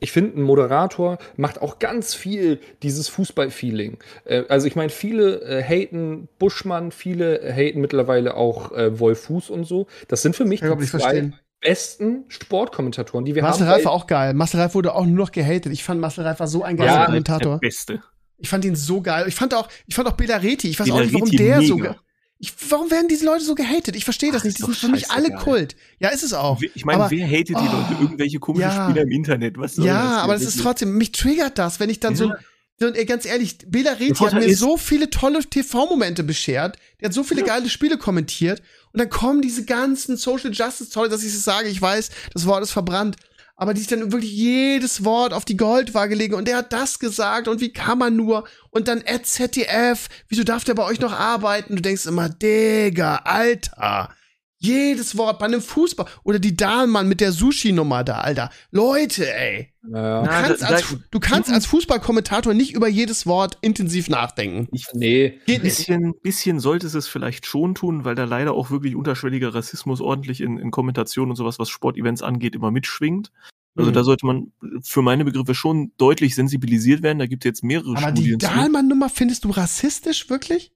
Ich 0.00 0.12
finde, 0.12 0.38
ein 0.38 0.42
Moderator 0.42 1.18
macht 1.36 1.60
auch 1.62 1.78
ganz 1.78 2.14
viel 2.14 2.58
dieses 2.82 3.08
Fußball-Feeling. 3.08 3.98
Äh, 4.24 4.44
also 4.48 4.66
ich 4.66 4.74
meine, 4.76 4.90
viele 4.90 5.40
äh, 5.42 5.62
haten 5.62 6.28
Buschmann, 6.38 6.90
viele 6.92 7.40
haten 7.54 7.80
mittlerweile 7.80 8.34
auch 8.34 8.72
äh, 8.72 8.98
Wolf 8.98 9.24
Fuß 9.24 9.50
und 9.50 9.64
so. 9.64 9.86
Das 10.08 10.22
sind 10.22 10.34
für 10.36 10.44
mich 10.44 10.62
Ich 10.62 10.68
nicht 10.76 10.90
verstehen. 10.90 11.34
besten 11.60 12.24
Sportkommentatoren, 12.28 13.24
die 13.24 13.34
wir 13.34 13.42
Marcel 13.42 13.66
haben. 13.66 13.74
Reif 13.74 13.84
war 13.84 13.92
auch 13.92 14.06
geil. 14.06 14.34
Marcel 14.34 14.60
Reif 14.60 14.74
wurde 14.74 14.94
auch 14.94 15.04
nur 15.04 15.16
noch 15.16 15.32
gehatet. 15.32 15.72
Ich 15.72 15.84
fand 15.84 16.00
Marcel 16.00 16.24
Reif 16.24 16.40
war 16.40 16.46
so 16.46 16.62
ein 16.62 16.76
geiler 16.76 16.90
Ja, 16.90 16.96
Der 16.98 17.06
Kommentator. 17.06 17.58
Beste. 17.58 18.00
Ich 18.38 18.48
fand 18.48 18.64
ihn 18.64 18.76
so 18.76 19.00
geil. 19.00 19.26
Ich 19.28 19.34
fand 19.34 19.52
auch, 19.54 19.68
ich 19.86 19.94
fand 19.94 20.08
auch 20.08 20.12
Belareti. 20.12 20.68
Ich 20.68 20.78
weiß 20.78 20.90
auch 20.90 21.00
nicht, 21.00 21.12
warum 21.12 21.28
Belareti 21.28 21.36
der 21.36 21.62
so. 21.66 21.76
mega. 21.76 21.88
ge- 21.92 21.98
Ich, 22.38 22.52
warum 22.70 22.88
werden 22.90 23.08
diese 23.08 23.24
Leute 23.24 23.42
so 23.44 23.54
gehatet? 23.56 23.96
Ich 23.96 24.04
verstehe 24.04 24.30
das 24.30 24.42
Ach, 24.42 24.44
nicht. 24.44 24.58
Die 24.58 24.62
sind 24.62 24.76
für 24.76 24.88
mich 24.88 25.10
alle 25.10 25.22
scheißegal. 25.26 25.42
Kult. 25.44 25.76
Ja, 25.98 26.10
ist 26.10 26.22
es 26.22 26.32
auch. 26.32 26.60
Ich 26.74 26.84
meine, 26.84 27.02
Aber- 27.02 27.10
wer 27.10 27.26
hatet 27.26 27.48
die 27.48 27.54
oh, 27.54 27.58
Leute? 27.58 27.96
Irgendwelche 28.00 28.38
komischen 28.38 28.70
ja. 28.70 28.84
Spieler 28.88 29.02
im 29.02 29.10
Internet? 29.10 29.58
Was 29.58 29.74
soll 29.74 29.86
Ja, 29.86 30.18
aber 30.18 30.34
das 30.34 30.42
ist 30.44 30.60
trotzdem, 30.60 30.96
mich 30.96 31.10
triggert 31.12 31.58
das, 31.58 31.80
wenn 31.80 31.90
ich 31.90 31.98
dann 31.98 32.14
so, 32.14 32.26
Ja. 32.28 32.36
so 32.78 32.86
ey, 32.86 33.04
ganz 33.06 33.26
ehrlich, 33.26 33.58
Bela 33.66 33.90
Reti 33.92 34.14
hat 34.24 34.34
mir 34.34 34.54
so 34.56 34.76
viele 34.76 35.10
tolle 35.10 35.40
TV-Momente 35.42 36.22
beschert. 36.22 36.78
Der 37.00 37.08
hat 37.08 37.14
so 37.14 37.24
viele 37.24 37.42
geile 37.42 37.68
Spiele 37.68 37.98
kommentiert. 37.98 38.62
Und 38.92 39.00
dann 39.00 39.10
kommen 39.10 39.42
diese 39.42 39.64
ganzen 39.64 40.16
Social 40.16 40.52
Justice, 40.52 40.90
toll, 40.90 41.08
dass 41.08 41.22
ich 41.24 41.34
es 41.34 41.42
sage, 41.44 41.68
ich 41.68 41.82
weiß, 41.82 42.10
das 42.34 42.46
Wort 42.46 42.62
ist 42.62 42.70
verbrannt. 42.70 43.16
Aber 43.60 43.74
die 43.74 43.80
sich 43.80 43.88
dann 43.88 44.12
wirklich 44.12 44.32
jedes 44.32 45.04
Wort 45.04 45.34
auf 45.34 45.44
die 45.44 45.56
Goldwaage 45.56 46.14
legen 46.14 46.34
und 46.34 46.46
der 46.46 46.58
hat 46.58 46.72
das 46.72 47.00
gesagt 47.00 47.48
und 47.48 47.60
wie 47.60 47.72
kann 47.72 47.98
man 47.98 48.14
nur 48.14 48.46
und 48.70 48.86
dann 48.86 49.02
at 49.04 49.26
ZDF, 49.26 50.08
wieso 50.28 50.44
darf 50.44 50.62
der 50.62 50.74
bei 50.74 50.84
euch 50.84 51.00
noch 51.00 51.12
arbeiten? 51.12 51.74
Du 51.74 51.82
denkst 51.82 52.06
immer, 52.06 52.28
Digga, 52.28 53.16
Alter. 53.24 54.14
Jedes 54.60 55.16
Wort 55.16 55.38
bei 55.38 55.46
einem 55.46 55.60
Fußball 55.60 56.06
oder 56.24 56.40
die 56.40 56.56
Dahlmann 56.56 57.08
mit 57.08 57.20
der 57.20 57.30
Sushi-Nummer 57.30 58.02
da, 58.02 58.18
Alter. 58.18 58.50
Leute, 58.72 59.32
ey. 59.32 59.72
Ja. 59.88 60.22
Du 60.22 60.28
kannst, 60.28 60.62
da- 60.62 60.66
als, 60.66 60.96
du 61.12 61.20
kannst 61.20 61.50
als 61.52 61.66
Fußballkommentator 61.66 62.54
nicht 62.54 62.74
über 62.74 62.88
jedes 62.88 63.24
Wort 63.26 63.56
intensiv 63.60 64.08
nachdenken. 64.08 64.66
Ich 64.72 64.86
Nee. 64.92 65.38
Geht 65.46 65.58
Ein 65.60 65.62
bisschen, 65.62 66.14
bisschen 66.22 66.58
sollte 66.60 66.88
es 66.88 66.94
es 66.94 67.06
vielleicht 67.06 67.46
schon 67.46 67.76
tun, 67.76 68.04
weil 68.04 68.16
da 68.16 68.24
leider 68.24 68.52
auch 68.54 68.70
wirklich 68.72 68.96
unterschwelliger 68.96 69.54
Rassismus 69.54 70.00
ordentlich 70.00 70.40
in, 70.40 70.58
in 70.58 70.72
Kommentationen 70.72 71.30
und 71.30 71.36
sowas, 71.36 71.58
was 71.60 71.68
Sportevents 71.68 72.22
angeht, 72.22 72.56
immer 72.56 72.72
mitschwingt. 72.72 73.30
Also 73.76 73.90
Mhm. 73.90 73.94
da 73.94 74.02
sollte 74.02 74.26
man 74.26 74.52
für 74.82 75.02
meine 75.02 75.24
Begriffe 75.24 75.54
schon 75.54 75.92
deutlich 75.98 76.34
sensibilisiert 76.34 77.04
werden. 77.04 77.20
Da 77.20 77.26
gibt 77.26 77.44
es 77.44 77.48
jetzt 77.48 77.62
mehrere 77.64 77.96
Aber 77.96 78.10
die 78.10 78.22
Studien 78.22 78.40
zu. 78.40 78.46
Dahlmann-Nummer 78.48 79.08
findest 79.08 79.44
du 79.44 79.50
rassistisch, 79.50 80.28
wirklich? 80.28 80.72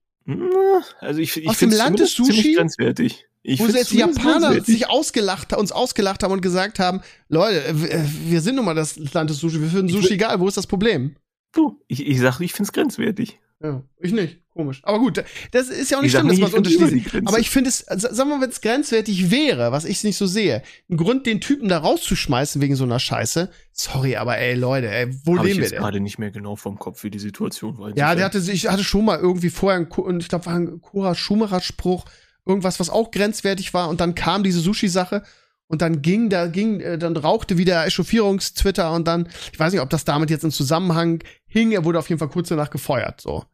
Also 1.01 1.19
ich, 1.21 1.37
ich 1.37 1.49
Aus 1.49 1.59
dem 1.59 1.71
finde 1.71 1.77
Land 1.79 1.99
des 1.99 2.15
ziemlich 2.15 2.55
grenzwertig. 2.57 3.27
Ich 3.45 3.59
wo 3.59 3.67
jetzt 3.67 3.91
die 3.91 3.99
Japaner 3.99 4.61
sich 4.63 4.89
ausgelacht, 4.89 5.53
uns 5.55 5.73
ausgelacht 5.73 6.23
haben 6.23 6.33
und 6.33 6.43
gesagt 6.43 6.79
haben, 6.79 7.01
Leute, 7.29 7.65
äh, 7.67 8.05
wir 8.27 8.41
sind 8.41 8.57
nun 8.57 8.65
mal 8.65 8.75
das 8.75 8.97
Land 9.13 9.31
des 9.31 9.39
Sushi, 9.39 9.61
wir 9.61 9.69
finden 9.69 9.89
Sushi 9.89 10.15
egal, 10.15 10.39
wo 10.39 10.47
ist 10.47 10.57
das 10.57 10.67
Problem? 10.67 11.17
Du, 11.53 11.81
ich, 11.89 12.07
ich 12.07 12.21
sag, 12.21 12.41
ich 12.41 12.53
find's 12.53 12.73
grenzwertig. 12.73 13.41
Ja, 13.63 13.83
ich 14.01 14.13
nicht. 14.13 14.39
Komisch. 14.55 14.81
Aber 14.83 14.99
gut, 14.99 15.23
das 15.53 15.69
ist 15.69 15.91
ja 15.91 15.97
auch 15.97 16.03
nicht 16.03 16.11
schlimm, 16.11 16.29
dass 16.29 16.39
man 16.53 16.65
es. 16.67 17.27
Aber 17.27 17.39
ich 17.39 17.49
finde 17.49 17.71
es, 17.71 17.79
sagen 17.79 18.17
wir 18.17 18.37
mal, 18.37 18.41
wenn 18.43 18.51
es 18.51 18.61
grenzwertig 18.61 19.31
wäre, 19.31 19.73
was 19.73 19.87
ich 19.87 20.05
nicht 20.05 20.19
so 20.19 20.27
sehe, 20.27 20.63
ein 20.91 20.99
Grund, 20.99 21.27
den 21.27 21.41
Typen 21.41 21.69
da 21.69 21.79
rauszuschmeißen 21.79 22.61
wegen 22.61 22.77
so 22.77 22.85
einer 22.85 22.99
Scheiße. 22.99 23.51
Sorry, 23.73 24.17
aber 24.17 24.37
ey, 24.37 24.55
Leute, 24.55 24.91
ey, 24.91 25.09
wo 25.25 25.39
Hab 25.39 25.47
leben 25.47 25.61
wir 25.61 25.71
denn? 25.71 25.79
gerade 25.79 26.01
nicht 26.01 26.19
mehr 26.19 26.31
genau 26.31 26.57
vom 26.57 26.79
Kopf, 26.79 27.03
wie 27.03 27.11
die 27.11 27.19
Situation 27.19 27.79
war. 27.79 27.97
Ja, 27.97 28.15
der 28.15 28.27
hatte 28.27 28.41
sich, 28.43 28.69
hatte 28.69 28.85
schon 28.85 29.07
mal 29.07 29.19
irgendwie 29.19 29.49
vorher, 29.49 29.79
einen, 29.79 30.21
ich 30.21 30.29
glaube, 30.29 30.45
war 30.45 30.55
ein 30.55 30.83
Cora 30.83 31.15
Schumacher-Spruch, 31.15 32.05
irgendwas, 32.47 32.81
was 32.81 32.91
auch 32.91 33.11
grenzwertig 33.11 33.75
war, 33.75 33.89
und 33.89 34.01
dann 34.01 34.15
kam 34.15 34.43
diese 34.43 34.61
Sushi-Sache. 34.61 35.23
Und 35.69 35.81
dann 35.81 36.03
ging, 36.03 36.29
da 36.29 36.49
ging, 36.49 36.81
äh, 36.81 36.99
dann 36.99 37.17
rauchte 37.17 37.57
wieder 37.57 37.87
Echauffierungstwitter 37.87 38.93
und 38.93 39.09
dann, 39.09 39.31
ich 39.55 39.59
weiß 39.59 39.73
nicht, 39.73 39.81
ob 39.81 39.89
das 39.89 40.05
damit 40.05 40.29
jetzt 40.29 40.45
im 40.45 40.51
Zusammenhang 40.51 41.23
hing, 41.47 41.73
er 41.73 41.87
wurde 41.87 41.99
auf 41.99 42.11
jeden 42.11 42.19
Fall 42.19 42.29
kurz 42.29 42.51
danach 42.51 42.69
gefeuert, 42.69 43.23
so 43.23 43.45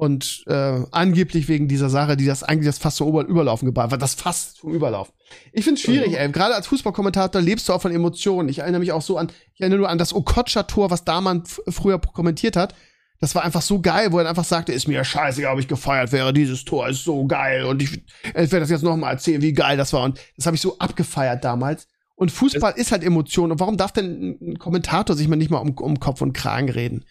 und 0.00 0.44
äh, 0.46 0.80
angeblich 0.92 1.46
wegen 1.48 1.68
dieser 1.68 1.90
Sache, 1.90 2.16
die 2.16 2.24
das 2.24 2.42
eigentlich 2.42 2.64
das 2.64 2.78
fast 2.78 2.96
zum 2.96 3.08
Überlaufen 3.08 3.66
gebracht 3.66 3.92
hat, 3.92 4.00
das 4.00 4.14
fast 4.14 4.56
zum 4.56 4.72
Überlaufen. 4.72 5.12
Ich 5.52 5.64
finde 5.64 5.78
es 5.78 5.84
schwierig, 5.84 6.18
ey. 6.18 6.32
Gerade 6.32 6.54
als 6.54 6.68
Fußballkommentator 6.68 7.42
lebst 7.42 7.68
du 7.68 7.74
auch 7.74 7.82
von 7.82 7.92
Emotionen. 7.92 8.48
Ich 8.48 8.60
erinnere 8.60 8.80
mich 8.80 8.92
auch 8.92 9.02
so 9.02 9.18
an, 9.18 9.30
ich 9.52 9.60
erinnere 9.60 9.80
nur 9.80 9.90
an 9.90 9.98
das 9.98 10.14
Okocha-Tor, 10.14 10.90
was 10.90 11.04
Daman 11.04 11.42
früher 11.44 12.00
kommentiert 12.00 12.56
hat. 12.56 12.74
Das 13.20 13.34
war 13.34 13.44
einfach 13.44 13.60
so 13.60 13.80
geil, 13.80 14.12
wo 14.12 14.18
er 14.18 14.28
einfach 14.28 14.44
sagte, 14.44 14.72
ist 14.72 14.88
mir 14.88 15.04
scheißegal, 15.04 15.52
ob 15.52 15.60
ich 15.60 15.68
gefeiert 15.68 16.10
wäre, 16.10 16.32
dieses 16.32 16.64
Tor 16.64 16.88
ist 16.88 17.04
so 17.04 17.26
geil 17.26 17.64
und 17.64 17.82
ich, 17.82 18.02
ich 18.24 18.34
werde 18.34 18.60
das 18.60 18.70
jetzt 18.70 18.82
noch 18.82 18.96
mal 18.96 19.10
erzählen, 19.10 19.42
wie 19.42 19.52
geil 19.52 19.76
das 19.76 19.92
war 19.92 20.04
und 20.04 20.18
das 20.36 20.46
habe 20.46 20.56
ich 20.56 20.62
so 20.62 20.78
abgefeiert 20.78 21.44
damals. 21.44 21.86
Und 22.14 22.30
Fußball 22.30 22.74
ist 22.76 22.92
halt 22.92 23.02
Emotion 23.02 23.52
und 23.52 23.60
warum 23.60 23.76
darf 23.76 23.92
denn 23.92 24.38
ein 24.40 24.58
Kommentator 24.58 25.16
sich 25.16 25.28
mal 25.28 25.36
nicht 25.36 25.50
mal 25.50 25.58
um, 25.58 25.70
um 25.70 26.00
Kopf 26.00 26.20
und 26.20 26.32
Kragen 26.32 26.68
reden? 26.68 27.04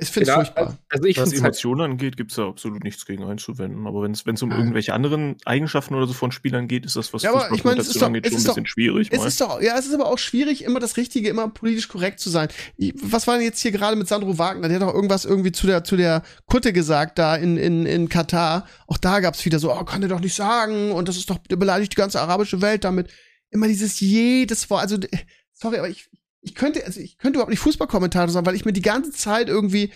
Ich 0.00 0.10
finde 0.10 0.30
es 0.30 0.34
genau, 0.34 0.44
furchtbar. 0.44 0.78
Also 0.90 1.04
ich 1.08 1.16
Was 1.16 1.32
halt 1.32 1.38
Emotionen 1.38 1.80
halt 1.80 1.90
angeht, 1.90 2.16
gibt 2.16 2.30
es 2.30 2.36
da 2.36 2.46
absolut 2.46 2.84
nichts 2.84 3.04
gegen 3.04 3.24
einzuwenden. 3.24 3.84
Aber 3.88 4.02
wenn 4.02 4.12
es 4.12 4.42
um 4.42 4.52
irgendwelche 4.52 4.94
anderen 4.94 5.36
Eigenschaften 5.44 5.96
oder 5.96 6.06
so 6.06 6.12
von 6.12 6.30
Spielern 6.30 6.68
geht, 6.68 6.86
ist 6.86 6.94
das, 6.94 7.12
was 7.12 7.22
ja, 7.22 7.34
aber 7.34 7.50
ich 7.52 7.64
meine, 7.64 7.80
es 7.80 7.88
ist 7.88 8.00
doch, 8.00 8.06
angeht, 8.06 8.24
es 8.24 8.30
schon 8.30 8.38
ein 8.38 8.44
bisschen 8.44 8.64
doch, 8.64 8.70
schwierig. 8.70 9.08
Es 9.10 9.18
mal. 9.18 9.26
ist 9.26 9.40
doch, 9.40 9.60
ja, 9.60 9.76
es 9.76 9.86
ist 9.86 9.94
aber 9.94 10.06
auch 10.06 10.18
schwierig, 10.18 10.62
immer 10.62 10.78
das 10.78 10.96
Richtige, 10.96 11.28
immer 11.28 11.48
politisch 11.48 11.88
korrekt 11.88 12.20
zu 12.20 12.30
sein. 12.30 12.48
Was 13.02 13.26
war 13.26 13.34
denn 13.34 13.44
jetzt 13.44 13.58
hier 13.60 13.72
gerade 13.72 13.96
mit 13.96 14.06
Sandro 14.06 14.38
Wagner? 14.38 14.68
Der 14.68 14.78
hat 14.78 14.86
doch 14.86 14.94
irgendwas 14.94 15.24
irgendwie 15.24 15.50
zu 15.50 15.66
der, 15.66 15.82
zu 15.82 15.96
der 15.96 16.22
Kutte 16.46 16.72
gesagt, 16.72 17.18
da 17.18 17.34
in, 17.34 17.56
in, 17.56 17.84
in 17.84 18.08
Katar. 18.08 18.68
Auch 18.86 18.98
da 18.98 19.18
gab 19.18 19.34
es 19.34 19.44
wieder 19.44 19.58
so, 19.58 19.72
oh, 19.72 19.84
kann 19.84 20.02
er 20.02 20.08
doch 20.08 20.20
nicht 20.20 20.34
sagen. 20.34 20.92
Und 20.92 21.08
das 21.08 21.16
ist 21.16 21.28
doch, 21.28 21.38
der 21.38 21.56
beleidigt 21.56 21.92
die 21.92 21.96
ganze 21.96 22.20
arabische 22.20 22.62
Welt 22.62 22.84
damit. 22.84 23.10
Immer 23.50 23.66
dieses 23.66 23.98
jedes 23.98 24.70
Wort. 24.70 24.82
Also, 24.82 24.98
sorry, 25.54 25.78
aber 25.78 25.88
ich, 25.88 26.08
ich 26.40 26.54
könnte, 26.54 26.84
also 26.84 27.00
ich 27.00 27.18
könnte 27.18 27.36
überhaupt 27.36 27.50
nicht 27.50 27.60
Fußballkommentator 27.60 28.30
sein, 28.30 28.46
weil 28.46 28.54
ich 28.54 28.64
mir 28.64 28.72
die 28.72 28.82
ganze 28.82 29.12
Zeit 29.12 29.48
irgendwie 29.48 29.92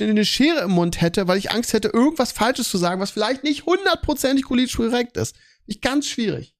eine 0.00 0.24
Schere 0.24 0.60
im 0.62 0.72
Mund 0.72 1.00
hätte, 1.00 1.28
weil 1.28 1.38
ich 1.38 1.50
Angst 1.50 1.72
hätte, 1.72 1.88
irgendwas 1.88 2.32
Falsches 2.32 2.68
zu 2.68 2.78
sagen, 2.78 3.00
was 3.00 3.10
vielleicht 3.10 3.44
nicht 3.44 3.64
hundertprozentig 3.64 4.46
politisch 4.46 4.76
korrekt 4.76 5.16
ist. 5.16 5.36
Nicht 5.66 5.82
ganz 5.82 6.06
schwierig. 6.08 6.54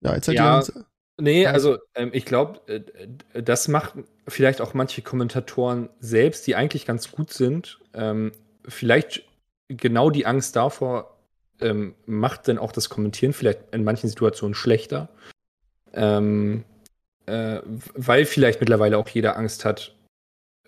Ja, 0.00 0.14
jetzt 0.14 0.28
hat 0.28 0.34
ja, 0.34 0.60
die 0.60 0.72
Nee, 1.20 1.46
also 1.46 1.78
ähm, 1.94 2.10
ich 2.12 2.24
glaube, 2.24 2.60
äh, 2.68 3.42
das 3.42 3.66
macht 3.66 3.94
vielleicht 4.28 4.60
auch 4.60 4.72
manche 4.72 5.02
Kommentatoren 5.02 5.88
selbst, 5.98 6.46
die 6.46 6.54
eigentlich 6.54 6.86
ganz 6.86 7.10
gut 7.10 7.32
sind. 7.32 7.80
Ähm, 7.92 8.30
vielleicht 8.66 9.24
genau 9.66 10.10
die 10.10 10.26
Angst 10.26 10.54
davor 10.54 11.18
ähm, 11.60 11.96
macht 12.06 12.46
dann 12.46 12.58
auch 12.58 12.70
das 12.70 12.88
Kommentieren 12.88 13.32
vielleicht 13.32 13.60
in 13.72 13.82
manchen 13.82 14.08
Situationen 14.08 14.54
schlechter. 14.54 15.08
Ähm, 15.92 16.64
äh, 17.28 17.62
weil 17.94 18.24
vielleicht 18.24 18.60
mittlerweile 18.60 18.98
auch 18.98 19.08
jeder 19.08 19.36
Angst 19.36 19.64
hat, 19.64 19.94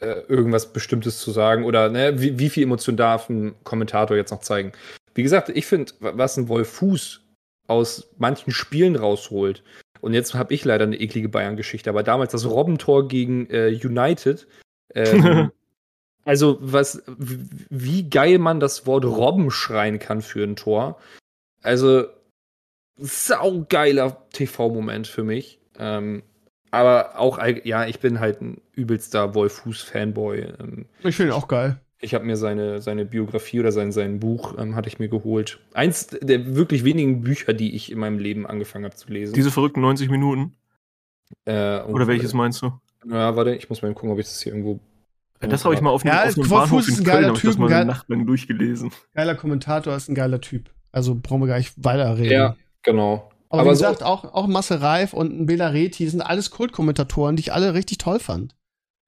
äh, 0.00 0.20
irgendwas 0.28 0.72
Bestimmtes 0.72 1.18
zu 1.18 1.30
sagen 1.30 1.64
oder 1.64 1.88
ne, 1.88 2.20
wie, 2.20 2.38
wie 2.38 2.50
viel 2.50 2.64
Emotion 2.64 2.96
darf 2.96 3.28
ein 3.28 3.54
Kommentator 3.64 4.16
jetzt 4.16 4.30
noch 4.30 4.40
zeigen. 4.40 4.72
Wie 5.14 5.22
gesagt, 5.22 5.48
ich 5.48 5.66
finde, 5.66 5.92
was 6.00 6.36
ein 6.36 6.48
Wolf 6.48 6.68
Fuß 6.70 7.20
aus 7.66 8.08
manchen 8.18 8.52
Spielen 8.52 8.96
rausholt, 8.96 9.62
und 10.00 10.14
jetzt 10.14 10.34
habe 10.34 10.54
ich 10.54 10.64
leider 10.64 10.84
eine 10.84 10.98
eklige 10.98 11.28
Bayern-Geschichte, 11.28 11.90
aber 11.90 12.02
damals 12.02 12.32
das 12.32 12.46
Robbentor 12.46 13.08
gegen 13.08 13.48
äh, 13.50 13.68
United, 13.68 14.46
ähm, 14.94 15.50
also 16.24 16.58
was, 16.60 17.02
wie 17.06 18.08
geil 18.08 18.38
man 18.38 18.60
das 18.60 18.86
Wort 18.86 19.04
Robben 19.04 19.50
schreien 19.50 19.98
kann 19.98 20.22
für 20.22 20.42
ein 20.42 20.56
Tor. 20.56 20.98
Also 21.62 22.06
saugeiler 22.96 24.26
TV-Moment 24.32 25.06
für 25.06 25.24
mich. 25.24 25.58
Ähm, 25.78 26.22
aber 26.70 27.18
auch, 27.18 27.38
ja, 27.64 27.86
ich 27.86 28.00
bin 28.00 28.20
halt 28.20 28.40
ein 28.40 28.60
übelster 28.74 29.34
Wolf-Fuß-Fanboy. 29.34 30.54
Ähm, 30.60 30.86
ich 31.02 31.16
finde 31.16 31.32
ihn 31.32 31.36
auch 31.36 31.48
geil. 31.48 31.80
Ich 32.02 32.14
habe 32.14 32.24
mir 32.24 32.36
seine, 32.36 32.80
seine 32.80 33.04
Biografie 33.04 33.60
oder 33.60 33.72
sein, 33.72 33.92
sein 33.92 34.20
Buch 34.20 34.54
ähm, 34.58 34.74
hatte 34.74 34.88
ich 34.88 34.98
mir 34.98 35.08
geholt. 35.08 35.60
Eins 35.74 36.06
der 36.06 36.54
wirklich 36.56 36.84
wenigen 36.84 37.22
Bücher, 37.22 37.52
die 37.52 37.74
ich 37.74 37.92
in 37.92 37.98
meinem 37.98 38.18
Leben 38.18 38.46
angefangen 38.46 38.86
habe 38.86 38.94
zu 38.94 39.12
lesen. 39.12 39.34
Diese 39.34 39.50
verrückten 39.50 39.80
90 39.82 40.08
Minuten? 40.08 40.54
Äh, 41.44 41.80
oder 41.82 42.06
welches 42.06 42.32
meinst 42.32 42.62
du? 42.62 42.72
Ja, 43.06 43.36
warte, 43.36 43.54
ich 43.54 43.68
muss 43.68 43.82
mal 43.82 43.92
gucken, 43.92 44.10
ob 44.10 44.18
ich 44.18 44.26
das 44.26 44.40
hier 44.40 44.52
irgendwo. 44.52 44.80
Ja, 45.42 45.48
das 45.48 45.64
habe 45.64 45.74
ich 45.74 45.80
mal 45.80 45.90
auf 45.90 46.04
einem, 46.04 46.14
ja, 46.14 46.24
auf 46.24 46.36
einem 46.36 46.48
Bahnhof 46.48 46.88
in 46.88 47.04
Köln, 47.04 47.26
habe 47.26 47.36
ich 47.36 47.42
das 47.42 47.58
mal 47.58 47.68
geil, 47.68 47.82
eine 47.82 47.92
Nacht 47.92 48.08
lang 48.08 48.26
durchgelesen. 48.26 48.92
Geiler 49.14 49.34
Kommentator, 49.34 49.94
ist 49.94 50.08
ein 50.08 50.14
geiler 50.14 50.40
Typ. 50.40 50.70
Also 50.92 51.14
brauchen 51.14 51.40
wir 51.40 51.46
gar 51.46 51.58
nicht 51.58 51.72
weiterreden. 51.76 52.32
Ja, 52.32 52.56
genau. 52.82 53.30
Aber, 53.50 53.62
Aber 53.62 53.70
wie 53.70 53.74
gesagt, 53.74 53.98
so 53.98 54.04
auch, 54.04 54.24
auch 54.32 54.46
Marcel 54.46 54.78
Reif 54.78 55.12
und 55.12 55.32
ein 55.38 55.46
Bela 55.46 55.68
Reti 55.68 56.08
sind 56.08 56.22
alles 56.22 56.52
Kultkommentatoren, 56.52 57.34
die 57.34 57.40
ich 57.40 57.52
alle 57.52 57.74
richtig 57.74 57.98
toll 57.98 58.20
fand. 58.20 58.54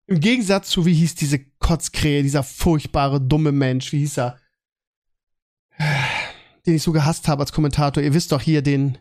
Im 0.06 0.18
Gegensatz 0.18 0.68
zu, 0.68 0.84
wie 0.84 0.94
hieß 0.94 1.14
diese 1.14 1.38
Kotzkrähe, 1.38 2.24
dieser 2.24 2.42
furchtbare, 2.42 3.20
dumme 3.20 3.52
Mensch, 3.52 3.92
wie 3.92 4.00
hieß 4.00 4.18
er? 4.18 4.38
Den 6.66 6.74
ich 6.74 6.82
so 6.82 6.90
gehasst 6.92 7.28
habe 7.28 7.42
als 7.42 7.52
Kommentator. 7.52 8.02
Ihr 8.02 8.14
wisst 8.14 8.32
doch 8.32 8.40
hier 8.40 8.62
den. 8.62 8.98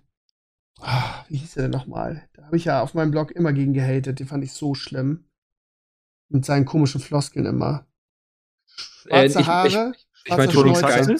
Ah, 0.80 1.26
wie 1.28 1.38
hieß 1.38 1.58
er 1.58 1.64
denn 1.64 1.72
nochmal? 1.72 2.28
Da 2.34 2.46
habe 2.46 2.58
ich 2.58 2.66
ja 2.66 2.82
auf 2.82 2.94
meinem 2.94 3.12
Blog 3.12 3.32
immer 3.32 3.54
gegen 3.54 3.74
gehatet. 3.74 4.20
Den 4.20 4.28
fand 4.28 4.44
ich 4.44 4.54
so 4.54 4.74
schlimm. 4.74 5.26
Mit 6.30 6.46
seinen 6.46 6.66
komischen 6.66 7.02
Floskeln 7.02 7.46
immer. 7.46 7.86
Schwarze 8.66 9.38
äh, 9.38 9.42
ich, 9.42 9.48
Haare. 9.48 9.68
Ich, 9.68 9.76
ich, 9.76 10.32
ich 10.32 10.38
meine, 10.38 11.18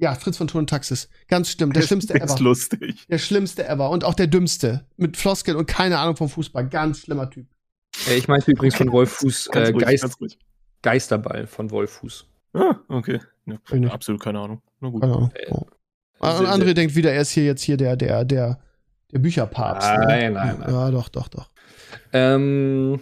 ja, 0.00 0.14
Fritz 0.14 0.38
von 0.38 0.48
Ton 0.48 0.60
und 0.60 0.70
Taxis. 0.70 1.08
Ganz 1.28 1.50
stimmt. 1.50 1.76
Der, 1.76 1.82
der 1.82 1.86
schlimmste 1.86 2.14
ever. 2.14 2.38
lustig. 2.40 3.06
Der 3.08 3.18
schlimmste 3.18 3.68
ever. 3.68 3.90
Und 3.90 4.04
auch 4.04 4.14
der 4.14 4.26
dümmste. 4.26 4.86
Mit 4.96 5.16
Floskeln 5.16 5.56
und 5.56 5.66
keine 5.66 5.98
Ahnung 5.98 6.16
vom 6.16 6.28
Fußball. 6.28 6.68
Ganz 6.68 7.00
schlimmer 7.00 7.28
Typ. 7.28 7.46
Äh, 8.08 8.16
ich 8.16 8.26
meinte 8.26 8.50
übrigens 8.50 8.76
von 8.76 8.90
Wolf 8.92 9.10
Fuß 9.12 9.48
äh, 9.52 9.72
Geist, 9.72 10.18
Geisterball 10.82 11.46
von 11.46 11.70
Wolf 11.70 11.90
Fuß. 11.92 12.26
Ah, 12.54 12.76
okay. 12.88 13.20
Ja, 13.46 13.90
absolut 13.90 14.22
keine 14.22 14.40
Ahnung. 14.40 14.62
Na 14.80 14.88
gut. 14.88 15.02
Keine 15.02 15.14
Ahnung. 15.14 15.30
Äh, 15.34 15.50
oh. 15.50 15.66
André 16.20 16.72
denkt 16.72 16.94
wieder, 16.94 17.12
er 17.12 17.22
ist 17.22 17.30
hier 17.30 17.44
jetzt 17.44 17.62
hier 17.62 17.76
der, 17.76 17.96
der, 17.96 18.24
der, 18.24 18.58
der 19.12 19.18
Bücherpapst. 19.18 19.86
Nein, 19.86 20.32
ne? 20.32 20.38
nein, 20.38 20.56
nein. 20.60 20.70
Ja, 20.70 20.90
doch, 20.90 21.08
doch, 21.10 21.28
doch. 21.28 21.50
Ähm, 22.12 23.00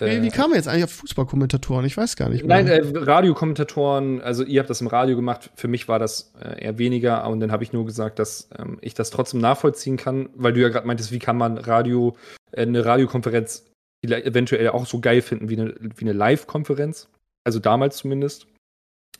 wie, 0.00 0.22
wie 0.22 0.28
äh, 0.28 0.30
kam 0.30 0.52
er 0.52 0.56
jetzt 0.56 0.68
eigentlich 0.68 0.84
auf 0.84 0.92
Fußballkommentatoren? 0.92 1.84
Ich 1.84 1.96
weiß 1.96 2.16
gar 2.16 2.28
nicht 2.28 2.44
mehr. 2.44 2.62
Nein, 2.62 2.66
äh, 2.66 2.98
Radiokommentatoren, 2.98 4.20
also 4.20 4.44
ihr 4.44 4.60
habt 4.60 4.70
das 4.70 4.80
im 4.80 4.86
Radio 4.86 5.16
gemacht, 5.16 5.50
für 5.54 5.68
mich 5.68 5.88
war 5.88 5.98
das 5.98 6.32
äh, 6.40 6.64
eher 6.64 6.78
weniger 6.78 7.26
und 7.28 7.40
dann 7.40 7.52
habe 7.52 7.64
ich 7.64 7.72
nur 7.72 7.86
gesagt, 7.86 8.18
dass 8.18 8.48
ähm, 8.58 8.78
ich 8.80 8.94
das 8.94 9.10
trotzdem 9.10 9.40
nachvollziehen 9.40 9.96
kann, 9.96 10.30
weil 10.34 10.52
du 10.52 10.60
ja 10.60 10.68
gerade 10.68 10.86
meintest, 10.86 11.12
wie 11.12 11.18
kann 11.18 11.36
man 11.36 11.58
Radio, 11.58 12.16
äh, 12.52 12.62
eine 12.62 12.84
Radiokonferenz 12.84 13.66
eventuell 14.02 14.68
auch 14.70 14.86
so 14.86 15.00
geil 15.00 15.22
finden 15.22 15.48
wie 15.50 15.60
eine, 15.60 15.74
wie 15.78 16.04
eine 16.04 16.12
Live-Konferenz. 16.12 17.08
Also 17.44 17.58
damals 17.58 17.98
zumindest. 17.98 18.46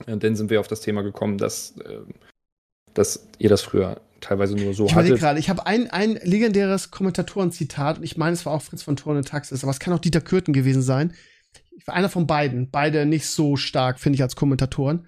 Und 0.07 0.23
dann 0.25 0.37
sind 0.37 0.51
wir 0.51 0.61
auf 0.61 0.69
das 0.69 0.81
Thema 0.81 1.03
gekommen, 1.03 1.39
dass, 1.39 1.77
äh, 1.79 2.01
dass 2.95 3.27
ihr 3.39 3.49
das 3.49 3.63
früher 3.63 4.01
teilweise 4.21 4.55
nur 4.55 4.75
so 4.75 4.87
ich 4.87 4.95
hatte. 4.95 5.15
gerade, 5.15 5.39
ich 5.39 5.51
habe 5.51 5.67
ein, 5.67 5.91
ein 5.91 6.19
legendäres 6.23 6.91
Kommentatoren-Zitat 6.91 7.99
und 7.99 8.05
ich 8.05 8.17
meine, 8.17 8.35
es 8.35 8.47
war 8.47 8.53
auch 8.53 8.63
Fritz 8.63 8.83
von 8.83 8.97
Thorne 8.97 9.23
Taxis, 9.23 9.63
aber 9.63 9.71
es 9.71 9.81
kann 9.81 9.95
auch 9.95 9.99
Dieter 9.99 10.21
Kürten 10.21 10.53
gewesen 10.53 10.83
sein. 10.83 11.15
Ich 11.77 11.87
war 11.87 11.95
einer 11.95 12.11
von 12.11 12.27
beiden. 12.27 12.71
Beide 12.71 13.07
nicht 13.07 13.27
so 13.27 13.57
stark, 13.57 13.99
finde 13.99 14.17
ich, 14.17 14.23
als 14.23 14.37
Kommentatoren. 14.37 15.07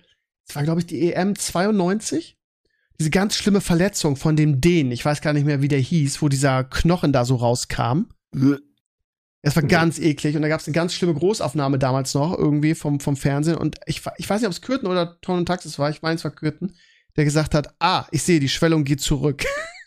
Es 0.49 0.57
war, 0.57 0.63
glaube 0.63 0.81
ich, 0.81 0.87
die 0.87 1.13
EM 1.13 1.37
92. 1.37 2.39
Diese 2.99 3.11
ganz 3.11 3.35
schlimme 3.35 3.61
Verletzung 3.61 4.17
von 4.17 4.37
dem 4.37 4.61
Dänen, 4.61 4.93
ich 4.93 5.05
weiß 5.05 5.21
gar 5.21 5.33
nicht 5.33 5.45
mehr, 5.45 5.61
wie 5.61 5.69
der 5.69 5.79
hieß, 5.79 6.23
wo 6.23 6.29
dieser 6.29 6.65
Knochen 6.65 7.13
da 7.13 7.25
so 7.25 7.37
rauskam. 7.37 8.07
Es 9.43 9.57
war 9.57 9.63
ganz 9.65 9.99
eklig 9.99 10.37
und 10.37 10.43
da 10.43 10.49
gab 10.49 10.61
es 10.61 10.69
eine 10.69 10.75
ganz 10.75 10.95
schlimme 10.95 11.15
Großaufnahme 11.15 11.79
damals 11.79 12.15
noch 12.15 12.37
irgendwie 12.37 12.75
vom, 12.75 13.01
vom 13.01 13.17
Fernsehen 13.17 13.57
und 13.57 13.77
ich, 13.87 14.03
ich 14.19 14.31
weiß 14.31 14.41
nicht, 14.41 14.47
ob 14.47 14.53
es 14.53 14.63
Kürten 14.63 14.87
oder 14.87 15.21
Ton 15.21 15.39
und 15.39 15.47
Taxis 15.47 15.81
war, 15.81 15.91
ich 15.91 16.01
meine, 16.03 16.15
es 16.15 16.25
war 16.25 16.31
Kürten 16.31 16.75
der 17.17 17.25
gesagt 17.25 17.55
hat, 17.55 17.75
ah, 17.79 18.07
ich 18.11 18.23
sehe, 18.23 18.41
die 18.41 18.49
Schwellung 18.49 18.85
geht 18.85 19.01
zurück. 19.01 19.45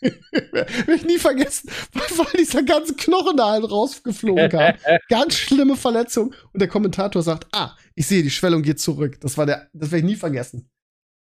Werde 0.52 0.94
ich 0.94 1.04
nie 1.04 1.18
vergessen, 1.18 1.70
weil 1.92 2.26
dieser 2.38 2.62
ganze 2.62 2.94
Knochen 2.94 3.36
da 3.36 3.50
halt 3.52 3.70
rausgeflogen 3.70 4.50
kam. 4.50 4.74
Ganz 5.08 5.34
schlimme 5.34 5.76
Verletzung. 5.76 6.34
Und 6.52 6.60
der 6.60 6.68
Kommentator 6.68 7.22
sagt, 7.22 7.46
ah, 7.52 7.74
ich 7.94 8.06
sehe, 8.06 8.22
die 8.22 8.30
Schwellung 8.30 8.62
geht 8.62 8.78
zurück. 8.78 9.20
Das 9.20 9.36
war 9.38 9.46
der, 9.46 9.68
das 9.72 9.90
werde 9.90 10.06
ich 10.06 10.12
nie 10.12 10.16
vergessen. 10.16 10.70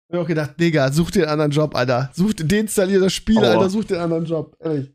Ich 0.10 0.16
hab 0.16 0.24
auch 0.24 0.28
gedacht, 0.28 0.60
Digga, 0.60 0.92
such 0.92 1.12
dir 1.12 1.24
einen 1.24 1.32
anderen 1.32 1.52
Job, 1.52 1.76
Alter. 1.76 2.12
Such, 2.14 2.34
deinstallier 2.36 3.00
das 3.00 3.14
Spiel, 3.14 3.40
Aua. 3.40 3.52
Alter, 3.52 3.70
such 3.70 3.86
dir 3.86 3.96
einen 3.96 4.04
anderen 4.04 4.26
Job. 4.26 4.56
Ehrlich. 4.60 4.94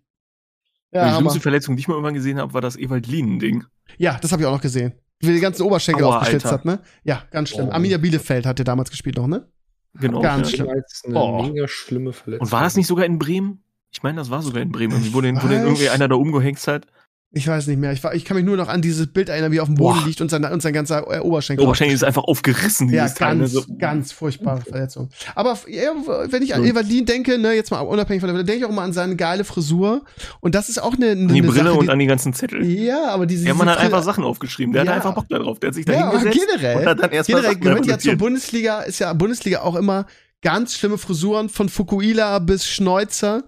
Ja, 0.92 1.08
die 1.08 1.14
schlimmste 1.16 1.40
Verletzung, 1.40 1.76
die 1.76 1.80
ich 1.80 1.88
mal 1.88 1.94
irgendwann 1.94 2.14
gesehen 2.14 2.38
habe, 2.38 2.52
war 2.52 2.60
das 2.60 2.76
Ewald 2.76 3.06
Lienen-Ding. 3.06 3.64
ja 3.98 4.18
das 4.20 4.32
habe 4.32 4.42
ich 4.42 4.46
auch 4.46 4.52
noch 4.52 4.60
gesehen. 4.60 4.92
Wie 5.20 5.32
die 5.32 5.40
ganzen 5.40 5.62
Oberschenkel 5.62 6.04
Aua, 6.04 6.18
aufgeschlitzt 6.18 6.46
Alter. 6.46 6.58
hat, 6.58 6.64
ne? 6.64 6.80
Ja, 7.04 7.24
ganz 7.30 7.50
schlimm. 7.50 7.68
Oh. 7.68 7.72
Arminia 7.72 7.98
Bielefeld 7.98 8.46
hat 8.46 8.58
der 8.58 8.64
damals 8.64 8.90
gespielt 8.90 9.16
noch, 9.16 9.26
ne? 9.26 9.48
Genau. 9.94 10.20
Ganz 10.20 10.50
schlimm. 10.52 10.68
Eine 10.68 10.84
Oh. 11.18 11.42
mega 11.42 11.66
schlimme 11.68 12.12
Verletzung. 12.12 12.46
Und 12.46 12.52
war 12.52 12.62
das 12.62 12.76
nicht 12.76 12.86
sogar 12.86 13.04
in 13.06 13.18
Bremen? 13.18 13.62
Ich 13.92 14.02
meine, 14.02 14.18
das 14.18 14.30
war 14.30 14.40
sogar 14.42 14.62
in 14.62 14.70
Bremen. 14.70 14.92
Irgendwie, 14.92 15.14
wo 15.14 15.20
den, 15.20 15.42
wo 15.42 15.48
den 15.48 15.62
irgendwie 15.62 15.88
einer 15.90 16.06
da 16.08 16.14
umgehängt 16.14 16.64
hat. 16.68 16.86
Ich 17.32 17.46
weiß 17.46 17.68
nicht 17.68 17.78
mehr. 17.78 17.92
Ich, 17.92 18.02
war, 18.02 18.12
ich 18.12 18.24
kann 18.24 18.36
mich 18.36 18.44
nur 18.44 18.56
noch 18.56 18.66
an 18.66 18.82
dieses 18.82 19.06
Bild 19.06 19.28
erinnern, 19.28 19.52
wie 19.52 19.58
er 19.58 19.62
auf 19.62 19.68
dem 19.68 19.76
Boden 19.76 20.00
Boah. 20.00 20.06
liegt 20.06 20.20
und 20.20 20.32
sein, 20.32 20.44
und 20.44 20.60
sein 20.62 20.72
ganzer 20.72 21.06
äh, 21.14 21.20
Oberschenkel. 21.20 21.64
Oberschenkel 21.64 21.94
ist 21.94 22.02
einfach 22.02 22.24
aufgerissen, 22.24 22.88
Ja, 22.88 23.04
dieses 23.04 23.16
Teil. 23.18 23.34
ne? 23.36 23.40
ganz, 23.42 23.52
So, 23.52 23.64
ganz 23.78 24.10
furchtbare 24.12 24.62
Verletzung. 24.62 25.10
Aber 25.36 25.56
ja, 25.68 25.92
wenn 26.28 26.42
ich 26.42 26.56
an 26.56 26.64
Ja. 26.64 26.70
Evalin 26.72 27.06
denke, 27.06 27.38
ne, 27.38 27.52
jetzt 27.52 27.70
mal 27.70 27.78
unabhängig 27.82 28.20
von 28.20 28.34
der, 28.34 28.42
denke 28.42 28.58
ich 28.58 28.64
auch 28.64 28.74
mal 28.74 28.82
an 28.82 28.92
seine 28.92 29.14
geile 29.14 29.44
Frisur. 29.44 30.02
Und 30.40 30.56
das 30.56 30.68
ist 30.68 30.82
auch 30.82 30.94
eine, 30.94 31.10
eine 31.10 31.20
an 31.22 31.28
die 31.28 31.34
eine 31.38 31.46
Brille 31.46 31.64
Sache, 31.68 31.78
und 31.78 31.86
die, 31.86 31.90
an 31.90 31.98
die 32.00 32.06
ganzen 32.06 32.32
Zettel. 32.34 32.64
Ja, 32.66 33.10
aber 33.10 33.26
diese. 33.26 33.44
Der 33.44 33.54
Mann 33.54 33.68
diese 33.68 33.78
hat 33.78 33.84
einfach 33.84 34.02
Sachen 34.02 34.24
aufgeschrieben. 34.24 34.72
Der 34.72 34.82
Ja. 34.84 34.90
hat 34.90 34.96
einfach 34.96 35.14
Bock 35.14 35.26
da 35.28 35.38
drauf. 35.38 35.60
Der 35.60 35.68
hat 35.68 35.74
sich 35.76 35.84
da 35.84 35.92
Ja, 35.92 36.08
aber 36.08 36.18
hingesetzt 36.18 36.46
generell. 36.50 36.76
und 36.78 36.86
hat 36.86 36.98
dann 37.00 37.10
erstmal 37.12 37.42
Generell 37.42 37.60
gehört 37.60 37.86
ja 37.86 37.98
zur. 38.00 38.16
Bundesliga, 38.16 38.80
ist 38.80 38.98
ja 38.98 39.12
Bundesliga 39.12 39.60
auch 39.60 39.76
immer 39.76 40.06
ganz 40.42 40.74
schlimme 40.74 40.98
Frisuren 40.98 41.48
von 41.48 41.68
Fukuila 41.68 42.40
bis 42.40 42.66
Schneuzer. 42.66 43.44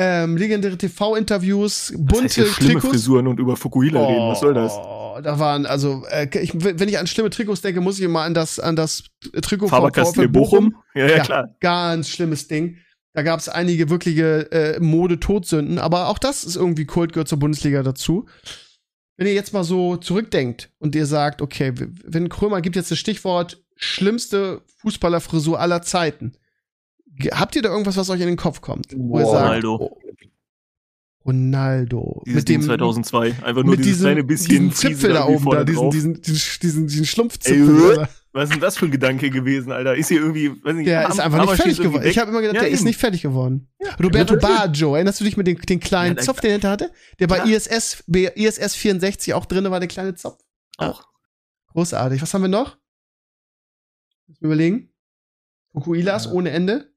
Ähm, 0.00 0.36
legendäre 0.36 0.78
TV-Interviews, 0.78 1.88
Das 1.88 1.96
bunte 1.98 2.24
heißt 2.24 2.36
ja 2.36 2.44
schlimme 2.44 2.72
Trikots. 2.74 2.88
Frisuren 2.90 3.26
und 3.26 3.40
über 3.40 3.56
Fukuhila 3.56 4.06
reden. 4.06 4.28
Was 4.28 4.40
soll 4.40 4.54
das? 4.54 4.72
Oh, 4.76 5.18
Da 5.22 5.38
waren, 5.40 5.66
also, 5.66 6.04
äh, 6.10 6.28
ich, 6.40 6.52
wenn 6.54 6.88
ich 6.88 6.98
an 6.98 7.06
schlimme 7.08 7.30
Trikots 7.30 7.60
denke, 7.62 7.80
muss 7.80 7.98
ich 7.98 8.04
immer 8.04 8.22
an 8.22 8.32
das, 8.34 8.60
an 8.60 8.76
das 8.76 9.04
Trikot 9.42 9.68
von 9.68 9.92
VfL 9.92 10.28
Bochum? 10.28 10.76
Ja, 10.94 11.06
ja, 11.06 11.16
Ja. 11.16 11.22
klar. 11.24 11.48
Ganz 11.60 12.08
schlimmes 12.08 12.46
Ding. 12.46 12.76
Da 13.14 13.22
gab 13.22 13.40
es 13.40 13.48
einige 13.48 13.90
wirkliche 13.90 14.52
äh, 14.52 14.78
Mode-Todsünden, 14.80 15.78
aber 15.80 16.08
auch 16.08 16.18
das 16.18 16.44
ist 16.44 16.54
irgendwie 16.54 16.84
Kult, 16.84 17.12
gehört 17.12 17.26
zur 17.28 17.38
Bundesliga 17.40 17.82
dazu. 17.82 18.26
Wenn 19.16 19.26
ihr 19.26 19.34
jetzt 19.34 19.52
mal 19.52 19.64
so 19.64 19.96
zurückdenkt 19.96 20.70
und 20.78 20.94
ihr 20.94 21.06
sagt, 21.06 21.42
okay, 21.42 21.72
wenn 22.04 22.28
Krömer 22.28 22.60
gibt 22.60 22.76
jetzt 22.76 22.92
das 22.92 22.98
Stichwort 22.98 23.60
schlimmste 23.74 24.62
Fußballerfrisur 24.82 25.58
aller 25.58 25.82
Zeiten. 25.82 26.34
Habt 27.32 27.56
ihr 27.56 27.62
da 27.62 27.70
irgendwas, 27.70 27.96
was 27.96 28.10
euch 28.10 28.20
in 28.20 28.26
den 28.28 28.36
Kopf 28.36 28.60
kommt? 28.60 28.88
Wo 28.96 29.18
ihr 29.18 29.24
Boah, 29.24 29.32
sagt, 29.32 29.44
Ronaldo. 29.46 29.74
oh, 29.76 29.98
Ronaldo. 31.26 32.22
Dieses 32.24 32.40
mit 32.42 32.48
dem, 32.48 32.60
Ding 32.60 32.68
2002. 32.68 33.26
Einfach 33.42 33.62
nur 33.62 33.64
mit 33.64 33.80
dieses 33.80 33.98
diesem, 33.98 34.04
kleine 34.06 34.24
bisschen 34.24 34.48
diesen 34.70 34.72
Zipfel 34.72 35.12
da 35.12 35.26
oben, 35.26 35.50
da, 35.50 35.64
diesen, 35.64 35.90
diesen, 35.90 36.22
diesen, 36.22 36.86
diesen, 36.86 37.00
Ey, 37.02 37.06
Schlumpfzipfel. 37.06 37.90
Alter. 37.90 38.08
Was 38.32 38.44
ist 38.44 38.52
denn 38.54 38.60
das 38.60 38.76
für 38.78 38.84
ein 38.86 38.90
Gedanke 38.90 39.30
gewesen, 39.30 39.72
Alter? 39.72 39.94
Ist 39.96 40.08
hier 40.08 40.20
irgendwie, 40.20 40.50
weiß 40.62 40.74
nicht, 40.76 40.86
Der 40.86 41.04
Ham- 41.04 41.12
ist 41.12 41.20
einfach 41.20 41.40
nicht 41.50 41.56
fertig 41.62 41.78
geworden. 41.78 42.06
Ich 42.06 42.18
habe 42.18 42.30
immer 42.30 42.40
gedacht, 42.40 42.54
Ja, 42.56 42.60
der 42.62 42.70
ist 42.70 42.80
eben. 42.80 42.86
nicht 42.88 42.98
fertig 43.00 43.22
geworden. 43.22 43.68
Roberto 44.02 44.34
Ja, 44.34 44.40
natürlich. 44.40 44.56
Baggio, 44.58 44.94
erinnerst 44.94 45.20
du 45.20 45.24
dich 45.24 45.36
mit 45.36 45.46
dem 45.46 45.60
den 45.60 45.80
kleinen 45.80 46.16
Ja, 46.16 46.22
Zopf, 46.22 46.40
den 46.40 46.50
er 46.50 46.52
hinter 46.52 46.70
hatte? 46.70 46.92
Der 47.18 47.26
bei. 47.26 47.40
ISS, 47.44 48.04
bei 48.06 48.32
ISS 48.34 48.74
64 48.76 49.34
auch 49.34 49.44
drin 49.46 49.68
war, 49.70 49.80
der 49.80 49.88
kleine 49.88 50.14
Zopf. 50.14 50.38
Auch. 50.76 51.04
Großartig. 51.72 52.22
Was 52.22 52.32
haben 52.32 52.42
wir 52.42 52.48
noch? 52.48 52.78
Lass 54.28 54.40
mich 54.40 54.46
überlegen. 54.46 54.92
Fukuilas 55.72 56.30
ohne 56.30 56.50
Ende. 56.50 56.92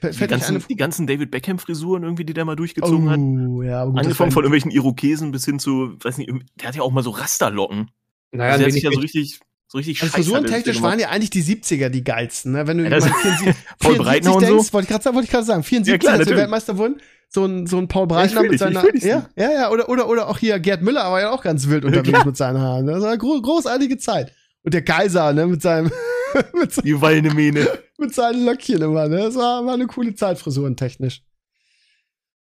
Fällt 0.00 0.20
Die 0.20 0.26
ganzen, 0.26 0.64
die 0.68 0.76
ganzen 0.76 1.06
David 1.06 1.30
Beckham-Frisuren 1.30 2.02
irgendwie, 2.02 2.24
die 2.24 2.32
der 2.34 2.44
mal 2.44 2.56
durchgezogen 2.56 3.10
hat. 3.10 3.18
Oh, 3.18 3.62
ja, 3.62 3.82
aber 3.82 3.90
gut, 3.92 4.00
Angefangen 4.00 4.32
von 4.32 4.42
irgendwelchen 4.44 4.70
Irokesen 4.70 5.30
bis 5.30 5.44
hin 5.44 5.58
zu, 5.58 5.94
weiß 6.02 6.18
nicht, 6.18 6.30
der 6.60 6.68
hat 6.68 6.76
ja 6.76 6.82
auch 6.82 6.90
mal 6.90 7.02
so 7.02 7.10
Rasterlocken. 7.10 7.90
Naja, 8.32 8.52
Also 8.52 8.58
der 8.60 8.66
hat 8.68 8.72
sich 8.72 8.82
ja 8.82 8.92
so 8.92 9.00
richtig, 9.00 9.40
so 9.68 9.78
richtig 9.78 10.00
Also 10.02 10.14
frisurentechnisch 10.14 10.80
waren 10.82 10.98
ja 10.98 11.08
eigentlich 11.10 11.30
die 11.30 11.42
70er 11.42 11.88
die 11.90 12.02
geilsten, 12.04 12.52
ne? 12.52 12.66
Wenn 12.66 12.78
du 12.78 12.84
Ja, 12.84 12.90
mal 12.90 12.96
das- 12.96 13.04
an 13.06 13.12
74, 13.14 13.46
Paul 13.78 13.94
74 13.94 13.98
Breitner 14.04 14.34
und 14.36 14.40
so. 14.40 14.46
denkst, 14.54 14.72
wollte 14.72 14.84
ich 14.84 14.88
gerade 14.90 15.02
sagen, 15.04 15.14
wollte 15.16 15.24
ich 15.26 15.30
gerade 15.32 15.44
sagen, 15.46 15.62
74, 15.62 15.92
Ja, 15.92 15.98
klar, 15.98 16.18
als 16.18 16.28
wir. 16.28 16.36
Weltmeister 16.36 16.78
wurden, 16.78 17.00
so 17.28 17.44
ein, 17.44 17.66
so 17.66 17.78
ein 17.78 17.88
Paul 17.88 18.04
ich 18.04 18.08
Breitner 18.08 18.42
mit 18.42 18.52
ich 18.54 18.58
seiner, 18.58 18.82
will 18.82 18.92
dich 18.92 19.04
ja, 19.04 19.28
ja, 19.36 19.50
ja, 19.52 19.70
oder, 19.70 19.88
oder, 19.88 20.08
oder 20.08 20.28
auch 20.28 20.38
hier 20.38 20.58
Gerd 20.58 20.82
Müller 20.82 21.10
war 21.12 21.20
ja 21.20 21.30
auch 21.30 21.42
ganz 21.42 21.68
wild 21.68 21.84
unterwegs 21.84 22.08
klar. 22.08 22.26
mit 22.26 22.36
seinen 22.36 22.58
Haaren. 22.58 22.86
Das 22.86 23.00
war 23.02 23.08
eine 23.10 23.18
gro 23.18 23.40
großartige 23.40 23.98
Zeit. 23.98 24.32
Und 24.62 24.74
der 24.74 24.82
Kaiser, 24.82 25.32
ne, 25.32 25.46
mit 25.46 25.62
seinem, 25.62 25.90
mit, 26.54 26.72
se- 26.72 26.82
Die 26.82 27.00
wallende 27.00 27.32
Mähne. 27.34 27.66
mit 27.98 28.14
seinen 28.14 28.44
Löckchen 28.44 28.80
immer, 28.82 29.08
ne? 29.08 29.18
Das 29.18 29.36
war, 29.36 29.64
war 29.66 29.74
eine 29.74 29.86
coole 29.86 30.14
Zeit, 30.14 30.38
frisurentechnisch. 30.38 31.22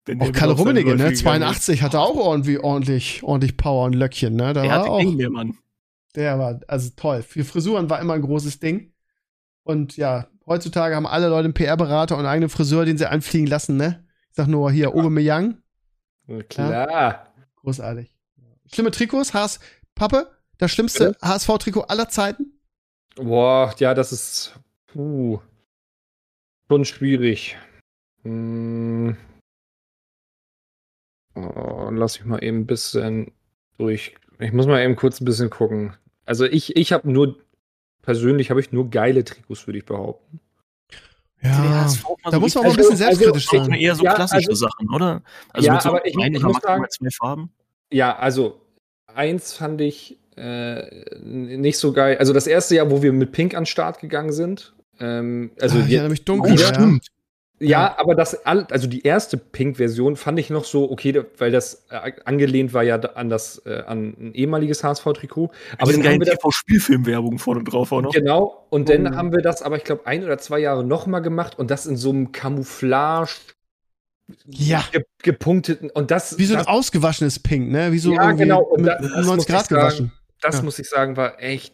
Wenn 0.05 0.21
Auch 0.21 0.29
seine 0.35 0.51
Rummenigge, 0.53 0.91
ne? 0.95 1.03
Läufe 1.03 1.03
gegangen 1.03 1.13
ist. 1.13 1.21
82 1.21 1.81
hatte 1.81 1.99
auch 1.99 2.15
ordentlich, 2.15 2.59
ordentlich, 2.59 3.23
ordentlich 3.23 3.57
Power 3.57 3.85
und 3.85 3.93
Löckchen, 3.93 4.35
ne? 4.35 4.53
Da 4.53 4.61
Der 4.61 4.71
war 4.71 4.79
hatte 4.79 4.89
auch. 4.91 4.99
Ding, 4.99 5.17
der 5.17 5.29
Mann. 5.31 5.57
Der 6.15 6.37
war 6.39 6.59
also 6.67 6.91
toll. 6.95 7.23
Für 7.23 7.43
Frisuren 7.43 7.89
war 7.89 7.99
immer 7.99 8.13
ein 8.13 8.21
großes 8.21 8.59
Ding. 8.59 8.93
Und 9.63 9.97
ja, 9.97 10.27
heutzutage 10.45 10.95
haben 10.95 11.07
alle 11.07 11.27
Leute 11.27 11.45
einen 11.45 11.53
PR-Berater 11.55 12.15
und 12.15 12.19
einen 12.21 12.29
eigenen 12.29 12.49
Friseur, 12.49 12.85
den 12.85 12.97
sie 12.97 13.09
einfliegen 13.09 13.47
lassen, 13.47 13.77
ne? 13.77 14.05
Ich 14.29 14.35
sag 14.35 14.47
nur 14.47 14.71
hier, 14.71 14.89
Aubameyang, 14.89 15.57
Na 16.27 16.43
Klar. 16.43 17.33
großartig. 17.55 18.15
Schlimme 18.71 18.91
Trikots, 18.91 19.33
HS, 19.33 19.59
Pappe, 19.95 20.29
das 20.57 20.71
schlimmste 20.71 21.15
HSV-Trikot 21.21 21.81
aller 21.81 22.09
Zeiten. 22.09 22.54
Boah, 23.15 23.73
ja, 23.79 23.93
das 23.93 24.11
ist 24.11 24.59
puh, 24.87 25.39
schon 26.69 26.85
schwierig. 26.85 27.57
Hm. 28.23 29.15
Oh, 31.35 31.89
lass 31.91 32.19
mich 32.19 32.25
mal 32.27 32.43
eben 32.43 32.59
ein 32.59 32.65
bisschen 32.65 33.31
durch. 33.77 34.15
Ich 34.39 34.51
muss 34.51 34.67
mal 34.67 34.81
eben 34.83 34.95
kurz 34.95 35.19
ein 35.21 35.25
bisschen 35.25 35.49
gucken. 35.49 35.95
Also 36.25 36.45
ich, 36.45 36.75
ich 36.75 36.91
habe 36.93 37.09
nur, 37.11 37.37
persönlich 38.01 38.49
habe 38.49 38.59
ich 38.59 38.71
nur 38.71 38.89
geile 38.89 39.23
Trikots, 39.23 39.67
würde 39.67 39.79
ich 39.79 39.85
behaupten. 39.85 40.39
Ja, 41.41 41.83
da 42.23 42.31
so 42.31 42.39
muss 42.39 42.55
man 42.55 42.65
aber 42.65 42.73
ein 42.73 42.77
bisschen 42.77 42.91
also- 42.93 42.95
selbstkritisch 43.03 43.53
also 43.53 43.65
sein. 43.65 43.73
eher 43.79 43.95
so 43.95 44.03
Ja, 44.03 44.13
klassische 44.15 44.49
also- 44.49 44.65
Sachen, 44.67 44.89
oder? 44.93 45.21
Also 45.53 45.67
Ja, 45.67 45.73
mit 45.73 45.81
so 45.83 45.89
aber 45.89 46.05
ich- 46.05 46.15
ich 46.17 46.41
muss 46.43 46.61
sagen- 46.61 46.85
zwei 46.89 47.09
Farben. 47.11 47.53
Ja, 47.91 48.15
also 48.17 48.61
eins 49.13 49.53
fand 49.53 49.79
ich 49.81 50.17
äh, 50.37 50.83
nicht 51.23 51.77
so 51.77 51.93
geil. 51.93 52.17
Also 52.17 52.33
das 52.33 52.47
erste 52.47 52.75
Jahr, 52.75 52.91
wo 52.91 53.01
wir 53.01 53.13
mit 53.13 53.31
Pink 53.31 53.53
an 53.55 53.61
den 53.61 53.65
Start 53.67 53.99
gegangen 53.99 54.31
sind. 54.31 54.73
Ähm, 54.99 55.51
also 55.59 55.77
Ah, 55.77 55.83
ich 55.85 55.91
erinnere 55.93 56.09
mich 56.11 56.25
dunkel. 56.25 56.53
Oh, 56.53 56.55
ja. 56.55 56.67
stimmt. 56.67 57.07
Ja, 57.57 57.69
Ja. 57.69 57.95
aber 57.99 58.15
das, 58.15 58.45
also 58.45 58.87
die 58.87 59.03
erste 59.03 59.37
Pink-Version 59.37 60.17
fand 60.17 60.37
ich 60.39 60.49
noch 60.49 60.65
so 60.65 60.91
okay, 60.91 61.23
weil 61.37 61.51
das 61.51 61.85
äh, 61.89 62.11
angelehnt 62.25 62.73
war 62.73 62.83
ja 62.83 62.97
an 62.99 63.29
das, 63.29 63.61
äh, 63.65 63.81
an 63.87 64.13
ein 64.19 64.33
ehemaliges 64.33 64.83
HSV-Trikot. 64.83 65.51
Aber 65.77 65.93
dann 65.93 66.03
haben 66.03 66.19
wir 66.19 66.25
das, 66.25 66.35
TV-Spielfilmwerbung 66.35 67.39
vorne 67.39 67.63
drauf 67.63 67.93
auch 67.93 68.01
noch. 68.01 68.11
genau, 68.11 68.65
und 68.71 68.89
dann 68.89 69.07
Oh. 69.07 69.15
haben 69.15 69.31
wir 69.31 69.41
das 69.41 69.61
aber, 69.61 69.77
ich 69.77 69.85
glaube, 69.85 70.05
ein 70.05 70.25
oder 70.25 70.37
zwei 70.37 70.59
Jahre 70.59 70.83
nochmal 70.83 71.21
gemacht 71.21 71.57
und 71.57 71.71
das 71.71 71.85
in 71.85 71.95
so 71.95 72.09
einem 72.09 72.33
Camouflage 72.33 73.29
Ja, 74.47 74.83
ge 74.91 75.03
gepunkteten 75.23 75.89
und 75.91 76.11
das, 76.11 76.37
wie 76.37 76.45
so 76.45 76.55
ein 76.55 76.59
das, 76.59 76.67
ausgewaschenes 76.67 77.39
Pink, 77.39 77.71
ne? 77.71 77.91
Wie 77.93 77.99
so 77.99 78.13
Ja, 78.13 78.31
genau, 78.33 78.63
und 78.63 78.81
mit 78.81 78.89
das- 78.91 79.01
das 79.01 79.11
muss 79.15 79.25
90 79.27 79.49
ich 79.49 79.53
Grad 79.55 79.67
sagen. 79.67 80.11
Das 80.41 80.57
ja. 80.57 80.61
muss 80.63 80.79
ich 80.79 80.89
sagen, 80.89 81.17
war 81.17 81.41
echt 81.41 81.73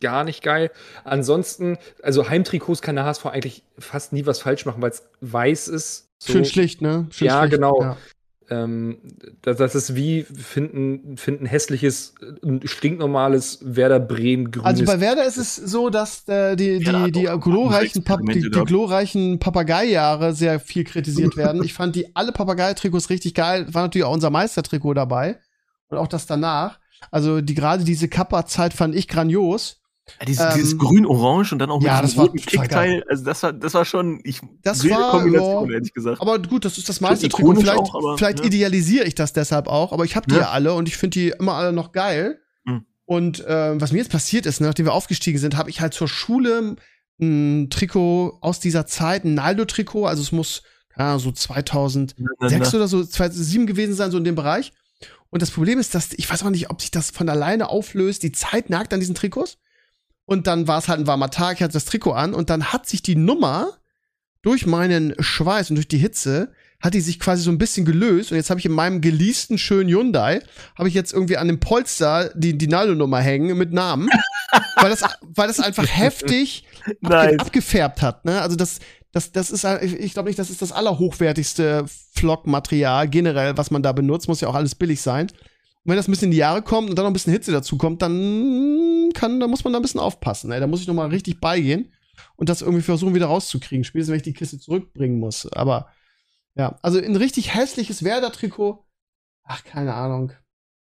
gar 0.00 0.24
nicht 0.24 0.42
geil. 0.42 0.70
Ansonsten, 1.04 1.78
also 2.02 2.28
Heimtrikots 2.28 2.82
kann 2.82 2.96
der 2.96 3.04
HSV 3.04 3.26
eigentlich 3.26 3.62
fast 3.78 4.12
nie 4.12 4.26
was 4.26 4.40
falsch 4.40 4.66
machen, 4.66 4.82
weil 4.82 4.90
es 4.90 5.02
weiß 5.20 5.68
ist. 5.68 6.08
So. 6.18 6.32
Schön 6.32 6.44
schlicht, 6.44 6.82
ne? 6.82 7.06
Schön 7.10 7.28
Ja, 7.28 7.40
schlicht. 7.40 7.54
genau. 7.54 7.80
Ja. 7.80 7.96
Ähm, 8.50 8.98
das, 9.42 9.56
das 9.56 9.74
ist 9.74 9.94
wie 9.94 10.24
finden, 10.24 11.16
finden 11.16 11.46
hässliches, 11.46 12.14
äh, 12.20 12.66
stinknormales 12.66 13.60
Werder 13.62 14.00
Bremen 14.00 14.50
grünes. 14.50 14.66
Also 14.66 14.84
bei 14.84 15.00
Werder 15.00 15.24
ist 15.24 15.38
es 15.38 15.56
so, 15.56 15.88
dass 15.88 16.28
äh, 16.28 16.56
die, 16.56 16.78
Ja, 16.78 16.92
da 16.92 17.06
die, 17.06 17.12
die, 17.12 17.26
glorreichen 17.40 18.04
Pap 18.04 18.20
die, 18.26 18.40
die 18.42 18.64
glorreichen 18.64 19.38
Papagei-Jahre 19.38 20.34
sehr 20.34 20.60
viel 20.60 20.84
kritisiert 20.84 21.36
werden. 21.38 21.62
Ich 21.64 21.72
fand 21.72 21.94
die 21.96 22.14
alle 22.14 22.32
Papagei-Trikots 22.32 23.08
richtig 23.08 23.34
geil. 23.34 23.66
War 23.72 23.82
natürlich 23.82 24.04
auch 24.04 24.14
unser 24.14 24.30
Meistertrikot 24.30 24.94
dabei. 24.94 25.38
Und 25.88 25.98
auch 25.98 26.08
das 26.08 26.26
danach. 26.26 26.78
Also 27.10 27.40
die 27.40 27.54
gerade 27.54 27.84
diese 27.84 28.08
Kappa-Zeit 28.08 28.72
fand 28.74 28.94
ich 28.94 29.08
grandios. 29.08 29.78
Ja, 30.18 30.26
dieses, 30.26 30.44
Ähm, 30.44 30.50
dieses 30.56 30.78
grün-orange 30.78 31.52
und 31.52 31.58
dann 31.60 31.70
auch 31.70 31.78
mit 31.78 31.86
ja, 31.86 32.00
diesem 32.02 32.06
das 32.08 32.16
war 32.16 32.24
roten. 32.26 32.38
Kickteil. 32.38 33.04
Also 33.08 33.24
das 33.24 33.42
war, 33.42 33.52
das 33.52 33.74
war 33.74 33.84
schon 33.84 34.20
ich, 34.24 34.40
Das 34.62 34.88
war, 34.88 35.10
Kombination, 35.12 35.68
ja. 35.68 35.74
ehrlich 35.74 35.92
gesagt. 35.94 36.20
Aber 36.20 36.38
gut, 36.40 36.64
das 36.64 36.76
ist 36.78 36.88
das 36.88 36.96
Schon 36.98 37.08
Meistertrikot. 37.08 37.42
ikonisch 37.52 37.62
Vielleicht, 37.62 37.78
auch, 37.78 37.94
aber, 37.94 38.18
vielleicht 38.18 38.40
ja. 38.40 38.44
idealisiere 38.46 39.04
ich 39.06 39.14
das 39.14 39.32
deshalb 39.32 39.68
auch, 39.68 39.92
aber 39.92 40.04
ich 40.04 40.16
habe 40.16 40.26
die 40.26 40.34
Ja. 40.34 40.40
ja 40.42 40.50
alle 40.50 40.74
und 40.74 40.88
ich 40.88 40.96
finde 40.96 41.18
die 41.20 41.28
immer 41.38 41.54
alle 41.54 41.72
noch 41.72 41.92
geil. 41.92 42.40
Mhm. 42.64 42.84
Und 43.04 43.44
ähm, 43.46 43.80
was 43.80 43.92
mir 43.92 43.98
jetzt 43.98 44.10
passiert 44.10 44.46
ist, 44.46 44.60
nachdem 44.60 44.86
wir 44.86 44.92
aufgestiegen 44.92 45.38
sind, 45.38 45.56
habe 45.56 45.70
ich 45.70 45.80
halt 45.80 45.94
zur 45.94 46.08
Schule 46.08 46.76
ein 47.20 47.70
Trikot 47.70 48.38
aus 48.40 48.58
dieser 48.58 48.86
Zeit, 48.86 49.24
ein 49.24 49.34
Naldo-Trikot, 49.34 50.06
also 50.06 50.22
es 50.22 50.32
muss 50.32 50.62
Ahnung, 50.96 51.20
so 51.20 51.32
2006 51.32 52.14
Na, 52.18 52.28
na, 52.40 52.58
na. 52.58 52.68
oder 52.74 52.88
so 52.88 53.04
2007 53.04 53.66
gewesen 53.66 53.94
sein, 53.94 54.10
so 54.10 54.18
in 54.18 54.24
dem 54.24 54.34
Bereich. 54.34 54.72
Und 55.32 55.40
das 55.40 55.50
Problem 55.50 55.78
ist, 55.78 55.94
dass 55.94 56.12
ich 56.12 56.30
weiß 56.30 56.44
auch 56.44 56.50
nicht, 56.50 56.70
ob 56.70 56.80
sich 56.82 56.90
das 56.90 57.10
von 57.10 57.28
alleine 57.28 57.70
auflöst. 57.70 58.22
Die 58.22 58.32
Zeit 58.32 58.68
nagt 58.68 58.92
an 58.92 59.00
diesen 59.00 59.14
Trikots. 59.14 59.56
Und 60.26 60.46
dann 60.46 60.68
war 60.68 60.78
es 60.78 60.88
halt 60.88 61.00
ein 61.00 61.06
warmer 61.06 61.30
Tag, 61.30 61.56
ich 61.56 61.62
hatte 61.62 61.72
das 61.72 61.86
Trikot 61.86 62.12
an 62.12 62.32
und 62.32 62.48
dann 62.48 62.72
hat 62.72 62.86
sich 62.86 63.02
die 63.02 63.16
Nummer 63.16 63.78
durch 64.42 64.66
meinen 64.66 65.14
Schweiß 65.18 65.70
und 65.70 65.76
durch 65.76 65.88
die 65.88 65.98
Hitze 65.98 66.52
hat 66.80 66.94
die 66.94 67.00
sich 67.00 67.18
quasi 67.18 67.42
so 67.42 67.50
ein 67.50 67.58
bisschen 67.58 67.84
gelöst 67.84 68.30
und 68.30 68.36
jetzt 68.36 68.50
habe 68.50 68.60
ich 68.60 68.66
in 68.66 68.72
meinem 68.72 69.00
geleasten 69.00 69.58
schönen 69.58 69.88
Hyundai 69.88 70.42
habe 70.76 70.88
ich 70.88 70.94
jetzt 70.94 71.12
irgendwie 71.12 71.36
an 71.36 71.48
dem 71.48 71.60
Polster 71.60 72.32
die 72.34 72.56
die 72.56 72.66
Naldo-Nummer 72.66 73.20
hängen 73.20 73.56
mit 73.58 73.72
Namen 73.72 74.08
weil, 74.76 74.90
das, 74.90 75.02
weil 75.22 75.48
das 75.48 75.60
einfach 75.60 75.86
heftig 75.88 76.64
Nice. 77.00 77.38
abgefärbt 77.38 78.02
hat. 78.02 78.24
Ne? 78.24 78.40
Also 78.40 78.56
das, 78.56 78.80
das, 79.12 79.30
das 79.30 79.50
ist, 79.50 79.64
ich 79.64 79.94
ich 79.94 80.12
glaube 80.14 80.28
nicht, 80.28 80.38
das 80.38 80.50
ist 80.50 80.62
das 80.62 80.72
allerhochwertigste 80.72 81.84
Flockmaterial 82.14 83.08
generell, 83.08 83.56
was 83.56 83.70
man 83.70 83.82
da 83.82 83.92
benutzt. 83.92 84.26
Muss 84.26 84.40
ja 84.40 84.48
auch 84.48 84.54
alles 84.54 84.74
billig 84.74 85.02
sein. 85.02 85.26
Und 85.26 85.90
wenn 85.90 85.96
das 85.96 86.08
ein 86.08 86.12
bisschen 86.12 86.26
in 86.26 86.32
die 86.32 86.38
Jahre 86.38 86.62
kommt 86.62 86.88
und 86.88 86.96
dann 86.96 87.04
noch 87.04 87.10
ein 87.10 87.12
bisschen 87.12 87.32
Hitze 87.32 87.52
dazu 87.52 87.76
kommt, 87.76 88.00
dann 88.00 89.10
kann, 89.14 89.38
da 89.38 89.46
muss 89.46 89.64
man 89.64 89.72
da 89.72 89.78
ein 89.78 89.82
bisschen 89.82 90.00
aufpassen. 90.00 90.50
Ey. 90.50 90.60
Da 90.60 90.66
muss 90.66 90.80
ich 90.80 90.86
noch 90.86 90.94
mal 90.94 91.08
richtig 91.08 91.40
beigehen 91.40 91.92
und 92.36 92.48
das 92.48 92.62
irgendwie 92.62 92.82
versuchen 92.82 93.14
wieder 93.14 93.26
rauszukriegen. 93.26 93.84
Spätestens 93.84 94.12
wenn 94.12 94.16
ich 94.16 94.22
die 94.22 94.32
Kiste 94.32 94.58
zurückbringen 94.58 95.18
muss. 95.18 95.50
Aber 95.52 95.88
ja, 96.54 96.78
also 96.82 96.98
ein 96.98 97.16
richtig 97.16 97.54
hässliches 97.54 98.04
Werder-Trikot. 98.04 98.86
Ach, 99.44 99.64
keine 99.64 99.92
Ahnung. 99.94 100.32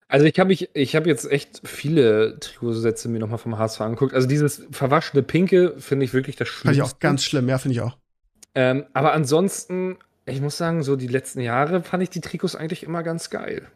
Also 0.06 0.26
ich 0.26 0.38
habe 0.38 0.48
mich, 0.48 0.68
ich 0.74 0.94
habe 0.94 1.08
jetzt 1.08 1.30
echt 1.30 1.62
viele 1.64 2.38
Trikotsätze 2.38 3.08
mir 3.08 3.20
nochmal 3.20 3.38
vom 3.38 3.58
HSV 3.58 3.80
angeguckt. 3.80 4.14
Also 4.14 4.28
dieses 4.28 4.66
verwaschene 4.70 5.22
Pinke 5.22 5.74
finde 5.78 6.04
ich 6.04 6.12
wirklich 6.12 6.36
das 6.36 6.48
Schlimmste. 6.48 6.82
ich 6.82 6.88
auch 6.88 6.98
ganz 6.98 7.24
schlimm, 7.24 7.48
ja, 7.48 7.58
finde 7.58 7.74
ich 7.74 7.80
auch. 7.80 7.96
Ähm, 8.54 8.84
aber 8.92 9.12
ansonsten, 9.12 9.98
ich 10.26 10.40
muss 10.40 10.56
sagen, 10.56 10.82
so 10.82 10.96
die 10.96 11.06
letzten 11.06 11.40
Jahre 11.40 11.82
fand 11.82 12.02
ich 12.02 12.10
die 12.10 12.20
Trikots 12.20 12.56
eigentlich 12.56 12.82
immer 12.82 13.02
ganz 13.02 13.30
geil. 13.30 13.68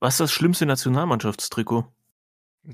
Was 0.00 0.14
ist 0.14 0.20
das 0.20 0.32
schlimmste 0.32 0.66
Nationalmannschaftstrikot? 0.66 1.86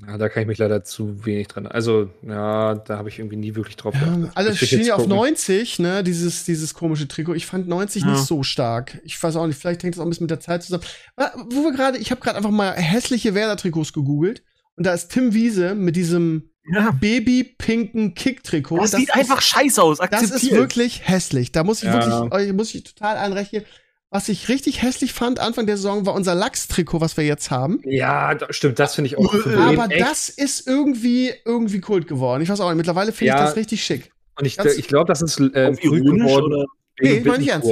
Ja, 0.05 0.19
da 0.19 0.29
kann 0.29 0.41
ich 0.43 0.47
mich 0.47 0.59
leider 0.59 0.83
zu 0.83 1.25
wenig 1.25 1.47
dran. 1.47 1.65
Also, 1.65 2.11
ja, 2.21 2.75
da 2.75 2.97
habe 2.99 3.09
ich 3.09 3.17
irgendwie 3.17 3.37
nie 3.37 3.55
wirklich 3.55 3.75
drauf 3.75 3.95
Ja, 3.95 4.01
geachtet. 4.01 4.35
Müsste 4.45 4.51
ich 4.51 4.67
stehen 4.67 4.79
jetzt 4.79 4.87
ja 4.89 4.93
auf 4.95 5.01
gucken. 5.01 5.15
90, 5.15 5.79
ne, 5.79 6.03
dieses, 6.03 6.45
dieses 6.45 6.75
komische 6.75 7.07
Trikot. 7.07 7.33
Ich 7.33 7.47
fand 7.47 7.67
90 7.67 8.03
Ja. 8.03 8.11
nicht 8.11 8.23
so 8.23 8.43
stark. 8.43 9.01
Ich 9.03 9.21
weiß 9.21 9.35
auch 9.35 9.47
nicht, 9.47 9.57
vielleicht 9.59 9.81
hängt 9.81 9.95
das 9.95 9.99
auch 9.99 10.05
ein 10.05 10.09
bisschen 10.09 10.25
mit 10.25 10.31
der 10.31 10.39
Zeit 10.41 10.61
zusammen. 10.61 10.83
Ah, 11.17 11.31
Wo 11.49 11.63
wir 11.63 11.71
gerade, 11.71 11.97
ich 11.97 12.11
habe 12.11 12.21
gerade 12.21 12.37
einfach 12.37 12.51
mal 12.51 12.73
hässliche 12.73 13.33
Werder-Trikots 13.33 13.91
gegoogelt 13.93 14.43
und 14.75 14.85
da 14.85 14.93
ist 14.93 15.09
Tim 15.09 15.33
Wiese 15.33 15.73
mit 15.73 15.95
diesem 15.95 16.51
Ja. 16.73 16.91
baby-pinken 16.91 18.13
Kick-Trikot. 18.13 18.77
Das, 18.79 18.91
sieht 18.91 19.13
einfach 19.13 19.41
scheiße 19.41 19.81
aus. 19.81 19.97
Das 19.99 20.07
ist 20.23 20.31
akzeptiert. 20.31 20.59
wirklich 20.59 21.07
hässlich. 21.07 21.51
Da 21.51 21.63
muss 21.63 21.79
ich 21.83 21.89
Ja. 21.89 21.93
wirklich, 21.93 22.31
euch 22.33 22.53
muss 22.53 22.73
ich 22.75 22.83
total 22.83 23.17
einrechnen. 23.17 23.63
Was 24.11 24.27
ich 24.27 24.49
richtig 24.49 24.81
hässlich 24.81 25.13
fand 25.13 25.39
Anfang 25.39 25.67
der 25.67 25.77
Saison 25.77 26.05
war 26.07 26.15
unser 26.15 26.33
Lachs-Trikot, 26.33 26.99
was 26.99 27.15
wir 27.15 27.25
jetzt 27.25 27.51
haben. 27.51 27.79
Ja, 27.85 28.35
stimmt, 28.49 28.79
das 28.79 28.95
finde 28.95 29.07
ich 29.09 29.17
auch. 29.19 29.31
für 29.31 29.55
Aber 29.59 29.87
das 29.87 30.29
ist 30.29 30.65
irgendwie, 30.67 31.31
irgendwie 31.45 31.79
Kult 31.79 32.07
geworden. 32.07 32.41
Ich 32.41 32.49
weiß 32.49 32.59
auch 32.59 32.69
nicht, 32.69 32.77
mittlerweile 32.77 33.11
finde 33.11 33.33
ich 33.33 33.39
Ja. 33.39 33.45
das 33.45 33.55
richtig 33.55 33.83
schick. 33.83 34.11
Und 34.35 34.45
ich, 34.45 34.57
ich 34.57 34.87
glaube, 34.87 35.05
das 35.07 35.21
ist 35.21 35.39
äh, 35.39 35.67
Auf 35.67 35.79
früh 35.79 36.01
geworden 36.01 36.23
oder? 36.45 36.65
Nee, 37.01 37.09
wegen 37.17 37.27
meine 37.27 37.43
ich 37.43 37.49
ernst. 37.49 37.69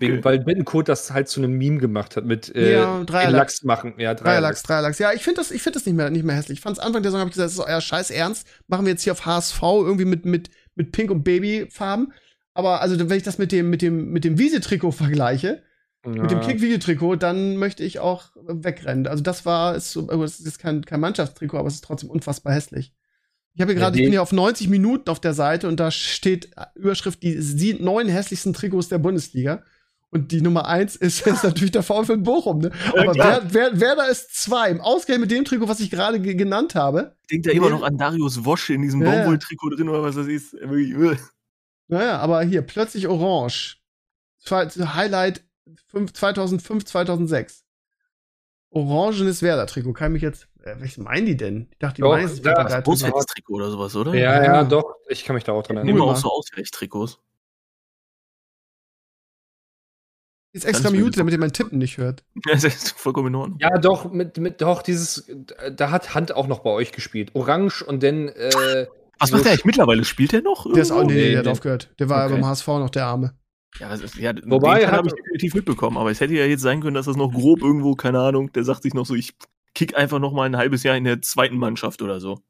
Wegen, 0.00 0.14
Okay. 0.14 0.24
Weil 0.24 0.38
Bittencourt 0.40 0.88
das 0.88 1.10
halt 1.10 1.28
zu 1.28 1.40
einem 1.40 1.52
Meme 1.52 1.78
gemacht 1.78 2.16
hat 2.16 2.24
mit 2.24 2.54
äh, 2.54 2.72
Ja, 2.74 3.04
Dreierlachs. 3.04 3.32
Lachs 3.32 3.62
machen. 3.64 3.94
Ja, 3.98 4.14
Dreierlachs, 4.14 4.62
Dreierlachs. 4.62 4.98
Ja, 4.98 5.12
ich 5.12 5.22
finde 5.22 5.40
das, 5.40 5.50
ich 5.50 5.62
finde 5.62 5.78
das 5.78 5.86
nicht 5.86 5.94
mehr, 5.96 6.10
nicht 6.10 6.24
mehr 6.24 6.36
hässlich. 6.36 6.58
Ich 6.58 6.62
fand's 6.62 6.78
Anfang 6.78 7.02
der 7.02 7.10
Saison, 7.10 7.20
habe 7.20 7.30
ich 7.30 7.34
gesagt, 7.34 7.46
das 7.46 7.54
ist 7.54 7.60
euer 7.60 7.80
Scheiß 7.80 8.10
Ernst. 8.10 8.46
Machen 8.66 8.86
wir 8.86 8.92
jetzt 8.92 9.02
hier 9.02 9.12
auf 9.12 9.26
HSV 9.26 9.60
irgendwie 9.62 10.04
mit, 10.04 10.24
mit, 10.24 10.50
mit 10.74 10.92
Pink 10.92 11.10
und 11.10 11.24
Babyfarben. 11.24 12.12
Aber 12.54 12.80
also, 12.80 12.98
wenn 12.98 13.16
ich 13.16 13.22
das 13.22 13.38
mit 13.38 13.52
dem, 13.52 13.70
mit 13.70 13.82
dem, 13.82 14.10
mit 14.10 14.24
dem 14.24 14.38
Wiese-Trikot 14.38 14.90
vergleiche, 14.92 15.62
mit 16.04 16.30
dem 16.30 16.40
Ja. 16.40 16.46
Kick-Video-Trikot, 16.46 17.16
dann 17.16 17.56
möchte 17.56 17.84
ich 17.84 17.98
auch 17.98 18.30
wegrennen. 18.46 19.06
Also, 19.06 19.22
das 19.22 19.46
war, 19.46 19.76
ist 19.76 19.92
so, 19.92 20.02
das 20.02 20.40
ist 20.40 20.58
kein, 20.58 20.84
kein 20.84 21.00
Mannschaftstrikot, 21.00 21.58
aber 21.58 21.68
es 21.68 21.74
ist 21.74 21.84
trotzdem 21.84 22.10
unfassbar 22.10 22.52
hässlich. 22.54 22.92
Ich 23.54 23.60
habe 23.60 23.72
hier 23.72 23.80
Ja, 23.80 23.86
gerade, 23.86 23.98
ich 23.98 24.04
bin 24.04 24.12
hier 24.12 24.22
auf 24.22 24.32
90 24.32 24.68
Minuten 24.68 25.10
auf 25.10 25.20
der 25.20 25.34
Seite 25.34 25.66
und 25.68 25.80
da 25.80 25.90
steht 25.90 26.50
Überschrift, 26.76 27.22
die, 27.22 27.36
die 27.56 27.74
neun 27.74 28.08
hässlichsten 28.08 28.52
Trikots 28.52 28.88
der 28.88 28.98
Bundesliga. 28.98 29.62
Und 30.10 30.32
die 30.32 30.40
Nummer 30.40 30.66
eins 30.66 30.96
ist, 30.96 31.26
ist 31.26 31.44
natürlich 31.44 31.70
der 31.72 31.82
VfL 31.82 32.16
Bochum, 32.18 32.58
ne? 32.60 32.70
Ja, 32.94 33.02
Aber 33.02 33.12
klar. 33.12 33.40
wer, 33.44 33.72
wer, 33.72 33.80
Werder 33.80 34.08
ist 34.08 34.34
zwei. 34.42 34.70
Im 34.70 34.80
Ausgleich 34.80 35.18
mit 35.18 35.30
dem 35.30 35.44
Trikot, 35.44 35.68
was 35.68 35.80
ich 35.80 35.90
gerade 35.90 36.18
ge 36.20 36.34
genannt 36.34 36.74
habe. 36.74 37.14
Ich 37.22 37.28
denke 37.28 37.50
da 37.50 37.54
immer 37.54 37.68
noch 37.70 37.82
an 37.82 37.98
Darius 37.98 38.44
Wosch 38.44 38.70
in 38.70 38.80
diesem 38.82 39.02
Ja, 39.02 39.12
ja. 39.12 39.18
Baumwolltrikot 39.22 39.70
drin 39.70 39.88
oder 39.88 40.02
was 40.02 40.14
das 40.14 40.26
ist. 40.26 40.54
Wirklich, 40.54 40.92
äh. 40.92 41.16
Naja, 41.88 42.18
aber 42.18 42.42
hier, 42.42 42.62
plötzlich 42.62 43.06
orange. 43.06 43.76
Zwei, 44.38 44.66
Highlight 44.66 45.42
fünf- 45.88 46.12
2005, 46.14 46.84
2006. 46.86 47.64
Orangenes 48.70 49.42
Werder-Trikot. 49.42 49.92
Kann 49.94 50.12
ich 50.12 50.12
mich 50.14 50.22
jetzt, 50.22 50.48
äh, 50.62 50.74
welches 50.78 50.98
meinen 50.98 51.26
die 51.26 51.36
denn? 51.36 51.68
Ich 51.72 51.78
dachte, 51.78 51.96
die 51.96 52.02
Doch, 52.02 52.10
meinen 52.12 52.28
das 52.28 52.38
ja, 52.38 52.52
Papagei-Trikot. 52.52 52.90
Großheitstrikot 52.90 53.54
oder 53.54 53.70
sowas, 53.70 53.96
oder? 53.96 54.14
Ja, 54.14 54.42
Ja. 54.42 54.44
ja, 54.44 54.64
doch. 54.64 54.94
Ich 55.08 55.24
kann 55.24 55.34
mich 55.34 55.44
da 55.44 55.52
auch 55.52 55.62
dran 55.62 55.76
erinnern. 55.78 55.94
nehmen 55.96 56.06
Cool, 56.06 56.12
auch 56.12 56.16
so 56.16 56.30
Ausweichtrikots. 56.30 57.18
Jetzt 60.52 60.64
extra 60.64 60.92
wild. 60.92 61.16
damit 61.18 61.32
ihr 61.32 61.38
meinen 61.38 61.52
Tippen 61.52 61.78
nicht 61.78 61.98
hört. 61.98 62.24
Das 62.50 62.64
ist 62.64 62.92
vollkommen 62.98 63.28
in 63.28 63.34
Ordnung. 63.34 63.58
Ja, 63.60 63.76
doch, 63.78 64.10
mit, 64.10 64.36
mit, 64.38 64.60
doch, 64.60 64.82
dieses, 64.82 65.30
da 65.76 65.90
hat 65.90 66.14
Hand 66.14 66.34
auch 66.34 66.46
noch 66.46 66.60
bei 66.60 66.70
euch 66.70 66.92
gespielt. 66.92 67.30
Orange 67.34 67.82
und 67.82 68.02
dann, 68.02 68.28
äh, 68.28 68.86
Was 69.18 69.28
so 69.30 69.36
macht 69.36 69.44
der 69.44 69.52
eigentlich 69.52 69.64
mittlerweile? 69.66 70.04
Spielt 70.04 70.32
der 70.32 70.42
noch? 70.42 70.70
Der 70.72 70.82
ist 70.82 70.90
auch, 70.90 70.98
irgendwo? 70.98 71.14
nee, 71.14 71.20
nee, 71.20 71.24
Nee, 71.26 71.30
der 71.30 71.38
hat 71.40 71.44
nee. 71.46 71.52
aufgehört. 71.52 71.90
Der 71.98 72.08
war 72.08 72.24
Okay. 72.26 72.34
beim 72.34 72.46
HSV 72.46 72.66
noch 72.68 72.90
der 72.90 73.06
Arme. 73.06 73.34
Ja, 73.78 73.90
das 73.90 74.00
ist, 74.00 74.16
ja 74.16 74.32
Wobei, 74.46 74.80
den 74.80 74.90
habe 74.90 75.08
ich 75.08 75.14
definitiv 75.14 75.54
mitbekommen, 75.54 75.98
aber 75.98 76.10
es 76.10 76.20
hätte 76.20 76.32
ja 76.34 76.46
jetzt 76.46 76.62
sein 76.62 76.80
können, 76.80 76.94
dass 76.94 77.04
das 77.06 77.16
noch 77.16 77.30
grob 77.32 77.60
irgendwo, 77.60 77.94
keine 77.94 78.18
Ahnung, 78.20 78.50
der 78.52 78.64
sagt 78.64 78.82
sich 78.82 78.94
noch 78.94 79.04
so, 79.04 79.14
ich 79.14 79.34
kick 79.74 79.96
einfach 79.96 80.18
noch 80.18 80.32
mal 80.32 80.44
ein 80.44 80.56
halbes 80.56 80.82
Jahr 80.82 80.96
in 80.96 81.04
der 81.04 81.20
zweiten 81.20 81.58
Mannschaft 81.58 82.00
oder 82.00 82.18
so. 82.20 82.40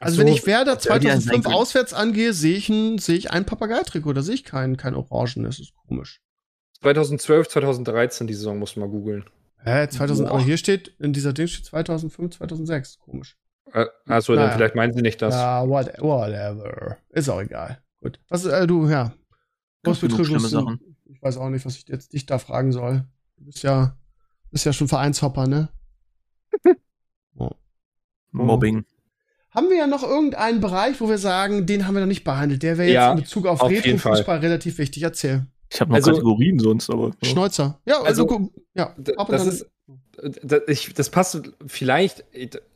Also, 0.00 0.16
so, 0.16 0.20
wenn 0.22 0.28
ich 0.32 0.44
Werder 0.46 0.74
das 0.74 0.86
hätte 0.86 1.06
ja 1.06 1.12
sein 1.12 1.20
2005 1.20 1.44
können. 1.44 1.54
auswärts 1.54 1.92
angehe, 1.94 2.32
sehe 2.32 2.56
ich 2.56 2.68
ein, 2.70 2.98
sehe 2.98 3.16
ich 3.16 3.30
ein 3.30 3.44
Papagei-Trikot. 3.44 4.14
Da 4.14 4.22
sehe 4.22 4.34
ich 4.34 4.42
kein, 4.44 4.76
kein 4.76 4.94
Orangen. 4.94 5.44
Das 5.44 5.60
ist 5.60 5.72
komisch. 5.86 6.20
2012, 6.80 7.48
2013, 7.48 8.26
die 8.26 8.34
Saison 8.34 8.58
musst 8.58 8.76
du 8.76 8.80
mal 8.80 8.88
googeln. 8.88 9.24
Hä, 9.62 9.88
2000, 9.88 10.28
Boah. 10.28 10.34
aber 10.34 10.44
hier 10.44 10.56
steht, 10.58 10.88
in 10.98 11.12
dieser 11.12 11.32
Ding 11.32 11.46
steht 11.46 11.64
2005, 11.64 12.36
2006. 12.36 12.98
Komisch. 12.98 13.36
Äh, 13.72 13.86
achso, 14.06 14.34
dann 14.34 14.44
Naja. 14.44 14.56
vielleicht 14.56 14.74
meinen 14.74 14.92
sie 14.92 15.00
nicht 15.02 15.20
das. 15.22 15.34
Ja, 15.34 15.66
what, 15.66 15.86
whatever. 15.98 16.98
Ist 17.10 17.28
auch 17.28 17.40
egal. 17.40 17.82
Gut. 18.02 18.20
Was, 18.28 18.44
äh, 18.44 18.66
du, 18.66 18.86
ja. 18.88 19.14
Sachen. 19.86 20.80
Ich 21.06 21.22
weiß 21.22 21.38
auch 21.38 21.48
nicht, 21.48 21.64
was 21.64 21.76
ich 21.76 21.88
jetzt 21.88 22.12
dich 22.12 22.26
da 22.26 22.38
fragen 22.38 22.72
soll. 22.72 23.04
Du 23.36 23.44
bist 23.46 23.62
ja, 23.62 23.96
bist 24.50 24.64
ja 24.66 24.72
schon 24.72 24.88
Vereinshopper, 24.88 25.46
ne? 25.46 25.68
Oh. 27.36 27.50
Mobbing. 28.30 28.84
Haben 29.50 29.70
wir 29.70 29.76
ja 29.76 29.86
noch 29.86 30.02
irgendeinen 30.02 30.60
Bereich, 30.60 31.00
wo 31.00 31.08
wir 31.08 31.18
sagen, 31.18 31.66
den 31.66 31.86
haben 31.86 31.94
wir 31.94 32.00
noch 32.00 32.08
nicht 32.08 32.24
behandelt? 32.24 32.62
Der 32.62 32.76
wäre 32.78 32.88
jetzt 32.88 32.94
Ja, 32.94 33.12
in 33.12 33.18
Bezug 33.20 33.46
auf, 33.46 33.60
auf 33.60 33.70
Retro-Fußball 33.70 34.38
relativ 34.38 34.78
wichtig. 34.78 35.02
Erzähl. 35.04 35.46
Ich 35.70 35.80
habe 35.80 35.90
noch 35.90 35.96
Also- 35.96 36.12
Kategorien 36.12 36.58
sonst, 36.58 36.90
aber. 36.90 37.10
Ja. 37.22 37.28
Schneuzer. 37.30 37.80
Ja, 37.86 38.00
also, 38.02 38.22
Also, 38.28 38.50
ja. 38.74 38.94
D- 38.96 39.16
ab 39.16 39.28
und 39.28 39.32
Das 39.32 39.46
ist, 39.46 39.66
das, 40.42 40.62
ich, 40.68 40.94
das 40.94 41.10
passt 41.10 41.40
vielleicht 41.66 42.24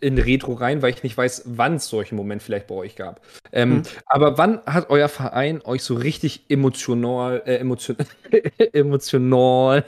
in 0.00 0.18
Retro 0.18 0.54
rein, 0.54 0.82
weil 0.82 0.92
ich 0.92 1.04
nicht 1.04 1.16
weiß, 1.16 1.42
wann 1.46 1.76
es 1.76 1.88
solchen 1.88 2.16
Moment 2.16 2.42
vielleicht 2.42 2.66
bei 2.66 2.74
euch 2.74 2.96
gab. 2.96 3.20
Ähm, 3.52 3.70
Mhm. 3.76 3.82
Aber 4.06 4.36
wann 4.38 4.60
hat 4.66 4.90
euer 4.90 5.08
Verein 5.08 5.62
euch 5.64 5.82
so 5.84 5.94
richtig 5.94 6.46
emotional, 6.48 7.42
äh, 7.46 7.56
emotion, 7.58 7.96
emotional, 8.72 9.84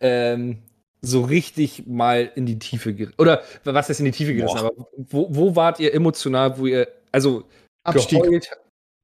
ähm, 0.00 0.58
so 1.00 1.22
richtig 1.22 1.86
mal 1.86 2.30
in 2.34 2.46
die 2.46 2.58
Tiefe 2.58 2.92
gerissen? 2.94 3.14
Oder 3.18 3.42
was 3.64 3.88
heißt 3.88 4.00
in 4.00 4.06
die 4.06 4.12
Tiefe 4.12 4.34
gerissen? 4.34 4.58
Boah. 4.58 4.72
Aber 4.76 4.86
wo, 4.96 5.28
wo 5.30 5.56
wart 5.56 5.78
ihr 5.80 5.94
emotional, 5.94 6.58
wo 6.58 6.66
ihr, 6.66 6.88
also 7.12 7.44
Abstieg. 7.84 8.22
geheult? 8.22 8.50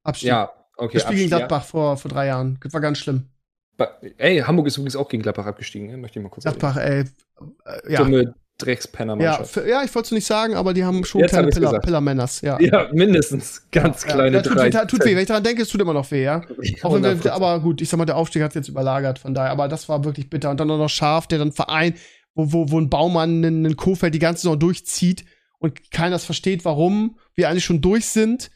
Abstieg. 0.03 0.27
Ja, 0.29 0.51
okay. 0.77 0.95
das 0.97 1.03
Spiel 1.03 1.17
gegen 1.17 1.29
Gladbach 1.29 1.63
vor, 1.65 1.97
vor 1.97 2.11
drei 2.11 2.27
Jahren. 2.27 2.59
Das 2.61 2.73
war 2.73 2.81
ganz 2.81 2.97
schlimm. 2.99 3.23
Ja. 3.79 3.87
Ey, 4.17 4.39
Hamburg 4.39 4.67
ist 4.67 4.77
übrigens 4.77 4.95
auch 4.95 5.09
gegen 5.09 5.23
Gladbach 5.23 5.45
abgestiegen, 5.45 5.87
ne? 5.87 5.97
möchte 5.97 6.19
ich 6.19 6.23
mal 6.23 6.29
kurz 6.29 6.43
Gladbach, 6.43 6.77
ey. 6.77 7.01
Äh, 7.01 7.91
ja. 7.91 7.99
Dumme 8.03 8.23
Ja, 8.23 8.33
Dreckspenner-Mannschaft. 8.57 9.51
für, 9.51 9.67
ja, 9.67 9.83
ich 9.83 9.93
wollte 9.93 10.07
es 10.07 10.11
nicht 10.11 10.25
sagen, 10.25 10.55
aber 10.55 10.73
die 10.73 10.85
haben 10.85 11.03
schon 11.03 11.21
Jetzt 11.21 11.31
kleine 11.31 11.49
gesagt. 11.49 11.83
Pillar-Männers, 11.83 12.39
ja. 12.41 12.57
Ja, 12.61 12.87
mindestens. 12.93 13.67
Ganz 13.71 14.05
Ja, 14.05 14.13
kleine 14.13 14.37
ja, 14.37 14.41
tut, 14.43 14.55
drei. 14.57 14.69
tut, 14.69 14.87
tut 14.89 15.05
weh, 15.05 15.11
wenn 15.13 15.21
ich 15.23 15.27
daran 15.27 15.43
denke, 15.43 15.63
es 15.63 15.69
tut 15.69 15.81
immer 15.81 15.93
noch 15.93 16.09
weh, 16.11 16.23
ja. 16.23 16.41
Auch 16.83 16.93
wenn 16.93 17.03
wir, 17.03 17.15
100%. 17.17 17.29
aber 17.31 17.59
gut, 17.59 17.81
ich 17.81 17.89
sag 17.89 17.97
mal, 17.97 18.05
der 18.05 18.15
Aufstieg 18.15 18.41
hat 18.43 18.55
jetzt 18.55 18.69
überlagert, 18.69 19.19
von 19.19 19.33
daher, 19.33 19.51
aber 19.51 19.67
das 19.67 19.89
war 19.89 20.05
wirklich 20.05 20.29
bitter. 20.29 20.49
Und 20.51 20.59
dann 20.59 20.69
noch 20.69 20.87
scharf, 20.89 21.27
der 21.27 21.39
dann 21.39 21.51
Verein, 21.51 21.95
wo, 22.33 22.53
wo, 22.53 22.71
wo 22.71 22.79
ein 22.79 22.89
Baumann 22.89 23.43
einen, 23.43 23.65
einen 23.65 23.75
Kofeld 23.75 24.13
die 24.13 24.19
ganze 24.19 24.43
Saison 24.43 24.57
durchzieht 24.57 25.25
und 25.59 25.91
keiner 25.91 26.11
das 26.11 26.23
versteht, 26.25 26.63
warum 26.63 27.17
wir 27.33 27.49
eigentlich 27.49 27.65
schon 27.65 27.81
durch 27.81 28.05
sind. 28.05 28.51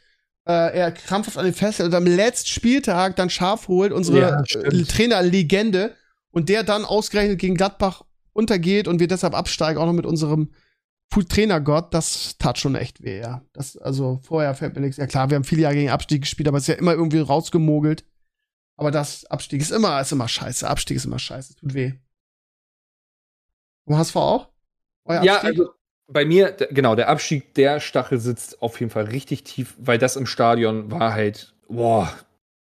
Äh, 0.49 0.77
er 0.79 0.91
krampfhaft 0.91 1.37
an 1.37 1.45
den 1.45 1.53
festhält 1.53 1.89
und 1.89 1.95
am 1.95 2.07
letzten 2.07 2.47
Spieltag 2.47 3.15
dann 3.15 3.29
scharf 3.29 3.67
holt, 3.67 3.91
unsere 3.93 4.19
Ja, 4.19 4.41
äh. 4.41 4.83
Trainerlegende, 4.83 5.95
und 6.31 6.49
der 6.49 6.63
dann 6.63 6.85
ausgerechnet 6.85 7.39
gegen 7.39 7.55
Gladbach 7.55 8.03
untergeht 8.33 8.87
und 8.87 8.99
wir 8.99 9.07
deshalb 9.07 9.35
absteigen, 9.35 9.79
auch 9.79 9.85
noch 9.85 9.93
mit 9.93 10.05
unserem 10.07 10.51
Trainergott, 11.11 11.93
das 11.93 12.37
tat 12.37 12.57
schon 12.59 12.75
echt 12.75 13.03
weh, 13.03 13.19
ja. 13.19 13.43
Das, 13.53 13.77
also 13.77 14.19
vorher 14.23 14.53
fällt 14.55 14.75
mir 14.75 14.81
nichts. 14.81 14.97
Ja 14.97 15.07
klar, 15.07 15.29
wir 15.29 15.35
haben 15.35 15.43
viele 15.43 15.63
Jahre 15.63 15.75
gegen 15.75 15.89
Abstieg 15.89 16.21
gespielt, 16.21 16.47
aber 16.47 16.57
es 16.57 16.63
ist 16.63 16.67
ja 16.67 16.75
immer 16.75 16.93
irgendwie 16.93 17.19
rausgemogelt. 17.19 18.05
Aber 18.75 18.91
das 18.91 19.25
Abstieg 19.25 19.61
ist 19.61 19.71
immer, 19.71 19.99
ist 19.99 20.11
immer 20.11 20.27
scheiße. 20.27 20.67
Abstieg 20.69 20.97
ist 20.97 21.05
immer 21.05 21.19
scheiße. 21.19 21.55
Tut 21.55 21.73
weh. 21.73 21.93
Vom 23.85 23.97
HSV 23.97 24.15
auch? 24.15 24.49
Euer 25.05 25.23
Ja, 25.23 25.33
Abstieg? 25.37 25.49
also 25.59 25.71
bei 26.11 26.25
mir, 26.25 26.55
genau, 26.71 26.95
der 26.95 27.09
Abstieg, 27.09 27.53
der 27.53 27.79
Stachel 27.79 28.19
sitzt 28.19 28.61
auf 28.61 28.79
jeden 28.79 28.91
Fall 28.91 29.05
richtig 29.05 29.43
tief, 29.43 29.75
weil 29.79 29.97
das 29.97 30.15
im 30.15 30.25
Stadion 30.25 30.91
war 30.91 31.13
halt, 31.13 31.53
boah, 31.67 32.11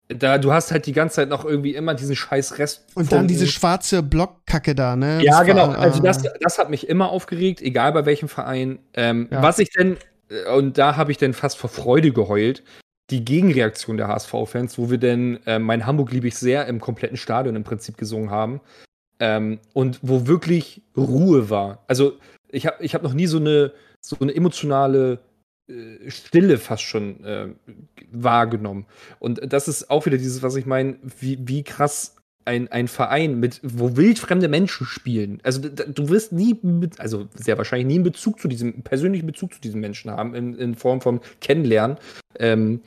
da, 0.08 0.38
du 0.38 0.52
hast 0.52 0.70
halt 0.70 0.86
die 0.86 0.92
ganze 0.92 1.16
Zeit 1.16 1.28
noch 1.28 1.44
irgendwie 1.44 1.74
immer 1.74 1.94
diesen 1.94 2.14
scheiß 2.14 2.58
Rest. 2.58 2.86
und 2.94 3.10
dann 3.10 3.26
diese 3.26 3.46
schwarze 3.48 4.02
Blockkacke 4.02 4.74
da, 4.74 4.94
ne? 4.94 5.20
Ja, 5.22 5.38
Das 5.38 5.46
genau. 5.46 5.68
war, 5.68 5.78
Also 5.78 6.00
äh, 6.00 6.02
das, 6.04 6.22
das 6.40 6.58
hat 6.58 6.70
mich 6.70 6.88
immer 6.88 7.10
aufgeregt, 7.10 7.60
egal 7.60 7.92
bei 7.92 8.06
welchem 8.06 8.28
Verein. 8.28 8.78
Ähm, 8.94 9.28
Ja. 9.30 9.42
Was 9.42 9.58
ich 9.58 9.70
denn 9.70 9.96
und 10.52 10.76
da 10.76 10.96
habe 10.96 11.12
ich 11.12 11.18
dann 11.18 11.34
fast 11.34 11.56
vor 11.56 11.70
Freude 11.70 12.12
geheult. 12.12 12.64
Die 13.10 13.24
Gegenreaktion 13.24 13.96
der 13.96 14.08
HSV-Fans, 14.08 14.76
wo 14.78 14.90
wir 14.90 14.98
denn 14.98 15.38
äh, 15.46 15.60
Mein 15.60 15.86
Hamburg 15.86 16.10
liebe 16.10 16.26
ich 16.26 16.34
sehr 16.36 16.66
im 16.66 16.80
kompletten 16.80 17.16
Stadion 17.16 17.54
im 17.54 17.62
Prinzip 17.62 17.96
gesungen 17.96 18.30
haben. 18.30 18.60
Ähm, 19.20 19.60
und 19.72 20.00
wo 20.02 20.26
wirklich 20.26 20.82
Ruhe 20.96 21.48
war. 21.48 21.84
Also 21.86 22.14
ich 22.56 22.66
habe 22.66 22.82
ich 22.82 22.94
hab 22.94 23.02
noch 23.02 23.14
nie 23.14 23.26
so 23.26 23.38
eine, 23.38 23.72
so 24.00 24.16
eine 24.20 24.34
emotionale 24.34 25.20
äh, 25.68 26.10
Stille 26.10 26.58
fast 26.58 26.82
schon 26.82 27.22
äh, 27.24 27.48
wahrgenommen. 28.10 28.86
Und 29.18 29.40
das 29.52 29.68
ist 29.68 29.90
auch 29.90 30.06
wieder 30.06 30.18
dieses, 30.18 30.42
was 30.42 30.56
ich 30.56 30.66
meine, 30.66 30.98
wie, 31.20 31.38
wie 31.46 31.62
krass 31.62 32.16
ein, 32.44 32.68
ein 32.68 32.88
Verein 32.88 33.40
mit, 33.40 33.60
wo 33.62 33.96
wildfremde 33.96 34.48
Menschen 34.48 34.86
spielen. 34.86 35.40
Also 35.42 35.60
du 35.60 36.08
wirst 36.08 36.32
nie, 36.32 36.56
mit, 36.62 37.00
also 37.00 37.28
sehr 37.34 37.58
wahrscheinlich 37.58 37.88
nie 37.88 37.96
einen 37.96 38.04
Bezug 38.04 38.40
zu 38.40 38.48
diesem, 38.48 38.82
persönlichen 38.82 39.26
Bezug 39.26 39.52
zu 39.52 39.60
diesen 39.60 39.80
Menschen 39.80 40.10
haben, 40.10 40.34
in, 40.34 40.54
in 40.54 40.74
Form 40.76 41.00
von 41.00 41.20
Kennenlernen. 41.40 41.98
Ähm, 42.38 42.82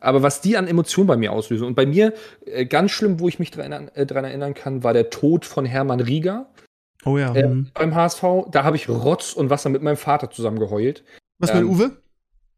aber 0.00 0.22
was 0.22 0.40
die 0.40 0.56
an 0.56 0.66
Emotionen 0.66 1.06
bei 1.06 1.16
mir 1.16 1.30
auslösen. 1.30 1.66
Und 1.66 1.74
bei 1.74 1.86
mir, 1.86 2.12
äh, 2.46 2.66
ganz 2.66 2.90
schlimm, 2.90 3.20
wo 3.20 3.28
ich 3.28 3.38
mich 3.38 3.50
dran, 3.52 3.88
äh, 3.94 4.06
erinnern 4.06 4.54
kann, 4.54 4.82
war 4.82 4.94
der 4.94 5.10
Tod 5.10 5.44
von 5.44 5.64
Hermann 5.64 6.00
Rieger. 6.00 6.48
Oh 7.04 7.18
ja. 7.18 7.34
Äh, 7.34 7.48
mhm. 7.48 7.70
beim 7.74 7.94
HSV. 7.94 8.22
Da 8.50 8.64
habe 8.64 8.76
ich 8.76 8.88
Rotz 8.88 9.32
und 9.32 9.50
Wasser 9.50 9.70
mit 9.70 9.82
meinem 9.82 9.96
Vater 9.96 10.30
zusammen 10.30 10.58
geheult. 10.58 11.02
Was 11.38 11.50
ähm, 11.50 11.58
mit 11.58 11.66
Uwe? 11.66 11.90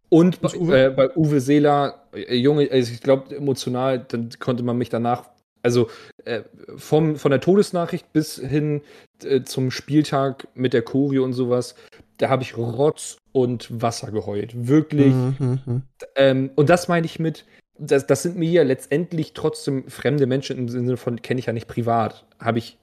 Und 0.09 0.41
bei 0.41 0.55
Uwe? 0.55 0.85
Äh, 0.85 0.91
bei 0.91 1.16
Uwe 1.16 1.41
Seeler, 1.41 2.07
äh, 2.12 2.37
Junge, 2.37 2.69
also 2.71 2.93
ich 2.93 3.01
glaube, 3.01 3.35
emotional, 3.35 4.05
dann 4.07 4.31
konnte 4.39 4.62
man 4.62 4.79
mich 4.79 4.91
danach 4.91 5.25
also 5.65 5.89
äh, 6.27 6.43
vom, 6.77 7.16
von 7.16 7.31
der 7.31 7.41
Todesnachricht 7.41 8.12
bis 8.12 8.37
hin 8.37 8.83
äh, 9.25 9.43
zum 9.43 9.71
Spieltag 9.71 10.47
mit 10.55 10.75
der 10.75 10.83
Choreo 10.83 11.25
und 11.25 11.33
sowas, 11.33 11.75
da 12.19 12.29
habe 12.29 12.43
ich 12.43 12.57
Rotz 12.57 13.16
und 13.33 13.83
Wasser 13.83 14.12
geheult. 14.12 14.69
Wirklich. 14.69 15.15
Mhm, 15.15 15.37
mhm, 15.39 15.61
mhm. 15.65 15.83
ähm, 16.16 16.51
und 16.55 16.69
das 16.69 16.87
meine 16.89 17.07
ich 17.07 17.19
mit, 17.19 17.47
das, 17.79 18.07
das 18.07 18.23
sind 18.23 18.37
mir 18.37 18.51
ja 18.51 18.62
letztendlich 18.62 19.33
trotzdem 19.33 19.89
fremde 19.89 20.27
Menschen 20.27 20.59
im 20.59 20.69
Sinne 20.69 20.99
von, 20.99 21.23
kenne 21.23 21.41
ich 21.41 21.47
ja 21.47 21.55
nicht 21.55 21.66
privat. 21.66 22.27
Habe 22.39 22.59
ich 22.59 22.77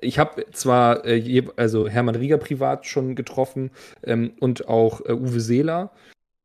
ich 0.00 0.18
habe 0.18 0.46
zwar 0.52 1.04
äh, 1.04 1.44
also 1.56 1.88
Hermann 1.88 2.16
Rieger 2.16 2.38
privat 2.38 2.86
schon 2.86 3.14
getroffen 3.14 3.70
ähm, 4.02 4.32
und 4.40 4.68
auch 4.68 5.00
äh, 5.04 5.12
Uwe 5.12 5.40
Seeler. 5.40 5.92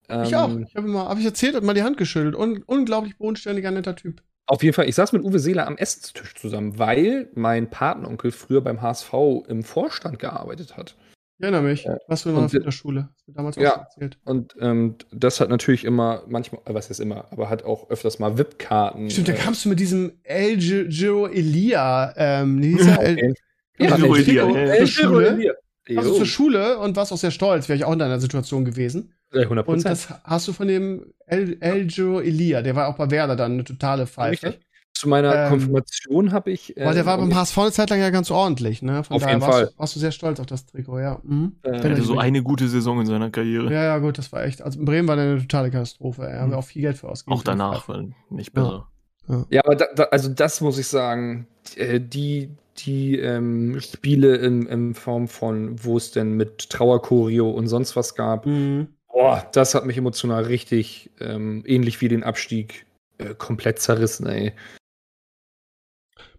Ähm, 0.10 0.24
ich 0.24 0.36
auch. 0.36 0.50
Ich 0.50 0.76
habe 0.76 0.88
mal, 0.88 1.08
habe 1.08 1.20
ich 1.20 1.26
erzählt 1.26 1.56
und 1.56 1.66
mal 1.66 1.74
die 1.74 1.84
Hand 1.84 1.98
geschüttelt. 1.98 2.36
Un 2.36 2.64
unglaublich 2.66 3.18
bodenständiger, 3.18 3.72
netter 3.72 3.96
Typ. 3.96 4.22
Auf 4.50 4.64
jeden 4.64 4.74
Fall, 4.74 4.88
ich 4.88 4.96
saß 4.96 5.12
mit 5.12 5.24
Uwe 5.24 5.40
Seeler 5.40 5.68
am 5.68 5.78
Esstisch 5.78 6.36
zusammen, 6.36 6.80
weil 6.80 7.30
mein 7.36 7.70
Patenonkel 7.70 8.32
früher 8.32 8.62
beim 8.62 8.82
HSV 8.82 9.14
im 9.48 9.64
Vorstand 9.64 10.20
gearbeitet 10.20 10.78
hat. 10.78 10.96
Ich 11.40 11.44
erinnere 11.44 11.62
mich. 11.62 11.84
Ja. 11.84 11.98
Was 12.08 12.24
für 12.24 12.30
noch 12.30 12.52
in 12.52 12.64
der 12.64 12.72
Schule. 12.72 13.10
Das 13.28 13.36
damals 13.36 13.56
ja, 13.58 13.70
erzählt. 13.70 14.18
Und 14.26 14.56
ähm, 14.60 14.96
das 15.12 15.40
hat 15.40 15.50
natürlich 15.50 15.86
immer, 15.86 16.24
manchmal, 16.28 16.62
äh, 16.66 16.74
was 16.74 16.90
ist 16.90 17.00
immer, 17.00 17.26
aber 17.32 17.48
hat 17.50 17.64
auch 17.64 17.92
öfters 17.92 18.18
mal 18.18 18.40
VIP-Karten. 18.40 19.12
Stimmt, 19.12 19.28
da 19.28 19.34
äh, 19.34 19.36
kamst 19.36 19.64
du 19.64 19.70
mit 19.70 19.80
diesem 19.80 20.14
El 20.24 20.58
Giro 20.58 21.28
Elia, 21.28 22.14
ähm, 22.18 22.62
wie 22.62 22.76
hieß 22.76 22.88
er? 22.88 23.00
El, 23.02 23.34
ja, 23.78 23.96
El 23.96 24.02
Giro 24.02 24.16
Elia. 24.16 24.74
El 24.74 24.86
Giro 24.88 25.20
Elia. 25.20 25.54
Also 25.96 26.16
zur 26.16 26.26
Schule 26.26 26.80
und 26.80 26.96
warst 26.96 27.14
auch 27.14 27.18
sehr 27.18 27.32
stolz, 27.32 27.70
wäre 27.70 27.78
ich 27.78 27.86
auch 27.86 27.94
in 27.94 28.00
deiner 28.00 28.20
Situation 28.20 28.66
gewesen. 28.66 29.14
100%. 29.32 29.62
Und 29.66 29.86
das 29.86 30.10
hast 30.24 30.48
du 30.48 30.54
von 30.54 30.68
dem 30.68 31.14
El, 31.28 31.58
El 31.60 31.86
Giro 31.86 32.20
Elia, 32.20 32.64
der 32.64 32.76
war 32.76 32.88
auch 32.88 32.98
bei 32.98 33.12
Werder 33.12 33.36
dann 33.36 33.54
eine 33.54 33.64
totale 33.64 34.08
Pfeife. 34.08 34.48
Richtig. 34.48 34.67
Zu 34.98 35.08
meiner 35.10 35.36
ähm, 35.36 35.50
Konfirmation 35.50 36.32
habe 36.32 36.50
ich. 36.50 36.76
Äh, 36.76 36.84
weil 36.84 36.96
der 36.96 37.06
war 37.06 37.20
beim 37.20 37.36
HSV 37.36 37.58
eine 37.60 37.72
Zeit 37.72 37.92
lang 37.92 38.00
ja 38.00 38.10
ganz 38.10 38.32
ordentlich, 38.32 38.82
ne? 38.82 39.04
Von 39.04 39.18
auf 39.18 39.28
jeden 39.28 39.42
warst, 39.42 39.54
Fall. 39.54 39.72
Warst 39.78 39.96
du 39.96 40.00
sehr 40.00 40.12
stolz 40.12 40.40
auf 40.40 40.48
das 40.48 40.66
Trikot, 40.66 41.00
ja. 41.00 41.20
Mhm. 41.22 41.58
Äh, 41.62 41.70
er 41.70 41.92
hatte 41.92 42.02
so 42.02 42.18
eine 42.18 42.42
gute 42.42 42.68
Saison 42.68 43.00
in 43.00 43.06
seiner 43.06 43.30
Karriere. 43.30 43.72
Ja, 43.72 43.84
ja, 43.84 43.98
gut, 44.00 44.18
das 44.18 44.32
war 44.32 44.44
echt. 44.44 44.64
Also 44.64 44.80
in 44.80 44.86
Bremen 44.86 45.08
war 45.08 45.16
der 45.16 45.26
eine 45.26 45.42
totale 45.42 45.70
Katastrophe. 45.70 46.24
Er 46.24 46.38
mhm. 46.38 46.42
haben 46.42 46.50
wir 46.50 46.58
auch 46.58 46.64
viel 46.66 46.82
Geld 46.82 46.98
für 46.98 47.10
ausgegeben. 47.10 47.40
Auch 47.40 47.44
danach, 47.44 47.88
weil 47.88 48.10
nicht 48.32 48.54
besser. 48.54 48.88
Ja, 49.28 49.36
ja. 49.36 49.46
ja 49.52 49.66
aber 49.66 49.76
da, 49.76 49.86
da, 49.96 50.04
also 50.06 50.30
das 50.30 50.62
muss 50.62 50.80
ich 50.80 50.88
sagen, 50.88 51.46
äh, 51.76 52.00
die, 52.00 52.50
die 52.80 53.20
ähm, 53.20 53.80
Spiele 53.80 54.38
in, 54.38 54.66
in 54.66 54.96
Form 54.96 55.28
von, 55.28 55.76
wo 55.84 55.98
es 55.98 56.10
denn 56.10 56.32
mit 56.32 56.72
Trauerchoreo 56.72 57.52
und 57.52 57.68
sonst 57.68 57.96
was 57.96 58.16
gab, 58.16 58.48
mhm. 58.48 58.88
boah, 59.14 59.46
das 59.54 59.76
hat 59.76 59.86
mich 59.86 59.98
emotional 59.98 60.46
richtig 60.46 61.12
ähm, 61.20 61.62
ähnlich 61.68 62.02
wie 62.02 62.08
den 62.08 62.24
Abstieg 62.24 62.88
äh, 63.20 63.36
komplett 63.36 63.80
zerrissen, 63.80 64.28
ey. 64.28 64.54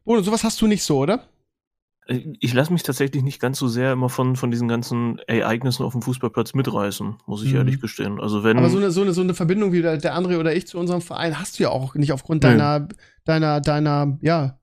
Bruno, 0.09 0.23
sowas 0.23 0.43
hast 0.43 0.59
du 0.63 0.67
nicht 0.67 0.85
so, 0.85 1.01
oder? 1.01 1.29
Ich 2.41 2.55
lasse 2.55 2.73
mich 2.73 2.83
tatsächlich 2.83 3.23
nicht 3.23 3.43
ganz 3.43 3.59
so 3.59 3.69
sehr 3.69 3.93
immer 3.93 4.09
von, 4.09 4.37
von 4.37 4.51
diesen 4.51 4.67
ganzen 4.67 5.19
Ereignissen 5.27 5.85
auf 5.85 5.93
dem 5.93 6.01
Fußballplatz 6.01 6.55
mitreißen, 6.55 7.19
muss 7.27 7.45
ich 7.45 7.51
mhm. 7.51 7.59
ehrlich 7.59 7.79
gestehen. 7.79 8.19
Also 8.19 8.43
wenn 8.43 8.57
Aber 8.57 8.71
so 8.71 8.79
eine, 8.79 8.91
so, 8.91 9.03
eine, 9.03 9.13
so 9.13 9.21
eine 9.21 9.35
Verbindung 9.35 9.73
wie 9.73 9.83
der, 9.83 9.99
der 9.99 10.17
André 10.17 10.39
oder 10.39 10.57
ich 10.57 10.67
zu 10.67 10.79
unserem 10.79 11.03
Verein 11.03 11.39
hast 11.39 11.59
du 11.59 11.65
ja 11.65 11.69
auch 11.69 11.95
nicht 11.95 12.13
aufgrund 12.13 12.43
deiner, 12.43 12.79
nee. 12.79 12.87
deiner, 13.27 13.61
deiner, 13.61 14.17
ja, 14.23 14.58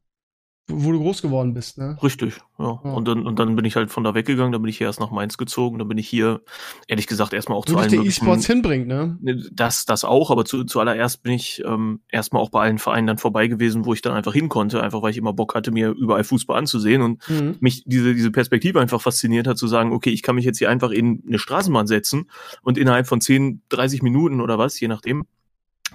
wo 0.68 0.92
du 0.92 1.00
groß 1.00 1.22
geworden 1.22 1.54
bist, 1.54 1.78
ne? 1.78 1.96
Richtig, 2.02 2.38
ja. 2.58 2.82
ja. 2.84 2.92
Und, 2.92 3.08
dann, 3.08 3.28
und 3.28 3.38
dann 3.38 3.56
bin 3.56 3.66
ich 3.66 3.76
halt 3.76 3.92
von 3.92 4.04
da 4.04 4.16
weggegangen, 4.16 4.52
dann 4.52 4.64
bin 4.64 4.70
ich 4.70 4.80
hier 4.80 4.88
erst 4.88 5.00
nach 5.00 5.12
Mainz 5.12 5.38
gezogen, 5.38 5.78
dann 5.78 5.88
bin 5.88 6.00
ich 6.00 6.10
hier, 6.10 6.42
ehrlich 6.88 7.06
gesagt, 7.06 7.34
erstmal 7.34 7.58
auch 7.58 7.68
Wo 7.68 7.74
zu 7.74 7.78
allen 7.78 7.92
der 7.92 8.02
E-Sports 8.02 8.48
hinbringt, 8.48 8.88
ne? 8.88 9.18
ne? 9.22 9.44
Das, 9.52 9.86
das 9.86 10.04
auch, 10.04 10.32
aber 10.32 10.44
zu, 10.44 10.64
zuallererst 10.64 11.22
bin 11.22 11.34
ich 11.34 11.64
ähm, 11.66 12.00
erstmal 12.10 12.42
auch 12.42 12.50
bei 12.50 12.64
allen 12.64 12.80
Vereinen 12.80 13.06
dann 13.06 13.20
vorbei 13.20 13.48
gewesen, 13.48 13.86
wo 13.86 13.94
ich 13.94 14.02
dann 14.02 14.14
einfach 14.14 14.34
hin 14.34 14.50
konnte, 14.50 14.82
einfach 14.82 15.04
weil 15.04 15.12
ich 15.12 15.18
immer 15.18 15.34
Bock 15.34 15.54
hatte, 15.54 15.72
mir 15.72 15.90
überall 15.92 16.24
Fußball 16.24 16.58
anzusehen 16.58 17.04
und 17.04 17.30
mhm. 17.30 17.58
mich 17.60 17.84
diese, 17.86 18.16
diese 18.16 18.32
Perspektive 18.32 18.82
einfach 18.82 19.02
fasziniert 19.02 19.46
hat, 19.46 19.60
zu 19.60 19.68
sagen, 19.68 19.94
okay, 19.94 20.10
ich 20.10 20.24
kann 20.24 20.34
mich 20.34 20.46
jetzt 20.46 20.58
hier 20.58 20.72
einfach 20.72 20.90
in 20.90 21.24
eine 21.28 21.38
Straßenbahn 21.38 21.86
setzen 21.86 22.32
und 22.64 22.80
innerhalb 22.80 23.06
von 23.06 23.22
10, 23.22 23.62
30 23.70 24.02
Minuten 24.02 24.42
oder 24.42 24.58
was, 24.58 24.80
je 24.80 24.88
nachdem, 24.88 25.26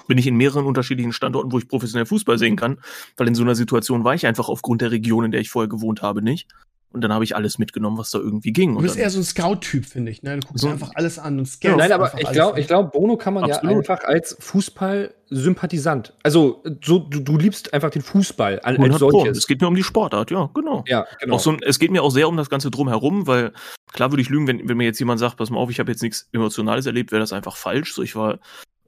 bin 0.06 0.18
ich 0.18 0.26
in 0.26 0.36
mehreren 0.36 0.66
unterschiedlichen 0.66 1.12
Standorten, 1.12 1.52
wo 1.52 1.58
ich 1.58 1.68
professionell 1.68 2.06
Fußball 2.06 2.38
sehen 2.38 2.56
kann, 2.56 2.78
weil 3.16 3.28
in 3.28 3.34
so 3.34 3.42
einer 3.42 3.54
Situation 3.54 4.04
war 4.04 4.14
ich 4.14 4.26
einfach 4.26 4.48
aufgrund 4.48 4.80
der 4.82 4.90
Region, 4.90 5.24
in 5.24 5.30
der 5.30 5.40
ich 5.40 5.50
vorher 5.50 5.68
gewohnt 5.68 6.02
habe, 6.02 6.22
nicht. 6.22 6.48
Und 6.92 7.02
dann 7.02 7.12
habe 7.12 7.22
ich 7.22 7.36
alles 7.36 7.58
mitgenommen, 7.58 7.98
was 7.98 8.10
da 8.10 8.18
irgendwie 8.18 8.52
ging. 8.52 8.74
Du 8.74 8.82
bist 8.82 8.96
eher 8.96 9.10
so 9.10 9.20
ein 9.20 9.24
Scout-Typ, 9.24 9.86
finde 9.86 10.10
ich. 10.10 10.24
Ne? 10.24 10.40
Du 10.40 10.46
guckst 10.48 10.62
so 10.62 10.68
einfach 10.68 10.90
alles 10.96 11.20
an 11.20 11.38
und 11.38 11.46
scannst. 11.46 11.78
Nein, 11.78 11.92
aber 11.92 12.12
ich 12.18 12.28
glaube, 12.32 12.58
ich 12.58 12.66
glaub, 12.66 12.90
Bono 12.90 13.16
kann 13.16 13.34
man 13.34 13.44
Absolut. 13.44 13.70
ja 13.70 13.78
einfach 13.78 14.02
als 14.02 14.36
Fußball-Sympathisant. 14.40 16.14
Also, 16.24 16.64
so, 16.84 16.98
du, 16.98 17.20
du 17.20 17.38
liebst 17.38 17.72
einfach 17.72 17.90
den 17.90 18.02
Fußball 18.02 18.58
als, 18.58 18.80
als 18.80 18.98
solches. 18.98 19.38
Es 19.38 19.46
geht 19.46 19.60
mir 19.60 19.68
um 19.68 19.76
die 19.76 19.84
Sportart, 19.84 20.32
ja, 20.32 20.50
genau. 20.52 20.82
Ja, 20.88 21.06
genau. 21.20 21.38
So, 21.38 21.56
es 21.64 21.78
geht 21.78 21.92
mir 21.92 22.02
auch 22.02 22.10
sehr 22.10 22.28
um 22.28 22.36
das 22.36 22.50
Ganze 22.50 22.72
drumherum, 22.72 23.28
weil 23.28 23.52
klar 23.92 24.10
würde 24.10 24.22
ich 24.22 24.28
lügen, 24.28 24.48
wenn, 24.48 24.68
wenn 24.68 24.76
mir 24.76 24.84
jetzt 24.84 24.98
jemand 24.98 25.20
sagt, 25.20 25.36
pass 25.36 25.50
mal 25.50 25.60
auf, 25.60 25.70
ich 25.70 25.78
habe 25.78 25.92
jetzt 25.92 26.02
nichts 26.02 26.28
Emotionales 26.32 26.86
erlebt, 26.86 27.12
wäre 27.12 27.20
das 27.20 27.32
einfach 27.32 27.54
falsch. 27.54 27.94
So, 27.94 28.02
ich 28.02 28.16
war 28.16 28.40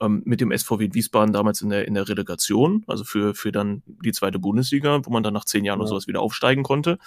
ähm, 0.03 0.23
mit 0.25 0.41
dem 0.41 0.57
SVW 0.57 0.91
Wiesbaden 0.93 1.33
damals 1.33 1.63
in 1.63 1.71
der, 1.71 1.87
in 1.87 1.95
der 1.95 2.09
Relegation, 2.09 2.85
also 2.87 3.05
für, 3.05 3.35
für 3.35 3.53
dann 3.53 3.83
die 3.87 4.13
zweite 4.13 4.39
Bundesliga, 4.39 5.01
wo 5.05 5.11
man 5.11 5.23
dann 5.23 5.33
nach 5.33 5.45
zehn 5.45 5.65
Jahren 5.65 5.79
ja. 5.79 5.83
oder 5.83 5.89
sowas 5.91 6.07
wieder 6.07 6.21
aufsteigen 6.21 6.63
konnte. 6.63 6.99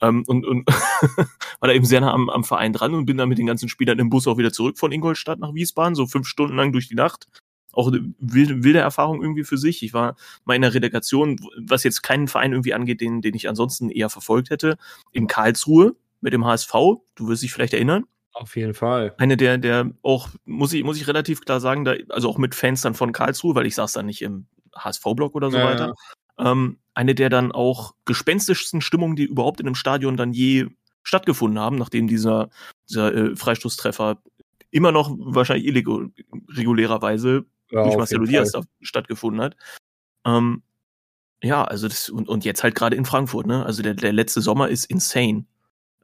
Ähm, 0.00 0.24
und 0.26 0.46
und 0.46 0.66
war 1.60 1.68
da 1.68 1.72
eben 1.72 1.84
sehr 1.84 2.00
nah 2.00 2.12
am, 2.12 2.30
am 2.30 2.44
Verein 2.44 2.72
dran 2.72 2.94
und 2.94 3.06
bin 3.06 3.16
dann 3.16 3.28
mit 3.28 3.38
den 3.38 3.46
ganzen 3.46 3.68
Spielern 3.68 3.98
im 3.98 4.08
Bus 4.08 4.26
auch 4.26 4.38
wieder 4.38 4.52
zurück 4.52 4.78
von 4.78 4.92
Ingolstadt 4.92 5.40
nach 5.40 5.52
Wiesbaden, 5.52 5.94
so 5.94 6.06
fünf 6.06 6.26
Stunden 6.28 6.56
lang 6.56 6.72
durch 6.72 6.88
die 6.88 6.94
Nacht 6.94 7.26
auch 7.72 7.88
eine 7.88 8.14
wilde, 8.20 8.62
wilde 8.62 8.78
Erfahrung 8.78 9.20
irgendwie 9.20 9.42
für 9.42 9.58
sich. 9.58 9.82
Ich 9.82 9.92
war 9.92 10.14
mal 10.44 10.54
in 10.54 10.62
der 10.62 10.74
Relegation, 10.74 11.40
was 11.58 11.82
jetzt 11.82 12.02
keinen 12.02 12.28
Verein 12.28 12.52
irgendwie 12.52 12.72
angeht, 12.72 13.00
den, 13.00 13.20
den 13.20 13.34
ich 13.34 13.48
ansonsten 13.48 13.90
eher 13.90 14.10
verfolgt 14.10 14.50
hätte, 14.50 14.78
in 15.10 15.26
Karlsruhe 15.26 15.96
mit 16.20 16.32
dem 16.32 16.44
HSV. 16.44 16.72
Du 17.16 17.26
wirst 17.26 17.42
dich 17.42 17.52
vielleicht 17.52 17.74
erinnern. 17.74 18.04
Auf 18.34 18.56
jeden 18.56 18.74
Fall. 18.74 19.14
Eine 19.16 19.36
der, 19.36 19.58
der 19.58 19.90
auch, 20.02 20.28
muss 20.44 20.72
ich, 20.72 20.82
muss 20.82 20.96
ich 20.96 21.06
relativ 21.06 21.42
klar 21.42 21.60
sagen, 21.60 21.84
da, 21.84 21.94
also 22.08 22.28
auch 22.28 22.36
mit 22.36 22.54
Fans 22.56 22.82
dann 22.82 22.94
von 22.94 23.12
Karlsruhe, 23.12 23.54
weil 23.54 23.66
ich 23.66 23.76
saß 23.76 23.92
dann 23.92 24.06
nicht 24.06 24.22
im 24.22 24.46
HSV-Block 24.76 25.36
oder 25.36 25.52
so 25.52 25.56
ja, 25.56 25.64
weiter. 25.64 25.94
Ja. 26.38 26.50
Ähm, 26.50 26.78
eine 26.94 27.14
der 27.14 27.30
dann 27.30 27.52
auch 27.52 27.94
gespenstischsten 28.04 28.80
Stimmungen, 28.80 29.14
die 29.14 29.24
überhaupt 29.24 29.60
in 29.60 29.66
einem 29.66 29.76
Stadion 29.76 30.16
dann 30.16 30.32
je 30.32 30.66
stattgefunden 31.04 31.60
haben, 31.60 31.76
nachdem 31.76 32.08
dieser, 32.08 32.50
dieser 32.88 33.14
äh, 33.14 33.36
Freistoßtreffer 33.36 34.20
immer 34.72 34.90
noch 34.90 35.14
wahrscheinlich 35.16 35.66
irregulärerweise 35.66 37.44
ja, 37.70 37.84
durch 37.84 37.96
Marcelo 37.96 38.24
Diaz 38.24 38.52
stattgefunden 38.80 39.40
hat. 39.40 39.56
Ähm, 40.26 40.62
ja, 41.40 41.62
also 41.62 41.86
das, 41.86 42.08
und, 42.08 42.28
und 42.28 42.44
jetzt 42.44 42.64
halt 42.64 42.74
gerade 42.74 42.96
in 42.96 43.04
Frankfurt, 43.04 43.46
ne? 43.46 43.64
Also 43.64 43.82
der, 43.82 43.94
der 43.94 44.12
letzte 44.12 44.40
Sommer 44.40 44.68
ist 44.68 44.86
insane. 44.86 45.44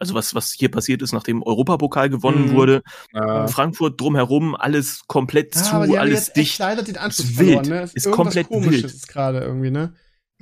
Also 0.01 0.15
was, 0.15 0.35
was 0.35 0.53
hier 0.53 0.71
passiert 0.71 1.03
ist, 1.03 1.13
nachdem 1.13 1.43
Europapokal 1.43 2.09
gewonnen 2.09 2.49
mhm. 2.49 2.53
wurde, 2.55 2.83
ja. 3.13 3.47
Frankfurt 3.47 4.01
drumherum, 4.01 4.57
alles 4.57 5.03
komplett 5.07 5.55
ja, 5.55 5.63
zu, 5.63 5.77
alles 5.77 6.33
dicht. 6.33 6.59
leider 6.59 6.83
den 6.83 6.97
Anschluss 6.97 7.39
wild. 7.39 7.67
verloren, 7.67 7.69
ne? 7.69 7.83
Ist, 7.83 7.97
ist 7.97 8.11
komplett 8.11 8.51
wild. 8.51 8.85
ist 8.85 9.09
gerade 9.09 9.41
irgendwie, 9.41 9.71
ne? 9.71 9.93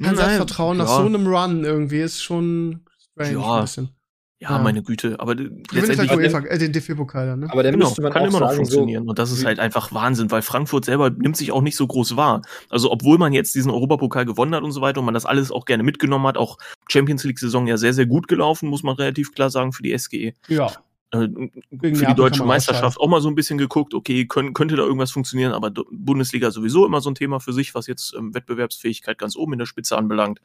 Kein 0.01 0.17
Selbstvertrauen 0.17 0.79
ja. 0.79 0.85
nach 0.85 0.91
so 0.91 1.05
einem 1.05 1.27
Run 1.27 1.65
irgendwie 1.65 2.01
ist 2.01 2.23
schon 2.23 2.85
strange 3.13 3.33
ja. 3.33 3.55
ein 3.57 3.63
bisschen. 3.63 3.98
Ja, 4.41 4.53
ja, 4.53 4.59
meine 4.59 4.85
Güte, 4.85 5.19
aber 5.19 5.35
letztendlich 5.35 6.13
UEFA, 6.13 6.39
äh, 6.45 6.59
den 6.59 6.73
DFB-Pokal 6.73 7.27
dann, 7.27 7.41
ne? 7.41 7.49
Aber 7.51 7.65
der 7.65 7.73
genau, 7.73 7.93
kann 7.93 8.25
immer 8.25 8.39
noch 8.39 8.53
funktionieren 8.53 9.03
so 9.03 9.11
und 9.11 9.19
das 9.19 9.33
ist 9.33 9.45
halt 9.45 9.59
einfach 9.59 9.93
Wahnsinn, 9.93 10.31
weil 10.31 10.43
Frankfurt 10.43 10.85
selber 10.85 11.11
nimmt 11.11 11.37
sich 11.37 11.51
auch 11.51 11.61
nicht 11.61 11.75
so 11.75 11.89
groß 11.89 12.17
wahr. 12.17 12.43
Also 12.71 12.93
obwohl 12.93 13.19
man 13.19 13.33
jetzt 13.33 13.57
diesen 13.57 13.73
Europapokal 13.73 14.27
gewonnen 14.27 14.55
hat 14.55 14.63
und 14.63 14.71
so 14.71 14.81
weiter 14.81 15.01
und 15.01 15.07
man 15.07 15.15
das 15.15 15.27
alles 15.27 15.51
auch 15.51 15.65
gerne 15.65 15.83
mitgenommen 15.83 16.25
hat, 16.25 16.37
auch 16.37 16.57
Champions 16.89 17.25
League 17.25 17.41
Saison 17.41 17.67
ja 17.67 17.77
sehr 17.79 17.93
sehr 17.93 18.07
gut 18.07 18.29
gelaufen, 18.29 18.69
muss 18.69 18.85
man 18.85 18.95
relativ 18.95 19.33
klar 19.35 19.51
sagen 19.51 19.73
für 19.73 19.83
die 19.83 19.99
SGE. 19.99 20.35
Ja. 20.47 20.71
äh, 21.11 21.27
für 21.73 22.07
die 22.07 22.15
deutsche 22.15 22.45
Meisterschaft 22.45 23.01
auch 23.01 23.09
mal 23.09 23.21
so 23.21 23.29
ein 23.29 23.35
bisschen 23.35 23.59
geguckt, 23.59 23.93
okay, 23.93 24.27
können, 24.27 24.55
könnte 24.55 24.77
da 24.77 24.85
irgendwas 24.85 25.11
funktionieren, 25.11 25.53
aber 25.53 25.73
Bundesliga 25.91 26.53
sowieso 26.53 26.87
immer 26.87 27.01
so 27.01 27.11
ein 27.11 27.17
Thema 27.17 27.41
für 27.41 27.53
sich, 27.53 27.75
was 27.75 27.89
jetzt 27.89 28.15
ähm, 28.17 28.33
Wettbewerbsfähigkeit 28.35 29.19
ganz 29.19 29.35
oben 29.35 29.55
in 29.55 29.59
der 29.59 29.67
Spitze 29.67 29.99
anbelangt. 29.99 30.41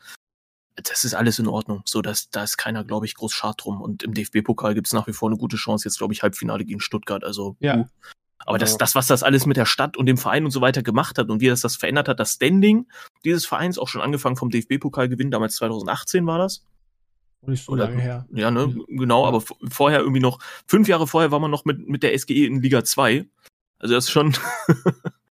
Das 0.76 1.04
ist 1.04 1.14
alles 1.14 1.40
in 1.40 1.48
Ordnung. 1.48 1.84
So, 1.86 2.02
dass 2.02 2.30
da 2.30 2.44
ist 2.44 2.58
keiner, 2.58 2.84
glaube 2.84 3.06
ich, 3.06 3.16
groß 3.16 3.34
schad 3.34 3.64
drum. 3.64 3.82
Und 3.82 4.04
im 4.04 4.14
DFB-Pokal 4.14 4.74
gibt 4.74 4.88
es 4.88 4.94
nach 4.94 5.08
wie 5.08 5.14
vor 5.14 5.30
eine 5.30 5.38
gute 5.38 5.58
Chance. 5.58 5.88
Jetzt, 5.88 6.00
glaube 6.00 6.14
ich, 6.14 6.24
Halbfinale 6.24 6.66
gegen 6.66 6.80
Stuttgart. 6.80 7.24
Also, 7.24 7.56
ja. 7.60 7.78
Uh. 7.78 7.86
Aber 8.46 8.58
das, 8.58 8.78
das, 8.78 8.94
was 8.94 9.08
das 9.08 9.24
alles 9.24 9.46
mit 9.46 9.56
der 9.56 9.66
Stadt 9.66 9.96
und 9.96 10.06
dem 10.06 10.18
Verein 10.18 10.44
und 10.44 10.52
so 10.52 10.60
weiter 10.60 10.84
gemacht 10.84 11.18
hat 11.18 11.30
und 11.30 11.40
wie 11.40 11.48
das 11.48 11.62
das 11.62 11.78
verändert 11.78 12.10
hat, 12.10 12.20
das 12.20 12.34
Standing 12.34 12.88
dieses 13.24 13.46
Vereins, 13.46 13.80
auch 13.80 13.88
schon 13.88 14.02
angefangen 14.02 14.36
vom 14.36 14.50
DFB-Pokalgewinn, 14.50 15.32
damals 15.32 15.56
2018 15.56 16.26
war 16.26 16.40
das, 16.40 16.66
nicht 17.48 17.66
so 17.66 17.74
Oder, 17.74 17.86
lange 17.86 18.02
her. 18.02 18.26
Ja, 18.34 18.52
ne, 18.52 18.74
genau, 18.88 19.26
aber 19.26 19.42
vorher 19.70 20.00
irgendwie 20.00 20.22
noch, 20.22 20.40
fünf 20.66 20.88
Jahre 20.88 21.08
vorher 21.08 21.32
war 21.32 21.40
man 21.40 21.52
noch 21.52 21.66
mit, 21.66 21.88
mit 21.88 22.04
der 22.04 22.18
SGE 22.18 22.46
in 22.46 22.62
Liga 22.62 22.84
2. 22.84 23.26
Also 23.80 23.96
das 23.96 24.06
ist 24.06 24.12
schon, 24.12 24.34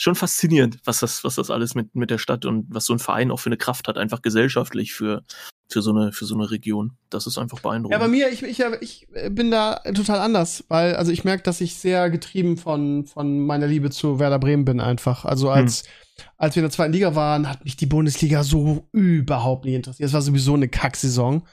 schon 0.00 0.14
faszinierend, 0.14 0.78
was 0.84 1.00
das, 1.00 1.24
was 1.24 1.34
das 1.34 1.50
alles 1.50 1.74
mit, 1.74 1.94
mit 1.94 2.10
der 2.10 2.18
Stadt 2.18 2.46
und 2.46 2.66
was 2.70 2.86
so 2.86 2.94
ein 2.94 2.98
Verein 2.98 3.30
auch 3.30 3.38
für 3.38 3.48
eine 3.48 3.58
Kraft 3.58 3.86
hat, 3.86 3.98
einfach 3.98 4.22
gesellschaftlich 4.22 4.94
für, 4.94 5.24
für 5.68 5.82
so 5.82 5.90
eine, 5.90 6.12
für 6.12 6.24
so 6.24 6.34
eine 6.34 6.50
Region. 6.50 6.92
Das 7.10 7.26
ist 7.26 7.36
einfach 7.36 7.60
beeindruckend. 7.60 7.92
Ja, 7.92 7.98
bei 7.98 8.08
mir, 8.08 8.30
ich, 8.30 8.42
ich, 8.42 8.60
ich 8.80 9.08
bin 9.30 9.50
da 9.50 9.76
total 9.94 10.20
anders, 10.20 10.64
weil, 10.68 10.96
also 10.96 11.12
ich 11.12 11.24
merke, 11.24 11.42
dass 11.42 11.60
ich 11.60 11.74
sehr 11.74 12.08
getrieben 12.08 12.56
von, 12.56 13.04
von 13.04 13.44
meiner 13.44 13.66
Liebe 13.66 13.90
zu 13.90 14.18
Werder 14.18 14.38
Bremen 14.38 14.64
bin 14.64 14.80
einfach. 14.80 15.26
Also 15.26 15.50
als, 15.50 15.82
hm 15.82 15.88
als 16.36 16.54
wir 16.54 16.60
in 16.60 16.64
der 16.64 16.70
zweiten 16.70 16.92
Liga 16.92 17.14
waren, 17.14 17.48
hat 17.48 17.64
mich 17.64 17.76
die 17.76 17.86
Bundesliga 17.86 18.44
so 18.44 18.88
überhaupt 18.92 19.64
nicht 19.64 19.74
interessiert. 19.74 20.06
Es 20.06 20.12
war 20.12 20.20
sowieso 20.20 20.54
eine 20.54 20.68
Kacksaison 20.68 21.46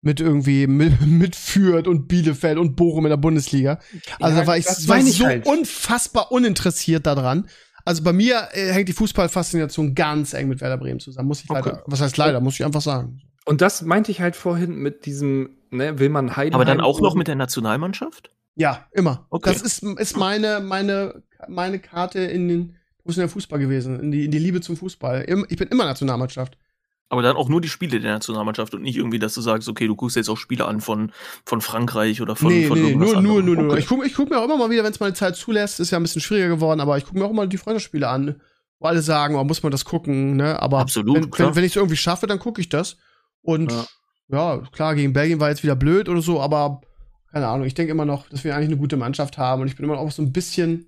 mit 0.00 0.20
irgendwie 0.20 0.66
mit 0.66 1.36
Fürth 1.36 1.86
und 1.86 2.08
Bielefeld 2.08 2.58
und 2.58 2.76
Bochum 2.76 3.06
in 3.06 3.10
der 3.10 3.16
Bundesliga. 3.16 3.80
Also 4.20 4.36
ja, 4.36 4.42
da 4.42 4.46
war 4.46 4.58
ich, 4.58 4.66
war 4.66 4.98
ich 4.98 5.16
so 5.16 5.24
halt. 5.24 5.46
unfassbar 5.46 6.30
uninteressiert 6.32 7.06
daran. 7.06 7.48
Also 7.84 8.02
bei 8.02 8.12
mir 8.12 8.48
äh, 8.52 8.72
hängt 8.72 8.88
die 8.88 8.92
Fußballfaszination 8.92 9.94
ganz 9.94 10.34
eng 10.34 10.48
mit 10.48 10.60
Werder 10.60 10.78
Bremen 10.78 11.00
zusammen, 11.00 11.28
muss 11.28 11.42
ich 11.42 11.50
okay. 11.50 11.60
leider. 11.64 11.82
Was 11.86 12.00
heißt 12.00 12.16
leider, 12.16 12.40
muss 12.40 12.54
ich 12.54 12.64
einfach 12.64 12.80
sagen. 12.80 13.20
Und 13.44 13.60
das 13.60 13.82
meinte 13.82 14.10
ich 14.10 14.20
halt 14.20 14.36
vorhin 14.36 14.76
mit 14.76 15.04
diesem, 15.06 15.56
ne, 15.70 15.98
will 15.98 16.08
man 16.08 16.36
Heidenheim. 16.36 16.54
Aber 16.54 16.64
dann 16.64 16.80
auch 16.80 17.00
noch 17.00 17.14
mit 17.14 17.28
der 17.28 17.34
Nationalmannschaft? 17.34 18.30
Ja, 18.54 18.86
immer. 18.92 19.26
Okay. 19.30 19.50
Das 19.52 19.62
ist, 19.62 19.82
ist 19.82 20.16
meine, 20.16 20.60
meine, 20.60 21.22
meine 21.48 21.78
Karte 21.78 22.20
in 22.20 22.48
den, 22.48 22.76
wo 23.02 23.10
ist 23.10 23.16
denn 23.16 23.22
der 23.22 23.28
Fußball 23.28 23.58
gewesen? 23.58 23.98
In 23.98 24.12
die, 24.12 24.24
in 24.26 24.30
die 24.30 24.38
Liebe 24.38 24.60
zum 24.60 24.76
Fußball. 24.76 25.26
Ich 25.48 25.56
bin 25.56 25.68
immer 25.68 25.84
Nationalmannschaft. 25.84 26.56
Aber 27.12 27.20
dann 27.20 27.36
auch 27.36 27.50
nur 27.50 27.60
die 27.60 27.68
Spiele 27.68 28.00
der 28.00 28.10
Nationalmannschaft 28.10 28.72
und 28.72 28.80
nicht 28.80 28.96
irgendwie, 28.96 29.18
dass 29.18 29.34
du 29.34 29.42
sagst, 29.42 29.68
okay, 29.68 29.86
du 29.86 29.94
guckst 29.94 30.16
jetzt 30.16 30.30
auch 30.30 30.38
Spiele 30.38 30.64
an 30.64 30.80
von, 30.80 31.12
von 31.44 31.60
Frankreich 31.60 32.22
oder 32.22 32.36
von, 32.36 32.50
nee, 32.50 32.66
von 32.66 32.80
nee, 32.80 32.94
nur, 32.94 33.20
nur, 33.20 33.42
nur, 33.42 33.54
nur. 33.54 33.76
Ich 33.76 33.86
gucke 33.86 34.06
ich 34.06 34.14
guck 34.14 34.30
mir 34.30 34.38
auch 34.38 34.46
immer 34.46 34.56
mal 34.56 34.70
wieder, 34.70 34.82
wenn 34.82 34.92
es 34.92 34.98
die 34.98 35.12
Zeit 35.12 35.36
zulässt, 35.36 35.78
ist 35.78 35.90
ja 35.90 35.98
ein 35.98 36.02
bisschen 36.04 36.22
schwieriger 36.22 36.48
geworden, 36.48 36.80
aber 36.80 36.96
ich 36.96 37.04
gucke 37.04 37.18
mir 37.18 37.26
auch 37.26 37.30
immer 37.30 37.46
die 37.46 37.58
Freundschaftsspiele 37.58 38.08
an, 38.08 38.40
wo 38.78 38.86
alle 38.86 39.02
sagen, 39.02 39.34
oh, 39.36 39.44
muss 39.44 39.62
man 39.62 39.70
das 39.70 39.84
gucken, 39.84 40.36
ne? 40.36 40.58
Aber 40.58 40.78
Absolut, 40.78 41.16
wenn, 41.16 41.48
wenn, 41.48 41.54
wenn 41.54 41.64
ich 41.64 41.72
es 41.72 41.76
irgendwie 41.76 41.98
schaffe, 41.98 42.26
dann 42.26 42.38
gucke 42.38 42.62
ich 42.62 42.70
das. 42.70 42.96
Und 43.42 43.70
ja. 43.70 43.84
ja, 44.28 44.62
klar, 44.72 44.94
gegen 44.94 45.12
Belgien 45.12 45.38
war 45.38 45.50
jetzt 45.50 45.62
wieder 45.62 45.76
blöd 45.76 46.08
oder 46.08 46.22
so, 46.22 46.40
aber 46.40 46.80
keine 47.30 47.46
Ahnung, 47.46 47.66
ich 47.66 47.74
denke 47.74 47.92
immer 47.92 48.06
noch, 48.06 48.26
dass 48.30 48.42
wir 48.42 48.56
eigentlich 48.56 48.70
eine 48.70 48.78
gute 48.78 48.96
Mannschaft 48.96 49.36
haben 49.36 49.60
und 49.60 49.68
ich 49.68 49.76
bin 49.76 49.84
immer 49.84 49.98
auch 49.98 50.10
so 50.12 50.22
ein 50.22 50.32
bisschen, 50.32 50.86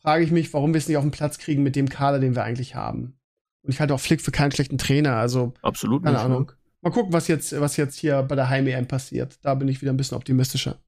frage 0.00 0.24
ich 0.24 0.30
mich, 0.30 0.50
warum 0.54 0.72
wir 0.72 0.78
es 0.78 0.88
nicht 0.88 0.96
auf 0.96 1.04
den 1.04 1.10
Platz 1.10 1.36
kriegen 1.36 1.62
mit 1.62 1.76
dem 1.76 1.90
Kader, 1.90 2.20
den 2.20 2.34
wir 2.34 2.44
eigentlich 2.44 2.74
haben. 2.74 3.17
Und 3.62 3.72
ich 3.72 3.80
halte 3.80 3.94
auch 3.94 4.00
Flick 4.00 4.20
für 4.20 4.30
keinen 4.30 4.52
schlechten 4.52 4.78
Trainer. 4.78 5.16
Also, 5.16 5.52
absolut 5.62 6.04
keine 6.04 6.16
nicht, 6.16 6.24
Ahnung. 6.24 6.46
Ne? 6.46 6.52
Mal 6.82 6.90
gucken, 6.90 7.12
was 7.12 7.28
jetzt, 7.28 7.58
was 7.60 7.76
jetzt 7.76 7.96
hier 7.96 8.22
bei 8.22 8.36
der 8.36 8.48
Heim-EM 8.48 8.86
passiert. 8.86 9.38
Da 9.42 9.54
bin 9.54 9.68
ich 9.68 9.82
wieder 9.82 9.92
ein 9.92 9.96
bisschen 9.96 10.16
optimistischer. 10.16 10.78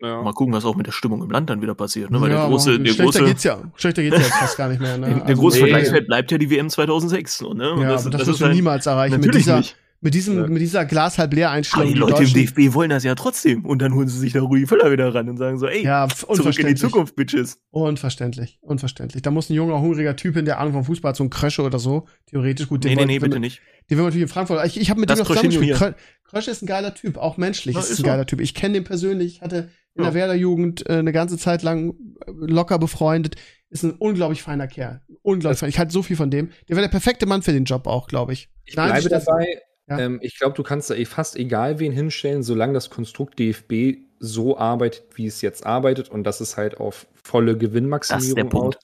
Ja. 0.00 0.22
Mal 0.22 0.32
gucken, 0.32 0.52
was 0.52 0.64
auch 0.64 0.74
mit 0.74 0.86
der 0.86 0.92
Stimmung 0.92 1.22
im 1.22 1.30
Land 1.30 1.50
dann 1.50 1.62
wieder 1.62 1.74
passiert. 1.74 2.10
Ne? 2.10 2.20
Weil 2.20 2.30
ja, 2.30 2.40
der 2.40 2.48
große, 2.48 2.78
der 2.78 2.92
schlechter 2.92 3.04
große, 3.04 3.24
geht's 3.24 3.44
ja. 3.44 3.62
Schlechter 3.76 4.02
geht's 4.02 4.16
ja 4.16 4.22
jetzt 4.22 4.34
fast 4.34 4.56
gar 4.56 4.68
nicht 4.68 4.80
mehr. 4.80 4.98
Ne? 4.98 5.06
Der 5.14 5.26
also, 5.26 5.40
große 5.40 5.56
nee. 5.56 5.60
Vergleichswert 5.60 6.06
bleibt 6.06 6.32
ja 6.32 6.38
die 6.38 6.50
WM 6.50 6.68
2006. 6.68 7.38
So, 7.38 7.54
ne? 7.54 7.72
Und 7.72 7.82
ja, 7.82 7.90
das, 7.90 8.04
das, 8.04 8.12
das 8.12 8.26
wirst 8.26 8.40
du 8.40 8.44
halt 8.46 8.54
niemals 8.54 8.86
erreichen. 8.86 9.20
Mit 9.20 9.34
dieser, 9.34 9.58
nicht 9.58 9.76
mit 10.04 10.12
diesem, 10.12 10.36
ja. 10.36 10.46
mit 10.46 10.60
dieser 10.60 10.84
Glas 10.84 11.16
halb 11.16 11.32
leer 11.32 11.50
Einstellung. 11.50 11.86
Aber 11.86 11.94
die 11.94 11.98
Leute 11.98 12.24
im 12.24 12.32
DFB 12.34 12.74
wollen 12.74 12.90
das 12.90 13.04
ja 13.04 13.14
trotzdem. 13.14 13.64
Und 13.64 13.80
dann 13.80 13.94
holen 13.94 14.06
sie 14.06 14.18
sich 14.18 14.34
da 14.34 14.42
Rudi 14.42 14.66
Völler 14.66 14.92
wieder 14.92 15.14
ran 15.14 15.30
und 15.30 15.38
sagen 15.38 15.58
so, 15.58 15.66
ey, 15.66 15.82
ja, 15.82 16.06
zurück 16.08 16.58
in 16.58 16.66
die 16.66 16.74
Zukunft, 16.74 17.16
Bitches. 17.16 17.58
Unverständlich, 17.70 18.58
unverständlich. 18.60 19.22
Da 19.22 19.30
muss 19.30 19.48
ein 19.48 19.54
junger, 19.54 19.80
hungriger 19.80 20.14
Typ 20.14 20.36
in 20.36 20.44
der 20.44 20.60
Ahnung 20.60 20.74
vom 20.74 20.84
Fußball, 20.84 21.14
so 21.14 21.24
ein 21.24 21.30
Krösche 21.30 21.62
oder 21.62 21.78
so, 21.78 22.06
theoretisch 22.26 22.68
gut. 22.68 22.84
Nee, 22.84 22.96
nee, 22.96 23.06
nee, 23.06 23.18
bitte 23.18 23.40
nicht. 23.40 23.62
Den 23.88 23.96
will 23.96 24.04
man 24.04 24.04
natürlich 24.06 24.24
in 24.24 24.28
Frankfurt. 24.28 24.66
Ich, 24.66 24.78
ich 24.78 24.90
habe 24.90 25.00
mit 25.00 25.08
das 25.08 25.18
dem 25.18 25.22
noch 25.22 25.28
zusammengespielt. 25.28 25.96
Krösche 26.24 26.50
ist 26.50 26.62
ein 26.62 26.66
geiler 26.66 26.94
Typ, 26.94 27.16
auch 27.16 27.38
menschlich 27.38 27.74
ist, 27.74 27.88
ist 27.88 28.00
ein 28.00 28.04
geiler 28.04 28.26
Typ. 28.26 28.42
Ich 28.42 28.52
kenne 28.52 28.74
den 28.74 28.84
persönlich, 28.84 29.40
hatte 29.40 29.70
in 29.94 30.02
ja. 30.02 30.10
der 30.10 30.14
Werder-Jugend 30.14 30.86
äh, 30.86 30.98
eine 30.98 31.12
ganze 31.12 31.38
Zeit 31.38 31.62
lang 31.62 31.94
äh, 32.26 32.30
locker 32.30 32.78
befreundet. 32.78 33.36
Ist 33.70 33.84
ein 33.84 33.92
unglaublich 33.92 34.42
feiner 34.42 34.68
Kerl. 34.68 35.00
Unglaublich 35.22 35.60
fein. 35.60 35.70
Ich 35.70 35.78
halte 35.78 35.94
so 35.94 36.02
viel 36.02 36.16
von 36.16 36.30
dem. 36.30 36.50
Der 36.68 36.76
wäre 36.76 36.86
der 36.86 36.90
perfekte 36.90 37.24
Mann 37.24 37.40
für 37.40 37.52
den 37.52 37.64
Job 37.64 37.86
auch, 37.86 38.06
glaube 38.06 38.34
ich. 38.34 38.50
Ich 38.64 38.76
Nein, 38.76 38.90
bleibe 38.90 39.08
dabei, 39.08 39.46
ja. 39.88 39.98
Ähm, 39.98 40.18
ich 40.22 40.38
glaube, 40.38 40.54
du 40.54 40.62
kannst 40.62 40.90
da 40.90 40.94
eh 40.94 41.04
fast 41.04 41.36
egal 41.36 41.78
wen 41.78 41.92
hinstellen, 41.92 42.42
solange 42.42 42.72
das 42.72 42.90
Konstrukt 42.90 43.38
DFB 43.38 43.98
so 44.18 44.56
arbeitet, 44.56 45.04
wie 45.14 45.26
es 45.26 45.42
jetzt 45.42 45.66
arbeitet, 45.66 46.08
und 46.08 46.24
das 46.24 46.40
ist 46.40 46.56
halt 46.56 46.78
auf 46.78 47.06
volle 47.22 47.56
Gewinnmaximierung 47.56 48.52
aus. 48.52 48.74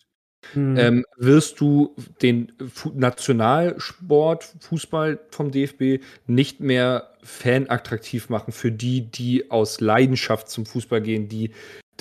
Hm. 0.53 0.77
Ähm, 0.77 1.05
wirst 1.17 1.61
du 1.61 1.95
den 2.23 2.53
Fu 2.73 2.91
Nationalsport, 2.95 4.55
Fußball 4.61 5.21
vom 5.31 5.51
DFB 5.51 6.03
nicht 6.27 6.61
mehr 6.61 7.11
fanattraktiv 7.23 8.31
machen 8.31 8.53
für 8.53 8.73
die, 8.73 9.03
die 9.03 9.51
aus 9.51 9.81
Leidenschaft 9.81 10.49
zum 10.49 10.65
Fußball 10.65 11.03
gehen, 11.03 11.29
die 11.29 11.51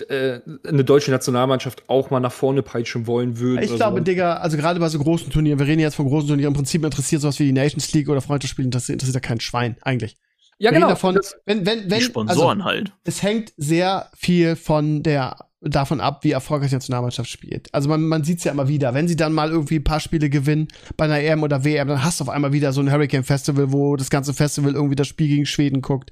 äh, 0.09 0.41
eine 0.67 0.83
deutsche 0.83 1.11
Nationalmannschaft 1.11 1.83
auch 1.87 2.09
mal 2.09 2.19
nach 2.19 2.31
vorne 2.31 2.61
peitschen 2.61 3.07
wollen 3.07 3.39
würden. 3.39 3.63
Ich 3.63 3.75
glaube, 3.75 3.99
so. 3.99 4.03
Digga, 4.03 4.35
also 4.35 4.57
gerade 4.57 4.79
bei 4.79 4.89
so 4.89 4.99
großen 4.99 5.31
Turnieren, 5.31 5.59
wir 5.59 5.67
reden 5.67 5.81
jetzt 5.81 5.95
von 5.95 6.07
großen 6.07 6.27
Turnieren, 6.27 6.53
im 6.53 6.55
Prinzip 6.55 6.83
interessiert 6.83 7.21
sowas 7.21 7.39
wie 7.39 7.45
die 7.45 7.51
Nations 7.51 7.91
League 7.93 8.09
oder 8.09 8.21
Freundschaftsspiele, 8.21 8.69
das 8.69 8.89
interessiert 8.89 9.15
ja 9.15 9.27
kein 9.27 9.39
Schwein, 9.39 9.75
eigentlich. 9.81 10.15
Ja, 10.59 10.71
wir 10.71 10.75
genau. 10.75 10.89
Davon, 10.89 11.15
das, 11.15 11.37
wenn, 11.45 11.65
wenn, 11.65 11.89
wenn, 11.89 11.99
die 11.99 12.05
Sponsoren 12.05 12.61
also, 12.61 12.65
halt. 12.65 12.91
Es 13.05 13.23
hängt 13.23 13.53
sehr 13.55 14.09
viel 14.15 14.55
von 14.55 15.03
der 15.03 15.37
davon 15.61 15.99
ab, 15.99 16.23
wie 16.23 16.31
erfolgreich 16.31 16.69
die 16.69 16.75
Nationalmannschaft 16.75 17.29
spielt. 17.29 17.73
Also 17.73 17.89
man, 17.89 18.01
man 18.01 18.23
sieht 18.23 18.39
es 18.39 18.43
ja 18.45 18.51
immer 18.51 18.67
wieder. 18.67 18.93
Wenn 18.93 19.07
sie 19.07 19.15
dann 19.15 19.33
mal 19.33 19.49
irgendwie 19.49 19.77
ein 19.77 19.83
paar 19.83 19.99
Spiele 19.99 20.29
gewinnen 20.29 20.67
bei 20.95 21.05
einer 21.05 21.19
EM 21.19 21.43
oder 21.43 21.63
WM, 21.63 21.87
dann 21.87 22.03
hast 22.03 22.19
du 22.19 22.23
auf 22.23 22.29
einmal 22.29 22.53
wieder 22.53 22.71
so 22.71 22.81
ein 22.81 22.91
Hurricane 22.91 23.23
Festival, 23.23 23.71
wo 23.71 23.95
das 23.95 24.09
ganze 24.09 24.33
Festival 24.33 24.73
irgendwie 24.73 24.95
das 24.95 25.07
Spiel 25.07 25.27
gegen 25.27 25.45
Schweden 25.45 25.81
guckt. 25.81 26.11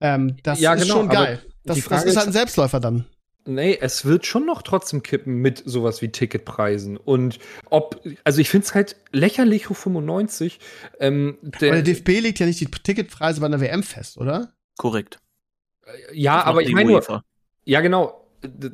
Ähm, 0.00 0.36
das 0.42 0.60
ja, 0.60 0.74
ist 0.74 0.82
genau, 0.82 0.94
schon 0.96 1.08
geil. 1.08 1.40
Das, 1.64 1.82
das, 1.84 2.04
ist 2.04 2.16
halt 2.16 2.28
ein 2.28 2.32
Selbstläufer 2.32 2.80
dann. 2.80 3.06
Nee, 3.46 3.78
es 3.80 4.06
wird 4.06 4.24
schon 4.24 4.46
noch 4.46 4.62
trotzdem 4.62 5.02
kippen 5.02 5.36
mit 5.36 5.62
sowas 5.66 6.00
wie 6.00 6.08
Ticketpreisen. 6.08 6.96
Und 6.96 7.38
ob, 7.68 8.02
also 8.24 8.40
ich 8.40 8.48
finde 8.48 8.66
es 8.66 8.74
halt 8.74 8.96
lächerlich 9.12 9.68
hoch 9.68 9.76
95. 9.76 10.60
Ähm, 10.98 11.36
der, 11.42 11.72
aber 11.72 11.82
der 11.82 11.94
DFB 11.94 12.08
legt 12.20 12.38
ja 12.38 12.46
nicht 12.46 12.60
die 12.60 12.66
Ticketpreise 12.66 13.40
bei 13.40 13.46
einer 13.46 13.60
WM 13.60 13.82
fest, 13.82 14.16
oder? 14.16 14.54
Korrekt. 14.78 15.18
Äh, 15.84 16.18
ja, 16.18 16.42
aber 16.42 16.62
ich 16.62 16.72
meine 16.72 16.90
nur. 16.90 17.22
Ja, 17.64 17.80
genau. 17.82 18.26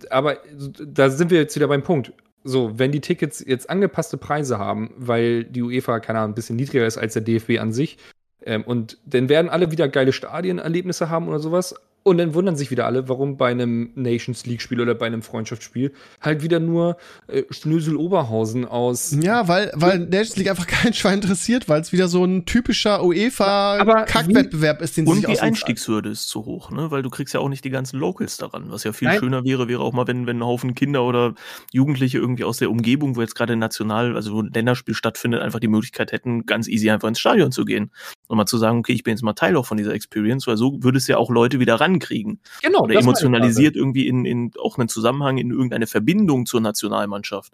Aber 0.09 0.39
da 0.85 1.11
sind 1.11 1.31
wir 1.31 1.39
jetzt 1.39 1.57
wieder 1.57 1.69
beim 1.69 1.83
Punkt. 1.83 2.13
So, 2.43 2.79
wenn 2.79 2.93
die 2.93 3.01
Tickets 3.01 3.45
jetzt 3.45 3.69
angepasste 3.69 4.19
Preise 4.19 4.59
haben, 4.59 4.95
weil 4.97 5.45
die 5.45 5.63
UEFA, 5.63 6.01
keine 6.01 6.21
Ahnung, 6.21 6.33
ein 6.33 6.35
bisschen 6.35 6.57
niedriger 6.57 6.87
ist 6.87 6.97
als 6.97 7.13
der 7.15 7.23
DFB 7.23 7.59
an 7.59 7.73
sich, 7.73 7.99
ähm, 8.43 8.63
und 8.65 8.99
dann 9.05 9.29
werden 9.29 9.51
alle 9.51 9.71
wieder 9.71 9.89
geile 9.89 10.13
Stadienerlebnisse 10.13 11.11
haben 11.11 11.29
oder 11.29 11.41
sowas, 11.41 11.75
und 12.03 12.17
dann 12.17 12.33
wundern 12.35 12.57
sich 12.57 12.71
wieder 12.71 12.87
alle, 12.87 13.09
warum 13.09 13.37
bei 13.37 13.51
einem 13.51 13.91
Nations 13.95 14.47
League-Spiel 14.47 14.81
oder 14.81 14.95
bei 14.95 15.07
einem 15.07 15.23
Freundschaftsspiel 15.23 15.93
halt 16.21 16.43
wieder 16.43 16.59
nur 16.59 16.97
äh, 17.27 17.43
Schnösel 17.51 17.97
Oberhausen 17.97 18.65
aus. 18.65 19.15
Ja, 19.21 19.49
weil, 19.49 19.71
weil 19.75 19.99
Nations 19.99 20.37
League 20.37 20.49
einfach 20.49 20.67
kein 20.67 20.95
Schwein 20.95 21.21
interessiert, 21.21 21.69
weil 21.69 21.83
es 21.83 21.93
wieder 21.93 22.09
so 22.09 22.25
ein 22.25 22.47
typischer 22.47 23.05
UEFA-Kackwettbewerb 23.05 24.81
ist, 24.81 24.97
den 24.97 25.05
sie 25.05 25.13
Und 25.13 25.29
die 25.29 25.41
Einstiegshürde 25.41 26.09
ist 26.09 26.29
zu 26.29 26.47
hoch, 26.47 26.71
ne? 26.71 26.91
Weil 26.91 27.03
du 27.03 27.11
kriegst 27.11 27.35
ja 27.35 27.41
auch 27.41 27.51
nicht 27.51 27.65
die 27.65 27.71
ganzen 27.71 27.99
Locals 27.99 28.39
daran. 28.39 28.71
Was 28.71 28.85
ja 28.85 28.95
viel 28.95 29.09
Nein. 29.09 29.19
schöner 29.19 29.45
wäre, 29.45 29.69
wäre 29.69 29.83
auch 29.83 29.93
mal, 29.93 30.07
wenn, 30.07 30.27
wenn 30.27 30.39
ein 30.39 30.45
Haufen 30.45 30.75
Kinder 30.75 31.05
oder 31.05 31.35
Jugendliche 31.71 32.17
irgendwie 32.17 32.45
aus 32.45 32.57
der 32.57 32.71
Umgebung, 32.71 33.17
wo 33.17 33.21
jetzt 33.21 33.35
gerade 33.35 33.57
national, 33.57 34.17
also 34.17 34.33
wo 34.33 34.41
ein 34.41 34.51
Länderspiel 34.55 34.95
stattfindet, 34.95 35.43
einfach 35.43 35.61
die 35.61 35.69
Möglichkeit 35.69 36.13
hätten, 36.13 36.47
ganz 36.47 36.67
easy 36.67 36.91
einfach 36.91 37.09
ins 37.09 37.21
Stadion 37.21 37.53
zu 37.53 37.67
gehen. 37.67 37.91
Und 38.27 38.39
mal 38.39 38.47
zu 38.47 38.57
sagen, 38.57 38.79
okay, 38.79 38.93
ich 38.93 39.03
bin 39.03 39.13
jetzt 39.13 39.23
mal 39.23 39.35
Teil 39.35 39.57
auch 39.57 39.67
von 39.67 39.77
dieser 39.77 39.93
Experience, 39.93 40.47
weil 40.47 40.57
so 40.57 40.83
würde 40.83 40.97
es 40.97 41.07
ja 41.07 41.19
auch 41.19 41.31
Leute 41.31 41.61
wieder 41.61 41.75
ran 41.75 41.90
rankriegen. 41.91 42.41
Genau. 42.63 42.83
Oder 42.83 42.97
emotionalisiert 42.97 43.77
irgendwie 43.77 44.07
in, 44.07 44.25
in 44.25 44.53
auch 44.59 44.79
einen 44.79 44.89
Zusammenhang, 44.89 45.39
in 45.39 45.51
irgendeine 45.51 45.87
Verbindung 45.87 46.47
zur 46.47 46.61
Nationalmannschaft. 46.61 47.53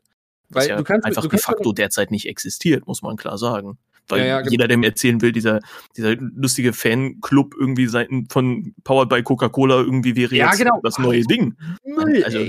Weil 0.48 0.68
ja 0.68 0.76
du 0.76 0.84
kannst, 0.84 1.04
einfach 1.04 1.22
du 1.22 1.28
de 1.28 1.38
facto 1.38 1.72
derzeit 1.72 2.10
nicht 2.10 2.26
existiert, 2.26 2.86
muss 2.86 3.02
man 3.02 3.16
klar 3.16 3.38
sagen. 3.38 3.78
Weil 4.08 4.20
ja, 4.20 4.26
ja, 4.26 4.40
genau. 4.40 4.50
jeder, 4.52 4.68
der 4.68 4.76
mir 4.76 4.86
erzählen 4.86 5.20
will, 5.20 5.32
dieser, 5.32 5.60
dieser 5.96 6.14
lustige 6.16 6.72
Fanclub 6.72 7.54
irgendwie 7.58 7.86
Seiten 7.86 8.28
von 8.28 8.74
Powered 8.84 9.08
by 9.08 9.22
Coca-Cola 9.22 9.80
irgendwie 9.80 10.14
wäre 10.14 10.34
ja, 10.34 10.46
jetzt 10.46 10.58
genau. 10.58 10.80
das 10.82 10.98
neue 10.98 11.22
Ding. 11.22 11.56
Müll, 11.84 12.22
also, 12.22 12.46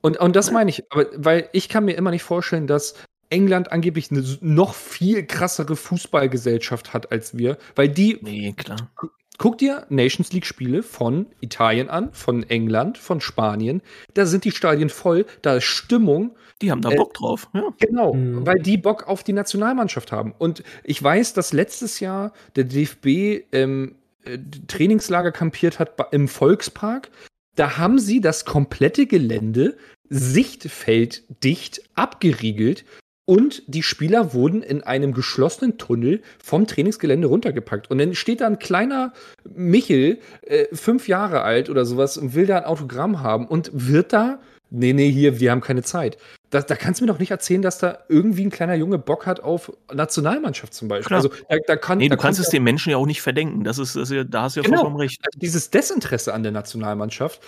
und, 0.00 0.18
und 0.18 0.36
das 0.36 0.50
meine 0.50 0.70
ich, 0.70 0.90
aber 0.90 1.06
weil 1.16 1.48
ich 1.52 1.68
kann 1.68 1.84
mir 1.84 1.92
immer 1.92 2.10
nicht 2.10 2.24
vorstellen, 2.24 2.66
dass 2.66 2.94
England 3.30 3.70
angeblich 3.70 4.10
eine 4.10 4.24
noch 4.40 4.74
viel 4.74 5.24
krassere 5.24 5.76
Fußballgesellschaft 5.76 6.94
hat 6.94 7.12
als 7.12 7.36
wir, 7.36 7.58
weil 7.76 7.88
die 7.88 8.18
nee, 8.22 8.52
klar 8.56 8.90
Guck 9.38 9.58
dir 9.58 9.86
Nations 9.88 10.32
League-Spiele 10.32 10.82
von 10.82 11.26
Italien 11.40 11.88
an, 11.88 12.12
von 12.12 12.42
England, 12.42 12.98
von 12.98 13.20
Spanien. 13.20 13.82
Da 14.14 14.26
sind 14.26 14.44
die 14.44 14.50
Stadien 14.50 14.90
voll, 14.90 15.26
da 15.42 15.56
ist 15.56 15.64
Stimmung. 15.64 16.36
Die 16.60 16.72
haben 16.72 16.82
da 16.82 16.90
Bock 16.90 17.10
äh, 17.10 17.18
drauf, 17.18 17.48
ja. 17.54 17.62
Genau, 17.78 18.14
mhm. 18.14 18.44
weil 18.44 18.56
die 18.56 18.76
Bock 18.76 19.06
auf 19.06 19.22
die 19.22 19.32
Nationalmannschaft 19.32 20.10
haben. 20.10 20.34
Und 20.36 20.64
ich 20.82 21.00
weiß, 21.00 21.34
dass 21.34 21.52
letztes 21.52 22.00
Jahr 22.00 22.32
der 22.56 22.64
DFB 22.64 23.44
ähm, 23.52 23.94
äh, 24.24 24.38
Trainingslager 24.66 25.30
kampiert 25.30 25.78
hat 25.78 25.92
im 26.10 26.26
Volkspark. 26.26 27.10
Da 27.54 27.78
haben 27.78 28.00
sie 28.00 28.20
das 28.20 28.44
komplette 28.44 29.06
Gelände 29.06 29.76
sichtfelddicht 30.10 31.82
abgeriegelt 31.94 32.84
und 33.28 33.62
die 33.66 33.82
Spieler 33.82 34.32
wurden 34.32 34.62
in 34.62 34.82
einem 34.82 35.12
geschlossenen 35.12 35.76
Tunnel 35.76 36.22
vom 36.42 36.66
Trainingsgelände 36.66 37.28
runtergepackt. 37.28 37.90
Und 37.90 37.98
dann 37.98 38.14
steht 38.14 38.40
da 38.40 38.46
ein 38.46 38.58
kleiner 38.58 39.12
Michel, 39.44 40.18
äh, 40.46 40.64
fünf 40.72 41.08
Jahre 41.08 41.42
alt 41.42 41.68
oder 41.68 41.84
sowas, 41.84 42.16
und 42.16 42.34
will 42.34 42.46
da 42.46 42.56
ein 42.56 42.64
Autogramm 42.64 43.20
haben 43.20 43.46
und 43.46 43.70
wird 43.74 44.14
da. 44.14 44.40
Nee, 44.70 44.94
nee, 44.94 45.10
hier, 45.10 45.40
wir 45.40 45.50
haben 45.50 45.60
keine 45.60 45.82
Zeit. 45.82 46.16
Da, 46.48 46.62
da 46.62 46.74
kannst 46.74 47.00
du 47.00 47.04
mir 47.04 47.12
doch 47.12 47.18
nicht 47.18 47.30
erzählen, 47.30 47.60
dass 47.60 47.76
da 47.76 47.98
irgendwie 48.08 48.46
ein 48.46 48.50
kleiner 48.50 48.76
Junge 48.76 48.96
Bock 48.96 49.26
hat 49.26 49.40
auf 49.40 49.76
Nationalmannschaft 49.92 50.72
zum 50.72 50.88
Beispiel. 50.88 51.08
Klar. 51.08 51.18
Also, 51.18 51.28
da, 51.50 51.56
da 51.66 51.76
kann, 51.76 51.98
nee, 51.98 52.08
da 52.08 52.16
du 52.16 52.22
kannst 52.22 52.40
es 52.40 52.48
den 52.48 52.62
Menschen 52.62 52.88
ja 52.88 52.96
auch 52.96 53.04
nicht 53.04 53.20
verdenken. 53.20 53.62
Das 53.62 53.76
ist, 53.76 53.94
das 53.94 54.04
ist 54.04 54.16
ja, 54.16 54.24
da 54.24 54.44
hast 54.44 54.56
du 54.56 54.60
ja 54.60 54.64
genau. 54.64 54.78
vollkommen 54.78 54.96
recht. 54.96 55.20
Also 55.20 55.38
dieses 55.38 55.68
Desinteresse 55.68 56.32
an 56.32 56.42
der 56.42 56.52
Nationalmannschaft 56.52 57.42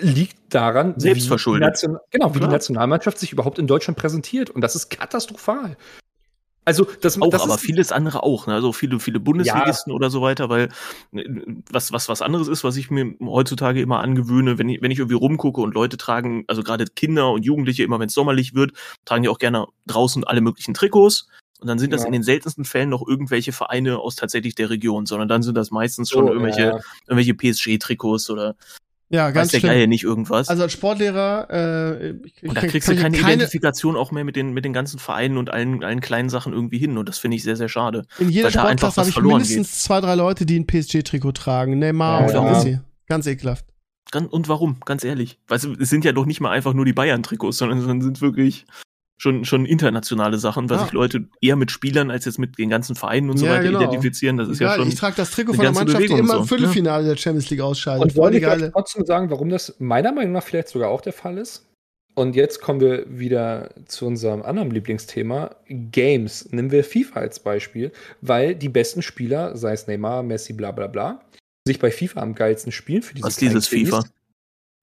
liegt 0.00 0.54
daran, 0.54 0.98
Selbstverschuldet. 0.98 1.82
Wie 1.82 1.86
genau, 2.10 2.34
wie 2.34 2.38
Klar. 2.38 2.48
die 2.48 2.54
Nationalmannschaft 2.54 3.18
sich 3.18 3.32
überhaupt 3.32 3.58
in 3.58 3.66
Deutschland 3.66 3.98
präsentiert. 3.98 4.50
Und 4.50 4.60
das 4.60 4.74
ist 4.76 4.90
katastrophal. 4.90 5.76
Also 6.66 6.84
das, 7.00 7.20
auch, 7.22 7.30
das 7.30 7.42
aber 7.42 7.58
vieles 7.58 7.92
andere 7.92 8.24
auch, 8.24 8.48
ne? 8.48 8.54
also 8.54 8.72
viele, 8.72 8.98
viele 8.98 9.20
Bundesligisten 9.20 9.92
ja. 9.92 9.94
oder 9.94 10.10
so 10.10 10.20
weiter, 10.20 10.48
weil 10.48 10.68
äh, 11.12 11.24
was, 11.70 11.92
was, 11.92 12.08
was 12.08 12.22
anderes 12.22 12.48
ist, 12.48 12.64
was 12.64 12.76
ich 12.76 12.90
mir 12.90 13.14
heutzutage 13.20 13.80
immer 13.80 14.00
angewöhne, 14.00 14.58
wenn 14.58 14.68
ich, 14.68 14.82
wenn 14.82 14.90
ich 14.90 14.98
irgendwie 14.98 15.14
rumgucke 15.14 15.60
und 15.60 15.74
Leute 15.74 15.96
tragen, 15.96 16.44
also 16.48 16.64
gerade 16.64 16.86
Kinder 16.86 17.30
und 17.30 17.44
Jugendliche, 17.44 17.84
immer 17.84 18.00
wenn 18.00 18.08
es 18.08 18.14
sommerlich 18.14 18.54
wird, 18.56 18.72
tragen 19.04 19.22
die 19.22 19.28
auch 19.28 19.38
gerne 19.38 19.66
draußen 19.86 20.24
alle 20.24 20.40
möglichen 20.40 20.74
Trikots. 20.74 21.28
Und 21.60 21.68
dann 21.68 21.78
sind 21.78 21.92
das 21.92 22.02
ja. 22.02 22.08
in 22.08 22.12
den 22.12 22.24
seltensten 22.24 22.64
Fällen 22.64 22.90
noch 22.90 23.06
irgendwelche 23.06 23.52
Vereine 23.52 23.98
aus 23.98 24.16
tatsächlich 24.16 24.56
der 24.56 24.68
Region, 24.68 25.06
sondern 25.06 25.28
dann 25.28 25.42
sind 25.42 25.56
das 25.56 25.70
meistens 25.70 26.10
schon 26.10 26.24
oh, 26.24 26.32
irgendwelche, 26.32 26.62
ja. 26.62 26.80
irgendwelche 27.06 27.34
PSG-Trikots 27.34 28.28
oder 28.28 28.56
ja, 29.08 29.30
ganz 29.30 29.52
Weiß 29.52 29.60
der 29.60 29.70
Geil 29.70 29.86
nicht 29.86 30.02
irgendwas. 30.02 30.48
Also 30.48 30.64
als 30.64 30.72
Sportlehrer, 30.72 31.48
äh, 31.50 32.10
ich, 32.24 32.42
und 32.42 32.56
da 32.56 32.66
kriegst 32.66 32.88
du 32.88 32.96
keine, 32.96 33.16
keine, 33.16 33.34
Identifikation 33.34 33.96
auch 33.96 34.10
mehr 34.10 34.24
mit 34.24 34.34
den, 34.34 34.52
mit 34.52 34.64
den 34.64 34.72
ganzen 34.72 34.98
Vereinen 34.98 35.36
und 35.36 35.50
allen, 35.50 35.84
allen 35.84 36.00
kleinen 36.00 36.28
Sachen 36.28 36.52
irgendwie 36.52 36.78
hin. 36.78 36.98
Und 36.98 37.08
das 37.08 37.18
finde 37.18 37.36
ich 37.36 37.44
sehr, 37.44 37.56
sehr 37.56 37.68
schade. 37.68 38.06
In 38.18 38.30
jeder 38.30 38.50
Sportklasse 38.50 39.00
habe 39.00 39.10
ich 39.10 39.20
mindestens 39.20 39.68
geht. 39.68 39.80
zwei, 39.80 40.00
drei 40.00 40.16
Leute, 40.16 40.44
die 40.44 40.58
ein 40.58 40.66
PSG-Trikot 40.66 41.32
tragen. 41.32 41.78
Neymar 41.78 42.28
ja, 42.28 42.40
oder 42.40 42.50
Messi. 42.50 42.80
Ganz 43.06 43.26
ekelhaft. 43.26 43.64
Und 44.12 44.48
warum? 44.48 44.80
Ganz 44.84 45.04
ehrlich. 45.04 45.38
Weißt 45.48 45.64
du, 45.64 45.74
es 45.74 45.90
sind 45.90 46.04
ja 46.04 46.12
doch 46.12 46.26
nicht 46.26 46.40
mal 46.40 46.50
einfach 46.50 46.74
nur 46.74 46.84
die 46.84 46.92
Bayern-Trikots, 46.92 47.58
sondern 47.58 47.78
es 47.78 47.84
sind 47.84 48.20
wirklich 48.20 48.66
schon, 49.16 49.44
schon 49.44 49.66
internationale 49.66 50.38
Sachen, 50.38 50.68
was 50.68 50.78
ja. 50.78 50.84
sich 50.84 50.92
Leute 50.92 51.24
eher 51.40 51.56
mit 51.56 51.70
Spielern 51.70 52.10
als 52.10 52.24
jetzt 52.24 52.38
mit 52.38 52.58
den 52.58 52.68
ganzen 52.68 52.96
Vereinen 52.96 53.30
und 53.30 53.38
so 53.38 53.46
ja, 53.46 53.52
weiter 53.52 53.64
genau. 53.64 53.80
identifizieren. 53.80 54.36
Das 54.36 54.48
ist 54.48 54.60
ja, 54.60 54.68
ja 54.68 54.76
schon. 54.76 54.88
Ich 54.88 54.96
trage 54.96 55.16
das 55.16 55.30
Trikot 55.30 55.54
von 55.54 55.62
der 55.62 55.72
Mannschaft, 55.72 55.98
Bewegung 55.98 56.16
die 56.16 56.22
immer 56.22 56.34
im 56.34 56.40
so. 56.40 56.46
Viertelfinale 56.46 57.06
der 57.06 57.16
Champions 57.16 57.50
League 57.50 57.60
ausscheidet. 57.60 58.02
Und 58.02 58.16
wollte 58.16 58.38
ich 58.38 58.70
trotzdem 58.72 59.06
sagen, 59.06 59.30
warum 59.30 59.48
das 59.48 59.74
meiner 59.78 60.12
Meinung 60.12 60.32
nach 60.32 60.42
vielleicht 60.42 60.68
sogar 60.68 60.90
auch 60.90 61.00
der 61.00 61.12
Fall 61.12 61.38
ist? 61.38 61.66
Und 62.14 62.34
jetzt 62.34 62.62
kommen 62.62 62.80
wir 62.80 63.04
wieder 63.06 63.74
zu 63.86 64.06
unserem 64.06 64.40
anderen 64.40 64.70
Lieblingsthema, 64.70 65.54
Games. 65.68 66.50
Nehmen 66.50 66.70
wir 66.70 66.82
FIFA 66.82 67.20
als 67.20 67.40
Beispiel, 67.40 67.92
weil 68.22 68.54
die 68.54 68.70
besten 68.70 69.02
Spieler, 69.02 69.54
sei 69.54 69.74
es 69.74 69.86
Neymar, 69.86 70.22
Messi, 70.22 70.54
bla 70.54 70.72
bla 70.72 70.86
bla, 70.86 71.20
sich 71.66 71.78
bei 71.78 71.90
FIFA 71.90 72.22
am 72.22 72.34
geilsten 72.34 72.72
spielen 72.72 73.02
für 73.02 73.14
diese 73.14 73.26
Was 73.26 73.36
dieses 73.36 73.68
FIFA? 73.68 74.04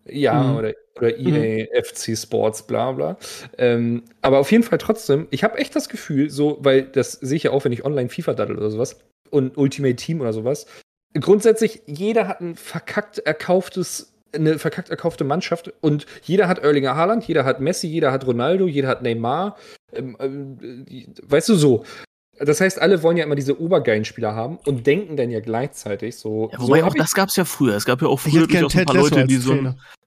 Ja, 0.05 0.43
mhm. 0.43 0.57
oder, 0.57 0.73
oder 0.97 1.17
EA, 1.17 1.65
mhm. 1.65 1.83
FC 1.83 2.17
Sports, 2.17 2.63
bla 2.63 2.91
bla. 2.91 3.17
Ähm, 3.57 4.03
aber 4.21 4.39
auf 4.39 4.51
jeden 4.51 4.63
Fall 4.63 4.77
trotzdem, 4.77 5.27
ich 5.31 5.43
habe 5.43 5.57
echt 5.57 5.75
das 5.75 5.89
Gefühl, 5.89 6.29
so, 6.29 6.57
weil 6.61 6.83
das 6.83 7.13
sehe 7.13 7.37
ich 7.37 7.43
ja 7.43 7.51
auch, 7.51 7.65
wenn 7.65 7.71
ich 7.71 7.85
online 7.85 8.09
FIFA 8.09 8.33
daddel 8.33 8.57
oder 8.57 8.69
sowas 8.69 8.99
und 9.29 9.57
Ultimate 9.57 9.95
Team 9.95 10.21
oder 10.21 10.33
sowas. 10.33 10.65
Grundsätzlich, 11.19 11.81
jeder 11.85 12.27
hat 12.27 12.41
ein 12.41 12.55
verkackt 12.55 13.19
erkauftes 13.19 14.13
eine 14.35 14.57
verkackt 14.57 14.89
erkaufte 14.89 15.23
Mannschaft 15.23 15.71
und 15.81 16.05
jeder 16.23 16.47
hat 16.47 16.59
Erlinger 16.59 16.95
Haaland, 16.95 17.23
jeder 17.27 17.45
hat 17.45 17.61
Messi, 17.61 17.87
jeder 17.87 18.11
hat 18.11 18.25
Ronaldo, 18.25 18.67
jeder 18.67 18.87
hat 18.87 19.03
Neymar. 19.03 19.57
Ähm, 19.93 20.17
ähm, 20.19 20.85
weißt 21.21 21.49
du 21.49 21.55
so? 21.55 21.85
Das 22.39 22.61
heißt, 22.61 22.81
alle 22.81 23.03
wollen 23.03 23.18
ja 23.18 23.23
immer 23.23 23.35
diese 23.35 23.60
obergeilen 23.61 24.05
Spieler 24.05 24.35
haben 24.35 24.57
und 24.65 24.88
denken 24.88 25.18
dann 25.18 25.30
ja 25.30 25.39
gleichzeitig 25.39 26.18
so. 26.18 26.49
Ja, 26.51 26.60
wobei 26.60 26.80
so 26.80 26.85
auch 26.85 26.95
das 26.95 27.14
gab 27.14 27.30
es 27.30 27.35
ja 27.35 27.45
früher. 27.45 27.76
Es 27.76 27.85
gab 27.85 28.01
ja 28.01 28.07
auch 28.07 28.19
früher 28.19 28.47
durchaus 28.47 28.76
ein 28.76 28.85
paar 28.85 28.95
Leute, 28.95 29.26
die 29.26 29.38
so, 29.38 29.55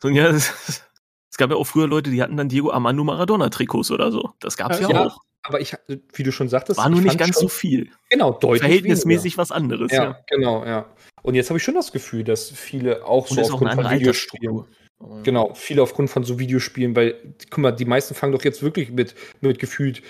so 0.02 0.08
ja, 0.08 0.30
es, 0.30 0.52
es, 1.30 1.36
gab 1.36 1.50
ja 1.50 1.56
auch 1.56 1.64
früher 1.64 1.86
Leute, 1.86 2.10
die 2.10 2.20
hatten 2.20 2.36
dann 2.36 2.48
Diego 2.48 2.70
Armando 2.70 3.04
Maradona 3.04 3.48
Trikots 3.48 3.90
oder 3.90 4.10
so. 4.10 4.30
Das 4.40 4.56
gab 4.56 4.72
es 4.72 4.80
ja, 4.80 4.90
ja, 4.90 5.06
auch. 5.06 5.18
Aber 5.44 5.60
ich, 5.60 5.74
wie 6.14 6.24
du 6.24 6.32
schon 6.32 6.48
sagtest, 6.48 6.78
war 6.78 6.88
nur 6.88 7.00
nicht 7.00 7.18
ganz 7.18 7.38
so 7.38 7.46
viel. 7.46 7.90
Genau, 8.10 8.32
deutlich. 8.32 8.62
Verhältnismäßig 8.62 9.24
weniger. 9.24 9.38
was 9.38 9.52
anderes. 9.52 9.92
Ja, 9.92 10.04
ja, 10.04 10.18
genau, 10.28 10.64
ja. 10.64 10.86
Und 11.22 11.36
jetzt 11.36 11.50
habe 11.50 11.58
ich 11.58 11.64
schon 11.64 11.74
das 11.74 11.92
Gefühl, 11.92 12.24
dass 12.24 12.50
viele 12.50 13.04
auch 13.04 13.30
und 13.30 13.36
so 13.36 13.42
aufgrund 13.42 13.74
von 13.74 13.90
Videospielen 13.90 14.64
Genau, 14.98 15.52
viele 15.54 15.82
aufgrund 15.82 16.08
von 16.08 16.24
so 16.24 16.38
Videospielen, 16.38 16.96
weil, 16.96 17.14
guck 17.50 17.58
mal, 17.58 17.72
die 17.72 17.84
meisten 17.84 18.14
fangen 18.14 18.32
doch 18.32 18.44
jetzt 18.44 18.62
wirklich 18.62 18.90
mit, 18.90 19.14
mit 19.42 19.58
gefühlt 19.58 20.02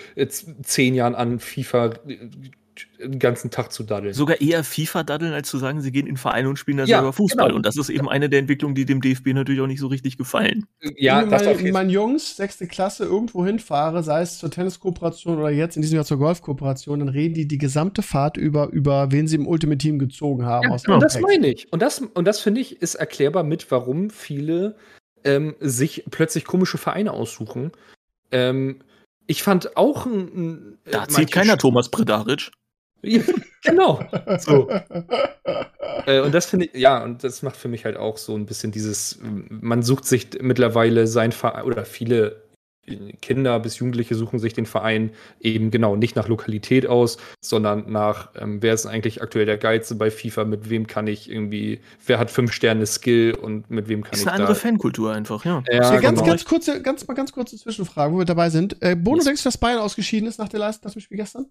zehn 0.62 0.94
Jahren 0.94 1.14
an, 1.16 1.40
FIFA 1.40 1.94
den 2.98 3.18
ganzen 3.18 3.50
Tag 3.50 3.72
zu 3.72 3.82
daddeln. 3.82 4.14
Sogar 4.14 4.40
eher 4.40 4.64
FIFA 4.64 5.02
daddeln, 5.02 5.32
als 5.32 5.48
zu 5.48 5.58
sagen, 5.58 5.80
sie 5.80 5.92
gehen 5.92 6.06
in 6.06 6.16
Vereine 6.16 6.48
und 6.48 6.58
spielen 6.58 6.76
da 6.76 6.84
ja, 6.84 6.98
selber 6.98 7.12
Fußball. 7.12 7.46
Genau. 7.48 7.56
Und 7.56 7.66
das 7.66 7.76
ist 7.76 7.88
eben 7.88 8.08
eine 8.08 8.28
der 8.28 8.40
Entwicklungen, 8.40 8.74
die 8.74 8.84
dem 8.84 9.00
DFB 9.00 9.28
natürlich 9.28 9.60
auch 9.60 9.66
nicht 9.66 9.80
so 9.80 9.86
richtig 9.86 10.16
gefallen. 10.16 10.66
Ja, 10.96 11.22
Wenn 11.22 11.30
das 11.30 11.44
mal, 11.44 11.72
mein 11.72 11.90
Jungs, 11.90 12.36
sechste 12.36 12.66
Klasse, 12.66 13.04
irgendwo 13.04 13.44
hinfahre, 13.44 14.02
sei 14.02 14.22
es 14.22 14.38
zur 14.38 14.50
Tenniskooperation 14.50 15.38
oder 15.38 15.50
jetzt 15.50 15.76
in 15.76 15.82
diesem 15.82 15.96
Jahr 15.96 16.04
zur 16.04 16.18
Golfkooperation, 16.18 17.00
dann 17.00 17.08
reden 17.08 17.34
die 17.34 17.48
die 17.48 17.58
gesamte 17.58 18.02
Fahrt 18.02 18.36
über, 18.36 18.68
über 18.70 19.12
wen 19.12 19.28
sie 19.28 19.36
im 19.36 19.46
Ultimate 19.46 19.78
Team 19.78 19.98
gezogen 19.98 20.44
haben. 20.44 20.68
Ja, 20.68 20.70
aus 20.70 20.86
und 20.86 21.02
das 21.02 21.20
meine 21.20 21.52
ich. 21.52 21.72
Und 21.72 21.82
das, 21.82 22.00
und 22.00 22.24
das 22.24 22.40
finde 22.40 22.60
ich, 22.60 22.80
ist 22.82 22.94
erklärbar 22.94 23.42
mit, 23.42 23.70
warum 23.70 24.10
viele 24.10 24.76
ähm, 25.24 25.54
sich 25.60 26.04
plötzlich 26.10 26.44
komische 26.44 26.78
Vereine 26.78 27.12
aussuchen. 27.12 27.72
Ähm, 28.30 28.80
ich 29.26 29.42
fand 29.42 29.76
auch 29.76 30.06
ein. 30.06 30.28
ein 30.34 30.78
da 30.90 31.08
zieht 31.08 31.32
keiner 31.32 31.58
Thomas 31.58 31.90
Bredaric. 31.90 32.50
Genau. 33.62 34.01
So. 34.39 34.68
äh, 36.06 36.20
und 36.20 36.35
das 36.35 36.47
finde 36.47 36.66
ich, 36.66 36.74
ja, 36.74 37.02
und 37.02 37.24
das 37.24 37.43
macht 37.43 37.56
für 37.56 37.68
mich 37.68 37.85
halt 37.85 37.97
auch 37.97 38.16
so 38.16 38.35
ein 38.35 38.47
bisschen 38.47 38.73
dieses, 38.73 39.18
man 39.23 39.82
sucht 39.82 40.05
sich 40.05 40.28
mittlerweile 40.40 41.06
sein 41.06 41.32
Verein, 41.32 41.64
oder 41.64 41.85
viele 41.85 42.47
Kinder 43.20 43.59
bis 43.60 43.78
Jugendliche 43.78 44.14
suchen 44.14 44.39
sich 44.39 44.52
den 44.52 44.66
Verein 44.66 45.10
eben 45.40 45.70
genau 45.70 45.97
nicht 45.97 46.16
nach 46.16 46.28
Lokalität 46.28 46.86
aus, 46.86 47.18
sondern 47.40 47.90
nach, 47.90 48.31
ähm, 48.36 48.62
wer 48.62 48.74
ist 48.74 48.86
eigentlich 48.86 49.23
aktuell 49.23 49.47
der 49.47 49.59
Geilste 49.59 49.94
bei 49.94 50.10
FIFA, 50.10 50.44
mit 50.44 50.70
wem 50.70 50.86
kann 50.86 51.06
ich 51.06 51.31
irgendwie, 51.31 51.81
wer 52.06 52.18
hat 52.18 52.31
fünf 52.31 52.52
Sterne 52.52 52.86
Skill 52.86 53.35
und 53.35 53.70
mit 53.70 53.89
wem 53.89 54.02
kann 54.02 54.12
ist 54.12 54.20
ich. 54.20 54.27
Ist 54.27 54.32
eine 54.32 54.43
andere 54.43 54.55
Fankultur 54.55 55.12
einfach, 55.12 55.44
ja. 55.44 55.62
ja 55.70 55.98
ganz, 55.98 56.20
genau. 56.20 56.24
ganz 56.24 56.44
kurze, 56.44 56.82
ganz 56.82 57.06
mal 57.06 57.14
ganz 57.14 57.32
kurze 57.32 57.56
Zwischenfrage, 57.56 58.12
wo 58.12 58.18
wir 58.18 58.24
dabei 58.24 58.51
sind. 58.51 58.81
Äh, 58.81 58.94
Bono, 58.94 59.16
yes. 59.16 59.24
denkst 59.24 59.43
du, 59.43 59.48
dass 59.48 59.59
Bayern 59.59 59.81
ausgeschieden 59.81 60.28
ist 60.28 60.39
nach 60.39 60.48
der 60.48 60.60
Leistung, 60.60 60.93
das 60.93 61.02
Spiel 61.02 61.16
gestern? 61.16 61.47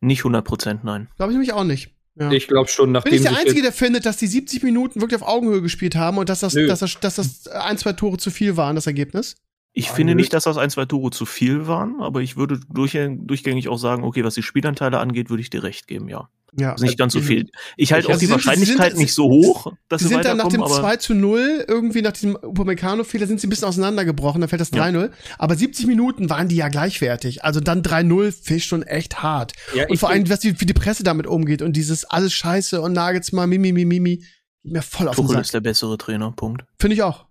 Nicht 0.00 0.20
100 0.20 0.44
Prozent, 0.44 0.84
nein. 0.84 1.08
Glaube 1.16 1.32
ich 1.32 1.34
nämlich 1.36 1.52
auch 1.52 1.64
nicht. 1.64 1.94
Ja. 2.18 2.30
Ich 2.32 2.48
glaube 2.48 2.68
schon, 2.68 2.92
nachdem. 2.92 3.10
Bin 3.10 3.22
ich 3.22 3.28
der 3.28 3.38
Einzige, 3.38 3.62
der 3.62 3.72
findet, 3.72 4.04
dass 4.04 4.16
die 4.16 4.26
70 4.26 4.62
Minuten 4.62 5.00
wirklich 5.00 5.20
auf 5.22 5.28
Augenhöhe 5.28 5.62
gespielt 5.62 5.94
haben 5.94 6.18
und 6.18 6.28
dass 6.28 6.40
das, 6.40 6.54
dass 6.54 6.80
das, 6.80 7.00
dass 7.00 7.14
das 7.16 7.48
ein, 7.48 7.78
zwei 7.78 7.92
Tore 7.92 8.18
zu 8.18 8.30
viel 8.30 8.56
waren, 8.56 8.74
das 8.74 8.86
Ergebnis? 8.86 9.36
Ich 9.72 9.86
Nein, 9.86 9.96
finde 9.96 10.14
nicht, 10.16 10.32
dass 10.32 10.44
das 10.44 10.58
ein, 10.58 10.70
zwei 10.70 10.84
Tore 10.84 11.10
zu 11.10 11.24
viel 11.26 11.68
waren, 11.68 12.00
aber 12.00 12.20
ich 12.22 12.36
würde 12.36 12.60
durchgängig 12.68 13.68
auch 13.68 13.78
sagen, 13.78 14.02
okay, 14.02 14.24
was 14.24 14.34
die 14.34 14.42
Spielanteile 14.42 14.98
angeht, 14.98 15.30
würde 15.30 15.42
ich 15.42 15.50
dir 15.50 15.62
recht 15.62 15.86
geben, 15.86 16.08
ja. 16.08 16.28
Ja. 16.58 16.74
nicht 16.80 16.98
ganz 16.98 17.12
so 17.12 17.20
viel. 17.20 17.48
Ich 17.76 17.92
halte 17.92 18.08
auch 18.08 18.18
die 18.18 18.26
sind, 18.26 18.32
Wahrscheinlichkeit 18.32 18.92
sind, 18.92 19.00
nicht 19.00 19.14
so 19.14 19.24
hoch, 19.24 19.72
dass 19.88 20.02
sie 20.02 20.08
sind 20.08 20.24
dann 20.24 20.36
nach 20.36 20.48
dem 20.48 20.64
2 20.64 20.96
zu 20.96 21.14
0, 21.14 21.64
irgendwie 21.68 22.02
nach 22.02 22.12
diesem 22.12 22.36
Upamecano-Fehler 22.36 23.26
sind 23.26 23.40
sie 23.40 23.46
ein 23.46 23.50
bisschen 23.50 23.68
auseinandergebrochen, 23.68 24.40
dann 24.40 24.48
fällt 24.48 24.60
das 24.60 24.72
3-0. 24.72 25.00
Ja. 25.00 25.10
Aber 25.38 25.54
70 25.54 25.86
Minuten 25.86 26.28
waren 26.28 26.48
die 26.48 26.56
ja 26.56 26.68
gleichwertig. 26.68 27.44
Also 27.44 27.60
dann 27.60 27.82
3-0 27.82 28.32
fisch 28.32 28.66
schon 28.66 28.82
echt 28.82 29.22
hart. 29.22 29.52
Ja, 29.74 29.86
und 29.88 29.98
vor 29.98 30.10
allem, 30.10 30.28
was 30.28 30.40
die, 30.40 30.60
wie 30.60 30.66
die 30.66 30.74
Presse 30.74 31.04
damit 31.04 31.26
umgeht 31.26 31.62
und 31.62 31.74
dieses 31.74 32.04
alles 32.04 32.32
scheiße 32.32 32.80
und 32.80 32.92
Nagelsmann, 32.92 33.48
mimi, 33.48 33.72
mimi, 33.72 34.00
mimi, 34.00 34.24
mir 34.62 34.82
voll 34.82 35.08
auf 35.08 35.16
den 35.16 35.28
Sack. 35.28 35.40
ist 35.42 35.54
der 35.54 35.60
bessere 35.60 35.96
Trainer, 35.98 36.32
Punkt. 36.32 36.64
Finde 36.78 36.94
ich 36.94 37.02
auch. 37.02 37.26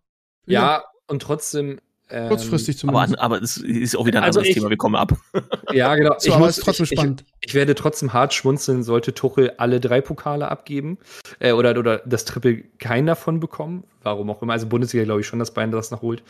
Find 0.46 0.54
ja, 0.54 0.80
auch. 0.80 0.84
und 1.08 1.22
trotzdem 1.22 1.80
Kurzfristig 2.10 2.78
zumindest. 2.78 3.20
Aber, 3.20 3.36
aber 3.36 3.44
es 3.44 3.58
ist 3.58 3.96
auch 3.96 4.06
wieder 4.06 4.20
ein 4.20 4.26
also 4.26 4.40
anderes 4.40 4.50
ich, 4.50 4.56
Thema, 4.56 4.70
wir 4.70 4.78
kommen 4.78 4.96
ab. 4.96 5.14
Ja, 5.72 5.96
genau. 5.96 6.16
so, 6.18 6.32
ich 6.32 6.38
muss, 6.38 6.58
ist 6.58 6.64
trotzdem 6.64 6.88
spannend. 6.88 7.24
Ich, 7.42 7.50
ich, 7.50 7.54
werde 7.54 7.76
trotzdem 7.76 8.12
hart 8.12 8.34
schmunzeln, 8.34 8.82
sollte 8.82 9.14
Tuchel 9.14 9.54
alle 9.58 9.80
drei 9.80 10.02
Pokale 10.02 10.50
abgeben 10.50 10.98
äh, 11.38 11.52
oder, 11.52 11.78
oder 11.78 12.00
das 12.06 12.26
Triple 12.26 12.64
keinen 12.80 13.06
davon 13.06 13.40
bekommen. 13.40 13.84
Warum 14.02 14.32
auch 14.32 14.42
immer. 14.42 14.54
Also 14.54 14.66
Bundesliga 14.66 15.06
glaube 15.06 15.22
ich 15.22 15.28
schon, 15.28 15.38
dass 15.38 15.54
Bayern 15.54 15.72
das 15.72 15.92
noch 15.92 16.02
holt. 16.02 16.24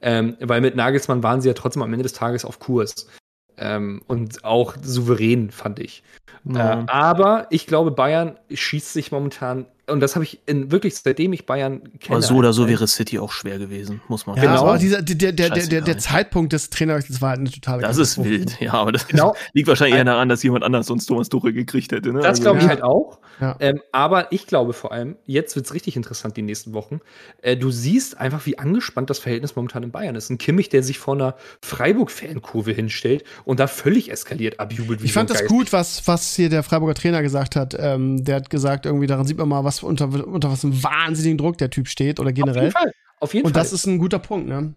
Ähm, 0.00 0.36
weil 0.40 0.60
mit 0.60 0.76
Nagelsmann 0.76 1.24
waren 1.24 1.40
sie 1.40 1.48
ja 1.48 1.54
trotzdem 1.54 1.82
am 1.82 1.92
Ende 1.92 2.04
des 2.04 2.12
Tages 2.12 2.44
auf 2.44 2.60
Kurs. 2.60 3.08
Ähm, 3.56 4.02
und 4.06 4.44
auch 4.44 4.76
souverän, 4.80 5.50
fand 5.50 5.80
ich. 5.80 6.04
Ja. 6.44 6.82
Äh, 6.82 6.84
aber 6.86 7.46
ich 7.50 7.66
glaube, 7.66 7.90
Bayern 7.90 8.38
schießt 8.52 8.92
sich 8.92 9.10
momentan 9.10 9.66
und 9.86 10.00
das 10.00 10.14
habe 10.14 10.24
ich 10.24 10.40
in, 10.46 10.70
wirklich, 10.70 10.96
seitdem 10.96 11.32
ich 11.32 11.46
Bayern 11.46 11.82
kenne. 12.00 12.16
Aber 12.16 12.22
so 12.22 12.36
oder 12.36 12.52
so 12.52 12.68
wäre 12.68 12.86
City 12.86 13.18
auch 13.18 13.32
schwer 13.32 13.58
gewesen, 13.58 14.00
muss 14.08 14.26
man 14.26 14.36
ja, 14.36 14.42
genau. 14.42 14.62
Aber 14.62 14.78
dieser, 14.78 15.02
der, 15.02 15.32
der, 15.32 15.50
der, 15.50 15.66
der, 15.66 15.80
der 15.82 15.98
Zeitpunkt 15.98 16.52
des 16.52 16.70
Trainerwechsels 16.70 17.20
war 17.20 17.30
halt 17.30 17.40
eine 17.40 17.50
totale 17.50 17.82
Das 17.82 17.98
ist 17.98 18.22
wild, 18.22 18.60
ja, 18.60 18.72
aber 18.74 18.92
das 18.92 19.06
genau. 19.06 19.34
liegt 19.52 19.68
wahrscheinlich 19.68 19.96
eher 19.96 20.04
daran, 20.04 20.28
dass 20.28 20.42
jemand 20.42 20.64
anders 20.64 20.86
sonst 20.86 21.06
Thomas 21.06 21.28
Tuchel 21.28 21.52
gekriegt 21.52 21.92
hätte. 21.92 22.12
Ne? 22.12 22.20
Das 22.20 22.26
also, 22.26 22.42
glaube 22.42 22.58
ich 22.58 22.64
ja. 22.64 22.70
halt 22.70 22.82
auch. 22.82 23.18
Ja. 23.40 23.56
Ähm, 23.60 23.80
aber 23.92 24.32
ich 24.32 24.46
glaube 24.46 24.72
vor 24.72 24.92
allem, 24.92 25.16
jetzt 25.26 25.56
wird 25.56 25.66
es 25.66 25.74
richtig 25.74 25.96
interessant 25.96 26.36
die 26.36 26.42
nächsten 26.42 26.72
Wochen. 26.72 27.00
Äh, 27.42 27.56
du 27.56 27.70
siehst 27.70 28.18
einfach, 28.18 28.46
wie 28.46 28.58
angespannt 28.58 29.10
das 29.10 29.18
Verhältnis 29.18 29.56
momentan 29.56 29.82
in 29.82 29.90
Bayern 29.90 30.14
ist. 30.14 30.30
Ein 30.30 30.38
Kimmich, 30.38 30.68
der 30.68 30.82
sich 30.82 30.98
vor 30.98 31.14
einer 31.14 31.34
Freiburg-Fankurve 31.62 32.72
hinstellt 32.72 33.24
und 33.44 33.60
da 33.60 33.66
völlig 33.66 34.10
eskaliert 34.10 34.60
abjubelt. 34.60 35.02
ich 35.02 35.12
fand 35.12 35.30
das 35.30 35.46
gut, 35.46 35.72
was, 35.72 36.06
was 36.06 36.34
hier 36.34 36.48
der 36.48 36.62
Freiburger 36.62 36.94
Trainer 36.94 37.22
gesagt 37.22 37.56
hat. 37.56 37.76
Ähm, 37.78 38.24
der 38.24 38.36
hat 38.36 38.50
gesagt, 38.50 38.86
irgendwie 38.86 39.06
daran 39.06 39.26
sieht 39.26 39.38
man 39.38 39.48
mal, 39.48 39.64
was 39.64 39.73
unter, 39.82 40.06
unter 40.26 40.50
was 40.50 40.64
einem 40.64 40.82
wahnsinnigen 40.82 41.38
Druck 41.38 41.58
der 41.58 41.70
Typ 41.70 41.88
steht 41.88 42.20
oder 42.20 42.32
generell. 42.32 42.68
Auf 42.68 42.72
jeden 42.72 42.72
Fall. 42.72 42.92
Auf 43.20 43.34
jeden 43.34 43.46
und 43.46 43.52
Fall. 43.52 43.62
das 43.62 43.72
ist 43.72 43.86
ein 43.86 43.98
guter 43.98 44.18
Punkt, 44.18 44.48
ne? 44.48 44.74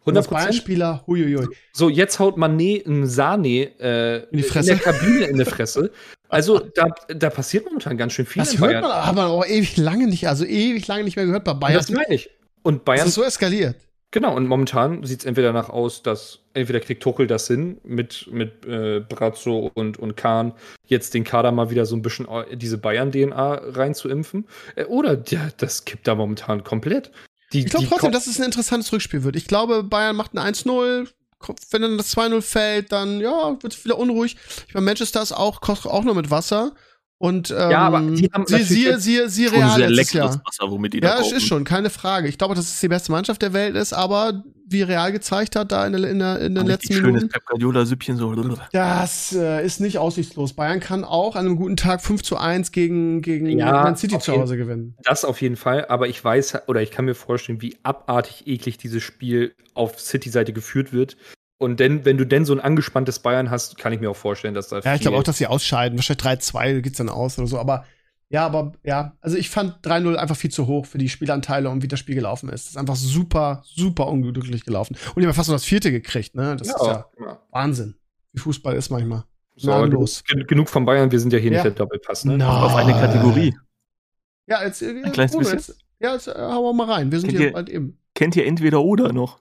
100 0.00 0.30
Bayern-Spieler, 0.30 1.04
huiuiui. 1.06 1.46
So, 1.72 1.88
jetzt 1.88 2.18
haut 2.18 2.36
Mané 2.38 2.86
ein 2.86 3.06
Sahne 3.06 3.70
äh, 3.78 4.24
in, 4.30 4.38
die 4.38 4.42
Fresse. 4.42 4.72
in 4.72 4.78
der 4.78 4.92
Kabine 4.92 5.26
in 5.26 5.38
die 5.38 5.44
Fresse. 5.44 5.90
Also, 6.30 6.58
da, 6.58 6.88
da 7.08 7.30
passiert 7.30 7.64
momentan 7.64 7.96
ganz 7.96 8.12
schön 8.12 8.26
viel. 8.26 8.42
Das 8.42 8.60
hört 8.60 8.82
man 8.82 8.90
aber 8.90 9.28
auch 9.28 9.46
ewig 9.46 9.78
lange 9.78 10.06
nicht, 10.06 10.28
also 10.28 10.44
ewig 10.44 10.86
lange 10.86 11.04
nicht 11.04 11.16
mehr 11.16 11.24
gehört 11.24 11.42
bei 11.42 11.54
Bayern. 11.54 11.78
Das 11.78 11.88
meine 11.88 12.14
ich. 12.14 12.28
Und 12.62 12.84
Bayern. 12.84 12.98
Das 12.98 13.08
ist 13.08 13.14
so 13.14 13.22
eskaliert. 13.22 13.76
Genau, 14.10 14.34
und 14.34 14.46
momentan 14.46 15.04
sieht 15.04 15.20
es 15.20 15.26
entweder 15.26 15.52
danach 15.52 15.68
aus, 15.68 16.02
dass 16.02 16.38
entweder 16.54 16.80
kriegt 16.80 17.02
Tuchel 17.02 17.26
das 17.26 17.46
hin, 17.46 17.78
mit, 17.84 18.26
mit 18.30 18.64
äh, 18.64 19.00
Brazzo 19.00 19.70
und, 19.74 19.98
und 19.98 20.16
Kahn 20.16 20.54
jetzt 20.86 21.12
den 21.12 21.24
Kader 21.24 21.52
mal 21.52 21.68
wieder 21.68 21.84
so 21.84 21.94
ein 21.94 22.00
bisschen 22.00 22.26
äh, 22.26 22.56
diese 22.56 22.78
Bayern-DNA 22.78 23.54
reinzuimpfen, 23.54 24.46
äh, 24.76 24.84
oder 24.84 25.22
ja, 25.28 25.50
das 25.58 25.84
kippt 25.84 26.08
da 26.08 26.14
momentan 26.14 26.64
komplett. 26.64 27.10
Die, 27.52 27.60
ich 27.60 27.66
glaube 27.66 27.86
trotzdem, 27.86 28.12
dass 28.12 28.26
es 28.26 28.38
ein 28.38 28.46
interessantes 28.46 28.92
Rückspiel 28.92 29.24
wird. 29.24 29.36
Ich 29.36 29.46
glaube, 29.46 29.82
Bayern 29.82 30.16
macht 30.16 30.34
ein 30.34 30.54
1-0, 30.54 31.08
wenn 31.70 31.82
dann 31.82 31.98
das 31.98 32.16
2-0 32.16 32.42
fällt, 32.42 32.92
dann 32.92 33.20
ja, 33.20 33.56
wird 33.60 33.74
es 33.74 33.84
wieder 33.84 33.98
unruhig. 33.98 34.36
Ich 34.66 34.74
meine, 34.74 34.86
Manchester 34.86 35.22
ist 35.22 35.32
auch, 35.32 35.60
kocht 35.60 35.86
auch 35.86 36.04
nur 36.04 36.14
mit 36.14 36.30
Wasser. 36.30 36.72
Und 37.20 37.50
ähm, 37.50 37.70
ja, 37.72 37.80
aber 37.80 38.00
die 38.00 38.30
haben 38.32 38.46
sie, 38.46 38.62
siehe, 38.62 39.00
siehe, 39.00 39.28
siehe 39.28 39.50
real 39.50 39.76
sehr 39.76 39.90
letztes 39.90 40.12
Jahr. 40.12 40.40
Wasser, 40.44 40.70
womit 40.70 40.94
die 40.94 41.00
ja, 41.00 41.18
es 41.20 41.32
ist 41.32 41.46
schon, 41.46 41.64
keine 41.64 41.90
Frage. 41.90 42.28
Ich 42.28 42.38
glaube, 42.38 42.54
dass 42.54 42.66
es 42.66 42.78
die 42.78 42.86
beste 42.86 43.10
Mannschaft 43.10 43.42
der 43.42 43.52
Welt 43.52 43.74
ist, 43.74 43.92
aber 43.92 44.44
wie 44.70 44.82
Real 44.82 45.10
gezeigt 45.10 45.56
hat, 45.56 45.72
da 45.72 45.86
in, 45.86 45.94
der, 45.94 46.10
in, 46.10 46.18
der, 46.20 46.40
in 46.40 46.54
den 46.54 46.66
letzten 46.66 46.94
Minuten. 46.94 47.20
schönes 47.20 47.32
Pep 47.32 47.44
Guardiola-Süppchen 47.46 48.16
so. 48.18 48.34
Das 48.70 49.32
äh, 49.32 49.64
ist 49.64 49.80
nicht 49.80 49.98
aussichtslos. 49.98 50.52
Bayern 50.52 50.78
kann 50.78 51.04
auch 51.04 51.34
an 51.34 51.46
einem 51.46 51.56
guten 51.56 51.76
Tag 51.76 52.02
5 52.02 52.22
zu 52.22 52.36
1 52.36 52.70
gegen, 52.70 53.22
gegen 53.22 53.48
ja, 53.58 53.82
Man 53.82 53.96
City 53.96 54.18
zu 54.18 54.32
Hause 54.34 54.56
gewinnen. 54.56 54.94
Das 55.02 55.24
auf 55.24 55.40
jeden 55.40 55.56
Fall, 55.56 55.86
aber 55.86 56.06
ich 56.06 56.22
weiß, 56.22 56.68
oder 56.68 56.82
ich 56.82 56.90
kann 56.90 57.06
mir 57.06 57.14
vorstellen, 57.14 57.62
wie 57.62 57.76
abartig 57.82 58.46
eklig 58.46 58.78
dieses 58.78 59.02
Spiel 59.02 59.54
auf 59.74 59.98
City-Seite 59.98 60.52
geführt 60.52 60.92
wird. 60.92 61.16
Und 61.58 61.80
denn, 61.80 62.04
wenn 62.04 62.16
du 62.16 62.24
denn 62.24 62.44
so 62.44 62.52
ein 62.52 62.60
angespanntes 62.60 63.18
Bayern 63.18 63.50
hast, 63.50 63.78
kann 63.78 63.92
ich 63.92 64.00
mir 64.00 64.10
auch 64.10 64.16
vorstellen, 64.16 64.54
dass 64.54 64.68
da. 64.68 64.78
Ja, 64.80 64.94
ich 64.94 65.00
glaube 65.00 65.16
auch, 65.16 65.24
dass 65.24 65.38
sie 65.38 65.46
ausscheiden. 65.48 65.98
Wahrscheinlich 65.98 66.24
3-2 66.24 66.80
geht's 66.80 66.98
dann 66.98 67.08
aus 67.08 67.36
oder 67.36 67.48
so. 67.48 67.58
Aber 67.58 67.84
ja, 68.30 68.44
aber 68.44 68.72
ja, 68.84 69.16
also 69.20 69.36
ich 69.36 69.48
fand 69.48 69.84
3-0 69.84 70.14
einfach 70.16 70.36
viel 70.36 70.50
zu 70.50 70.66
hoch 70.66 70.86
für 70.86 70.98
die 70.98 71.08
Spielanteile 71.08 71.70
und 71.70 71.82
wie 71.82 71.88
das 71.88 71.98
Spiel 71.98 72.14
gelaufen 72.14 72.48
ist. 72.50 72.66
Das 72.66 72.70
ist 72.72 72.76
einfach 72.76 72.96
super, 72.96 73.62
super 73.64 74.06
unglücklich 74.06 74.64
gelaufen. 74.64 74.96
Und 75.14 75.20
die 75.20 75.26
haben 75.26 75.34
fast 75.34 75.48
noch 75.48 75.56
das 75.56 75.64
vierte 75.64 75.90
gekriegt, 75.90 76.34
ne? 76.34 76.54
Das 76.56 76.68
ja, 76.68 76.74
ist 76.76 76.82
ja, 76.82 77.06
ja, 77.20 77.42
Wahnsinn. 77.50 77.96
Wie 78.32 78.40
Fußball 78.40 78.76
ist 78.76 78.90
manchmal. 78.90 79.24
So, 79.56 79.84
los. 79.86 80.22
Genug 80.24 80.68
von 80.68 80.84
Bayern, 80.84 81.10
wir 81.10 81.18
sind 81.18 81.32
ja 81.32 81.38
hier 81.38 81.50
ja. 81.50 81.56
nicht 81.56 81.64
der 81.64 81.72
Doppelpass, 81.72 82.24
ne? 82.24 82.38
No. 82.38 82.46
Auf 82.46 82.76
eine 82.76 82.92
Kategorie. 82.92 83.56
Ja, 84.46 84.62
jetzt, 84.62 84.82
äh, 84.82 84.90
ein 84.90 85.10
kleines 85.10 85.36
bisschen. 85.36 85.58
Jetzt, 85.58 85.78
ja, 85.98 86.12
jetzt 86.12 86.28
äh, 86.28 86.34
hauen 86.34 86.64
wir 86.64 86.72
mal 86.72 86.92
rein. 86.92 87.10
Wir 87.10 87.18
sind 87.18 87.30
kennt 87.30 87.40
hier 87.40 87.50
ihr, 87.50 87.54
halt 87.54 87.68
eben. 87.68 87.98
Kennt 88.14 88.36
ihr 88.36 88.46
entweder 88.46 88.82
oder 88.82 89.12
noch? 89.12 89.40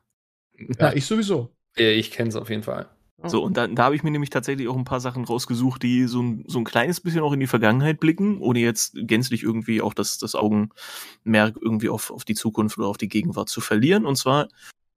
Ja, 0.80 0.94
ich 0.94 1.06
sowieso. 1.06 1.56
Ich 1.78 2.12
kenne 2.12 2.30
es 2.30 2.36
auf 2.36 2.50
jeden 2.50 2.64
Fall. 2.64 2.88
So, 3.24 3.44
und 3.44 3.58
da, 3.58 3.66
da 3.66 3.86
habe 3.86 3.96
ich 3.96 4.04
mir 4.04 4.12
nämlich 4.12 4.30
tatsächlich 4.30 4.68
auch 4.68 4.76
ein 4.76 4.86
paar 4.86 5.00
Sachen 5.00 5.26
rausgesucht, 5.26 5.82
die 5.82 6.06
so 6.06 6.22
ein, 6.22 6.44
so 6.48 6.60
ein 6.60 6.64
kleines 6.64 7.02
bisschen 7.02 7.22
auch 7.22 7.34
in 7.34 7.40
die 7.40 7.48
Vergangenheit 7.48 8.00
blicken, 8.00 8.40
ohne 8.42 8.60
jetzt 8.60 8.94
gänzlich 8.94 9.42
irgendwie 9.42 9.82
auch 9.82 9.96
das, 9.96 10.20
das 10.20 10.36
Augenmerk 10.36 11.58
irgendwie 11.60 11.90
auf, 11.90 12.12
auf 12.12 12.26
die 12.26 12.36
Zukunft 12.36 12.78
oder 12.78 12.88
auf 12.88 12.98
die 12.98 13.10
Gegenwart 13.10 13.50
zu 13.50 13.60
verlieren. 13.60 14.06
Und 14.06 14.18
zwar 14.18 14.50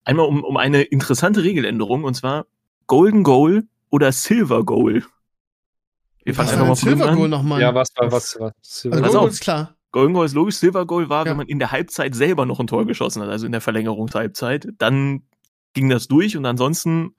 einmal 0.04 0.26
um, 0.26 0.44
um 0.44 0.58
eine 0.58 0.82
interessante 0.82 1.42
Regeländerung, 1.42 2.04
und 2.04 2.14
zwar 2.14 2.46
Golden 2.86 3.22
Goal 3.22 3.64
oder 3.88 4.12
Silver 4.12 4.64
Goal. 4.64 5.02
Wir 6.22 6.34
fangen 6.34 6.50
einfach 6.50 6.66
mal 6.66 6.76
Silver 6.76 7.14
Goal 7.14 7.28
nochmal. 7.28 7.62
Ja, 7.62 7.74
was 7.74 7.88
war 7.96 8.12
was? 8.12 8.38
was 8.38 8.52
Silver 8.60 8.96
also 8.96 9.04
Golden 9.04 9.18
Goal 9.20 9.30
ist 9.30 9.40
klar. 9.40 9.76
Golden 9.92 10.14
Goal 10.14 10.26
ist 10.26 10.34
logisch. 10.34 10.56
Silver 10.56 10.84
Goal 10.86 11.08
war, 11.08 11.24
ja. 11.24 11.30
wenn 11.30 11.38
man 11.38 11.48
in 11.48 11.58
der 11.58 11.72
Halbzeit 11.72 12.14
selber 12.14 12.44
noch 12.44 12.60
ein 12.60 12.66
Tor 12.66 12.86
geschossen 12.86 13.22
hat, 13.22 13.30
also 13.30 13.46
in 13.46 13.52
der 13.52 13.62
Verlängerungshalbzeit, 13.62 14.68
dann 14.76 15.22
ging 15.74 15.88
das 15.88 16.08
durch 16.08 16.36
und 16.36 16.46
ansonsten, 16.46 17.14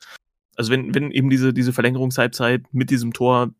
also 0.56 0.72
wenn, 0.72 0.94
wenn 0.94 1.12
eben 1.12 1.30
diese, 1.30 1.54
diese 1.54 1.74
Verlängerungshalbzeit 1.74 2.66
mit 2.74 2.90
diesem 2.90 3.14
Tor 3.14 3.54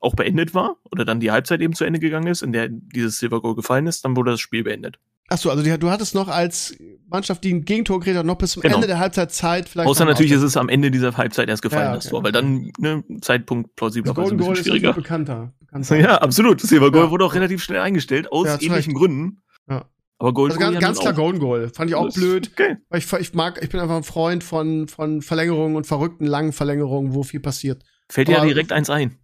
auch 0.00 0.14
beendet 0.14 0.54
war 0.54 0.76
oder 0.90 1.04
dann 1.04 1.20
die 1.20 1.30
Halbzeit 1.30 1.60
eben 1.60 1.74
zu 1.74 1.84
Ende 1.84 1.98
gegangen 1.98 2.26
ist, 2.26 2.42
in 2.42 2.52
der 2.52 2.68
dieses 2.68 3.18
Silver 3.18 3.40
Goal 3.40 3.54
gefallen 3.54 3.86
ist, 3.86 4.04
dann 4.04 4.16
wurde 4.16 4.32
das 4.32 4.40
Spiel 4.40 4.62
beendet. 4.64 4.98
Achso, 5.28 5.50
also 5.50 5.62
die, 5.62 5.76
du 5.76 5.90
hattest 5.90 6.14
noch 6.14 6.28
als 6.28 6.76
Mannschaft, 7.08 7.42
die 7.42 7.52
ein 7.52 7.64
Gegentor 7.64 7.98
gekriegt 7.98 8.16
hat, 8.16 8.26
noch 8.26 8.36
bis 8.36 8.52
zum 8.52 8.62
genau. 8.62 8.76
Ende 8.76 8.86
der 8.86 9.00
Halbzeitzeit 9.00 9.68
vielleicht. 9.68 9.88
Außer 9.88 10.04
natürlich 10.04 10.30
ist 10.30 10.42
es 10.42 10.56
am 10.56 10.68
Ende 10.68 10.92
dieser 10.92 11.16
Halbzeit 11.16 11.48
erst 11.48 11.62
gefallen, 11.62 11.82
ja, 11.82 11.90
okay. 11.90 11.98
das 11.98 12.10
Tor, 12.10 12.22
weil 12.22 12.32
dann 12.32 12.70
ne, 12.78 13.02
Zeitpunkt 13.20 13.74
plausiblerweise 13.74 14.34
ein 14.34 14.36
bisschen 14.36 14.54
Goal 14.54 14.62
schwieriger. 14.62 14.90
Ist 14.90 14.96
bekannter, 14.96 15.52
bekannter. 15.58 15.96
Ja, 15.98 16.18
absolut. 16.18 16.62
Das 16.62 16.70
Silver 16.70 16.92
Goal 16.92 17.06
ja. 17.06 17.10
wurde 17.10 17.24
auch 17.24 17.34
relativ 17.34 17.62
schnell 17.62 17.80
eingestellt, 17.80 18.30
aus 18.30 18.46
ja, 18.46 18.58
ähnlichen 18.60 18.94
Gründen. 18.94 19.42
Ja. 19.68 19.86
Aber 20.18 20.32
Golden 20.32 20.56
also 20.56 20.72
ganz, 20.72 20.80
ganz 20.80 20.98
klar 20.98 21.12
Golden 21.12 21.38
Goal. 21.40 21.68
Fand 21.68 21.90
ich 21.90 21.94
auch 21.94 22.12
blöd. 22.12 22.50
Okay. 22.52 22.76
Weil 22.88 23.00
ich, 23.00 23.12
ich 23.12 23.34
mag, 23.34 23.62
ich 23.62 23.68
bin 23.68 23.80
einfach 23.80 23.96
ein 23.96 24.04
Freund 24.04 24.42
von, 24.42 24.88
von 24.88 25.20
Verlängerungen 25.20 25.76
und 25.76 25.86
verrückten 25.86 26.26
langen 26.26 26.52
Verlängerungen, 26.52 27.14
wo 27.14 27.22
viel 27.22 27.40
passiert. 27.40 27.84
Fällt 28.08 28.28
dir 28.28 28.32
ja 28.32 28.44
direkt 28.44 28.72
eins 28.72 28.88
ein. 28.88 29.18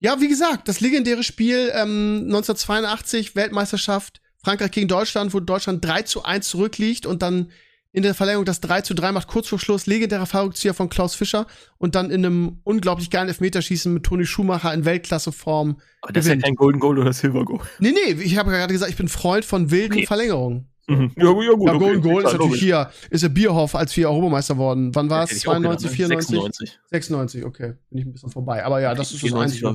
Ja, 0.00 0.20
wie 0.20 0.28
gesagt, 0.28 0.68
das 0.68 0.80
legendäre 0.80 1.22
Spiel 1.22 1.72
ähm, 1.74 2.24
1982, 2.26 3.34
Weltmeisterschaft, 3.34 4.20
Frankreich 4.44 4.70
gegen 4.70 4.86
Deutschland, 4.86 5.32
wo 5.32 5.40
Deutschland 5.40 5.84
3 5.84 6.02
zu 6.02 6.22
1 6.24 6.46
zurückliegt 6.46 7.06
und 7.06 7.22
dann 7.22 7.50
in 7.94 8.02
der 8.02 8.12
Verlängerung 8.12 8.44
das 8.44 8.60
3 8.60 8.80
zu 8.80 8.92
3 8.92 9.12
macht, 9.12 9.28
kurz 9.28 9.46
vor 9.46 9.60
Schluss, 9.60 9.86
legendärer 9.86 10.26
Fallrückzieher 10.26 10.74
von 10.74 10.88
Klaus 10.88 11.14
Fischer 11.14 11.46
und 11.78 11.94
dann 11.94 12.10
in 12.10 12.26
einem 12.26 12.58
unglaublich 12.64 13.08
geilen 13.08 13.28
Elfmeterschießen 13.28 13.94
mit 13.94 14.02
Toni 14.02 14.26
Schumacher 14.26 14.74
in 14.74 14.84
Weltklasseform. 14.84 15.78
Aber 16.00 16.12
das 16.12 16.24
gewinnt. 16.24 16.42
ist 16.42 16.42
ja 16.42 16.48
kein 16.48 16.56
Golden 16.56 16.80
Goal 16.80 16.98
oder 16.98 17.12
Silver 17.12 17.44
Goal. 17.44 17.60
Nee, 17.78 17.92
nee, 17.92 18.20
ich 18.20 18.36
habe 18.36 18.50
gerade 18.50 18.72
gesagt, 18.72 18.90
ich 18.90 18.96
bin 18.96 19.06
Freund 19.06 19.44
von 19.44 19.70
wilden 19.70 19.92
okay. 19.92 20.06
Verlängerungen. 20.06 20.66
Mhm. 20.88 21.12
Ja, 21.16 21.26
ja, 21.26 21.52
gut. 21.52 21.68
Ja, 21.68 21.76
Golden 21.76 21.98
okay, 22.00 22.10
Goal 22.10 22.24
ist 22.24 22.32
natürlich 22.32 22.60
hier, 22.60 22.90
ist 23.10 23.22
der 23.22 23.28
Bierhoff, 23.28 23.76
als 23.76 23.96
wir 23.96 24.10
Europameister 24.10 24.56
wurden. 24.56 24.92
Wann 24.96 25.08
war 25.08 25.22
es? 25.22 25.38
92, 25.38 25.90
94? 25.92 26.36
96. 26.36 26.78
96, 26.90 27.44
okay. 27.44 27.74
Bin 27.90 27.98
ich 28.00 28.06
ein 28.06 28.12
bisschen 28.12 28.30
vorbei. 28.30 28.64
Aber 28.64 28.80
ja, 28.80 28.92
das 28.96 29.12
ist 29.12 29.22
das 29.22 29.32
einzige, 29.32 29.68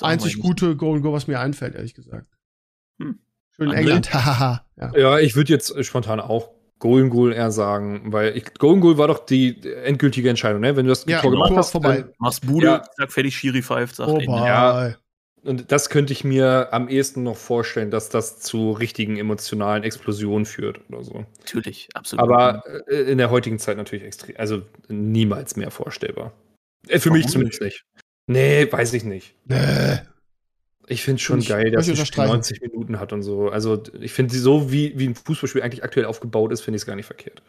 einzig 0.00 0.40
gute 0.40 0.74
Golden 0.74 1.04
Goal, 1.04 1.14
was 1.14 1.28
mir 1.28 1.38
einfällt, 1.38 1.76
ehrlich 1.76 1.94
gesagt. 1.94 2.26
Hm. 3.00 3.20
Schön 3.54 3.70
in 3.70 3.74
England, 3.76 4.10
ja. 4.12 4.64
ja, 4.76 5.18
ich 5.20 5.36
würde 5.36 5.52
jetzt 5.52 5.84
spontan 5.84 6.18
auch 6.18 6.50
Golden 6.82 7.10
Goal 7.10 7.32
eher 7.32 7.52
sagen, 7.52 8.12
weil 8.12 8.36
ich, 8.36 8.54
Golden 8.54 8.80
Goal 8.80 8.98
war 8.98 9.06
doch 9.06 9.24
die 9.24 9.56
endgültige 9.84 10.28
Entscheidung, 10.28 10.62
ne? 10.62 10.74
Wenn 10.74 10.84
du 10.84 10.88
das 10.88 11.04
ja, 11.06 11.20
Tor 11.20 11.30
gemacht 11.30 11.52
hast, 11.54 11.70
vorbei. 11.70 12.06
machst 12.18 12.44
Bude, 12.44 12.66
ja. 12.66 12.82
sag 12.96 13.12
fertig, 13.12 13.36
Schiri 13.36 13.62
pfeift, 13.62 13.94
sagt 13.94 14.10
oh, 14.10 14.18
ja. 14.18 14.96
Und 15.44 15.70
das 15.70 15.90
könnte 15.90 16.12
ich 16.12 16.24
mir 16.24 16.72
am 16.72 16.88
ehesten 16.88 17.22
noch 17.22 17.36
vorstellen, 17.36 17.92
dass 17.92 18.08
das 18.08 18.40
zu 18.40 18.72
richtigen 18.72 19.16
emotionalen 19.16 19.84
Explosionen 19.84 20.44
führt 20.44 20.80
oder 20.88 21.04
so. 21.04 21.24
Natürlich, 21.38 21.88
absolut. 21.94 22.20
Aber 22.20 22.64
äh, 22.88 23.02
in 23.02 23.18
der 23.18 23.30
heutigen 23.30 23.60
Zeit 23.60 23.76
natürlich 23.76 24.04
extrem, 24.04 24.34
also 24.36 24.62
niemals 24.88 25.54
mehr 25.54 25.70
vorstellbar. 25.70 26.32
Äh, 26.88 26.98
für 26.98 27.10
Warum 27.10 27.18
mich 27.18 27.28
zumindest 27.28 27.62
nicht? 27.62 27.84
nicht. 27.94 28.04
Nee, 28.26 28.72
weiß 28.72 28.92
ich 28.94 29.04
nicht. 29.04 29.36
Nee. 29.44 30.00
Ich 30.88 31.02
finde 31.02 31.16
es 31.16 31.22
schon 31.22 31.40
ich, 31.40 31.48
geil, 31.48 31.70
dass 31.70 31.88
es 31.88 32.16
90 32.16 32.60
Minuten 32.60 32.98
hat 32.98 33.12
und 33.12 33.22
so. 33.22 33.48
Also 33.48 33.82
ich 34.00 34.12
finde 34.12 34.34
so, 34.36 34.72
wie, 34.72 34.98
wie 34.98 35.08
ein 35.08 35.14
Fußballspiel 35.14 35.62
eigentlich 35.62 35.84
aktuell 35.84 36.06
aufgebaut 36.06 36.52
ist, 36.52 36.62
finde 36.62 36.76
ich 36.76 36.82
es 36.82 36.86
gar 36.86 36.96
nicht 36.96 37.06
verkehrt. 37.06 37.42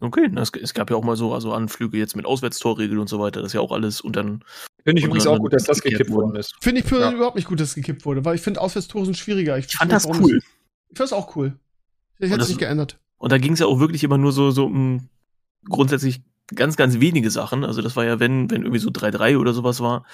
Okay, 0.00 0.28
es, 0.36 0.50
es, 0.60 0.74
gab 0.74 0.90
ja 0.90 0.96
auch 0.96 1.04
mal 1.04 1.16
so 1.16 1.32
also 1.32 1.52
Anflüge 1.52 1.96
jetzt 1.96 2.16
mit 2.16 2.26
Auswärtstorregel 2.26 2.98
und 2.98 3.08
so 3.08 3.20
weiter. 3.20 3.40
Das 3.40 3.50
ist 3.50 3.54
ja 3.54 3.60
auch 3.60 3.70
alles 3.70 4.00
und 4.00 4.16
dann. 4.16 4.44
Finde 4.84 5.00
ich 5.00 5.06
übrigens 5.06 5.28
auch 5.28 5.38
gut, 5.38 5.52
dass 5.52 5.64
das 5.64 5.80
gekippt 5.80 6.10
worden 6.10 6.34
ist. 6.34 6.56
Finde 6.60 6.80
ich 6.80 6.90
ja. 6.90 7.12
überhaupt 7.12 7.36
nicht 7.36 7.46
gut, 7.46 7.60
dass 7.60 7.68
es 7.68 7.74
gekippt 7.76 8.04
wurde, 8.04 8.24
weil 8.24 8.34
ich 8.34 8.40
finde 8.40 8.60
Auswärtstore 8.60 9.04
sind 9.04 9.16
schwieriger. 9.16 9.58
Ich, 9.58 9.66
ich 9.66 9.76
fand 9.76 9.92
das 9.92 10.06
cool. 10.06 10.34
Nicht. 10.34 10.46
Ich 10.88 10.98
fand 10.98 11.06
es 11.06 11.12
auch 11.12 11.36
cool. 11.36 11.56
Ich 12.18 12.30
hätte 12.30 12.42
es 12.42 12.48
nicht 12.48 12.58
geändert. 12.58 12.98
Und 13.18 13.30
da 13.30 13.38
ging 13.38 13.52
es 13.52 13.60
ja 13.60 13.66
auch 13.66 13.78
wirklich 13.78 14.02
immer 14.02 14.18
nur 14.18 14.32
so, 14.32 14.50
so 14.50 14.66
um 14.66 15.08
grundsätzlich 15.64 16.22
ganz, 16.52 16.76
ganz 16.76 16.98
wenige 16.98 17.30
Sachen. 17.30 17.64
Also 17.64 17.80
das 17.80 17.94
war 17.94 18.04
ja, 18.04 18.18
wenn, 18.18 18.50
wenn 18.50 18.62
irgendwie 18.62 18.80
so 18.80 18.90
3-3 18.90 19.38
oder 19.38 19.52
sowas 19.52 19.80
war, 19.80 20.04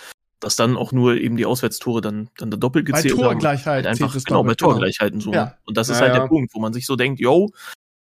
dass 0.41 0.57
dann 0.57 0.77
auch 0.77 0.93
nur 0.93 1.17
eben 1.17 1.37
die 1.37 1.47
Auswärtstore 1.47 2.01
dann, 2.01 2.31
dann 2.39 2.51
doppelt 2.51 2.87
gezählt 2.87 3.17
bei 3.17 3.23
Torgleichheit 3.23 3.85
haben. 3.85 3.93
Einfach, 3.93 4.25
genau, 4.25 4.43
bei 4.43 4.55
genau. 4.55 4.71
Torgleichheiten 4.71 5.21
so. 5.21 5.33
Ja. 5.33 5.57
Und 5.65 5.77
das 5.77 5.89
ist 5.89 5.97
ja, 5.97 6.07
halt 6.07 6.15
ja. 6.15 6.21
der 6.21 6.29
Punkt, 6.29 6.55
wo 6.55 6.61
man 6.61 6.73
sich 6.73 6.87
so 6.87 6.97
denkt, 6.97 7.21
yo, 7.21 7.51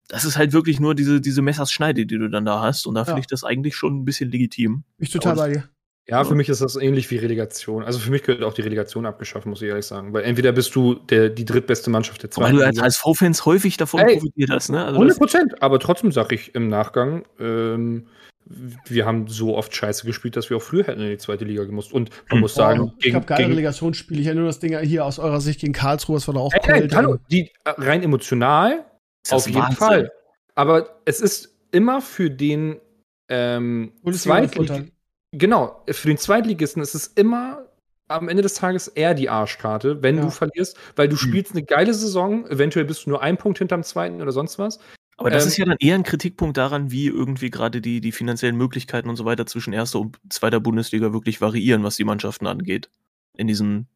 das 0.08 0.24
ist 0.24 0.36
halt 0.36 0.52
wirklich 0.52 0.80
nur 0.80 0.94
diese, 0.94 1.20
diese 1.20 1.42
Messerschneide, 1.42 2.06
die 2.06 2.18
du 2.18 2.28
dann 2.28 2.44
da 2.44 2.60
hast. 2.62 2.86
Und 2.86 2.94
da 2.94 3.04
finde 3.04 3.20
ich 3.20 3.26
das 3.26 3.44
eigentlich 3.44 3.76
schon 3.76 4.00
ein 4.00 4.04
bisschen 4.04 4.30
legitim. 4.30 4.84
Ich 4.98 5.10
total 5.10 5.36
bei 5.36 5.52
dir. 5.52 5.68
Ja, 6.10 6.24
für 6.24 6.34
mich 6.34 6.48
ist 6.48 6.62
das 6.62 6.76
ähnlich 6.76 7.10
wie 7.10 7.18
Relegation. 7.18 7.84
Also 7.84 7.98
für 7.98 8.10
mich 8.10 8.22
gehört 8.22 8.42
auch 8.42 8.54
die 8.54 8.62
Relegation 8.62 9.04
abgeschafft, 9.04 9.44
muss 9.44 9.60
ich 9.60 9.68
ehrlich 9.68 9.84
sagen. 9.84 10.14
Weil 10.14 10.24
entweder 10.24 10.52
bist 10.52 10.74
du 10.74 10.94
der, 10.94 11.28
die 11.28 11.44
drittbeste 11.44 11.90
Mannschaft 11.90 12.22
der 12.22 12.30
Weil 12.30 12.52
zweiten 12.52 12.56
du 12.56 12.82
als. 12.82 13.02
HSV-Fans 13.02 13.44
häufig 13.44 13.76
davon 13.76 14.00
Ey, 14.00 14.14
profitiert 14.14 14.48
hast, 14.48 14.70
ne? 14.70 14.78
Also 14.82 14.94
100 14.94 15.10
das, 15.10 15.18
Prozent. 15.18 15.62
Aber 15.62 15.78
trotzdem 15.78 16.10
sage 16.10 16.34
ich 16.34 16.54
im 16.54 16.68
Nachgang, 16.68 17.26
ähm, 17.38 18.06
wir 18.50 19.04
haben 19.04 19.28
so 19.28 19.56
oft 19.56 19.74
Scheiße 19.74 20.06
gespielt, 20.06 20.36
dass 20.36 20.48
wir 20.48 20.56
auch 20.56 20.62
früher 20.62 20.84
hätten 20.84 21.00
in 21.02 21.10
die 21.10 21.18
zweite 21.18 21.44
Liga 21.44 21.64
gemusst. 21.64 21.92
Und 21.92 22.10
man 22.28 22.36
Hm. 22.36 22.40
muss 22.40 22.54
sagen, 22.54 22.92
ich 23.02 23.14
habe 23.14 23.26
geile 23.26 23.48
Relegationsspiele. 23.48 24.20
Ich 24.20 24.26
erinnere 24.26 24.44
nur 24.44 24.48
das 24.50 24.58
Ding 24.58 24.78
hier 24.80 25.04
aus 25.04 25.18
eurer 25.18 25.40
Sicht 25.40 25.60
gegen 25.60 25.72
Karlsruhe, 25.74 26.16
das 26.16 26.26
war 26.28 26.34
da 26.34 26.40
auch 26.40 26.52
ey, 26.52 26.82
cool. 26.82 26.88
hallo, 26.94 27.18
die 27.30 27.50
äh, 27.64 27.70
rein 27.76 28.02
emotional 28.02 28.84
auf 29.30 29.46
jeden 29.46 29.60
Wahnsinn. 29.60 29.76
Fall. 29.76 30.12
Aber 30.54 31.00
es 31.04 31.20
ist 31.20 31.54
immer 31.72 32.00
für 32.00 32.30
den 32.30 32.80
ähm, 33.28 33.92
Bundesliga 34.02 34.36
Zweitlig 34.38 34.68
Vorteil. 34.68 34.90
genau, 35.32 35.84
für 35.90 36.08
den 36.08 36.16
Zweitligisten 36.16 36.82
ist 36.82 36.94
es 36.94 37.06
immer 37.08 37.66
am 38.08 38.30
Ende 38.30 38.42
des 38.42 38.54
Tages 38.54 38.88
eher 38.88 39.12
die 39.12 39.28
Arschkarte, 39.28 40.02
wenn 40.02 40.16
Ja. 40.16 40.22
du 40.22 40.30
verlierst, 40.30 40.78
weil 40.96 41.08
du 41.08 41.16
Hm. 41.16 41.28
spielst 41.28 41.52
eine 41.52 41.62
geile 41.62 41.92
Saison, 41.92 42.46
eventuell 42.46 42.86
bist 42.86 43.04
du 43.04 43.10
nur 43.10 43.20
ein 43.22 43.36
Punkt 43.36 43.58
hinterm 43.58 43.82
zweiten 43.82 44.22
oder 44.22 44.32
sonst 44.32 44.58
was. 44.58 44.78
Aber 45.18 45.30
das 45.30 45.44
Ähm, 45.44 45.48
ist 45.48 45.56
ja 45.58 45.64
dann 45.64 45.76
eher 45.80 45.96
ein 45.96 46.04
Kritikpunkt 46.04 46.56
daran, 46.56 46.92
wie 46.92 47.06
irgendwie 47.06 47.50
gerade 47.50 47.80
die, 47.80 48.00
die 48.00 48.12
finanziellen 48.12 48.56
Möglichkeiten 48.56 49.08
und 49.08 49.16
so 49.16 49.24
weiter 49.24 49.46
zwischen 49.46 49.72
erster 49.72 49.98
und 49.98 50.16
zweiter 50.30 50.60
Bundesliga 50.60 51.12
wirklich 51.12 51.40
variieren, 51.40 51.82
was 51.82 51.96
die 51.96 52.04
Mannschaften 52.04 52.46
angeht. 52.46 52.88
In 53.34 53.48
diesen 53.48 53.88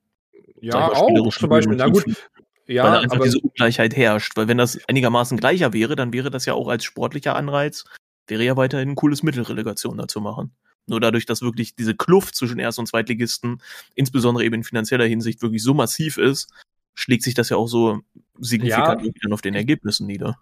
Ja, 0.61 0.89
auch 0.89 1.33
zum 1.33 1.49
Beispiel. 1.49 1.77
Na 1.77 1.89
gut, 1.89 2.05
ja, 2.67 2.85
weil 2.85 2.97
einfach 2.97 3.17
aber 3.17 3.25
diese 3.25 3.39
Ungleichheit 3.39 3.97
herrscht. 3.97 4.37
Weil 4.37 4.49
wenn 4.49 4.59
das 4.59 4.79
einigermaßen 4.89 5.39
gleicher 5.39 5.73
wäre, 5.73 5.95
dann 5.95 6.13
wäre 6.13 6.31
das 6.31 6.45
ja 6.45 6.55
auch 6.55 6.69
als 6.69 6.85
sportlicher 6.85 7.37
Anreiz, 7.37 7.85
wäre 8.27 8.45
ja 8.45 8.57
weiterhin 8.57 8.91
ein 8.91 8.95
cooles 8.97 9.23
Mittel, 9.23 9.45
Relegation 9.45 9.99
da 9.99 10.09
zu 10.09 10.21
machen. 10.21 10.53
Nur 10.87 11.01
dadurch, 11.01 11.27
dass 11.27 11.43
wirklich 11.43 11.77
diese 11.77 11.95
Kluft 11.95 12.35
zwischen 12.35 12.59
Erst- 12.59 12.81
und 12.81 12.87
Zweitligisten, 12.87 13.63
insbesondere 13.95 14.45
eben 14.45 14.57
in 14.57 14.65
finanzieller 14.65 15.07
Hinsicht, 15.07 15.41
wirklich 15.41 15.63
so 15.63 15.75
massiv 15.75 16.19
ist, 16.19 16.51
schlägt 16.95 17.23
sich 17.23 17.35
das 17.35 17.49
ja 17.49 17.57
auch 17.57 17.69
so 17.69 18.01
signifikant 18.41 19.03
Ja. 19.05 19.31
auf 19.31 19.43
den 19.43 19.55
Ergebnissen 19.55 20.09
nieder. 20.09 20.39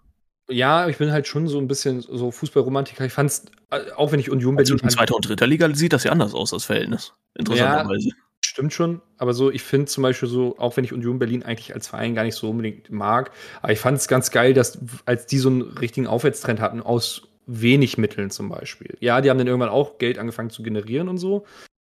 Ja, 0.51 0.87
ich 0.87 0.97
bin 0.97 1.11
halt 1.11 1.27
schon 1.27 1.47
so 1.47 1.57
ein 1.57 1.67
bisschen 1.67 2.01
so 2.01 2.31
Fußballromantiker. 2.31 3.05
Ich 3.05 3.13
fand's, 3.13 3.45
äh, 3.69 3.91
auch 3.95 4.11
wenn 4.11 4.19
ich 4.19 4.29
Union 4.29 4.57
Also 4.57 4.73
Berlin 4.73 4.85
in 4.85 4.89
zweiter 4.89 5.15
und 5.15 5.27
dritter 5.27 5.47
Liga 5.47 5.73
sieht 5.73 5.93
das 5.93 6.03
ja 6.03 6.11
anders 6.11 6.33
aus, 6.33 6.51
das 6.51 6.65
Verhältnis. 6.65 7.13
Interessanterweise. 7.35 8.09
Stimmt 8.43 8.73
schon, 8.73 9.01
aber 9.17 9.33
so, 9.33 9.51
ich 9.51 9.61
finde 9.61 9.85
zum 9.85 10.01
Beispiel 10.01 10.27
so, 10.27 10.57
auch 10.57 10.75
wenn 10.75 10.83
ich 10.83 10.93
Union 10.93 11.19
Berlin 11.19 11.43
eigentlich 11.43 11.73
als 11.73 11.87
Verein 11.87 12.15
gar 12.15 12.23
nicht 12.23 12.35
so 12.35 12.49
unbedingt 12.49 12.89
mag, 12.89 13.31
aber 13.61 13.71
ich 13.71 13.79
fand 13.79 13.97
es 13.97 14.07
ganz 14.07 14.31
geil, 14.31 14.53
dass 14.53 14.79
als 15.05 15.27
die 15.27 15.37
so 15.37 15.49
einen 15.49 15.61
richtigen 15.61 16.07
Aufwärtstrend 16.07 16.59
hatten, 16.59 16.81
aus 16.81 17.29
wenig 17.45 17.97
Mitteln 17.97 18.31
zum 18.31 18.49
Beispiel. 18.49 18.97
Ja, 18.99 19.21
die 19.21 19.29
haben 19.29 19.37
dann 19.37 19.47
irgendwann 19.47 19.69
auch 19.69 19.99
Geld 19.99 20.17
angefangen 20.17 20.49
zu 20.49 20.63
generieren 20.63 21.07
und 21.07 21.17
so, 21.17 21.45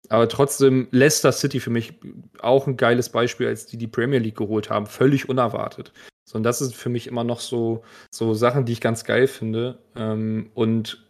aber 0.09 0.27
trotzdem 0.27 0.89
Leicester 0.91 1.31
City 1.31 1.61
für 1.61 1.69
mich 1.69 1.93
auch 2.41 2.67
ein 2.67 2.75
geiles 2.75 3.09
Beispiel, 3.09 3.47
als 3.47 3.65
die 3.65 3.77
die 3.77 3.87
Premier 3.87 4.19
League 4.19 4.37
geholt 4.37 4.69
haben, 4.69 4.87
völlig 4.87 5.29
unerwartet. 5.29 5.93
So, 6.31 6.37
und 6.37 6.43
das 6.43 6.61
ist 6.61 6.73
für 6.75 6.87
mich 6.87 7.07
immer 7.07 7.25
noch 7.25 7.41
so, 7.41 7.83
so 8.09 8.33
Sachen, 8.33 8.63
die 8.63 8.71
ich 8.71 8.79
ganz 8.79 9.03
geil 9.03 9.27
finde. 9.27 9.79
Ähm, 9.97 10.49
und 10.53 11.05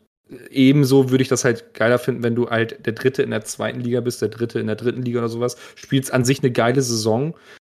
ebenso 0.50 1.12
würde 1.12 1.22
ich 1.22 1.28
das 1.28 1.46
halt 1.46 1.76
geiler 1.76 2.00
finden, 2.00 2.24
wenn 2.24 2.34
du 2.34 2.50
halt 2.50 2.88
der 2.88 2.94
Dritte 2.94 3.22
in 3.22 3.30
der 3.30 3.44
zweiten 3.44 3.82
Liga 3.82 4.00
bist, 4.02 4.24
der 4.24 4.30
Dritte 4.30 4.60
in 4.60 4.66
der 4.66 4.78
dritten 4.78 5.04
Liga 5.04 5.20
oder 5.20 5.30
sowas. 5.30 5.58
Spielst 5.76 6.12
an 6.12 6.26
sich 6.26 6.40
eine 6.42 6.52
geile 6.52 6.82
Saison. 6.82 7.36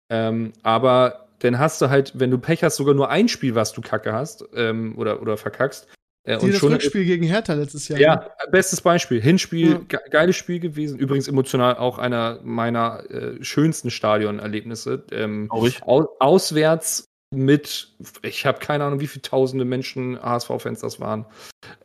Ähm, 0.10 0.54
aber 0.64 1.28
dann 1.40 1.60
hast 1.60 1.84
du 1.84 1.92
halt, 1.92 2.14
wenn 2.16 2.32
du 2.32 2.40
Pech 2.40 2.64
hast, 2.64 2.78
sogar 2.78 2.96
nur 2.96 3.10
ein 3.12 3.28
Spiel, 3.28 3.54
was 3.54 3.74
du 3.74 3.82
kacke 3.82 4.12
hast 4.12 4.44
ähm, 4.56 4.98
oder, 4.98 5.22
oder 5.22 5.38
verkackst. 5.38 5.88
Äh, 6.24 6.38
und 6.38 6.52
das 6.52 6.58
schon 6.60 6.74
Rückspiel 6.74 7.06
gegen 7.06 7.26
Hertha 7.26 7.54
letztes 7.54 7.88
Jahr. 7.90 8.00
ja, 8.00 8.32
bestes 8.50 8.82
Beispiel. 8.82 9.22
Hinspiel, 9.22 9.72
Ja. 9.74 9.78
ge 9.88 10.00
geiles 10.10 10.36
Spiel 10.36 10.60
gewesen. 10.60 10.98
Übrigens 10.98 11.28
emotional 11.28 11.78
auch 11.78 12.00
einer 12.00 12.40
meiner 12.44 13.04
äh, 13.12 13.44
schönsten 13.44 13.92
Stadionerlebnisse. 13.92 15.04
Ähm, 15.12 15.48
Glaub 15.50 15.68
ich. 15.68 15.84
au 15.84 16.08
auswärts 16.20 17.06
mit, 17.36 17.90
ich 18.22 18.46
habe 18.46 18.60
keine 18.60 18.84
Ahnung, 18.86 19.00
wie 19.00 19.08
viele 19.08 19.22
tausende 19.24 19.66
Menschen, 19.66 20.20
HSV-Fans 20.22 20.80
das 20.82 21.00
waren. 21.00 21.26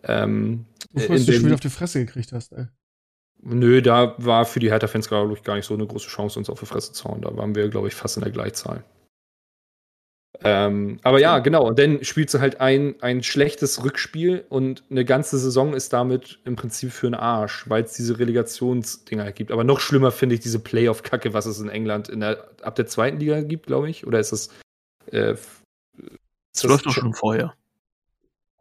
Ähm, 0.05 0.67
Bevor 0.93 1.17
in 1.17 1.27
du 1.27 1.33
dem- 1.33 1.41
schon 1.43 1.53
auf 1.53 1.61
die 1.61 1.69
Fresse 1.71 2.05
gekriegt 2.05 2.33
hast, 2.33 2.53
ey. 2.53 2.67
Nö, 3.43 3.81
da 3.81 4.15
war 4.19 4.45
für 4.45 4.61
die 4.61 4.71
Hertha-Fans, 4.71 5.09
glaube 5.09 5.33
ich, 5.33 5.43
gar 5.43 5.57
nicht 5.57 5.65
so 5.67 5.73
eine 5.75 5.87
große 5.87 6.09
Chance, 6.09 6.39
uns 6.39 6.51
auf 6.51 6.61
die 6.61 6.67
Fresse 6.67 6.93
zu 6.93 7.05
hauen. 7.05 7.23
Da 7.23 7.35
waren 7.37 7.55
wir, 7.55 7.69
glaube 7.71 7.89
ich, 7.89 7.95
fast 7.95 8.17
in 8.19 8.23
der 8.23 8.33
Gleichzahl. 8.33 8.85
Ähm, 10.43 10.99
aber 11.03 11.21
ja, 11.21 11.39
genau. 11.41 11.67
Und 11.67 11.79
dann 11.79 12.03
spielst 12.05 12.35
du 12.35 12.41
halt 12.41 12.61
ein, 12.61 12.95
ein 13.03 13.23
schlechtes 13.23 13.85
Rückspiel 13.85 14.45
und 14.49 14.85
eine 14.91 15.05
ganze 15.05 15.39
Saison 15.39 15.75
ist 15.75 15.93
damit 15.93 16.39
im 16.45 16.57
Prinzip 16.57 16.93
für 16.93 17.09
einen 17.09 17.15
Arsch, 17.15 17.69
weil 17.69 17.83
es 17.85 17.93
diese 17.95 18.19
Relegationsdinger 18.19 19.33
gibt. 19.33 19.51
Aber 19.53 19.65
noch 19.65 19.81
schlimmer 19.81 20.13
finde 20.13 20.37
ich 20.37 20.41
diese 20.41 20.59
Playoff-Kacke, 20.59 21.35
was 21.35 21.47
es 21.47 21.61
in 21.61 21.69
England 21.69 22.09
in 22.09 22.21
der, 22.21 22.49
ab 22.63 22.75
der 22.77 22.87
zweiten 22.87 23.19
Liga 23.19 23.41
gibt, 23.43 23.67
glaube 23.67 23.91
ich. 23.91 24.07
Oder 24.07 24.21
ist 24.21 24.33
das. 24.33 24.51
Äh, 25.11 25.35
Das 26.53 26.63
läuft 26.65 26.87
doch 26.87 26.93
schon 26.93 27.15
vorher. 27.15 27.55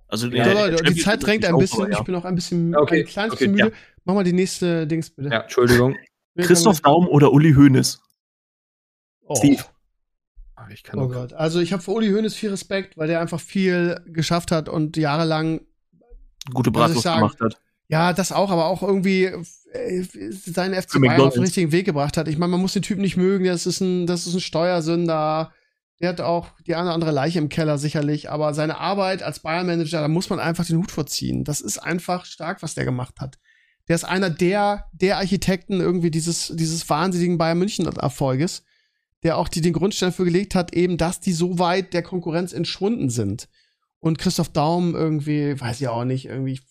Also 0.07 0.27
Ja, 0.27 0.43
der- 0.45 0.69
der 0.71 0.91
die 0.91 1.01
Zeit 1.01 1.23
drängt 1.23 1.43
ist 1.43 1.49
ein 1.49 1.55
auch 1.55 1.59
bisschen. 1.59 1.77
vorher. 1.77 1.97
Ich 1.99 2.03
bin 2.03 2.15
auch 2.15 2.26
ein 2.26 2.35
bisschen 2.35 2.76
Okay, 2.76 3.01
ein 3.01 3.05
kleines 3.05 3.34
okay, 3.34 3.47
bisschen 3.47 3.65
müde. 3.67 3.76
Mach 4.05 4.13
mal 4.15 4.23
die 4.23 4.34
nächste 4.34 4.88
Dings 4.88 5.09
bitte. 5.11 5.30
Ja, 5.30 5.41
Entschuldigung. 5.41 5.95
Christoph 6.38 6.81
Daum 6.81 7.07
oder 7.07 7.31
Uli 7.31 7.53
Hoeneß? 7.53 8.01
Oh. 9.26 9.35
Steve. 9.35 9.63
Ah, 10.55 10.67
Ich 10.71 10.84
kann 10.84 10.99
Oh 10.99 11.03
nur- 11.03 11.13
Gott. 11.13 11.34
Also 11.34 11.59
ich 11.59 11.71
habe 11.73 11.84
für 11.84 11.91
Uli 11.91 12.09
Hoeneß 12.11 12.34
viel 12.34 12.49
Respekt, 12.49 12.97
weil 12.97 13.07
der 13.07 13.21
einfach 13.21 13.39
viel 13.39 14.01
geschafft 14.07 14.51
hat 14.51 14.67
und 14.69 14.97
jahrelang, 14.97 15.61
Gute 16.53 16.71
Bratwurst 16.71 17.03
sagen? 17.03 17.19
gemacht 17.21 17.39
hat. 17.41 17.61
ja, 17.89 18.13
das 18.13 18.31
auch, 18.31 18.49
aber 18.49 18.65
auch 18.65 18.81
irgendwie 18.81 19.26
äh, 19.26 20.03
seinen 20.31 20.73
FC 20.81 20.99
Bayern 20.99 21.21
auf 21.21 21.34
den 21.34 21.43
richtigen 21.43 21.71
Weg 21.71 21.85
gebracht 21.85 22.17
hat. 22.17 22.27
Ich 22.27 22.38
meine, 22.38 22.49
man 22.51 22.61
muss 22.61 22.73
den 22.73 22.81
Typen 22.81 23.01
nicht 23.01 23.17
mögen, 23.17 23.45
das 23.45 23.65
ist 23.67 23.81
ein, 23.81 24.07
das 24.07 24.26
ist 24.26 24.34
ein 24.34 24.39
Steuersünder. 24.39 25.53
Der 26.01 26.09
hat 26.09 26.21
auch 26.21 26.51
die 26.65 26.76
eine 26.76 26.85
oder 26.85 26.93
andere 26.93 27.11
Leiche 27.11 27.39
im 27.39 27.49
Keller 27.49 27.77
sicherlich, 27.77 28.30
aber 28.30 28.53
seine 28.53 28.77
Arbeit 28.77 29.21
als 29.21 29.41
Bayern-Manager, 29.41 30.01
da 30.01 30.07
muss 30.07 30.30
man 30.30 30.39
einfach 30.39 30.65
den 30.65 30.77
Hut 30.77 30.91
vorziehen. 30.91 31.43
Das 31.43 31.59
ist 31.59 31.77
einfach 31.77 32.26
stark, 32.26 32.63
was 32.63 32.73
der 32.73 32.85
gemacht 32.85 33.19
hat. 33.19 33.38
Der 33.89 33.95
ist 33.95 34.05
einer 34.05 34.30
der, 34.30 34.85
der 34.93 35.17
Architekten 35.17 35.81
irgendwie 35.81 36.11
dieses, 36.11 36.53
dieses 36.55 36.88
wahnsinnigen 36.89 37.38
Bayern 37.38 37.57
München-Erfolges, 37.59 38.63
der 39.23 39.38
auch 39.38 39.49
die, 39.49 39.61
den 39.61 39.73
Grundstein 39.73 40.13
für 40.13 40.26
gelegt 40.26 40.55
hat, 40.55 40.73
eben, 40.73 40.97
dass 40.97 41.19
die 41.19 41.34
so 41.34 41.59
weit 41.59 41.93
der 41.93 42.03
Konkurrenz 42.03 42.53
entschwunden 42.53 43.09
sind. 43.09 43.49
Und 43.99 44.17
Christoph 44.17 44.49
Daum 44.49 44.95
irgendwie, 44.95 45.59
weiß 45.59 45.81
ich 45.81 45.88
auch 45.89 46.05
nicht, 46.05 46.26
irgendwie, 46.26 46.61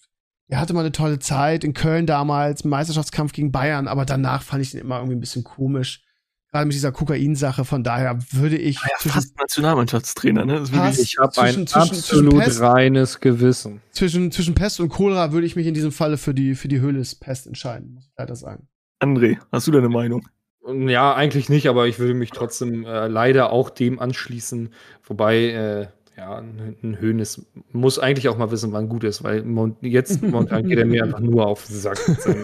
er 0.47 0.61
hatte 0.61 0.73
mal 0.73 0.81
eine 0.81 0.93
tolle 0.93 1.19
Zeit 1.19 1.65
in 1.65 1.75
Köln 1.75 2.07
damals, 2.07 2.65
Meisterschaftskampf 2.65 3.33
gegen 3.33 3.53
Bayern, 3.53 3.89
aber 3.89 4.07
danach 4.07 4.43
fand 4.43 4.63
ich 4.63 4.71
den 4.71 4.81
immer 4.81 4.97
irgendwie 4.97 5.17
ein 5.17 5.21
bisschen 5.21 5.45
komisch. 5.45 6.08
Gerade 6.51 6.65
mit 6.65 6.75
dieser 6.75 6.93
Kokain-Sache, 6.93 7.65
von 7.67 7.85
daher 7.85 8.19
würde 8.33 8.57
ich 8.57 8.79
zwischen, 9.01 9.11
Fast 9.11 9.39
Nationalmannschaftstrainer, 9.39 10.47
ne? 10.47 10.61
Wirklich, 10.73 10.99
Ich 11.01 11.19
habe 11.19 11.27
ein 11.43 11.53
zwischen- 11.53 11.67
zwischen 11.67 11.91
absolut 11.91 12.39
Pest- 12.43 12.61
reines 12.63 13.21
Gewissen. 13.21 13.83
zwischen, 13.93 14.33
zwischen 14.33 14.55
Pest 14.55 14.81
und 14.81 14.89
Cholera 14.89 15.33
würde 15.33 15.47
ich 15.47 15.57
mich 15.57 15.67
in 15.67 15.75
diesem 15.75 15.93
Falle 15.93 16.17
für 16.17 16.33
die, 16.33 16.55
für 16.55 16.69
die 16.69 16.81
Höhles-Pest 16.81 17.47
entscheiden, 17.47 17.93
muss 17.95 18.07
ich 18.07 18.13
leider 18.17 18.35
sagen. 18.35 18.67
André, 19.01 19.37
hast 19.53 19.67
du 19.67 19.73
deine 19.73 19.91
Meinung? 19.91 20.27
Ja, 20.67 21.15
eigentlich 21.15 21.49
nicht, 21.51 21.67
aber 21.69 21.87
ich 21.87 21.99
würde 21.99 22.15
mich 22.15 22.31
trotzdem 22.31 22.85
äh, 22.85 23.09
leider 23.09 23.53
auch 23.53 23.71
dem 23.71 23.99
anschließen. 23.99 24.71
Wobei, 25.05 25.37
äh, 25.51 25.89
ja, 26.19 26.37
ein, 26.39 26.77
ein 26.83 27.01
Hönes 27.01 27.47
muss 27.71 28.01
eigentlich 28.01 28.29
auch 28.29 28.37
mal 28.37 28.51
wissen, 28.51 28.73
wann 28.73 28.89
gut 28.89 29.05
ist, 29.05 29.23
weil 29.23 29.45
jetzt 29.83 30.21
momentan 30.23 30.67
geht 30.69 30.77
er 30.79 30.85
mir 30.85 31.05
einfach 31.05 31.21
nur 31.21 31.47
auf 31.47 31.65
den 31.67 31.77
Sack. 31.77 31.97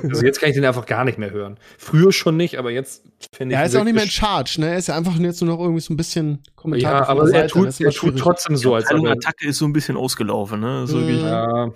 Also 0.09 0.25
jetzt 0.25 0.39
kann 0.39 0.51
ich 0.51 0.55
den 0.55 0.65
einfach 0.65 0.87
gar 0.87 1.05
nicht 1.05 1.19
mehr 1.19 1.33
hören. 1.33 1.59
Früher 1.77 2.13
schon 2.13 2.37
nicht, 2.37 2.57
aber 2.57 2.71
jetzt 2.71 3.03
finde 3.33 3.55
ich. 3.57 3.59
Er 3.61 3.67
ist 3.67 3.75
auch 3.75 3.83
nicht 3.83 3.95
mehr 3.95 4.05
in 4.05 4.11
Charge, 4.11 4.61
ne? 4.61 4.69
Er 4.69 4.79
ist 4.79 4.87
ja 4.87 4.97
einfach 4.97 5.17
jetzt 5.19 5.43
nur 5.43 5.57
noch 5.57 5.61
irgendwie 5.61 5.81
so 5.81 5.93
ein 5.93 5.97
bisschen 5.97 6.41
Kommentator 6.55 7.01
Ja, 7.01 7.09
aber 7.09 7.29
er 7.33 7.49
tut, 7.49 7.67
ist 7.67 7.81
er 7.81 7.91
tut 7.91 8.17
trotzdem 8.17 8.57
so, 8.57 8.75
als 8.77 8.93
ob 8.93 9.05
er. 9.07 9.13
Attacke 9.13 9.49
ist 9.49 9.59
so 9.59 9.65
ein 9.65 9.73
bisschen 9.73 9.97
ausgelaufen, 9.97 10.61
ne? 10.61 10.85
Ist 10.85 10.93
Mhm. 10.93 10.99
wirklich 11.01 11.23
Ja, 11.23 11.73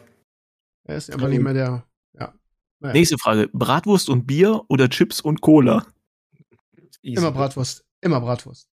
Er 0.85 0.97
ist 0.97 1.13
einfach 1.13 1.29
nicht 1.29 1.43
mehr 1.43 1.55
der. 1.55 1.85
Ja. 2.17 2.33
Naja. 2.79 2.93
Nächste 2.95 3.19
Frage. 3.19 3.49
Bratwurst 3.53 4.09
und 4.09 4.25
Bier 4.25 4.63
oder 4.69 4.89
Chips 4.89 5.21
und 5.21 5.41
Cola? 5.41 5.85
easy. 7.03 7.17
Immer 7.21 7.33
Bratwurst. 7.33 7.85
Immer 8.01 8.21
Bratwurst. 8.21 8.69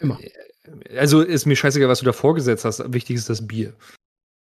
Immer. 0.00 0.18
Also 0.96 1.20
ist 1.22 1.46
mir 1.46 1.56
scheißegal, 1.56 1.88
was 1.88 2.00
du 2.00 2.04
da 2.04 2.12
vorgesetzt 2.12 2.64
hast. 2.64 2.82
Wichtig 2.92 3.16
ist 3.16 3.28
das 3.30 3.46
Bier. 3.46 3.72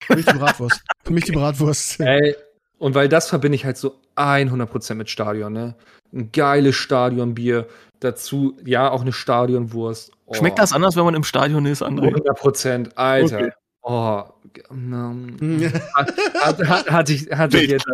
Für 0.03 0.17
mich 0.17 0.27
die 0.27 0.39
Bratwurst. 0.39 0.81
Für 1.05 1.13
mich 1.13 1.25
die 1.25 1.33
Bratwurst. 1.33 2.01
Ey, 2.01 2.35
und 2.79 2.95
weil 2.95 3.09
das 3.09 3.29
verbinde 3.29 3.57
ich 3.57 3.65
halt 3.65 3.77
so 3.77 3.97
100% 4.17 4.95
mit 4.95 5.11
Stadion, 5.11 5.53
ne? 5.53 5.75
Ein 6.13 6.31
geiles 6.33 6.77
Stadionbier. 6.77 7.67
Dazu, 8.01 8.57
ja, 8.65 8.91
auch 8.91 9.03
eine 9.03 9.13
Stadionwurst. 9.13 10.13
Oh, 10.27 10.35
Schmeckt 10.35 10.59
das 10.59 10.73
anders, 10.73 10.95
wenn 10.97 11.05
man 11.05 11.15
im 11.15 11.25
Stadion 11.25 11.67
ist, 11.67 11.83
André? 11.83 12.15
100%, 12.15 12.95
Alter. 12.95 13.37
Okay. 13.39 13.51
Oh, 13.83 14.23
ähm, 14.71 15.73
hat, 15.95 16.15
hat, 16.41 16.69
hat, 16.69 16.91
hatte 16.91 17.13
ich, 17.13 17.31
hatte 17.31 17.59
ich 17.59 17.71
jetzt, 17.71 17.87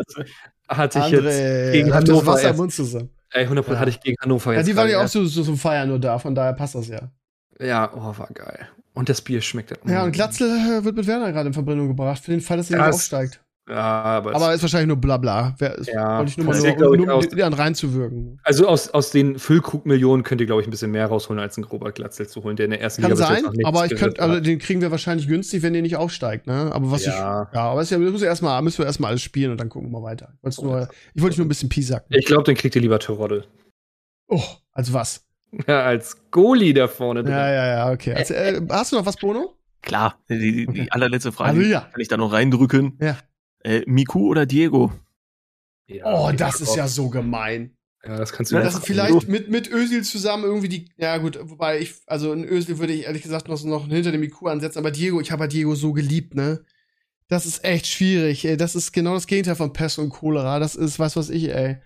hatte 0.69 0.99
ich 0.99 1.09
jetzt, 1.09 1.25
André, 1.25 1.73
gegen 1.73 1.95
hat 1.95 2.03
das 2.03 2.11
Hannover 2.11 2.33
Wasser 2.33 2.51
im 2.51 2.57
Mund 2.57 2.73
zusammen. 2.73 3.11
ey, 3.31 3.47
100% 3.47 3.73
Ja. 3.73 3.79
hatte 3.79 3.91
ich 3.91 4.01
gegen 4.01 4.17
Hannover 4.21 4.53
Ja, 4.53 4.59
jetzt. 4.59 4.67
die 4.69 4.77
waren 4.77 4.89
ja 4.91 5.03
auch 5.03 5.09
so, 5.09 5.25
so 5.25 5.43
zum 5.43 5.57
Feiern 5.57 5.89
nur 5.89 5.99
da, 5.99 6.19
von 6.19 6.35
daher 6.35 6.53
passt 6.53 6.75
das 6.75 6.89
ja. 6.89 7.11
Ja, 7.61 7.93
oh, 7.95 8.19
war 8.19 8.29
geil. 8.33 8.69
Und 8.95 9.09
das 9.09 9.23
Bier 9.23 9.41
schmeckt. 9.41 9.73
Ja, 9.87 10.03
mm. 10.03 10.07
und 10.07 10.13
Glatzel 10.13 10.49
äh, 10.49 10.85
wird 10.85 10.97
mit 10.97 11.07
Werner 11.07 11.33
gerade 11.33 11.49
in 11.49 11.53
Verbindung 11.55 11.89
gebracht, 11.89 12.23
für 12.23 12.31
den 12.31 12.41
Fall, 12.41 12.57
dass 12.59 12.71
er 12.71 12.79
nicht 12.79 12.89
Das- 12.89 12.97
aufsteigt. 12.97 13.41
Ja, 13.67 13.77
aber, 14.03 14.35
Aber 14.35 14.53
ist 14.53 14.61
wahrscheinlich 14.61 14.89
nur 14.89 14.99
Blabla. 14.99 15.55
Wer, 15.57 15.75
ist, 15.79 15.87
Ja, 15.89 16.19
wollte 16.19 16.33
ich 16.33 16.37
nur 16.37 16.47
mal 16.49 16.77
nur, 16.77 16.91
um 17.05 17.09
aus- 17.09 17.29
die 17.29 17.43
an 17.43 17.55
reinzuwirken. 17.55 18.39
also 18.45 18.69
aus, 18.69 18.91
aus 18.91 19.11
den 19.11 19.39
Füllkrug-Millionen 19.39 20.23
könnt 20.23 20.43
ihr, 20.43 20.47
glaube 20.47 20.61
ich, 20.61 20.69
ein 20.69 20.71
bisschen 20.71 20.91
mehr 20.91 21.07
rausholen, 21.07 21.41
als 21.41 21.57
einen 21.57 21.65
Robert 21.65 21.95
Glatzel 21.95 22.29
zu 22.29 22.45
holen, 22.45 22.57
der 22.57 22.67
in 22.67 22.73
der 22.73 22.83
ersten 22.83 23.01
Kann 23.01 23.13
jetzt 23.13 23.21
sein, 23.21 23.43
aber 23.65 23.87
ich 23.87 23.97
könnte, 23.97 24.21
also 24.21 24.39
den 24.41 24.59
kriegen 24.59 24.83
wir 24.83 24.91
wahrscheinlich 24.91 25.27
günstig, 25.29 25.63
wenn 25.63 25.73
der 25.73 25.81
nicht 25.81 25.97
aufsteigt, 25.97 26.47
ne? 26.47 26.71
Aber 26.75 26.91
was 26.91 27.07
Ja. 27.07 27.45
ich, 27.49 27.55
ja, 27.55 27.63
aber 27.71 27.81
es 27.81 27.87
ist 27.87 27.93
ja, 27.93 27.99
müssen 27.99 28.21
wir 28.21 28.29
erstmal, 28.29 28.61
müssen 28.61 28.79
wir 28.81 28.85
erstmal 28.85 29.09
alles 29.13 29.23
spielen 29.23 29.51
und 29.53 29.59
dann 29.59 29.71
gucken 29.71 29.89
wir 29.91 29.99
mal 29.99 30.05
weiter. 30.07 30.35
Ich 30.43 30.59
wollte 30.59 30.65
nur, 30.67 30.89
ich 31.15 31.23
wollte 31.23 31.37
nur 31.39 31.47
ein 31.47 31.49
bisschen 31.49 31.71
piesacken. 31.71 32.15
Ich 32.15 32.27
glaube, 32.27 32.43
den 32.45 32.57
kriegt 32.57 32.77
ihr 32.77 32.83
lieber 32.83 32.99
Terodde. 32.99 33.47
Oh, 34.29 34.43
also 34.73 34.93
was? 34.93 35.25
Ja, 35.67 35.83
als 35.85 36.31
Goalie 36.31 36.75
da 36.75 36.89
vorne 36.89 37.23
drin. 37.23 37.33
Ja, 37.33 37.51
ja, 37.53 37.67
ja, 37.67 37.93
okay. 37.93 38.15
Also, 38.15 38.35
äh, 38.35 38.61
hast 38.71 38.93
du 38.93 38.97
noch 38.97 39.07
was, 39.07 39.17
Bono? 39.17 39.55
Klar, 39.83 40.19
die, 40.29 40.39
die, 40.39 40.69
Okay. 40.69 40.87
allerletzte 40.91 41.31
Frage 41.33 41.59
Also 41.59 41.71
ja. 41.71 41.81
kann 41.83 42.01
ich 42.01 42.09
da 42.09 42.17
noch 42.17 42.33
reindrücken. 42.33 42.99
Ja. 43.01 43.19
Äh, 43.63 43.83
Miku 43.87 44.29
oder 44.29 44.47
Diego? 44.47 44.93
Ja, 45.87 46.05
Oh, 46.07 46.33
das 46.33 46.61
ist 46.61 46.75
ja 46.77 46.89
so 46.89 47.11
gemein. 47.11 47.77
Ja, 48.07 48.17
das 48.17 48.33
kannst 48.33 48.53
du 48.53 48.57
Ja, 48.57 48.63
Das 48.63 48.79
vielleicht 48.81 49.29
mit, 49.29 49.51
mit 49.51 49.71
Özil 49.71 50.03
zusammen 50.03 50.45
irgendwie 50.45 50.69
die, 50.69 50.89
ja 50.97 51.17
gut, 51.19 51.39
wobei 51.43 51.79
ich, 51.81 51.95
also 52.07 52.33
in 52.33 52.45
Özil 52.45 52.79
würde 52.79 52.93
ich 52.93 53.05
ehrlich 53.05 53.23
gesagt 53.23 53.49
noch, 53.49 53.63
noch 53.65 53.87
hinter 53.89 54.13
dem 54.13 54.23
IQ 54.23 54.43
ansetzen, 54.47 54.79
aber 54.79 54.91
Diego, 54.91 55.21
ich 55.21 55.31
habe 55.33 55.45
ja 55.45 55.49
Diego 55.49 55.75
so 55.75 55.93
geliebt, 55.93 56.35
ne? 56.35 56.65
Das 57.29 57.47
ist 57.47 57.65
echt 57.65 57.87
schwierig, 57.87 58.45
ey. 58.45 58.57
Das 58.59 58.75
ist 58.75 58.93
genau 58.93 59.15
das 59.15 59.27
Gegenteil 59.27 59.57
von 59.57 59.73
Pest 59.73 59.99
und 59.99 60.11
Cholera. 60.11 60.59
Das 60.59 60.75
ist, 60.75 60.99
was 60.99 61.17
was 61.17 61.31
ich, 61.31 61.49
ey. 61.55 61.79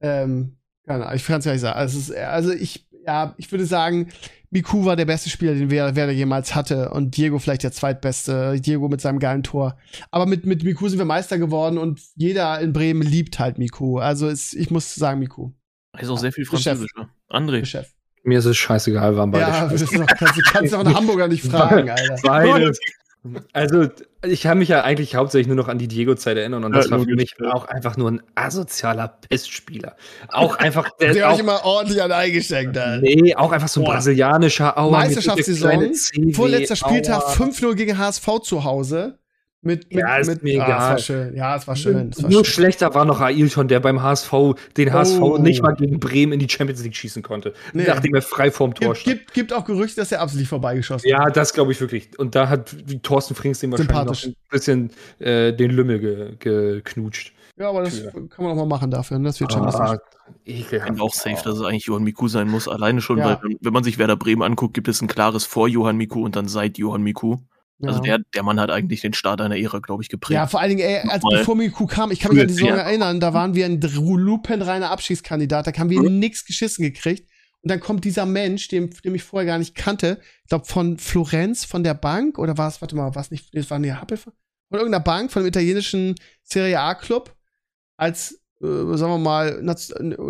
Ähm, 0.00 0.56
keine 0.84 1.04
Ahnung, 1.06 1.16
ich 1.16 1.24
kann 1.24 1.38
es 1.38 1.44
ja 1.44 1.52
nicht 1.52 1.60
sagen. 1.60 1.78
Also, 1.78 1.98
es 1.98 2.08
ist, 2.08 2.16
also 2.16 2.50
ich, 2.52 2.88
ja, 3.06 3.34
ich 3.36 3.50
würde 3.50 3.66
sagen, 3.66 4.08
Miku 4.50 4.84
war 4.84 4.96
der 4.96 5.06
beste 5.06 5.30
Spieler, 5.30 5.54
den 5.54 5.70
Werder, 5.70 5.96
Werder 5.96 6.12
jemals 6.12 6.54
hatte 6.54 6.90
und 6.90 7.16
Diego 7.16 7.38
vielleicht 7.38 7.62
der 7.62 7.72
zweitbeste. 7.72 8.60
Diego 8.60 8.88
mit 8.88 9.00
seinem 9.00 9.18
geilen 9.18 9.42
Tor. 9.42 9.76
Aber 10.10 10.26
mit, 10.26 10.44
mit 10.44 10.62
Miku 10.62 10.88
sind 10.88 10.98
wir 10.98 11.06
Meister 11.06 11.38
geworden 11.38 11.78
und 11.78 12.00
jeder 12.16 12.60
in 12.60 12.72
Bremen 12.72 13.02
liebt 13.02 13.38
halt 13.38 13.58
Miku. 13.58 13.98
Also 13.98 14.28
es, 14.28 14.52
ich 14.52 14.70
muss 14.70 14.94
sagen, 14.94 15.20
Miku. 15.20 15.52
Er 15.94 16.02
ist 16.02 16.10
auch 16.10 16.18
sehr 16.18 16.32
viel 16.32 16.44
französischer. 16.44 17.08
André. 17.30 17.64
Chef. 17.64 17.88
Mir 18.24 18.38
ist 18.38 18.44
es 18.44 18.56
scheißegal, 18.56 19.16
waren 19.16 19.30
beide 19.30 19.44
Ja, 19.44 19.66
das 19.68 19.80
scheiße. 19.80 19.84
ist 19.84 19.94
doch, 19.98 20.06
kannst, 20.06 20.36
du 20.36 20.42
kannst 20.42 20.72
du 20.72 20.76
auch 20.76 20.84
einen 20.84 20.94
Hamburger 20.96 21.28
nicht 21.28 21.44
fragen, 21.44 21.90
Alter. 21.90 22.16
Beide. 22.22 22.72
Also, 23.52 23.86
ich 24.24 24.42
kann 24.42 24.58
mich 24.58 24.68
ja 24.68 24.82
eigentlich 24.82 25.14
hauptsächlich 25.14 25.46
nur 25.46 25.56
noch 25.56 25.68
an 25.68 25.78
die 25.78 25.86
Diego-Zeit 25.86 26.36
erinnern 26.36 26.64
und 26.64 26.72
Ja, 26.72 26.80
das 26.80 26.90
war 26.90 26.98
für 26.98 27.14
mich 27.14 27.34
ja. 27.40 27.52
auch 27.52 27.66
einfach 27.66 27.96
nur 27.96 28.10
ein 28.10 28.22
asozialer 28.34 29.08
Pestspieler. 29.08 29.94
Auch 30.28 30.56
einfach, 30.56 30.90
der, 31.00 31.12
Der 31.12 31.24
hat 31.24 31.30
auch, 31.30 31.34
euch 31.34 31.40
immer 31.40 31.64
ordentlich 31.64 32.02
an 32.02 32.10
eingeschenkt, 32.10 32.76
Alter. 32.76 33.00
nee, 33.00 33.34
auch 33.36 33.52
einfach 33.52 33.68
so 33.68 33.80
ein 33.80 33.84
Boah. 33.84 33.92
brasilianischer 33.94 34.76
Aua. 34.76 34.98
mit 34.98 35.08
Meisterschaftssaison, 35.08 35.92
Vorletzter 36.32 36.76
Spieltag, 36.76 37.22
Aua. 37.22 37.32
5-0 37.32 37.74
gegen 37.74 37.98
HSV 37.98 38.26
zu 38.42 38.64
Hause. 38.64 39.18
Mit, 39.64 39.88
mit, 39.92 40.00
Ja, 40.00 40.16
ist 40.16 40.26
mit, 40.28 40.42
mir 40.42 40.60
Ah, 40.60 40.64
egal. 40.66 40.78
es 40.80 40.88
war 40.90 40.98
schön. 40.98 41.36
Ja, 41.36 41.56
es 41.56 41.68
war 41.68 41.76
schön. 41.76 42.10
Es 42.10 42.20
war 42.22 42.30
Nur 42.30 42.44
schön. 42.44 42.52
schlechter 42.52 42.94
war 42.96 43.04
noch 43.04 43.20
Ailton, 43.20 43.68
der 43.68 43.78
beim 43.78 44.02
HSV 44.02 44.32
den 44.76 44.92
HSV 44.92 45.20
Oh. 45.20 45.38
nicht 45.38 45.62
mal 45.62 45.76
gegen 45.76 46.00
Bremen 46.00 46.32
in 46.32 46.40
die 46.40 46.48
Champions 46.48 46.82
League 46.82 46.96
schießen 46.96 47.22
konnte, 47.22 47.54
Nee. 47.72 47.84
nachdem 47.86 48.14
er 48.16 48.22
frei 48.22 48.50
vorm 48.50 48.74
Tor 48.74 48.88
Gibt, 48.94 48.98
stand. 49.00 49.18
gibt, 49.18 49.34
gibt 49.34 49.52
auch 49.52 49.64
Gerüchte, 49.64 50.00
dass 50.00 50.10
er 50.10 50.20
absichtlich 50.20 50.48
vorbeigeschossen 50.48 51.08
Ja, 51.08 51.30
das 51.30 51.52
glaube 51.54 51.70
ich 51.70 51.80
wirklich. 51.80 52.18
Und 52.18 52.34
da 52.34 52.48
hat 52.48 52.74
Thorsten 53.04 53.36
Frings 53.36 53.60
dem 53.60 53.70
wahrscheinlich 53.70 54.26
ein 54.26 54.34
bisschen 54.50 54.90
äh, 55.20 55.52
den 55.52 55.70
Lümmel 55.70 56.00
ge 56.00 56.36
geknutscht. 56.40 57.32
Ja, 57.56 57.68
aber 57.68 57.82
das 57.84 58.02
Ja. 58.02 58.10
kann 58.10 58.28
man 58.38 58.48
auch 58.52 58.56
mal 58.56 58.66
machen 58.66 58.90
dafür. 58.90 59.18
ne? 59.18 59.28
Das 59.28 59.38
wird 59.38 59.52
schon 59.52 59.64
Ah, 59.64 59.98
Ich 60.44 60.70
bin 60.70 61.00
auch 61.00 61.14
safe, 61.14 61.40
dass 61.44 61.58
es 61.58 61.62
eigentlich 61.62 61.84
Johann 61.86 62.02
Miku 62.02 62.26
sein 62.26 62.48
muss. 62.48 62.66
Alleine 62.66 63.00
schon, 63.00 63.18
Ja. 63.18 63.38
weil 63.42 63.56
wenn 63.60 63.72
man 63.72 63.84
sich 63.84 63.98
Werder 63.98 64.16
Bremen 64.16 64.42
anguckt, 64.42 64.74
gibt 64.74 64.88
es 64.88 65.00
ein 65.02 65.06
klares 65.06 65.44
vor 65.44 65.68
Johann 65.68 65.96
Miku 65.98 66.24
und 66.24 66.34
dann 66.34 66.48
seit 66.48 66.78
Johann 66.78 67.02
Miku. 67.02 67.36
Also 67.88 68.00
der, 68.00 68.18
der 68.34 68.42
Mann 68.42 68.60
hat 68.60 68.70
eigentlich 68.70 69.00
den 69.00 69.12
Start 69.12 69.40
einer 69.40 69.56
Ära, 69.56 69.80
glaube 69.80 70.02
ich, 70.02 70.08
geprägt. 70.08 70.34
Ja, 70.36 70.46
vor 70.46 70.60
allen 70.60 70.70
Dingen, 70.76 70.80
ey, 70.88 70.98
als 71.08 71.22
Nochmal. 71.22 71.38
bevor 71.40 71.56
Miku 71.56 71.86
kam, 71.86 72.10
ich 72.10 72.20
kann 72.20 72.32
mich 72.32 72.40
an 72.40 72.48
die 72.48 72.54
Saison 72.54 72.68
Ja. 72.70 72.76
erinnern, 72.76 73.18
da 73.20 73.34
waren 73.34 73.54
wir 73.54 73.66
ein 73.66 73.80
lupenreiner 73.80 74.90
Abschiedskandidat, 74.90 75.66
da 75.66 75.72
haben 75.72 75.90
wir 75.90 76.00
Mhm. 76.02 76.18
nix 76.18 76.44
geschissen 76.44 76.82
gekriegt. 76.84 77.28
Und 77.62 77.70
dann 77.70 77.80
kommt 77.80 78.04
dieser 78.04 78.26
Mensch, 78.26 78.68
den, 78.68 78.90
den 79.04 79.14
ich 79.14 79.22
vorher 79.22 79.46
gar 79.46 79.58
nicht 79.58 79.74
kannte, 79.74 80.20
ich 80.42 80.48
glaube 80.48 80.64
von 80.64 80.98
Florenz, 80.98 81.64
von 81.64 81.84
der 81.84 81.94
Bank, 81.94 82.38
oder 82.38 82.58
war 82.58 82.68
es, 82.68 82.80
warte 82.80 82.96
mal, 82.96 83.14
war 83.14 83.22
es 83.22 83.30
nicht, 83.30 83.54
das 83.56 83.70
war 83.70 83.76
eine 83.76 84.00
Happel 84.00 84.16
von 84.16 84.32
irgendeiner 84.72 85.02
Bank, 85.04 85.30
von 85.30 85.42
dem 85.42 85.48
italienischen 85.48 86.14
Serie 86.42 86.80
A-Club, 86.80 87.34
als, 87.96 88.41
äh, 88.62 88.96
sagen 88.96 89.12
wir 89.12 89.18
mal, 89.18 89.62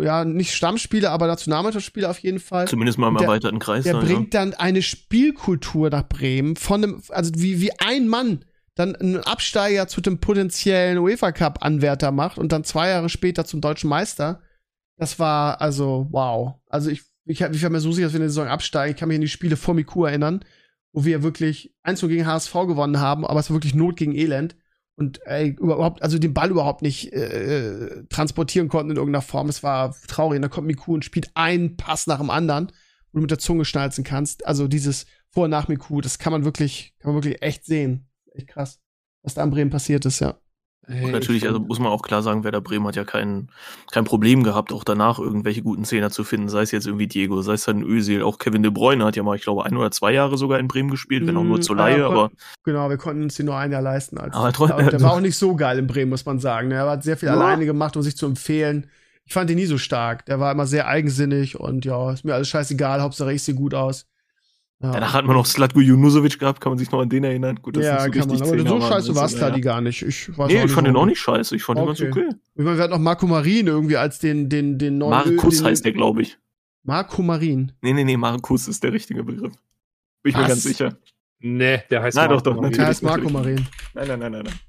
ja, 0.01 0.25
nicht 0.25 0.53
Stammspieler, 0.53 1.11
aber 1.11 1.27
Nationalmannschaftsspieler 1.27 2.09
auf 2.09 2.19
jeden 2.19 2.39
Fall. 2.39 2.67
Zumindest 2.67 2.97
mal 2.97 3.09
im 3.09 3.15
Der- 3.17 3.27
erweiterten 3.27 3.59
Kreis. 3.59 3.83
Der 3.83 3.93
dann, 3.93 4.05
bringt 4.05 4.33
dann 4.33 4.53
eine 4.53 4.81
Spielkultur 4.81 5.89
nach 5.89 6.07
Bremen 6.07 6.55
von 6.55 6.83
einem, 6.83 7.01
also 7.09 7.31
wie, 7.35 7.61
wie 7.61 7.71
ein 7.79 8.07
Mann 8.07 8.45
dann 8.75 8.95
einen 8.95 9.17
Absteiger 9.17 9.87
zu 9.87 10.01
dem 10.01 10.17
potenziellen 10.19 10.97
UEFA 10.97 11.31
Cup 11.31 11.59
Anwärter 11.63 12.11
macht 12.11 12.39
und 12.39 12.51
dann 12.51 12.63
zwei 12.63 12.89
Jahre 12.89 13.07
später 13.09 13.45
zum 13.45 13.61
deutschen 13.61 13.87
Meister. 13.89 14.41
Das 14.97 15.19
war 15.19 15.61
also 15.61 16.07
wow. 16.09 16.55
Also 16.69 16.89
ich, 16.89 17.03
ich, 17.25 17.43
hab- 17.43 17.53
ich 17.53 17.61
war 17.61 17.69
mir 17.69 17.79
so 17.79 17.91
sicher, 17.91 18.07
dass 18.07 18.13
wir 18.13 18.17
in 18.17 18.23
der 18.23 18.29
Saison 18.29 18.47
absteigen. 18.47 18.93
Ich 18.95 18.99
kann 18.99 19.09
mich 19.09 19.15
an 19.17 19.21
die 19.21 19.27
Spiele 19.27 19.57
vor 19.57 19.75
Miku 19.75 20.05
erinnern, 20.05 20.43
wo 20.91 21.05
wir 21.05 21.21
wirklich 21.21 21.71
1 21.83 22.01
gegen 22.01 22.25
HSV 22.25 22.51
gewonnen 22.67 22.99
haben, 22.99 23.25
aber 23.27 23.39
es 23.39 23.49
war 23.51 23.55
wirklich 23.57 23.75
Not 23.75 23.95
gegen 23.95 24.15
Elend. 24.15 24.55
Und 24.95 25.25
ey, 25.25 25.49
überhaupt, 25.49 26.03
also 26.03 26.19
den 26.19 26.33
Ball 26.33 26.51
überhaupt 26.51 26.83
nicht 26.83 27.11
äh, 27.13 28.03
transportieren 28.09 28.67
konnten 28.67 28.91
in 28.91 28.97
irgendeiner 28.97 29.23
Form. 29.23 29.49
Es 29.49 29.63
war 29.63 29.95
traurig. 30.07 30.37
Und 30.37 30.43
dann 30.43 30.51
kommt 30.51 30.67
Miku 30.67 30.93
und 30.93 31.03
spielt 31.03 31.31
einen 31.33 31.77
Pass 31.77 32.05
nach 32.05 32.19
dem 32.19 32.29
anderen 32.29 32.71
wo 33.13 33.19
du 33.19 33.21
mit 33.21 33.31
der 33.31 33.39
Zunge 33.39 33.63
schnalzen 33.63 34.03
kannst. 34.03 34.45
Also 34.45 34.67
dieses 34.67 35.05
Vor- 35.29 35.45
und 35.45 35.51
nach 35.51 35.67
Miku, 35.67 36.01
das 36.01 36.19
kann 36.19 36.33
man 36.33 36.43
wirklich, 36.43 36.95
kann 36.99 37.13
man 37.13 37.23
wirklich 37.23 37.41
echt 37.41 37.63
sehen. 37.65 38.09
Echt 38.33 38.47
krass, 38.47 38.81
was 39.21 39.35
da 39.35 39.43
in 39.43 39.51
Bremen 39.51 39.69
passiert 39.69 40.05
ist, 40.05 40.19
ja. 40.19 40.39
Ey, 40.87 41.05
Und 41.05 41.11
natürlich, 41.11 41.43
ich 41.43 41.47
also 41.47 41.59
muss 41.61 41.79
man 41.79 41.87
auch 41.91 42.01
klar 42.01 42.21
sagen, 42.21 42.43
Werder 42.43 42.59
Bremen 42.59 42.85
hat 42.87 42.95
ja 42.97 43.05
kein, 43.05 43.49
kein 43.91 44.03
Problem 44.03 44.43
gehabt, 44.43 44.73
auch 44.73 44.83
danach 44.83 45.17
irgendwelche 45.17 45.61
guten 45.61 45.85
Zehner 45.85 46.09
zu 46.11 46.23
finden, 46.25 46.49
sei 46.49 46.61
es 46.63 46.71
jetzt 46.71 46.87
irgendwie 46.87 47.07
Diego, 47.07 47.41
sei 47.41 47.53
es 47.53 47.63
dann 47.63 47.83
Özil, 47.83 48.21
auch 48.21 48.37
Kevin 48.37 48.63
De 48.63 48.71
Bruyne 48.71 49.05
hat 49.05 49.15
ja 49.15 49.23
mal, 49.23 49.35
ich 49.37 49.43
glaube, 49.43 49.65
ein 49.65 49.77
oder 49.77 49.91
zwei 49.91 50.11
Jahre 50.11 50.37
sogar 50.37 50.59
in 50.59 50.67
Bremen 50.67 50.89
gespielt, 50.91 51.25
wenn 51.25 51.37
auch 51.37 51.43
nur 51.43 51.59
Mm, 51.59 51.61
zur 51.61 51.75
Laie, 51.77 51.99
ja, 51.99 52.07
aber 52.07 52.31
Genau, 52.65 52.89
wir 52.89 52.97
konnten 52.97 53.23
uns 53.23 53.35
den 53.35 53.45
nur 53.45 53.55
ein 53.57 53.71
Jahr 53.71 53.81
leisten. 53.81 54.17
Als, 54.17 54.35
Aber 54.35 54.51
trotzdem- 54.51 54.89
der 54.89 55.01
war 55.01 55.13
auch 55.13 55.21
nicht 55.21 55.37
so 55.37 55.55
geil 55.55 55.79
in 55.79 55.87
Bremen, 55.87 56.09
muss 56.09 56.25
man 56.25 56.39
sagen. 56.39 56.67
ne? 56.67 56.75
Er 56.75 56.89
hat 56.89 57.03
sehr 57.03 57.15
viel 57.17 57.27
Ja. 57.29 57.35
alleine 57.35 57.65
gemacht, 57.65 57.95
um 57.95 58.01
sich 58.03 58.17
zu 58.17 58.25
empfehlen. 58.25 58.87
Ich 59.25 59.33
fand 59.33 59.49
ihn 59.49 59.55
nie 59.55 59.65
so 59.65 59.77
stark. 59.77 60.25
Der 60.25 60.41
war 60.41 60.51
immer 60.51 60.65
sehr 60.67 60.87
eigensinnig 60.87 61.57
und 61.57 61.85
ja, 61.85 62.11
ist 62.11 62.25
mir 62.25 62.33
alles 62.33 62.49
scheißegal, 62.49 63.01
Hauptsache 63.01 63.31
ich 63.31 63.41
sehe 63.41 63.55
gut 63.55 63.73
aus. 63.73 64.05
Ja. 64.83 64.91
danach 64.91 65.13
hat 65.13 65.25
man 65.25 65.35
noch 65.35 65.45
Slatko 65.45 65.79
Junusovic 65.79 66.37
gehabt, 66.39 66.59
kann 66.61 66.71
man 66.71 66.77
sich 66.77 66.91
noch 66.91 66.99
an 66.99 67.07
den 67.09 67.23
erinnern? 67.23 67.57
Gut, 67.61 67.77
das 67.77 67.85
ja, 67.85 67.99
so 68.03 68.11
kann 68.11 68.19
man. 68.27 68.29
richtig 68.31 68.41
Aber 68.51 68.57
Zehner 68.57 68.69
so 68.69 68.81
scheiße 68.81 69.15
war 69.15 69.25
es 69.25 69.33
naja. 69.35 69.49
die 69.55 69.61
gar 69.61 69.79
nicht. 69.81 70.01
Ich, 70.01 70.37
weiß 70.37 70.51
Nee, 70.51 70.65
ich 70.65 70.71
fand 70.71 70.87
den 70.87 70.95
auch 70.97 71.05
nicht 71.05 71.19
scheiße, 71.19 71.55
ich 71.55 71.63
fand 71.63 71.79
den 71.79 71.87
Okay. 71.87 72.03
ganz 72.05 72.17
okay. 72.17 72.29
Ich 72.55 72.63
meine, 72.63 72.77
wir 72.77 72.83
hatten 72.83 72.91
noch 72.93 72.99
Marco 72.99 73.25
Marin 73.25 73.67
irgendwie 73.67 73.95
als 73.97 74.19
den, 74.19 74.49
den, 74.49 74.77
den 74.77 74.97
neuen. 74.97 75.09
Markus 75.11 75.57
den, 75.57 75.65
heißt 75.65 75.85
der, 75.85 75.93
glaube 75.93 76.21
ich. 76.23 76.37
Marco 76.83 77.21
Marin. 77.21 77.71
Nee, 77.81 77.93
nee, 77.93 78.03
nee, 78.03 78.17
Markus 78.17 78.67
ist 78.67 78.83
der 78.83 78.91
richtige 78.91 79.23
Begriff. 79.23 79.53
Bin 80.21 80.29
ich 80.31 80.35
mir 80.35 80.41
Was? 80.43 80.49
ganz 80.49 80.63
sicher. 80.63 80.97
Nee, 81.39 81.81
der 81.89 82.03
heißt 82.03 82.15
Nein, 82.17 82.27
Marco 82.29 82.41
doch, 82.41 82.51
doch, 82.53 82.61
Marin. 82.61 82.71
Der 82.73 82.79
Natürlich, 82.81 82.87
heißt 82.89 83.03
Marco 83.03 83.29
natürlich. 83.29 83.33
Marin. 83.33 83.67
Nein, 83.93 84.07
nein, 84.07 84.19
nein, 84.19 84.31
nein, 84.33 84.43
nein. 84.45 84.59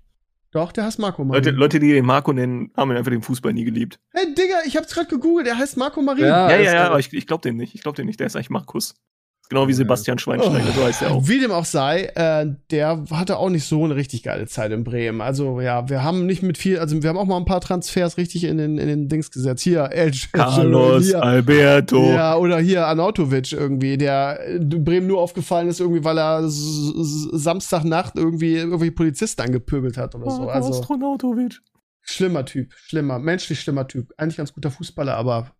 Doch, 0.52 0.70
der 0.70 0.84
heißt 0.84 1.00
Marco 1.00 1.24
Marin. 1.24 1.42
Leute, 1.44 1.56
Leute, 1.56 1.80
die 1.80 1.92
den 1.92 2.06
Marco 2.06 2.32
nennen, 2.32 2.70
haben 2.76 2.92
einfach 2.92 3.10
den 3.10 3.22
Fußball 3.22 3.52
nie 3.52 3.64
geliebt. 3.64 3.98
Hey, 4.12 4.32
Digga, 4.32 4.58
ich 4.64 4.76
hab's 4.76 4.94
gerade 4.94 5.08
gegoogelt, 5.08 5.48
der 5.48 5.58
heißt 5.58 5.76
Marco 5.76 6.00
Marin. 6.00 6.24
Ja. 6.26 6.48
ja, 6.50 6.56
ja, 6.56 6.62
ja, 6.62 6.70
der- 6.72 6.86
aber 6.90 7.00
ich, 7.00 7.12
ich 7.12 7.26
glaube 7.26 7.42
dem 7.42 7.56
nicht. 7.56 7.74
Ich 7.74 7.82
glaube 7.82 7.96
dem 7.96 8.06
nicht. 8.06 8.20
Der 8.20 8.28
ist 8.28 8.36
eigentlich 8.36 8.50
Markus. 8.50 8.94
Genau 9.50 9.68
wie. 9.68 9.74
Sebastian 9.74 10.18
Schweinsteiger, 10.18 10.72
so 10.72 10.84
heißt 10.84 11.02
er 11.02 11.10
auch. 11.12 11.28
Wie 11.28 11.38
dem 11.38 11.50
auch 11.50 11.64
sei, 11.64 12.04
äh, 12.14 12.46
der 12.70 13.04
hatte 13.10 13.38
auch 13.38 13.50
nicht 13.50 13.64
so 13.64 13.84
eine 13.84 13.94
richtig 13.94 14.22
geile 14.22 14.46
Zeit 14.46 14.72
in 14.72 14.84
Bremen. 14.84 15.20
Also 15.20 15.60
ja, 15.60 15.88
wir 15.88 16.02
haben 16.02 16.26
nicht 16.26 16.42
mit 16.42 16.56
viel, 16.56 16.78
also 16.78 17.02
wir 17.02 17.10
haben 17.10 17.18
auch 17.18 17.26
mal 17.26 17.36
ein 17.36 17.44
paar 17.44 17.60
Transfers 17.60 18.16
richtig 18.16 18.44
in 18.44 18.58
den, 18.58 18.78
in 18.78 18.88
den 18.88 19.08
Dings 19.08 19.30
gesetzt. 19.30 19.62
Hier, 19.62 19.90
El 19.92 20.12
Carlos 20.32 21.06
hier, 21.06 21.22
Alberto. 21.22 22.12
Ja, 22.12 22.36
oder 22.36 22.58
hier 22.58 22.86
Anautovic 22.86 23.52
irgendwie, 23.52 23.98
der 23.98 24.40
in 24.46 24.84
Bremen 24.84 25.06
nur 25.06 25.20
aufgefallen 25.20 25.68
ist, 25.68 25.80
irgendwie, 25.80 26.04
weil 26.04 26.18
er 26.18 26.42
Samstagnacht 26.44 28.16
irgendwie 28.16 28.54
irgendwelche 28.56 28.92
Polizisten 28.92 29.42
angepöbelt 29.42 29.98
hat 29.98 30.14
oder 30.14 30.30
so. 30.30 30.48
Also 30.48 30.70
Astronautovic. 30.70 31.60
schlimmer 32.02 32.46
Typ, 32.46 32.72
schlimmer, 32.74 33.18
menschlich 33.18 33.60
schlimmer 33.60 33.86
Typ. 33.86 34.12
Eigentlich 34.16 34.36
ganz 34.36 34.54
guter 34.54 34.70
Fußballer, 34.70 35.16
aber 35.16 35.50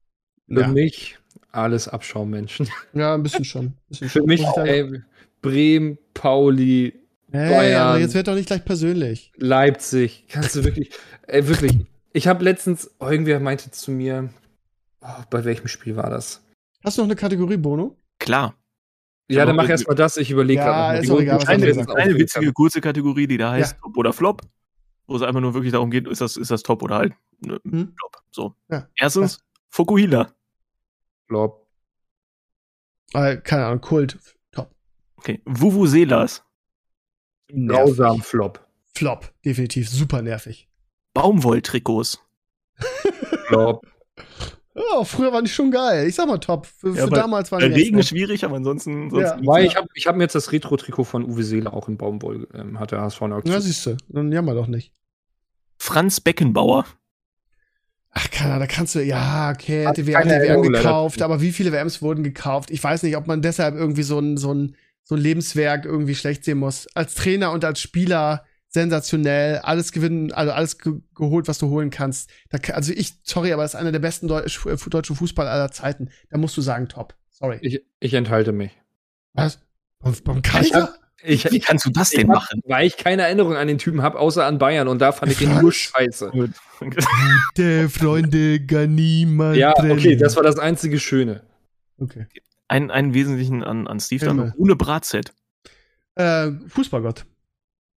Für 0.48 0.62
ja, 0.62 0.69
mich 0.69 1.19
alles 1.55 1.89
Abschaummenschen. 1.89 2.69
ja 2.93 3.15
ein 3.15 3.23
bisschen 3.23 3.45
schon. 3.45 3.67
Ein 3.67 3.75
bisschen 3.89 4.09
Für 4.09 4.19
schon. 4.21 4.27
mich, 4.27 4.43
ey, 4.57 5.03
Bremen, 5.43 5.99
Pauli, 6.15 6.95
Hey, 7.33 7.51
Bayern. 7.51 7.89
aber 7.89 7.99
jetzt 7.99 8.15
wird 8.15 8.29
doch 8.29 8.35
nicht 8.35 8.47
gleich 8.47 8.65
persönlich. 8.65 9.33
Leipzig. 9.37 10.27
Kannst 10.29 10.55
du 10.55 10.63
wirklich, 10.65 10.91
ey, 11.27 11.47
wirklich. 11.49 11.79
Ich 12.13 12.29
habe 12.29 12.45
letztens, 12.45 12.91
oh, 13.01 13.09
irgendwer 13.09 13.41
meinte 13.41 13.71
zu 13.73 13.91
mir, 13.91 14.29
oh, 15.01 15.07
bei 15.31 15.45
welchem 15.45 15.67
Spiel 15.67 15.97
war 15.97 16.11
das? 16.11 16.43
Hast 16.85 16.97
du 16.97 17.03
noch 17.03 17.09
eine 17.09 17.17
Kategorie, 17.17 17.57
Bono? 17.57 17.97
Klar. 18.21 18.55
Ja, 19.29 19.45
dann 19.47 19.57
mach 19.57 19.65
wir- 19.65 19.71
erst 19.71 19.89
mal 19.89 19.95
das, 19.95 20.17
ich 20.17 20.31
überlege 20.31 20.61
Ja, 20.61 21.01
gerade 21.01 21.49
Eine, 21.49 21.95
eine 21.97 22.15
witzige 22.19 22.53
kurze 22.53 22.81
Kategorie, 22.81 23.27
die 23.27 23.37
da 23.39 23.51
heißt 23.53 23.73
Ja. 23.73 23.79
Top 23.83 23.97
oder 23.97 24.13
Flop, 24.13 24.43
wo 25.09 25.17
es 25.17 25.23
einfach 25.23 25.41
nur 25.41 25.55
wirklich 25.55 25.73
darum 25.73 25.91
geht, 25.91 26.07
ist 26.07 26.21
das, 26.21 26.37
ist 26.37 26.51
das 26.53 26.63
Top 26.63 26.83
oder 26.83 26.97
halt 26.97 27.15
ne, 27.41 27.59
Hm? 27.65 27.95
Flop. 27.99 28.23
So. 28.31 28.55
Ja. 28.71 28.87
Erstens, 28.97 29.41
Fukuhila. 29.71 30.31
Flop. 31.35 31.66
Äh, 33.12 33.39
keine 33.39 33.66
Ahnung, 33.66 33.81
Kult. 33.81 34.19
Top. 34.52 34.73
Okay. 35.16 35.43
Vuvuzelas. 35.44 36.44
Grausam 37.48 38.23
Flop. 38.23 38.65
Flop, 38.94 39.32
definitiv. 39.44 39.90
Super 39.90 40.23
nervig. 40.23 40.69
Baumwolltrikots. 41.12 42.20
Flop. 43.48 43.85
Oh, 44.77 45.02
früher 45.02 45.32
waren 45.32 45.44
die 45.44 45.51
schon 45.51 45.73
geil. 45.73 46.06
Ich 46.06 46.15
sag 46.15 46.28
mal 46.28 46.39
top. 46.39 46.66
Für, 46.66 46.94
ja, 46.94 47.05
für 47.05 47.11
damals 47.11 47.51
waren 47.51 47.73
die. 47.73 47.81
Regen 47.81 47.98
ist 47.98 48.11
schwierig, 48.11 48.44
aber 48.44 48.56
ansonsten. 48.56 49.12
Ja. 49.16 49.36
Weil 49.44 49.66
ich 49.66 49.74
habe 49.74 49.89
ich 49.94 50.06
hab 50.06 50.15
mir 50.15 50.23
jetzt 50.23 50.36
das 50.36 50.52
Retro-Trikot 50.52 51.02
von 51.02 51.24
Uwe 51.24 51.43
Seele 51.43 51.73
auch 51.73 51.89
in 51.89 51.97
Baumwoll, 51.97 52.47
ähm, 52.55 52.78
hat 52.78 52.93
der 52.93 53.01
HSV 53.01 53.23
eine 53.23 53.35
Aktion. 53.36 53.55
Ja, 53.55 53.61
siehst 53.61 53.86
du. 53.86 53.97
Dann 54.09 54.31
jammer 54.31 54.55
doch 54.55 54.69
nicht. 54.69 54.93
Franz 55.78 56.20
Beckenbauer. 56.20 56.86
Ach, 58.16 58.31
keiner, 58.31 58.61
da 58.61 58.66
kannst 58.66 58.95
du, 58.95 59.03
ja, 59.03 59.51
okay, 59.51 59.86
hätte 59.86 60.07
WM, 60.07 60.28
WM 60.28 60.62
gekauft, 60.62 61.20
aber 61.20 61.41
wie 61.41 61.51
viele 61.51 61.73
WMs 61.73 62.01
wurden 62.01 62.23
gekauft? 62.23 62.70
Ich 62.70 62.82
weiß 62.82 63.03
nicht, 63.03 63.16
ob 63.16 63.27
man 63.27 63.43
deshalb 63.43 63.74
irgendwie 63.74 64.05
so 64.05 64.20
ein, 64.20 64.36
so 64.36 64.55
ein, 64.55 64.77
so 65.03 65.16
ein 65.16 65.20
Lebenswerk 65.20 65.85
irgendwie 65.85 66.15
schlecht 66.15 66.45
sehen 66.45 66.59
muss. 66.59 66.86
Als 66.95 67.15
Trainer 67.15 67.51
und 67.51 67.65
als 67.65 67.81
Spieler 67.81 68.45
sensationell, 68.69 69.59
alles 69.59 69.93
gewinnen, 69.93 70.32
also 70.32 70.53
alles 70.53 70.78
ge 70.78 70.95
geholt, 71.15 71.49
was 71.49 71.59
du 71.59 71.69
holen 71.69 71.91
kannst. 71.91 72.31
Da, 72.51 72.59
also 72.73 72.93
ich, 72.93 73.15
sorry, 73.23 73.53
aber 73.53 73.62
das 73.62 73.74
ist 73.74 73.81
einer 73.81 73.93
der 73.93 74.01
besten 74.01 74.28
Deu 74.28 74.41
äh, 74.41 74.77
deutschen 74.91 75.16
Fußball 75.16 75.47
aller 75.47 75.70
Zeiten. 75.70 76.11
Da 76.31 76.39
musst 76.39 76.57
du 76.57 76.61
sagen, 76.61 76.89
top. 76.89 77.15
Sorry. 77.31 77.59
Ich, 77.62 77.85
ich 78.01 78.15
enthalte 78.15 78.53
mich. 78.53 78.73
Was? 79.32 79.61
Beim 80.23 80.43
Kaiser? 80.43 80.95
Ich, 81.23 81.51
Wie 81.51 81.61
kannst 81.61 81.86
du 81.86 81.91
das 81.91 82.11
denn 82.11 82.27
machen? 82.27 82.61
Weil 82.66 82.86
ich 82.86 82.97
keine 82.97 83.23
Erinnerung 83.23 83.57
an 83.57 83.66
den 83.66 83.78
Typen 83.78 84.03
habe, 84.03 84.19
außer 84.19 84.45
an 84.45 84.59
Bayern 84.59 84.89
und 84.89 84.99
da 84.99 85.12
fand 85.12 85.32
ich 85.32 85.41
ihn 85.41 85.59
nur 85.59 85.73
scheiße. 85.73 86.31
Der 87.57 87.89
Freunde 87.89 88.61
gar 88.61 88.86
niemand. 88.86 89.57
Ja, 89.57 89.73
okay, 89.77 90.16
das 90.16 90.36
war 90.36 90.43
das 90.43 90.59
einzige 90.59 91.01
Schöne. 91.01 91.43
Okay. 91.99 92.27
Ein, 92.69 92.91
einen 92.91 93.15
wesentlichen 93.15 93.62
an, 93.62 93.86
an 93.86 94.01
Steve 94.01 94.27
dann 94.27 94.53
ohne 94.57 94.77
Bratset. 94.77 95.32
Äh, 96.16 96.51
Fußballgott. 96.69 97.24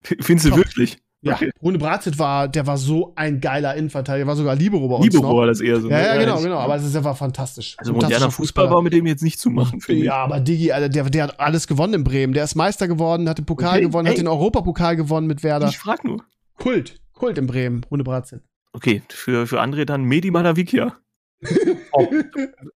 Findest 0.02 0.46
du 0.46 0.56
wirklich? 0.56 0.98
Ja, 1.26 1.34
okay. 1.34 1.50
Rune 1.62 1.78
Bratzit 1.78 2.18
war, 2.18 2.48
der 2.48 2.66
war 2.66 2.76
so 2.76 3.12
ein 3.16 3.40
geiler 3.40 3.74
Innenverteidiger, 3.74 4.26
war 4.26 4.36
sogar 4.36 4.54
Libero 4.54 4.88
bei 4.88 4.96
uns 4.96 5.04
Libero 5.04 5.22
noch. 5.22 5.36
war 5.38 5.46
das 5.46 5.60
eher 5.60 5.80
so. 5.80 5.90
Ja, 5.90 5.98
ne? 5.98 6.06
ja, 6.06 6.16
genau, 6.18 6.40
genau, 6.40 6.58
aber 6.58 6.76
es 6.76 7.04
war 7.04 7.14
fantastisch. 7.14 7.74
Also 7.78 7.92
moderner 7.92 8.30
Fußball 8.30 8.70
war 8.70 8.82
mit 8.82 8.92
dem 8.92 9.06
jetzt 9.06 9.22
nicht 9.22 9.38
zu 9.38 9.50
machen, 9.50 9.80
finde 9.80 10.00
ich. 10.00 10.06
Ja, 10.06 10.16
aber 10.16 10.40
Digi, 10.40 10.72
Alter, 10.72 10.88
der, 10.88 11.04
der 11.04 11.24
hat 11.24 11.40
alles 11.40 11.66
gewonnen 11.66 11.94
in 11.94 12.04
Bremen. 12.04 12.32
Der 12.32 12.44
ist 12.44 12.54
Meister 12.54 12.88
geworden, 12.88 13.28
hat 13.28 13.38
den 13.38 13.46
Pokal 13.46 13.78
okay. 13.78 13.86
gewonnen, 13.86 14.06
Ey. 14.06 14.12
hat 14.12 14.18
den 14.18 14.28
Europapokal 14.28 14.96
gewonnen 14.96 15.26
mit 15.26 15.42
Werder. 15.42 15.68
Ich 15.68 15.78
frag 15.78 16.04
nur. 16.04 16.22
Kult, 16.56 17.00
Kult 17.12 17.38
in 17.38 17.46
Bremen, 17.46 17.84
Rune 17.90 18.04
Bratzit. 18.04 18.40
Okay, 18.72 19.02
für, 19.08 19.46
für 19.46 19.60
André 19.60 19.84
dann 19.84 20.04
Medi 20.04 20.30
Malavikia. 20.30 20.96
oh, 21.92 22.08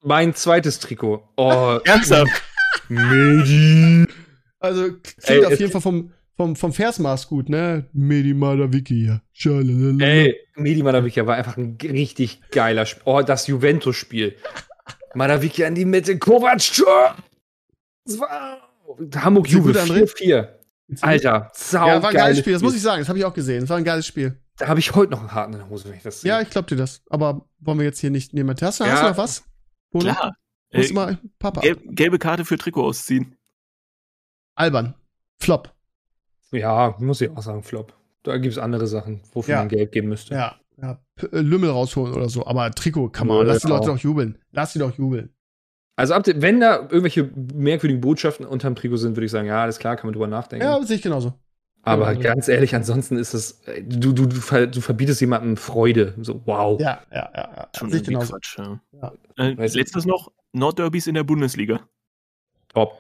mein 0.02 0.34
zweites 0.34 0.78
Trikot. 0.78 1.28
Oh, 1.36 1.78
ernsthaft? 1.84 2.42
Medi. 2.88 4.06
Also 4.60 4.82
klingt 4.82 5.44
Ey, 5.44 5.44
auf 5.44 5.58
jeden 5.58 5.70
Fall 5.70 5.80
vom 5.80 6.12
vom, 6.38 6.54
vom 6.54 6.72
Versmaß 6.72 7.26
gut, 7.26 7.48
ne? 7.48 7.88
Medi 7.92 8.32
Madavikia. 8.32 9.22
Ey, 9.44 10.36
Medi 10.54 10.84
Madavikia 10.84 11.26
war 11.26 11.34
einfach 11.34 11.56
ein 11.56 11.76
richtig 11.82 12.40
geiler 12.52 12.86
Spiel. 12.86 13.02
Oh, 13.06 13.22
das 13.22 13.48
Juventus-Spiel. 13.48 14.36
Madavikia 15.14 15.66
in 15.66 15.74
die 15.74 15.84
Mitte, 15.84 16.16
Kovac, 16.16 16.58
Das 16.58 18.20
war 18.20 18.70
Hamburg 19.16 19.48
Juve 19.48 19.72
4-4. 19.72 20.48
Alter, 21.00 21.50
sau 21.54 21.86
Ja, 21.88 22.02
war 22.02 22.10
ein 22.10 22.14
geiles 22.14 22.38
Spiel, 22.38 22.52
das 22.52 22.62
muss 22.62 22.76
ich 22.76 22.82
sagen, 22.82 23.00
das 23.00 23.08
habe 23.08 23.18
ich 23.18 23.24
auch 23.24 23.34
gesehen. 23.34 23.62
Das 23.62 23.70
war 23.70 23.76
ein 23.76 23.84
geiles 23.84 24.06
Spiel. 24.06 24.40
Da 24.58 24.68
habe 24.68 24.78
ich 24.78 24.94
heute 24.94 25.10
noch 25.10 25.20
einen 25.20 25.32
harten 25.32 25.54
in 25.54 25.58
der 25.58 25.68
Hose, 25.68 25.88
wenn 25.88 25.96
ich 25.96 26.04
das 26.04 26.20
sehe. 26.20 26.30
Ja, 26.30 26.40
ich 26.40 26.50
glaub 26.50 26.68
dir 26.68 26.76
das. 26.76 27.02
Aber 27.10 27.48
wollen 27.58 27.78
wir 27.78 27.84
jetzt 27.84 27.98
hier 27.98 28.10
nicht 28.10 28.32
nehmen? 28.32 28.54
Hast 28.60 28.78
du, 28.78 28.84
ja. 28.84 28.92
hast 28.92 29.02
du 29.02 29.08
noch 29.08 29.18
was? 29.18 29.42
Bono? 29.90 30.12
Klar. 30.12 30.36
Äh, 30.70 30.92
mal, 30.92 31.18
Papa. 31.40 31.62
Gelb, 31.62 31.80
gelbe 31.84 32.18
Karte 32.20 32.44
für 32.44 32.58
Trikot 32.58 32.84
ausziehen. 32.84 33.36
Albern. 34.54 34.94
Flop. 35.40 35.74
Ja, 36.52 36.96
muss 36.98 37.20
ich 37.20 37.30
auch 37.30 37.42
sagen, 37.42 37.62
Flop. 37.62 37.94
Da 38.22 38.36
gibt 38.38 38.52
es 38.52 38.58
andere 38.58 38.86
Sachen, 38.86 39.20
wofür 39.32 39.54
ja. 39.54 39.60
man 39.60 39.68
Geld 39.68 39.92
geben 39.92 40.08
müsste. 40.08 40.34
Ja, 40.34 40.56
ja. 40.80 40.98
Äh, 41.20 41.40
Lümmel 41.40 41.70
rausholen 41.70 42.14
oder 42.14 42.28
so. 42.28 42.46
Aber 42.46 42.70
Trikot 42.70 43.10
kann 43.10 43.26
man. 43.26 43.46
Lass 43.46 43.62
die 43.62 43.68
Leute 43.68 43.86
doch 43.86 43.98
jubeln. 43.98 44.38
Lass 44.52 44.72
die 44.72 44.78
doch 44.78 44.96
jubeln. 44.96 45.30
Also, 45.96 46.14
wenn 46.14 46.60
da 46.60 46.82
irgendwelche 46.82 47.30
merkwürdigen 47.54 48.00
Botschaften 48.00 48.46
unterm 48.46 48.76
Trikot 48.76 48.98
sind, 48.98 49.16
würde 49.16 49.26
ich 49.26 49.32
sagen, 49.32 49.48
ja, 49.48 49.62
alles 49.62 49.78
klar, 49.78 49.96
kann 49.96 50.06
man 50.06 50.12
drüber 50.12 50.28
nachdenken. 50.28 50.64
Ja, 50.64 50.80
sehe 50.82 50.96
ich 50.96 51.02
genauso. 51.02 51.34
Aber 51.82 52.14
genau. 52.14 52.34
ganz 52.34 52.48
ehrlich, 52.48 52.74
ansonsten 52.74 53.16
ist 53.16 53.34
es, 53.34 53.62
du, 53.82 54.12
du, 54.12 54.26
du, 54.26 54.66
du 54.66 54.80
verbietest 54.80 55.20
jemandem 55.20 55.56
Freude. 55.56 56.14
So, 56.20 56.40
wow. 56.44 56.80
Ja, 56.80 57.00
ja, 57.10 57.30
ja. 57.34 57.50
ja. 57.56 57.68
Schon 57.76 57.90
genauso. 57.90 58.34
Quatsch, 58.34 58.58
ja. 58.58 58.80
ja. 58.92 59.12
Äh, 59.36 59.54
letztes 59.54 60.04
noch, 60.04 60.30
Nordderbys 60.52 61.06
in 61.06 61.14
der 61.14 61.24
Bundesliga. 61.24 61.80
Top. 62.68 62.98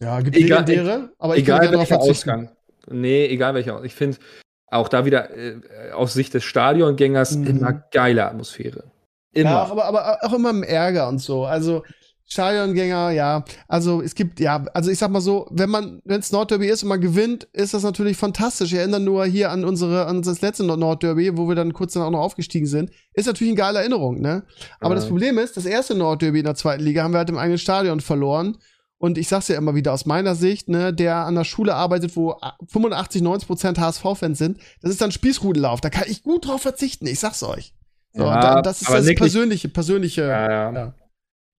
Ja, 0.00 0.20
gibt 0.20 0.36
egal, 0.36 0.64
legendäre, 0.66 1.10
aber 1.18 1.36
ich 1.36 1.42
egal 1.42 1.70
welcher 1.70 2.00
Ausgang. 2.00 2.50
Nee, 2.90 3.26
egal 3.26 3.54
welcher. 3.54 3.82
Ich 3.84 3.94
finde 3.94 4.18
auch 4.66 4.88
da 4.88 5.04
wieder 5.04 5.36
äh, 5.36 5.60
aus 5.92 6.14
Sicht 6.14 6.34
des 6.34 6.44
Stadiongängers 6.44 7.36
mhm. 7.36 7.46
immer 7.46 7.72
geile 7.92 8.26
Atmosphäre. 8.26 8.90
Immer. 9.32 9.50
Ja, 9.50 9.64
aber, 9.64 9.84
aber 9.84 10.18
auch 10.22 10.32
immer 10.32 10.50
im 10.50 10.62
Ärger 10.62 11.08
und 11.08 11.18
so. 11.18 11.44
Also 11.44 11.82
Stadiongänger, 12.26 13.10
ja. 13.10 13.44
Also 13.68 14.00
es 14.00 14.14
gibt, 14.14 14.40
ja, 14.40 14.64
also 14.72 14.90
ich 14.90 14.98
sag 14.98 15.10
mal 15.10 15.20
so, 15.20 15.46
wenn 15.50 15.68
man, 15.68 16.00
wenn 16.04 16.20
es 16.20 16.32
Nordderby 16.32 16.66
ist 16.66 16.82
und 16.82 16.88
man 16.88 17.00
gewinnt, 17.00 17.44
ist 17.52 17.74
das 17.74 17.82
natürlich 17.82 18.16
fantastisch. 18.16 18.72
Ich 18.72 18.78
erinnere 18.78 19.00
nur 19.00 19.26
hier 19.26 19.50
an 19.50 19.64
unsere, 19.64 20.06
an 20.06 20.22
das 20.22 20.40
letzte 20.40 20.64
Nordderby, 20.64 21.36
wo 21.36 21.48
wir 21.48 21.54
dann 21.54 21.74
kurz 21.74 21.92
dann 21.92 22.02
auch 22.02 22.10
noch 22.10 22.20
aufgestiegen 22.20 22.66
sind. 22.66 22.90
Ist 23.12 23.26
natürlich 23.26 23.52
eine 23.52 23.58
geile 23.58 23.78
Erinnerung, 23.80 24.20
ne? 24.20 24.44
Aber 24.80 24.94
ja. 24.94 25.00
das 25.00 25.08
Problem 25.08 25.36
ist, 25.38 25.56
das 25.56 25.66
erste 25.66 25.94
Nordderby 25.94 26.38
in 26.38 26.46
der 26.46 26.54
zweiten 26.54 26.82
Liga 26.82 27.02
haben 27.02 27.12
wir 27.12 27.18
halt 27.18 27.30
im 27.30 27.38
eigenen 27.38 27.58
Stadion 27.58 28.00
verloren. 28.00 28.56
Und 29.04 29.18
ich 29.18 29.28
sag's 29.28 29.48
ja 29.48 29.58
immer 29.58 29.74
wieder 29.74 29.92
aus 29.92 30.06
meiner 30.06 30.34
Sicht, 30.34 30.70
ne, 30.70 30.90
der 30.90 31.26
an 31.26 31.34
der 31.34 31.44
Schule 31.44 31.74
arbeitet, 31.74 32.16
wo 32.16 32.40
85, 32.68 33.20
90 33.20 33.46
Prozent 33.46 33.78
HSV-Fans 33.78 34.38
sind, 34.38 34.58
das 34.80 34.92
ist 34.92 35.02
dann 35.02 35.12
Spießrudellauf. 35.12 35.82
Da 35.82 35.90
kann 35.90 36.04
ich 36.08 36.22
gut 36.22 36.46
drauf 36.46 36.62
verzichten, 36.62 37.06
ich 37.06 37.20
sag's 37.20 37.42
euch. 37.42 37.74
So, 38.14 38.22
ja, 38.22 38.62
das 38.62 38.80
ist 38.80 38.88
das 38.88 39.14
persönliche, 39.14 39.68
persönliche 39.68 40.22
ja, 40.22 40.72
ja. 40.72 40.94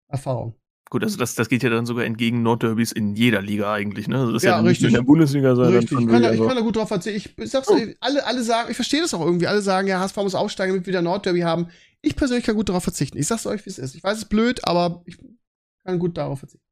Erfahrung. 0.07 0.55
Gut, 0.89 1.03
also 1.03 1.19
das, 1.19 1.35
das 1.35 1.47
geht 1.47 1.61
ja 1.61 1.69
dann 1.69 1.85
sogar 1.85 2.05
entgegen 2.05 2.41
Nordderbys 2.41 2.91
in 2.91 3.13
jeder 3.13 3.43
Liga 3.43 3.71
eigentlich, 3.71 4.07
ne? 4.07 4.25
Das 4.25 4.37
ist 4.37 4.43
ja, 4.43 4.57
ja 4.57 4.61
richtig. 4.61 4.87
in 4.87 4.93
der 4.95 5.03
Bundesliga 5.03 5.55
sein. 5.55 5.71
Richtig. 5.71 5.99
Ich 5.99 6.07
kann, 6.07 6.23
da, 6.23 6.33
ich 6.33 6.39
kann 6.39 6.55
da 6.55 6.61
gut 6.61 6.77
drauf 6.77 6.87
verzichten. 6.87 7.31
Ich, 7.37 7.45
ich 7.45 7.51
sag's, 7.51 7.69
oh. 7.69 7.77
alle, 7.99 8.25
alle 8.25 8.41
sagen, 8.41 8.71
ich 8.71 8.75
verstehe 8.75 9.01
das 9.01 9.13
auch 9.13 9.23
irgendwie. 9.23 9.45
Alle 9.45 9.61
sagen, 9.61 9.87
ja, 9.87 9.99
HSV 9.99 10.17
muss 10.17 10.33
aufsteigen, 10.33 10.73
damit 10.73 10.87
wir 10.87 10.93
wieder 10.93 11.03
Nordderby 11.03 11.41
haben. 11.41 11.67
Ich 12.01 12.15
persönlich 12.15 12.43
kann 12.43 12.55
gut 12.55 12.69
darauf 12.69 12.81
verzichten. 12.81 13.19
Ich 13.19 13.27
sag's 13.27 13.45
euch, 13.45 13.63
wie 13.67 13.69
es 13.69 13.77
ist. 13.77 13.93
Ich 13.93 14.03
weiß, 14.03 14.17
es 14.17 14.23
ist 14.23 14.29
blöd, 14.29 14.67
aber 14.67 15.03
ich 15.05 15.19
kann 15.85 15.99
gut 15.99 16.17
darauf 16.17 16.39
verzichten. 16.39 16.64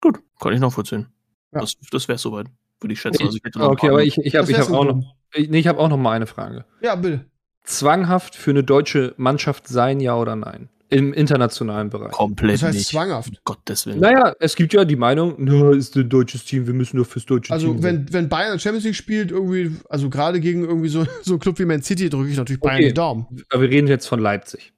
Gut, 0.00 0.20
kann 0.40 0.52
ich 0.52 0.60
noch 0.60 0.72
vorziehen. 0.72 1.08
Ja. 1.52 1.60
Das, 1.60 1.76
das 1.90 2.08
wäre 2.08 2.18
soweit, 2.18 2.46
würde 2.80 2.92
ich 2.92 3.00
schätzen. 3.00 3.24
Also 3.24 3.36
ich 3.36 3.44
hätte 3.44 3.60
okay, 3.60 3.88
aber 3.88 4.02
ich, 4.02 4.18
ich 4.18 4.34
habe 4.34 4.52
hab 4.52 4.70
auch, 4.70 4.84
noch, 4.84 5.16
ich, 5.34 5.48
nee, 5.48 5.62
hab 5.62 5.78
auch 5.78 5.88
noch 5.88 5.96
mal 5.96 6.12
eine 6.12 6.26
Frage. 6.26 6.64
Ja, 6.82 6.94
bitte. 6.94 7.24
Zwanghaft 7.64 8.36
für 8.36 8.50
eine 8.50 8.62
deutsche 8.62 9.14
Mannschaft 9.16 9.66
sein, 9.68 10.00
ja 10.00 10.16
oder 10.16 10.36
nein? 10.36 10.68
Im 10.88 11.12
internationalen 11.12 11.90
Bereich. 11.90 12.12
Komplett 12.12 12.54
das 12.54 12.62
heißt 12.62 12.78
nicht. 12.78 12.88
zwanghaft. 12.88 13.44
Gottes 13.44 13.86
Willen. 13.86 13.98
Naja, 13.98 14.34
es 14.38 14.54
gibt 14.54 14.72
ja 14.72 14.84
die 14.84 14.94
Meinung, 14.94 15.34
na, 15.38 15.72
ist 15.72 15.96
ein 15.96 16.08
deutsches 16.08 16.44
Team, 16.44 16.68
wir 16.68 16.74
müssen 16.74 16.96
nur 16.96 17.04
fürs 17.04 17.26
deutsche 17.26 17.52
also, 17.52 17.66
Team. 17.66 17.76
Also, 17.76 17.88
wenn, 17.88 18.12
wenn 18.12 18.28
Bayern 18.28 18.60
Champions 18.60 18.84
League 18.84 18.94
spielt, 18.94 19.32
irgendwie, 19.32 19.74
also 19.88 20.08
gerade 20.08 20.38
gegen 20.38 20.64
irgendwie 20.64 20.88
so, 20.88 21.04
so 21.22 21.32
einen 21.32 21.40
Club 21.40 21.58
wie 21.58 21.64
Man 21.64 21.82
City, 21.82 22.08
drücke 22.08 22.30
ich 22.30 22.36
natürlich 22.36 22.60
Bayern 22.60 22.76
okay. 22.76 22.88
die 22.88 22.94
Daumen. 22.94 23.26
Aber 23.50 23.62
wir 23.62 23.70
reden 23.70 23.88
jetzt 23.88 24.06
von 24.06 24.20
Leipzig. 24.20 24.72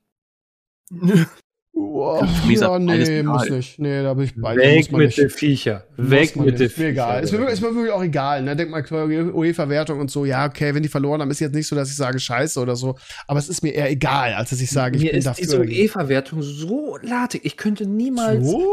Wow, 1.80 2.26
ja, 2.48 2.78
nee, 2.78 3.22
muss 3.22 3.48
nicht. 3.48 3.78
Nee, 3.78 4.02
da 4.02 4.12
bin 4.14 4.24
ich 4.24 4.34
bei 4.34 4.56
Weg 4.56 4.90
mit 4.90 5.16
den 5.16 5.30
Viecher. 5.30 5.84
Weg 5.96 6.34
mit 6.34 6.58
den 6.58 6.68
Viecher. 6.68 6.82
Mir 6.82 6.88
egal. 6.88 7.22
Ist 7.22 7.32
mir, 7.32 7.48
ist 7.48 7.62
mir 7.62 7.74
wirklich 7.74 7.92
auch 7.92 8.02
egal. 8.02 8.42
Ne? 8.42 8.56
Denk 8.56 8.70
mal, 8.70 8.84
UEFA-Wertung 8.90 10.00
und 10.00 10.10
so. 10.10 10.24
Ja, 10.24 10.46
okay, 10.46 10.74
wenn 10.74 10.82
die 10.82 10.88
verloren 10.88 11.20
haben, 11.20 11.30
ist 11.30 11.40
jetzt 11.40 11.54
nicht 11.54 11.68
so, 11.68 11.76
dass 11.76 11.88
ich 11.88 11.96
sage 11.96 12.18
Scheiße 12.18 12.60
oder 12.60 12.74
so. 12.74 12.96
Aber 13.26 13.38
es 13.38 13.48
ist 13.48 13.62
mir 13.62 13.72
eher 13.74 13.90
egal, 13.90 14.34
als 14.34 14.50
dass 14.50 14.60
ich 14.60 14.70
sage, 14.70 14.96
ich 14.96 15.04
mir 15.04 15.10
bin 15.10 15.18
ist 15.18 15.26
dafür. 15.26 15.64
diese 15.64 15.82
UEFA-Wertung 15.84 16.42
so 16.42 16.98
latig. 17.00 17.42
Ich 17.44 17.56
könnte 17.56 17.86
niemals. 17.86 18.44
So? 18.44 18.66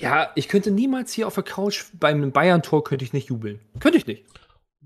Ja, 0.00 0.30
ich 0.34 0.48
könnte 0.48 0.70
niemals 0.70 1.12
hier 1.12 1.26
auf 1.26 1.34
der 1.34 1.44
Couch 1.44 1.84
beim 1.98 2.30
Bayern-Tor 2.30 2.84
könnte 2.84 3.04
ich 3.04 3.12
nicht 3.12 3.28
jubeln. 3.28 3.58
Könnte 3.80 3.98
ich 3.98 4.06
nicht. 4.06 4.24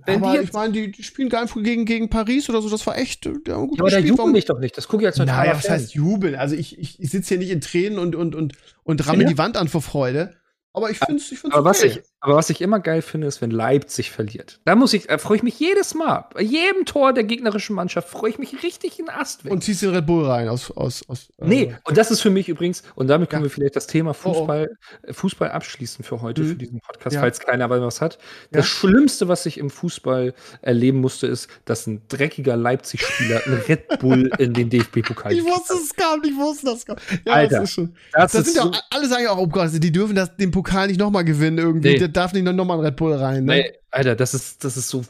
Wenn 0.05 0.23
aber 0.23 0.41
ich 0.41 0.53
meine, 0.53 0.73
die, 0.73 0.91
die, 0.91 1.03
spielen 1.03 1.29
gar 1.29 1.43
nicht 1.43 1.55
gegen, 1.55 1.85
gegen 1.85 2.09
Paris 2.09 2.49
oder 2.49 2.61
so, 2.61 2.69
das 2.69 2.87
war 2.87 2.99
echt. 2.99 3.27
Ja, 3.27 3.33
ja 3.47 3.57
aber 3.57 3.91
da 3.91 3.99
jubel 3.99 4.37
ich 4.37 4.47
doch 4.47 4.59
nicht, 4.59 4.77
das 4.77 4.89
gucke 4.89 5.03
ich 5.03 5.07
als 5.07 5.19
Naja, 5.19 5.55
was 5.55 5.69
heißt 5.69 5.95
jubeln? 5.95 6.35
Also 6.35 6.57
ich, 6.57 6.79
ich, 6.79 7.01
ich 7.01 7.11
sitze 7.11 7.31
hier 7.31 7.39
nicht 7.39 7.51
in 7.51 7.61
Tränen 7.61 7.99
und, 7.99 8.17
und, 8.17 8.35
und, 8.35 8.55
und 8.83 9.07
ramme 9.07 9.23
ja. 9.23 9.29
die 9.29 9.39
Wand 9.39 9.57
an 9.57 9.69
vor 9.69 9.83
Freude. 9.83 10.35
Aber 10.73 10.91
ich 10.91 10.99
finde 10.99 11.17
es 11.17 11.31
ich 11.31 11.39
find's 11.39 11.57
aber, 11.57 11.71
okay. 11.71 11.71
was 11.71 11.83
ich, 11.83 12.03
aber 12.25 12.37
was 12.37 12.51
ich 12.51 12.61
immer 12.61 12.79
geil 12.79 13.03
finde, 13.03 13.27
ist, 13.27 13.43
wenn 13.43 13.51
Leipzig 13.51 14.13
verliert. 14.13 14.61
Da 14.65 14.77
muss 14.77 14.93
ich, 14.93 15.11
äh, 15.11 15.19
freue 15.19 15.39
ich 15.39 15.43
mich 15.43 15.59
jedes 15.59 15.95
Mal. 15.95 16.27
Bei 16.33 16.41
jedem 16.41 16.85
Tor 16.85 17.13
der 17.13 17.25
gegnerischen 17.25 17.75
Mannschaft 17.75 18.09
freue 18.09 18.31
ich 18.31 18.39
mich 18.39 18.63
richtig 18.63 19.01
in 19.01 19.09
Ast 19.09 19.45
weg. 19.45 19.51
Und 19.51 19.65
ziehst 19.65 19.83
den 19.83 19.91
Red 19.91 20.07
Bull 20.07 20.25
rein 20.27 20.49
aus. 20.49 20.71
aus, 20.71 21.03
aus 21.09 21.31
äh, 21.39 21.49
nee, 21.49 21.75
und 21.83 21.99
das 21.99 22.13
ist 22.13 22.21
für 22.21 22.31
mich 22.31 22.49
übrigens, 22.49 22.85
und 22.95 23.09
damit 23.09 23.29
können 23.29 23.43
ja. 23.43 23.47
wir 23.47 23.51
vielleicht 23.51 23.75
das 23.75 23.89
Thema 23.89 24.15
Fußball, 24.15 24.71
oh, 24.71 25.07
oh. 25.09 25.13
Fußball 25.13 25.51
abschließen 25.51 26.05
für 26.05 26.21
heute, 26.21 26.43
mhm. 26.43 26.49
für 26.51 26.55
diesen 26.55 26.81
Podcast, 26.81 27.15
ja. 27.15 27.21
falls 27.23 27.41
keiner 27.41 27.69
was 27.69 28.01
hat. 28.01 28.19
Das 28.53 28.67
Schlimmste, 28.67 29.27
was 29.27 29.45
ich 29.45 29.59
im 29.59 29.69
Fußball 29.69 30.33
erleben 30.61 31.01
musste, 31.01 31.27
ist, 31.27 31.49
dass 31.65 31.89
ein 31.89 32.03
dreckiger 32.07 32.57
Leipzig-Spieler 32.57 33.43
einen 33.47 33.63
Red 33.63 33.99
Bull 33.99 34.31
in 34.39 34.55
den 34.55 34.71
DFB-Pokal 34.71 35.33
Ich 35.33 35.43
wusste 35.43 35.75
es 35.75 35.93
kam, 35.97 36.23
ich 36.23 36.37
wusste 36.37 36.67
das 36.67 36.87
kam. 36.87 36.97
Ja, 37.27 37.33
Alter, 37.33 37.57
das 37.57 37.71
ist 37.71 37.75
schon. 37.75 37.97
Das, 38.13 38.31
das 38.31 38.45
sind 38.45 38.57
ja 38.57 38.63
so 38.63 38.73
alle 38.91 39.09
sagen 39.09 39.25
ja 39.25 39.31
auch, 39.31 39.39
oh 39.39 39.49
Gott, 39.49 39.71
die 39.73 39.91
dürfen 39.91 40.15
das, 40.15 40.37
den 40.37 40.53
Pokal 40.53 40.87
nicht 40.87 41.01
nochmal 41.01 41.25
gewinnen 41.25 41.59
irgendwie. 41.59 41.99
Nee. 41.99 42.12
Darf 42.13 42.33
nicht 42.33 42.45
nochmal 42.45 42.79
ein 42.79 42.85
Red 42.85 42.97
Bull 42.97 43.13
rein. 43.15 43.45
Ne? 43.45 43.53
Nee, 43.57 43.73
Alter, 43.91 44.15
das 44.17 44.35
ist, 44.35 44.63
das 44.65 44.77
ist 44.77 44.89
so. 44.89 45.03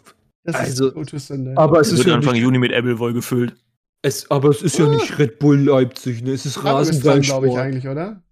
Das 0.45 0.57
Also, 0.57 0.89
ist. 0.91 1.31
Aber 1.57 1.81
es 1.81 1.97
wird 1.97 2.07
ja 2.07 2.15
Anfang 2.15 2.33
nicht, 2.33 2.43
Juni 2.43 2.59
mit 2.59 2.73
Appleboy 2.73 3.13
gefüllt. 3.13 3.55
es, 4.03 4.29
aber 4.31 4.49
es 4.51 4.63
ist 4.63 4.79
ja 4.79 4.89
nicht 4.89 5.19
Red 5.19 5.39
Bull 5.39 5.59
Leipzig, 5.61 6.23
ne? 6.23 6.33
Es 6.33 6.47
ist 6.47 6.57
dran, 6.57 6.63
glaube 6.65 6.83
ich, 6.91 7.05
Rasenballsport. 7.05 7.59
eigentlich, 7.61 7.89
oder? 7.89 8.23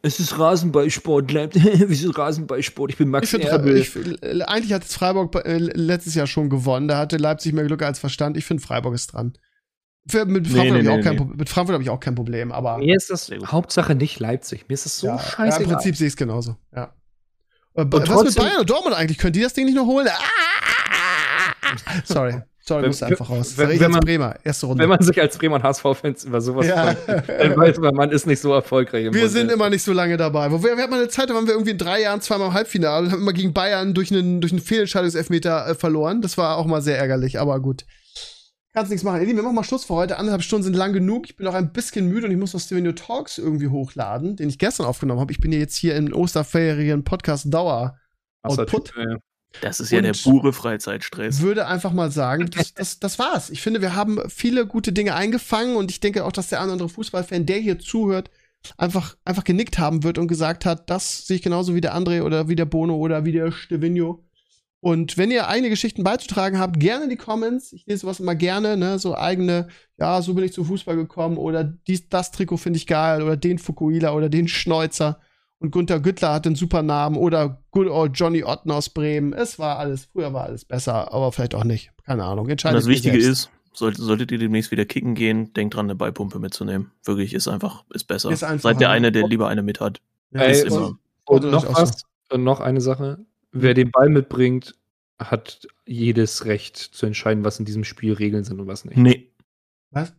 Es 0.00 0.20
ist 0.20 0.38
Rasenballsport, 0.38 1.30
Leipzig. 1.32 1.62
Wieso 1.88 2.10
Rasenballsport? 2.12 2.92
Ich 2.92 2.96
bin 2.98 3.08
Max 3.08 3.32
Ich 3.32 3.44
Erbel. 3.44 3.76
ich, 3.76 3.94
äh, 4.22 4.42
eigentlich 4.42 4.72
hat 4.72 4.84
es 4.84 4.94
Freiburg 4.94 5.34
äh, 5.44 5.58
letztes 5.58 6.14
Jahr 6.14 6.26
schon 6.26 6.48
gewonnen. 6.48 6.88
Da 6.88 6.96
hatte 6.98 7.16
Leipzig 7.16 7.52
mehr 7.52 7.64
Glück 7.64 7.82
als 7.82 7.98
Verstand. 7.98 8.36
Ich 8.36 8.44
finde, 8.44 8.62
Freiburg 8.62 8.94
ist 8.94 9.12
dran. 9.12 9.36
Für, 10.08 10.24
mit, 10.24 10.46
Frankfurt 10.48 10.76
nee, 10.78 10.82
nee, 10.84 10.88
auch 10.88 11.02
kein, 11.02 11.16
nee. 11.16 11.18
Pro- 11.18 11.34
mit 11.36 11.48
Frankfurt 11.50 11.74
habe 11.74 11.82
ich 11.82 11.90
auch 11.90 12.00
kein 12.00 12.14
Problem, 12.14 12.50
aber 12.52 12.78
Mir 12.78 12.96
ist 12.96 13.10
das. 13.10 13.30
Hauptsache 13.44 13.94
nicht 13.94 14.20
Leipzig. 14.20 14.66
Mir 14.68 14.74
ist 14.74 14.86
das 14.86 14.98
so 15.00 15.08
ja, 15.08 15.16
ja, 15.16 15.20
scheiße. 15.22 15.62
im 15.64 15.68
Prinzip 15.68 15.96
sehe 15.96 16.06
ich 16.06 16.12
es 16.12 16.16
genauso. 16.16 16.56
Ja. 16.74 16.94
Äh, 17.78 17.84
was 17.90 18.00
mit 18.00 18.08
trotzdem- 18.08 18.42
Bayern 18.44 18.60
und 18.60 18.70
Dortmund 18.70 18.96
eigentlich? 18.96 19.18
Könnt 19.18 19.36
ihr 19.36 19.44
das 19.44 19.54
Ding 19.54 19.66
nicht 19.66 19.74
noch 19.76 19.86
holen? 19.86 20.06
Ah! 20.08 21.52
Sorry. 22.04 22.34
Sorry, 22.60 22.82
Wenn- 22.82 22.88
musste 22.90 23.06
einfach 23.06 23.30
raus. 23.30 23.54
wenn- 23.56 23.70
wenn 23.70 23.82
als 23.82 23.88
man- 23.92 24.00
Bremer, 24.00 24.34
erste 24.44 24.66
Runde. 24.66 24.82
Wenn 24.82 24.90
man 24.90 25.00
sich 25.00 25.18
als 25.18 25.38
Bremer 25.38 25.54
und 25.56 25.62
HSV-Fans 25.62 26.24
über 26.24 26.40
sowas 26.42 26.66
ja. 26.66 26.94
freut, 26.94 27.26
dann 27.26 27.56
weiß 27.56 27.78
man, 27.78 27.94
man 27.94 28.10
ist 28.10 28.26
nicht 28.26 28.40
so 28.40 28.52
erfolgreich. 28.52 29.06
im 29.06 29.14
Wir 29.14 29.22
sind 29.22 29.32
Bundesliga. 29.48 29.54
immer 29.54 29.70
nicht 29.70 29.82
so 29.82 29.92
lange 29.94 30.18
dabei. 30.18 30.50
Wir, 30.50 30.62
wir 30.62 30.76
hatten 30.76 30.90
mal 30.90 30.98
eine 31.00 31.08
Zeit, 31.08 31.30
da 31.30 31.34
waren 31.34 31.46
wir 31.46 31.54
irgendwie 31.54 31.70
in 31.70 31.78
drei 31.78 32.02
Jahren 32.02 32.20
zweimal 32.20 32.48
im 32.48 32.52
Halbfinale 32.54 33.06
und 33.06 33.12
haben 33.12 33.22
immer 33.22 33.32
gegen 33.32 33.54
Bayern 33.54 33.94
durch 33.94 34.10
einen, 34.12 34.42
durch 34.42 34.52
einen 34.52 34.60
Fehlentscheidungselfmeter 34.60 35.68
äh, 35.68 35.74
verloren. 35.74 36.20
Das 36.20 36.36
war 36.36 36.58
auch 36.58 36.66
mal 36.66 36.82
sehr 36.82 36.98
ärgerlich, 36.98 37.40
aber 37.40 37.58
gut. 37.60 37.84
Kannst 38.74 38.90
nichts 38.90 39.02
machen. 39.04 39.20
Ihr 39.20 39.26
Lieben, 39.26 39.38
wir 39.38 39.42
machen 39.42 39.54
mal 39.54 39.64
Schluss 39.64 39.84
für 39.84 39.94
heute. 39.94 40.18
Anderthalb 40.18 40.42
Stunden 40.42 40.64
sind 40.64 40.76
lang 40.76 40.92
genug. 40.92 41.26
Ich 41.26 41.36
bin 41.36 41.46
auch 41.46 41.54
ein 41.54 41.72
bisschen 41.72 42.06
müde 42.08 42.26
und 42.26 42.32
ich 42.32 42.38
muss 42.38 42.52
noch 42.52 42.60
Stevenio 42.60 42.92
Talks 42.92 43.38
irgendwie 43.38 43.68
hochladen, 43.68 44.36
den 44.36 44.48
ich 44.48 44.58
gestern 44.58 44.86
aufgenommen 44.86 45.20
habe. 45.20 45.32
Ich 45.32 45.40
bin 45.40 45.52
ja 45.52 45.58
jetzt 45.58 45.76
hier 45.76 45.96
in 45.96 46.12
Osterferien 46.12 47.02
Podcast 47.02 47.52
Dauer. 47.52 47.96
Output. 48.42 48.92
Ey. 48.96 49.16
Das 49.62 49.80
ist 49.80 49.90
ja 49.90 49.98
Und- 49.98 50.04
der 50.04 50.12
pure 50.12 50.52
Freizeitstress. 50.52 51.40
würde 51.40 51.66
einfach 51.66 51.92
mal 51.92 52.10
sagen, 52.10 52.50
das, 52.50 52.74
das, 52.74 53.00
das 53.00 53.18
war's. 53.18 53.48
Ich 53.50 53.62
finde, 53.62 53.80
wir 53.80 53.96
haben 53.96 54.20
viele 54.28 54.66
gute 54.66 54.92
Dinge 54.92 55.14
eingefangen 55.14 55.74
und 55.76 55.90
ich 55.90 56.00
denke 56.00 56.24
auch, 56.26 56.32
dass 56.32 56.48
der 56.48 56.60
andere 56.60 56.90
Fußballfan, 56.90 57.46
der 57.46 57.56
hier 57.58 57.78
zuhört, 57.78 58.30
einfach, 58.76 59.16
einfach 59.24 59.44
genickt 59.44 59.78
haben 59.78 60.02
wird 60.04 60.18
und 60.18 60.28
gesagt 60.28 60.66
hat, 60.66 60.90
das 60.90 61.26
sehe 61.26 61.36
ich 61.36 61.42
genauso 61.42 61.74
wie 61.74 61.80
der 61.80 61.96
André 61.96 62.22
oder 62.22 62.48
wie 62.48 62.56
der 62.56 62.66
Bono 62.66 62.96
oder 62.96 63.24
wie 63.24 63.32
der 63.32 63.50
Stevino. 63.50 64.22
Und 64.80 65.18
wenn 65.18 65.30
ihr 65.32 65.48
eigene 65.48 65.70
Geschichten 65.70 66.04
beizutragen 66.04 66.58
habt, 66.60 66.78
gerne 66.78 67.04
in 67.04 67.10
die 67.10 67.16
Comments. 67.16 67.72
Ich 67.72 67.84
lese 67.86 68.02
sowas 68.02 68.20
immer 68.20 68.36
gerne, 68.36 68.76
ne? 68.76 68.98
So 69.00 69.16
eigene, 69.16 69.66
ja, 69.98 70.22
so 70.22 70.34
bin 70.34 70.44
ich 70.44 70.52
zum 70.52 70.64
Fußball 70.66 70.94
gekommen 70.94 71.36
oder 71.36 71.64
dies, 71.64 72.08
das 72.08 72.30
Trikot 72.30 72.58
finde 72.58 72.76
ich 72.76 72.86
geil 72.86 73.22
oder 73.22 73.36
den 73.36 73.58
Fukuila 73.58 74.12
oder 74.12 74.28
den 74.28 74.46
Schneuzer. 74.46 75.18
Und 75.58 75.72
Gunther 75.72 75.98
Güttler 75.98 76.32
hat 76.32 76.46
einen 76.46 76.54
super 76.54 76.82
Namen 76.82 77.16
oder 77.16 77.60
Good 77.72 77.88
Old 77.88 78.12
Johnny 78.14 78.44
Otten 78.44 78.70
aus 78.70 78.90
Bremen. 78.90 79.32
Es 79.32 79.58
war 79.58 79.80
alles, 79.80 80.04
früher 80.12 80.32
war 80.32 80.44
alles 80.44 80.64
besser, 80.64 81.12
aber 81.12 81.32
vielleicht 81.32 81.56
auch 81.56 81.64
nicht. 81.64 81.90
Keine 82.06 82.22
Ahnung. 82.22 82.44
Und 82.44 82.50
Entscheidet 82.52 82.78
das 82.78 82.86
ihr 82.86 82.92
Wichtige 82.92 83.20
selbst. 83.20 83.46
ist, 83.46 83.50
solltet, 83.76 84.04
solltet 84.04 84.30
ihr 84.30 84.38
demnächst 84.38 84.70
wieder 84.70 84.84
kicken 84.84 85.16
gehen, 85.16 85.52
denkt 85.54 85.74
dran, 85.74 85.86
eine 85.86 85.96
Beipumpe 85.96 86.38
mitzunehmen. 86.38 86.92
Wirklich, 87.04 87.34
ist 87.34 87.48
einfach, 87.48 87.84
ist 87.92 88.04
besser. 88.04 88.30
Ist 88.30 88.44
einfacher, 88.44 88.74
Seid 88.74 88.80
der 88.80 88.88
ne? 88.88 88.94
eine, 88.94 89.10
der 89.10 89.26
lieber 89.26 89.48
eine 89.48 89.64
mit 89.64 89.80
hat. 89.80 90.00
Ja, 90.30 90.42
Ey, 90.42 90.52
ist 90.52 90.66
das- 90.66 90.72
immer. 90.76 90.96
Und 91.24 91.38
Oder 91.44 91.50
noch 91.50 91.64
auch 91.66 91.76
so. 91.76 91.82
was, 91.82 92.02
und 92.30 92.44
noch 92.44 92.60
eine 92.60 92.80
Sache. 92.80 93.18
Wer 93.52 93.74
den 93.74 93.90
Ball 93.90 94.08
mitbringt, 94.08 94.74
hat 95.18 95.66
jedes 95.86 96.44
Recht 96.44 96.76
zu 96.76 97.06
entscheiden, 97.06 97.44
was 97.44 97.58
in 97.58 97.64
diesem 97.64 97.84
Spiel 97.84 98.12
Regeln 98.12 98.44
sind 98.44 98.60
und 98.60 98.66
was 98.66 98.84
nicht. 98.84 98.96
Nee. 98.98 99.30
Was? 99.90 100.12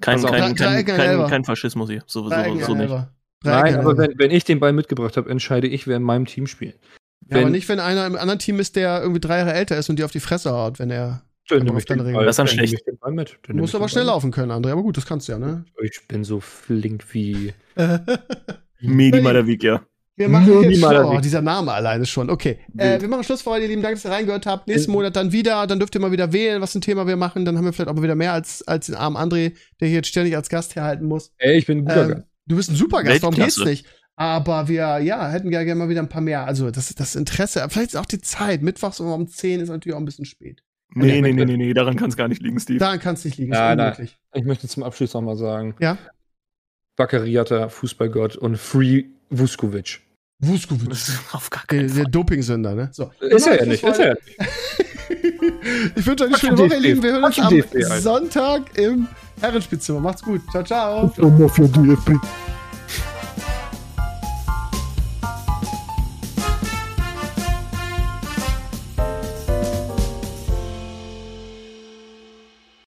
Kein, 0.00 0.14
Also, 0.16 0.28
kein, 0.28 0.54
kein, 0.54 0.84
kein, 0.84 1.26
kein 1.28 1.44
Faschismus 1.44 1.90
hier. 1.90 2.02
So, 2.06 2.28
so, 2.28 2.58
so 2.60 2.74
nicht. 2.74 2.90
Nein, 3.42 3.74
ein 3.74 3.76
aber 3.76 3.96
wenn, 3.98 4.18
wenn 4.18 4.30
ich 4.30 4.44
den 4.44 4.60
Ball 4.60 4.72
mitgebracht 4.72 5.16
habe, 5.16 5.30
entscheide 5.30 5.66
ich, 5.66 5.86
wer 5.86 5.96
in 5.96 6.02
meinem 6.02 6.26
Team 6.26 6.46
spielt. 6.46 6.78
Ja, 7.28 7.36
aber 7.36 7.46
Wenn- 7.46 7.52
nicht, 7.52 7.68
wenn 7.68 7.80
einer 7.80 8.06
im 8.06 8.16
anderen 8.16 8.38
Team 8.38 8.60
ist, 8.60 8.76
der 8.76 9.00
irgendwie 9.00 9.20
drei 9.20 9.38
Jahre 9.38 9.52
älter 9.52 9.76
ist 9.76 9.88
und 9.90 9.98
dir 9.98 10.04
auf 10.04 10.12
die 10.12 10.20
Fresse 10.20 10.50
haut, 10.52 10.78
wenn 10.78 10.90
er. 10.90 11.22
Dann 11.48 11.58
Aber 11.58 11.64
nehme 11.64 11.76
auf 11.76 11.82
ich 11.82 11.86
den 11.86 11.98
Ball. 11.98 12.24
Das 12.24 12.32
ist 12.34 12.38
dann 12.38 12.48
schlecht. 12.48 12.74
ich 12.74 12.82
den 12.84 12.98
Ball 12.98 13.12
mit. 13.12 13.38
Dann 13.46 13.56
Du 13.56 13.62
musst 13.62 13.74
aber 13.74 13.88
schnell 13.88 14.04
laufen 14.04 14.30
können, 14.32 14.50
André. 14.50 14.72
Aber 14.72 14.82
gut, 14.82 14.96
das 14.96 15.06
kannst 15.06 15.28
du 15.28 15.32
ja, 15.32 15.38
ne? 15.38 15.64
Ich 15.82 16.06
bin 16.08 16.24
so 16.24 16.40
flink 16.40 17.04
wie. 17.14 17.52
Medi 18.80 19.20
Malavik, 19.20 19.62
ja. 19.62 19.82
Wir 20.18 20.30
machen 20.30 20.46
Nur 20.46 20.64
jetzt 20.64 20.78
Schluss. 20.78 20.94
Oh, 21.04 21.20
dieser 21.20 21.42
Name 21.42 21.72
alleine 21.72 22.06
schon. 22.06 22.30
Okay. 22.30 22.58
Äh, 22.78 23.00
wir 23.02 23.08
machen 23.08 23.22
Schluss 23.22 23.42
für 23.42 23.50
heute, 23.50 23.64
ihr 23.64 23.68
Lieben. 23.68 23.82
Danke, 23.82 23.96
dass 23.96 24.04
ihr 24.06 24.10
reingehört 24.10 24.46
habt. 24.46 24.66
Nächsten 24.66 24.90
Monat 24.92 25.14
dann 25.14 25.30
wieder. 25.30 25.66
Dann 25.66 25.78
dürft 25.78 25.94
ihr 25.94 26.00
mal 26.00 26.10
wieder 26.10 26.32
wählen, 26.32 26.62
was 26.62 26.74
ein 26.74 26.80
Thema 26.80 27.06
wir 27.06 27.16
machen. 27.16 27.44
Dann 27.44 27.58
haben 27.58 27.66
wir 27.66 27.74
vielleicht 27.74 27.90
auch 27.90 27.94
mal 27.94 28.02
wieder 28.02 28.14
mehr 28.14 28.32
als, 28.32 28.66
als 28.66 28.86
den 28.86 28.94
armen 28.94 29.16
André, 29.18 29.52
der 29.78 29.88
hier 29.88 29.96
jetzt 29.98 30.08
ständig 30.08 30.34
als 30.34 30.48
Gast 30.48 30.74
herhalten 30.74 31.04
muss. 31.06 31.32
Ey, 31.36 31.58
ich 31.58 31.66
bin 31.66 31.78
ein 31.78 31.84
guter 31.84 32.02
Ähm, 32.04 32.08
Gast. 32.14 32.24
du 32.46 32.56
bist 32.56 32.70
ein 32.70 32.76
super 32.76 33.02
Gast, 33.02 33.22
warum 33.22 33.34
geht's 33.34 33.58
nicht? 33.58 33.86
Aber 34.18 34.68
wir, 34.68 34.98
ja, 35.00 35.28
hätten 35.28 35.50
gerne 35.50 35.74
mal 35.74 35.90
wieder 35.90 36.00
ein 36.00 36.08
paar 36.08 36.22
mehr. 36.22 36.46
Also, 36.46 36.70
das, 36.70 36.94
das 36.94 37.14
Interesse, 37.14 37.66
vielleicht 37.68 37.90
ist 37.90 37.96
auch 37.96 38.06
die 38.06 38.22
Zeit. 38.22 38.62
Mittwochs 38.62 38.98
um 39.00 39.12
um 39.12 39.28
10 39.28 39.60
ist 39.60 39.68
natürlich 39.68 39.94
auch 39.94 40.00
ein 40.00 40.06
bisschen 40.06 40.24
spät. 40.24 40.62
Nee, 40.94 41.20
nee, 41.20 41.34
nee, 41.34 41.44
nee, 41.44 41.58
nee, 41.58 41.74
daran 41.74 41.96
kann 41.96 42.08
es 42.08 42.16
gar 42.16 42.26
nicht 42.28 42.40
liegen, 42.40 42.58
Steve. 42.58 42.78
Daran 42.78 43.00
kann 43.00 43.16
es 43.16 43.24
nicht 43.26 43.36
liegen. 43.36 43.52
Ist 43.52 43.58
Nein, 43.58 43.76
nein. 43.76 43.88
unmöglich. 43.92 44.16
Ich 44.32 44.44
möchte 44.44 44.66
zum 44.66 44.82
Abschluss 44.82 45.12
noch 45.12 45.20
mal 45.20 45.36
sagen: 45.36 45.74
Ja? 45.78 45.98
Bakariata, 46.96 47.68
Fußballgott 47.68 48.36
und 48.36 48.56
Free 48.56 49.04
Vuskovic. 49.28 50.00
Vuskovic. 50.38 50.90
Auf 51.32 51.50
gar 51.50 51.64
Der, 51.70 51.78
keinen 51.78 51.94
der 51.94 52.02
Fall. 52.04 52.12
Dopingsünder, 52.12 52.74
ne? 52.74 52.88
So. 52.92 53.10
Ist 53.20 53.46
er 53.46 53.60
ja 53.60 53.66
nicht, 53.66 53.82
ist 53.82 53.98
er 53.98 54.06
ja 54.08 54.14
heute. 54.14 54.22
nicht. 54.24 54.38
Ich 55.96 56.06
wünsche 56.06 56.24
euch 56.24 56.30
eine 56.30 56.38
schöne 56.38 56.58
Woche, 56.58 56.74
ihr. 56.74 56.80
Lieben. 56.80 57.02
Wir 57.02 57.12
hören 57.12 57.24
uns 57.24 57.38
am 57.38 57.48
DFB. 57.48 57.76
Sonntag 58.00 58.76
im 58.78 59.08
Herrenspielzimmer. 59.40 60.00
Macht's 60.00 60.22
gut. 60.22 60.40
Ciao, 60.50 60.62
ciao. 60.64 61.12
Und 61.16 61.38
noch 61.38 61.52
für 61.52 61.68
DFB. 61.68 62.10